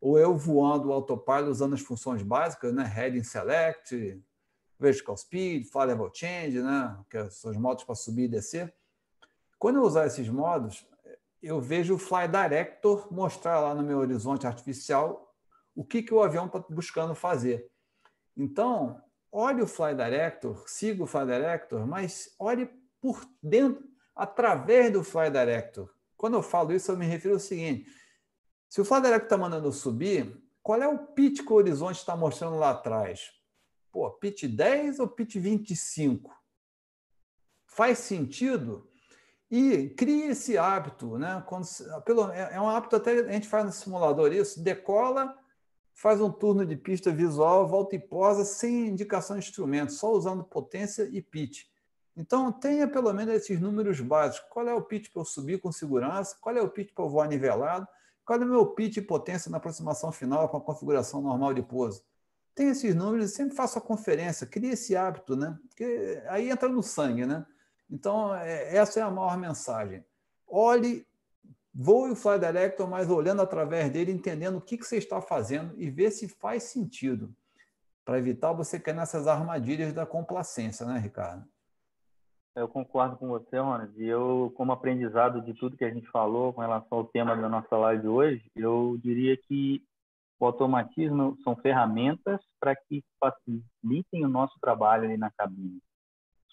ou 0.00 0.16
eu 0.16 0.36
voando 0.36 0.90
o 0.90 0.92
autopilot 0.92 1.50
usando 1.50 1.74
as 1.74 1.80
funções 1.80 2.22
básicas, 2.22 2.72
né? 2.72 2.84
Heading 2.84 3.24
Select, 3.24 4.22
Vertical 4.78 5.16
Speed, 5.16 5.66
Fly 5.66 5.86
Level 5.86 6.08
Change, 6.14 6.62
né? 6.62 6.96
que 7.10 7.30
são 7.30 7.50
os 7.50 7.56
modos 7.56 7.82
para 7.82 7.96
subir 7.96 8.26
e 8.26 8.28
descer. 8.28 8.72
Quando 9.58 9.80
eu 9.80 9.82
usar 9.82 10.06
esses 10.06 10.28
modos, 10.28 10.86
eu 11.42 11.60
vejo 11.60 11.96
o 11.96 11.98
Fly 11.98 12.28
Director 12.28 13.12
mostrar 13.12 13.58
lá 13.58 13.74
no 13.74 13.82
meu 13.82 13.98
horizonte 13.98 14.46
artificial 14.46 15.34
o 15.74 15.82
que, 15.82 16.00
que 16.00 16.14
o 16.14 16.22
avião 16.22 16.46
está 16.46 16.60
buscando 16.70 17.12
fazer. 17.12 17.68
Então, 18.36 19.02
olhe 19.32 19.60
o 19.60 19.66
Fly 19.66 19.96
Director, 19.96 20.62
siga 20.68 21.02
o 21.02 21.08
Fly 21.08 21.26
Director, 21.26 21.84
mas 21.88 22.32
olhe 22.38 22.70
por 23.02 23.28
dentro, 23.42 23.84
através 24.14 24.92
do 24.92 25.02
Fly 25.02 25.28
Director. 25.28 25.92
Quando 26.16 26.34
eu 26.34 26.42
falo 26.42 26.72
isso, 26.72 26.92
eu 26.92 26.96
me 26.96 27.04
refiro 27.04 27.34
ao 27.34 27.40
seguinte: 27.40 27.90
se 28.68 28.80
o 28.80 28.84
Fly 28.84 29.00
Director 29.00 29.26
está 29.26 29.36
mandando 29.36 29.72
subir, 29.72 30.40
qual 30.62 30.80
é 30.80 30.86
o 30.86 31.08
pitch 31.08 31.42
que 31.44 31.52
o 31.52 31.56
horizonte 31.56 31.96
está 31.96 32.16
mostrando 32.16 32.56
lá 32.56 32.70
atrás? 32.70 33.32
Pô, 33.90 34.08
pitch 34.12 34.44
10 34.44 35.00
ou 35.00 35.08
pitch 35.08 35.34
25? 35.36 36.32
Faz 37.66 37.98
sentido? 37.98 38.88
E 39.50 39.90
cria 39.90 40.30
esse 40.30 40.56
hábito, 40.56 41.18
né? 41.18 41.42
Quando, 41.46 41.66
pelo, 42.04 42.30
é, 42.30 42.54
é 42.54 42.60
um 42.60 42.68
hábito 42.68 42.96
até 42.96 43.18
a 43.18 43.32
gente 43.32 43.48
faz 43.48 43.66
no 43.66 43.72
simulador 43.72 44.32
isso, 44.32 44.62
decola, 44.62 45.36
faz 45.92 46.20
um 46.20 46.30
turno 46.30 46.64
de 46.64 46.76
pista 46.76 47.10
visual, 47.10 47.68
volta 47.68 47.96
e 47.96 47.98
posa 47.98 48.44
sem 48.44 48.86
indicação 48.86 49.36
de 49.36 49.44
instrumento, 49.44 49.92
só 49.92 50.10
usando 50.12 50.44
potência 50.44 51.02
e 51.12 51.20
pitch. 51.20 51.71
Então, 52.16 52.52
tenha 52.52 52.86
pelo 52.86 53.12
menos 53.12 53.34
esses 53.34 53.58
números 53.60 54.00
básicos. 54.00 54.48
Qual 54.50 54.68
é 54.68 54.74
o 54.74 54.82
pitch 54.82 55.10
para 55.10 55.22
eu 55.22 55.24
subir 55.24 55.60
com 55.60 55.72
segurança? 55.72 56.36
Qual 56.40 56.54
é 56.56 56.60
o 56.60 56.68
pitch 56.68 56.92
para 56.94 57.04
eu 57.04 57.08
voar 57.08 57.28
nivelado? 57.28 57.88
Qual 58.24 58.40
é 58.40 58.44
o 58.44 58.48
meu 58.48 58.66
pitch 58.66 58.98
e 58.98 59.02
potência 59.02 59.50
na 59.50 59.56
aproximação 59.56 60.12
final 60.12 60.48
com 60.48 60.56
a 60.56 60.60
configuração 60.60 61.20
normal 61.20 61.54
de 61.54 61.62
pouso? 61.62 62.04
Tem 62.54 62.68
esses 62.68 62.94
números 62.94 63.30
e 63.30 63.34
sempre 63.34 63.56
faço 63.56 63.78
a 63.78 63.82
conferência, 63.82 64.46
cria 64.46 64.72
esse 64.72 64.94
hábito, 64.94 65.34
né? 65.34 65.58
Porque 65.68 66.22
aí 66.26 66.50
entra 66.50 66.68
no 66.68 66.82
sangue, 66.82 67.24
né? 67.24 67.46
Então, 67.90 68.34
é, 68.34 68.76
essa 68.76 69.00
é 69.00 69.02
a 69.02 69.10
maior 69.10 69.36
mensagem. 69.38 70.04
Olhe, 70.46 71.06
voe 71.74 72.10
o 72.10 72.16
Fly 72.16 72.38
Director, 72.38 72.88
mas 72.88 73.10
olhando 73.10 73.40
através 73.40 73.90
dele, 73.90 74.12
entendendo 74.12 74.56
o 74.56 74.60
que, 74.60 74.76
que 74.76 74.84
você 74.84 74.98
está 74.98 75.20
fazendo 75.20 75.74
e 75.78 75.90
ver 75.90 76.10
se 76.10 76.28
faz 76.28 76.64
sentido, 76.64 77.34
para 78.04 78.18
evitar 78.18 78.52
você 78.52 78.78
cair 78.78 78.94
nessas 78.94 79.26
armadilhas 79.26 79.92
da 79.92 80.04
complacência, 80.04 80.84
né, 80.84 80.98
Ricardo? 80.98 81.46
Eu 82.54 82.68
concordo 82.68 83.16
com 83.16 83.28
você, 83.28 83.58
Ronald. 83.58 83.92
E 83.96 84.06
eu, 84.06 84.52
como 84.56 84.72
aprendizado 84.72 85.40
de 85.40 85.54
tudo 85.54 85.76
que 85.76 85.84
a 85.84 85.90
gente 85.90 86.06
falou 86.08 86.52
com 86.52 86.60
relação 86.60 86.98
ao 86.98 87.04
tema 87.04 87.34
da 87.34 87.48
nossa 87.48 87.76
live 87.76 88.08
hoje, 88.08 88.44
eu 88.54 88.98
diria 89.02 89.36
que 89.36 89.82
o 90.38 90.44
automatismo 90.44 91.36
são 91.42 91.56
ferramentas 91.56 92.40
para 92.60 92.76
que 92.76 93.02
facilitem 93.18 94.24
o 94.24 94.28
nosso 94.28 94.54
trabalho 94.60 95.04
ali 95.04 95.16
na 95.16 95.30
cabine. 95.30 95.78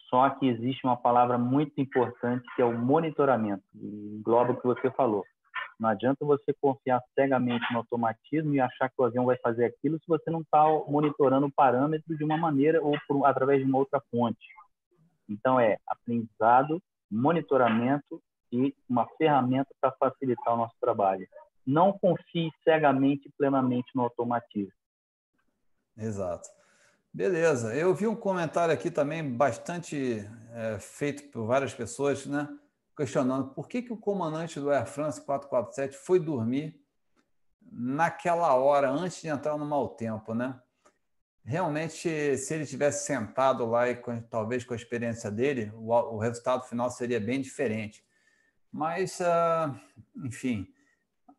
Só 0.09 0.29
que 0.29 0.47
existe 0.47 0.85
uma 0.85 0.95
palavra 0.95 1.37
muito 1.37 1.79
importante 1.81 2.47
que 2.55 2.61
é 2.61 2.65
o 2.65 2.77
monitoramento, 2.77 3.63
engloba 3.75 4.53
o 4.53 4.57
que 4.57 4.65
você 4.65 4.89
falou. 4.91 5.25
Não 5.79 5.89
adianta 5.89 6.25
você 6.25 6.53
confiar 6.61 7.01
cegamente 7.15 7.65
no 7.71 7.79
automatismo 7.79 8.53
e 8.53 8.59
achar 8.59 8.89
que 8.89 8.95
o 8.99 9.03
avião 9.03 9.25
vai 9.25 9.37
fazer 9.37 9.65
aquilo 9.65 9.97
se 9.99 10.07
você 10.07 10.29
não 10.29 10.41
está 10.41 10.63
monitorando 10.87 11.47
o 11.47 11.51
parâmetro 11.51 12.17
de 12.17 12.23
uma 12.23 12.37
maneira 12.37 12.81
ou 12.81 12.97
por, 13.07 13.25
através 13.25 13.59
de 13.59 13.65
uma 13.65 13.77
outra 13.77 14.01
fonte. 14.11 14.45
Então, 15.29 15.59
é 15.59 15.77
aprendizado, 15.87 16.81
monitoramento 17.09 18.21
e 18.51 18.75
uma 18.89 19.07
ferramenta 19.17 19.69
para 19.79 19.91
facilitar 19.91 20.53
o 20.53 20.57
nosso 20.57 20.75
trabalho. 20.81 21.27
Não 21.65 21.93
confie 21.93 22.51
cegamente 22.63 23.27
e 23.27 23.31
plenamente 23.37 23.89
no 23.93 24.03
automatismo. 24.03 24.73
Exato. 25.95 26.49
Beleza. 27.13 27.75
Eu 27.75 27.93
vi 27.93 28.07
um 28.07 28.15
comentário 28.15 28.73
aqui 28.73 28.89
também 28.89 29.23
bastante 29.23 30.27
é, 30.53 30.79
feito 30.79 31.29
por 31.31 31.45
várias 31.45 31.73
pessoas, 31.73 32.25
né? 32.25 32.47
questionando 32.99 33.53
por 33.53 33.69
que, 33.69 33.81
que 33.81 33.93
o 33.93 33.97
comandante 33.97 34.59
do 34.59 34.69
Air 34.69 34.85
France 34.85 35.21
447 35.21 35.95
foi 35.95 36.19
dormir 36.19 36.77
naquela 37.71 38.53
hora 38.55 38.89
antes 38.89 39.21
de 39.21 39.29
entrar 39.29 39.57
no 39.57 39.65
mau 39.65 39.87
tempo, 39.87 40.33
né? 40.33 40.59
Realmente, 41.43 42.37
se 42.37 42.53
ele 42.53 42.65
tivesse 42.65 43.05
sentado 43.05 43.65
lá 43.65 43.89
e 43.89 43.95
com, 43.95 44.21
talvez 44.21 44.63
com 44.63 44.73
a 44.73 44.77
experiência 44.77 45.31
dele, 45.31 45.71
o, 45.75 45.91
o, 45.91 46.17
resultado 46.17 46.63
final 46.65 46.89
seria 46.91 47.19
bem 47.19 47.41
diferente. 47.41 48.03
Mas, 48.71 49.19
uh, 49.19 49.75
enfim, 50.23 50.67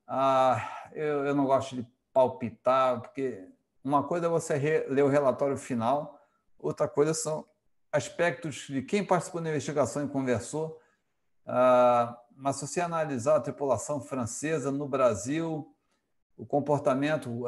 uh, 0.08 0.60
eu, 0.92 1.26
eu, 1.26 1.34
não 1.34 1.44
gosto 1.44 1.76
de 1.76 1.86
palpitar, 2.12 3.00
porque 3.00 3.48
uma 3.84 4.02
coisa 4.02 4.26
é 4.26 4.28
você 4.28 4.86
ler 4.88 5.04
o 5.04 5.08
relatório 5.08 5.56
final, 5.56 6.18
outra 6.58 6.88
coisa 6.88 7.14
são 7.14 7.46
aspectos 7.92 8.66
de 8.68 8.82
quem 8.82 9.04
participou 9.04 9.40
da 9.40 9.50
investigação 9.50 10.04
e 10.04 10.08
conversou. 10.08 10.80
Uh, 11.46 12.14
mas 12.34 12.56
se 12.56 12.66
você 12.66 12.80
analisar 12.80 13.36
a 13.36 13.40
tripulação 13.40 14.00
francesa 14.00 14.72
no 14.72 14.88
Brasil, 14.88 15.72
o 16.36 16.46
comportamento, 16.46 17.44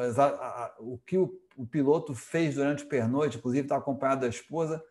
o 0.78 0.98
que 0.98 1.16
o 1.16 1.41
o 1.56 1.66
piloto 1.66 2.14
fez 2.14 2.54
durante 2.54 2.84
o 2.84 2.88
pernoite, 2.88 3.38
inclusive 3.38 3.64
está 3.64 3.76
acompanhado 3.76 4.22
da 4.22 4.28
esposa, 4.28 4.82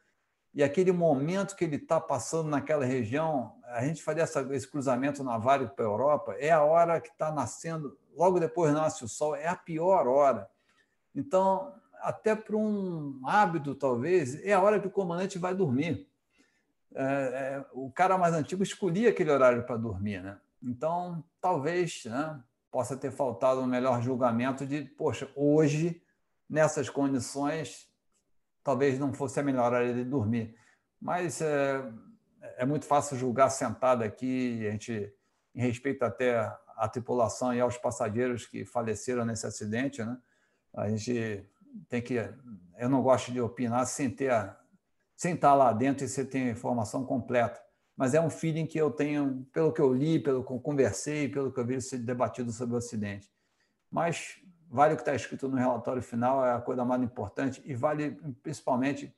e 0.53 0.61
aquele 0.61 0.91
momento 0.91 1.55
que 1.55 1.63
ele 1.63 1.77
está 1.77 1.99
passando 1.99 2.49
naquela 2.49 2.85
região, 2.85 3.55
a 3.65 3.85
gente 3.85 4.03
faria 4.03 4.23
essa, 4.23 4.41
esse 4.53 4.67
cruzamento 4.69 5.23
navário 5.23 5.69
para 5.69 5.85
a 5.85 5.87
Europa, 5.87 6.35
é 6.37 6.51
a 6.51 6.63
hora 6.63 6.99
que 6.99 7.09
está 7.09 7.31
nascendo, 7.31 7.97
logo 8.15 8.39
depois 8.39 8.73
nasce 8.73 9.03
o 9.03 9.07
sol, 9.07 9.35
é 9.35 9.47
a 9.47 9.55
pior 9.55 10.07
hora. 10.07 10.49
Então, 11.15 11.73
até 12.01 12.35
para 12.35 12.57
um 12.57 13.21
hábito, 13.25 13.75
talvez, 13.75 14.43
é 14.43 14.53
a 14.53 14.61
hora 14.61 14.79
que 14.79 14.87
o 14.87 14.91
comandante 14.91 15.39
vai 15.39 15.55
dormir. 15.55 16.07
É, 16.93 17.03
é, 17.03 17.65
o 17.71 17.89
cara 17.89 18.17
mais 18.17 18.33
antigo 18.33 18.63
escolhia 18.63 19.09
aquele 19.09 19.31
horário 19.31 19.63
para 19.63 19.77
dormir, 19.77 20.21
né? 20.21 20.37
Então, 20.61 21.23
talvez 21.39 22.03
né, 22.05 22.39
possa 22.69 22.97
ter 22.97 23.11
faltado 23.11 23.61
um 23.61 23.65
melhor 23.65 24.01
julgamento 24.01 24.65
de, 24.65 24.83
poxa, 24.83 25.29
hoje, 25.35 26.01
nessas 26.51 26.89
condições, 26.89 27.87
talvez 28.61 28.99
não 28.99 29.13
fosse 29.13 29.39
a 29.39 29.43
melhor 29.43 29.71
hora 29.71 29.93
de 29.93 30.03
dormir. 30.03 30.53
Mas 30.99 31.41
é, 31.41 31.81
é 32.57 32.65
muito 32.65 32.85
fácil 32.85 33.17
julgar 33.17 33.49
sentado 33.49 34.03
aqui, 34.03 34.67
a 34.67 34.71
gente, 34.71 35.13
em 35.55 35.61
respeito 35.61 36.03
até 36.03 36.37
à 36.75 36.89
tripulação 36.89 37.53
e 37.53 37.61
aos 37.61 37.77
passageiros 37.77 38.45
que 38.45 38.65
faleceram 38.65 39.23
nesse 39.23 39.47
acidente, 39.47 40.03
né? 40.03 40.17
A 40.73 40.89
gente 40.89 41.45
tem 41.87 42.01
que. 42.01 42.15
Eu 42.77 42.89
não 42.89 43.01
gosto 43.01 43.31
de 43.31 43.39
opinar 43.39 43.85
sem 43.85 44.09
ter, 44.09 44.31
sem 45.15 45.35
estar 45.35 45.53
lá 45.53 45.71
dentro 45.71 46.03
e 46.03 46.09
você 46.09 46.25
ter 46.25 46.49
a 46.49 46.51
informação 46.51 47.05
completa. 47.05 47.61
Mas 47.95 48.13
é 48.13 48.21
um 48.21 48.29
feeling 48.29 48.65
que 48.65 48.79
eu 48.79 48.91
tenho, 48.91 49.47
pelo 49.53 49.71
que 49.71 49.81
eu 49.81 49.93
li, 49.93 50.19
pelo 50.19 50.43
que 50.43 50.51
eu 50.51 50.59
conversei, 50.59 51.29
pelo 51.29 51.51
que 51.51 51.59
eu 51.59 51.65
vi 51.65 51.81
ser 51.81 51.99
debatido 51.99 52.51
sobre 52.51 52.75
o 52.75 52.77
acidente. 52.77 53.29
Mas 53.89 54.40
vale 54.71 54.93
o 54.93 54.95
que 54.95 55.01
está 55.01 55.13
escrito 55.13 55.49
no 55.49 55.57
relatório 55.57 56.01
final, 56.01 56.45
é 56.45 56.53
a 56.53 56.61
coisa 56.61 56.85
mais 56.85 57.03
importante, 57.03 57.61
e 57.65 57.75
vale 57.75 58.11
principalmente 58.41 59.13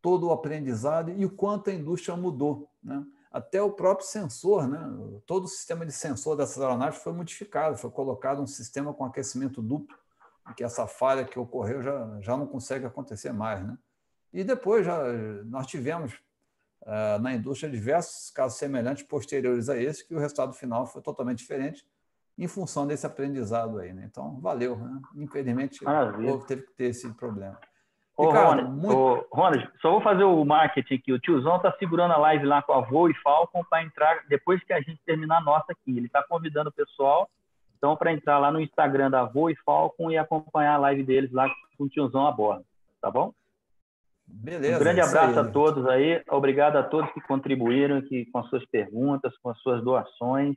todo 0.00 0.28
o 0.28 0.32
aprendizado 0.32 1.10
e 1.10 1.24
o 1.26 1.30
quanto 1.30 1.68
a 1.68 1.72
indústria 1.72 2.16
mudou. 2.16 2.70
Né? 2.82 3.04
Até 3.30 3.60
o 3.60 3.70
próprio 3.70 4.06
sensor, 4.06 4.66
né? 4.66 4.80
todo 5.26 5.44
o 5.44 5.48
sistema 5.48 5.84
de 5.84 5.92
sensor 5.92 6.34
dessas 6.34 6.62
aeronaves 6.62 7.02
foi 7.02 7.12
modificado, 7.12 7.76
foi 7.76 7.90
colocado 7.90 8.40
um 8.40 8.46
sistema 8.46 8.94
com 8.94 9.04
aquecimento 9.04 9.60
duplo, 9.60 9.94
que 10.56 10.64
essa 10.64 10.86
falha 10.86 11.24
que 11.24 11.38
ocorreu 11.38 11.82
já, 11.82 12.20
já 12.20 12.36
não 12.36 12.46
consegue 12.46 12.86
acontecer 12.86 13.32
mais. 13.32 13.66
Né? 13.66 13.76
E 14.32 14.44
depois 14.44 14.86
já, 14.86 15.12
nós 15.44 15.66
tivemos 15.66 16.14
uh, 16.82 17.20
na 17.20 17.34
indústria 17.34 17.70
diversos 17.70 18.30
casos 18.30 18.56
semelhantes 18.56 19.02
posteriores 19.02 19.68
a 19.68 19.76
esse, 19.76 20.06
que 20.06 20.14
o 20.14 20.18
resultado 20.18 20.54
final 20.54 20.86
foi 20.86 21.02
totalmente 21.02 21.38
diferente, 21.38 21.84
em 22.38 22.46
função 22.46 22.86
desse 22.86 23.06
aprendizado 23.06 23.78
aí, 23.78 23.92
né? 23.92 24.06
Então, 24.10 24.38
valeu, 24.40 24.76
né? 24.76 25.00
Infelizmente, 25.14 25.82
Maravilha. 25.82 26.34
o 26.34 26.44
teve 26.44 26.62
que 26.62 26.72
ter 26.74 26.84
esse 26.86 27.12
problema. 27.14 27.58
Ô, 28.16 28.28
Ricardo, 28.28 28.48
Ronald, 28.48 28.70
muito... 28.80 28.96
ô, 28.96 29.26
Ronald, 29.30 29.70
só 29.80 29.90
vou 29.90 30.00
fazer 30.00 30.24
o 30.24 30.44
marketing 30.44 30.94
aqui. 30.94 31.12
O 31.12 31.18
tiozão 31.18 31.56
está 31.56 31.72
segurando 31.78 32.12
a 32.12 32.18
live 32.18 32.46
lá 32.46 32.62
com 32.62 32.72
a 32.72 32.80
Voo 32.80 33.10
e 33.10 33.14
Falcon 33.14 33.62
para 33.68 33.82
entrar 33.82 34.24
depois 34.28 34.62
que 34.64 34.72
a 34.72 34.80
gente 34.80 35.00
terminar 35.04 35.38
a 35.38 35.44
nossa 35.44 35.72
aqui. 35.72 35.96
Ele 35.96 36.06
está 36.06 36.22
convidando 36.22 36.70
o 36.70 36.72
pessoal 36.72 37.28
então 37.76 37.96
para 37.96 38.12
entrar 38.12 38.38
lá 38.38 38.50
no 38.50 38.60
Instagram 38.60 39.10
da 39.10 39.24
Voo 39.24 39.50
e 39.50 39.56
Falcon 39.56 40.10
e 40.10 40.18
acompanhar 40.18 40.74
a 40.74 40.78
live 40.78 41.02
deles 41.02 41.30
lá 41.30 41.48
com 41.76 41.84
o 41.84 41.88
tiozão 41.88 42.26
a 42.26 42.32
bordo. 42.32 42.64
Tá 43.00 43.10
bom? 43.10 43.32
Beleza. 44.26 44.76
Um 44.76 44.80
grande 44.80 45.00
abraço 45.00 45.38
aí. 45.38 45.46
a 45.46 45.52
todos 45.52 45.86
aí. 45.86 46.22
Obrigado 46.28 46.76
a 46.76 46.82
todos 46.82 47.12
que 47.12 47.20
contribuíram 47.20 48.02
que, 48.02 48.26
com 48.26 48.38
as 48.38 48.48
suas 48.48 48.64
perguntas, 48.66 49.36
com 49.38 49.50
as 49.50 49.58
suas 49.60 49.84
doações. 49.84 50.56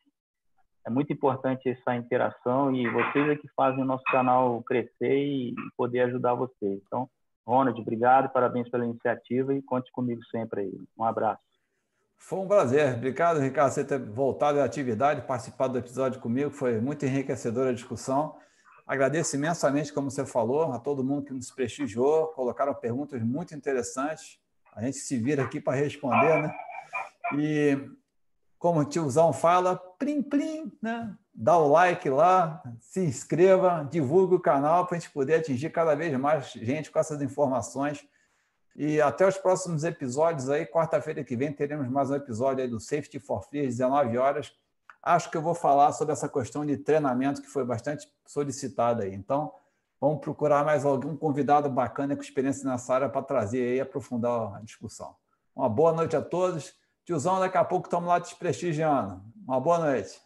É 0.85 0.89
muito 0.89 1.11
importante 1.11 1.69
essa 1.69 1.95
interação 1.95 2.73
e 2.76 2.89
vocês 2.89 3.30
é 3.30 3.35
que 3.35 3.47
fazem 3.56 3.81
o 3.81 3.85
nosso 3.85 4.03
canal 4.06 4.61
crescer 4.64 5.18
e 5.18 5.56
poder 5.77 6.01
ajudar 6.01 6.34
vocês. 6.34 6.80
Então, 6.88 7.10
Ronald, 7.45 7.80
obrigado, 7.80 8.31
parabéns 8.31 8.69
pela 8.69 8.85
iniciativa 8.85 9.53
e 9.53 9.61
conte 9.61 9.91
comigo 9.91 10.22
sempre 10.31 10.61
aí. 10.61 10.81
Um 10.97 11.03
abraço. 11.03 11.41
Foi 12.18 12.39
um 12.39 12.47
prazer. 12.47 12.95
Obrigado, 12.95 13.39
Ricardo, 13.39 13.72
você 13.72 13.84
ter 13.84 13.97
voltado 13.97 14.60
à 14.60 14.65
atividade, 14.65 15.22
participado 15.22 15.73
do 15.73 15.80
episódio 15.80 16.19
comigo. 16.19 16.51
Foi 16.51 16.80
muito 16.80 17.06
enriquecedora 17.06 17.69
a 17.69 17.73
discussão. 17.73 18.35
Agradeço 18.85 19.35
imensamente, 19.35 19.93
como 19.93 20.10
você 20.11 20.26
falou, 20.26 20.73
a 20.73 20.80
todo 20.80 21.03
mundo 21.03 21.26
que 21.26 21.34
nos 21.34 21.51
prestigiou, 21.51 22.27
colocaram 22.27 22.73
perguntas 22.73 23.22
muito 23.22 23.56
interessantes. 23.56 24.39
A 24.76 24.81
gente 24.84 24.97
se 24.97 25.18
vira 25.18 25.43
aqui 25.43 25.61
para 25.61 25.77
responder, 25.77 26.41
né? 26.41 26.56
E 27.38 27.77
como 28.60 28.81
o 28.81 28.86
tiozão 28.86 29.31
fala, 29.31 29.77
plim, 29.98 30.22
plim, 30.22 30.72
né? 30.81 31.15
Dá 31.34 31.57
o 31.57 31.69
like 31.69 32.10
lá, 32.10 32.61
se 32.81 32.99
inscreva, 32.99 33.88
divulgue 33.90 34.36
o 34.36 34.40
canal 34.40 34.86
para 34.86 34.98
a 34.98 34.99
gente 34.99 35.10
poder 35.11 35.36
atingir 35.36 35.69
cada 35.69 35.95
vez 35.95 36.15
mais 36.19 36.52
gente 36.52 36.91
com 36.91 36.99
essas 36.99 37.22
informações. 37.22 38.06
E 38.76 38.99
até 38.99 39.26
os 39.26 39.38
próximos 39.38 39.86
episódios 39.86 40.49
aí, 40.49 40.65
quarta-feira 40.65 41.23
que 41.23 41.38
vem, 41.38 41.53
teremos 41.53 41.88
mais 41.88 42.10
um 42.10 42.15
episódio 42.15 42.61
aí 42.61 42.69
do 42.69 42.81
Safety 42.81 43.18
for 43.18 43.41
Free, 43.44 43.61
às 43.61 43.77
19 43.77 44.18
horas. 44.18 44.52
Acho 45.02 45.31
que 45.31 45.38
eu 45.38 45.41
vou 45.41 45.56
falar 45.56 45.94
sobre 45.94 46.11
essa 46.11 46.27
questão 46.27 46.65
de 46.65 46.76
treinamento 46.76 47.41
que 47.41 47.48
foi 47.48 47.64
bastante 47.64 48.11
solicitada 48.26 49.03
aí. 49.03 49.15
Então, 49.15 49.53
vamos 50.02 50.19
procurar 50.19 50.65
mais 50.65 50.84
algum 50.84 51.15
convidado 51.15 51.69
bacana 51.69 52.14
com 52.14 52.22
experiência 52.22 52.69
nessa 52.69 52.94
área 52.94 53.07
para 53.07 53.22
trazer 53.22 53.61
aí 53.61 53.77
e 53.77 53.81
aprofundar 53.81 54.57
a 54.57 54.60
discussão. 54.60 55.15
Uma 55.56 55.69
boa 55.69 55.94
noite 55.94 56.18
a 56.18 56.22
todos. 56.22 56.77
Tiozão, 57.10 57.40
daqui 57.40 57.57
a 57.57 57.65
pouco 57.65 57.88
estamos 57.88 58.07
lá 58.07 58.22
te 58.22 58.36
prestigiando. 58.36 59.19
Uma 59.48 59.60
boa 59.60 59.80
noite. 59.80 60.22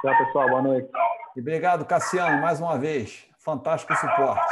Tchau, 0.00 0.16
pessoal. 0.24 0.48
Boa 0.48 0.62
noite. 0.62 0.90
E 1.36 1.40
obrigado, 1.40 1.84
Cassiano, 1.84 2.40
mais 2.40 2.58
uma 2.60 2.78
vez. 2.78 3.26
Fantástico 3.38 3.94
suporte. 3.96 4.51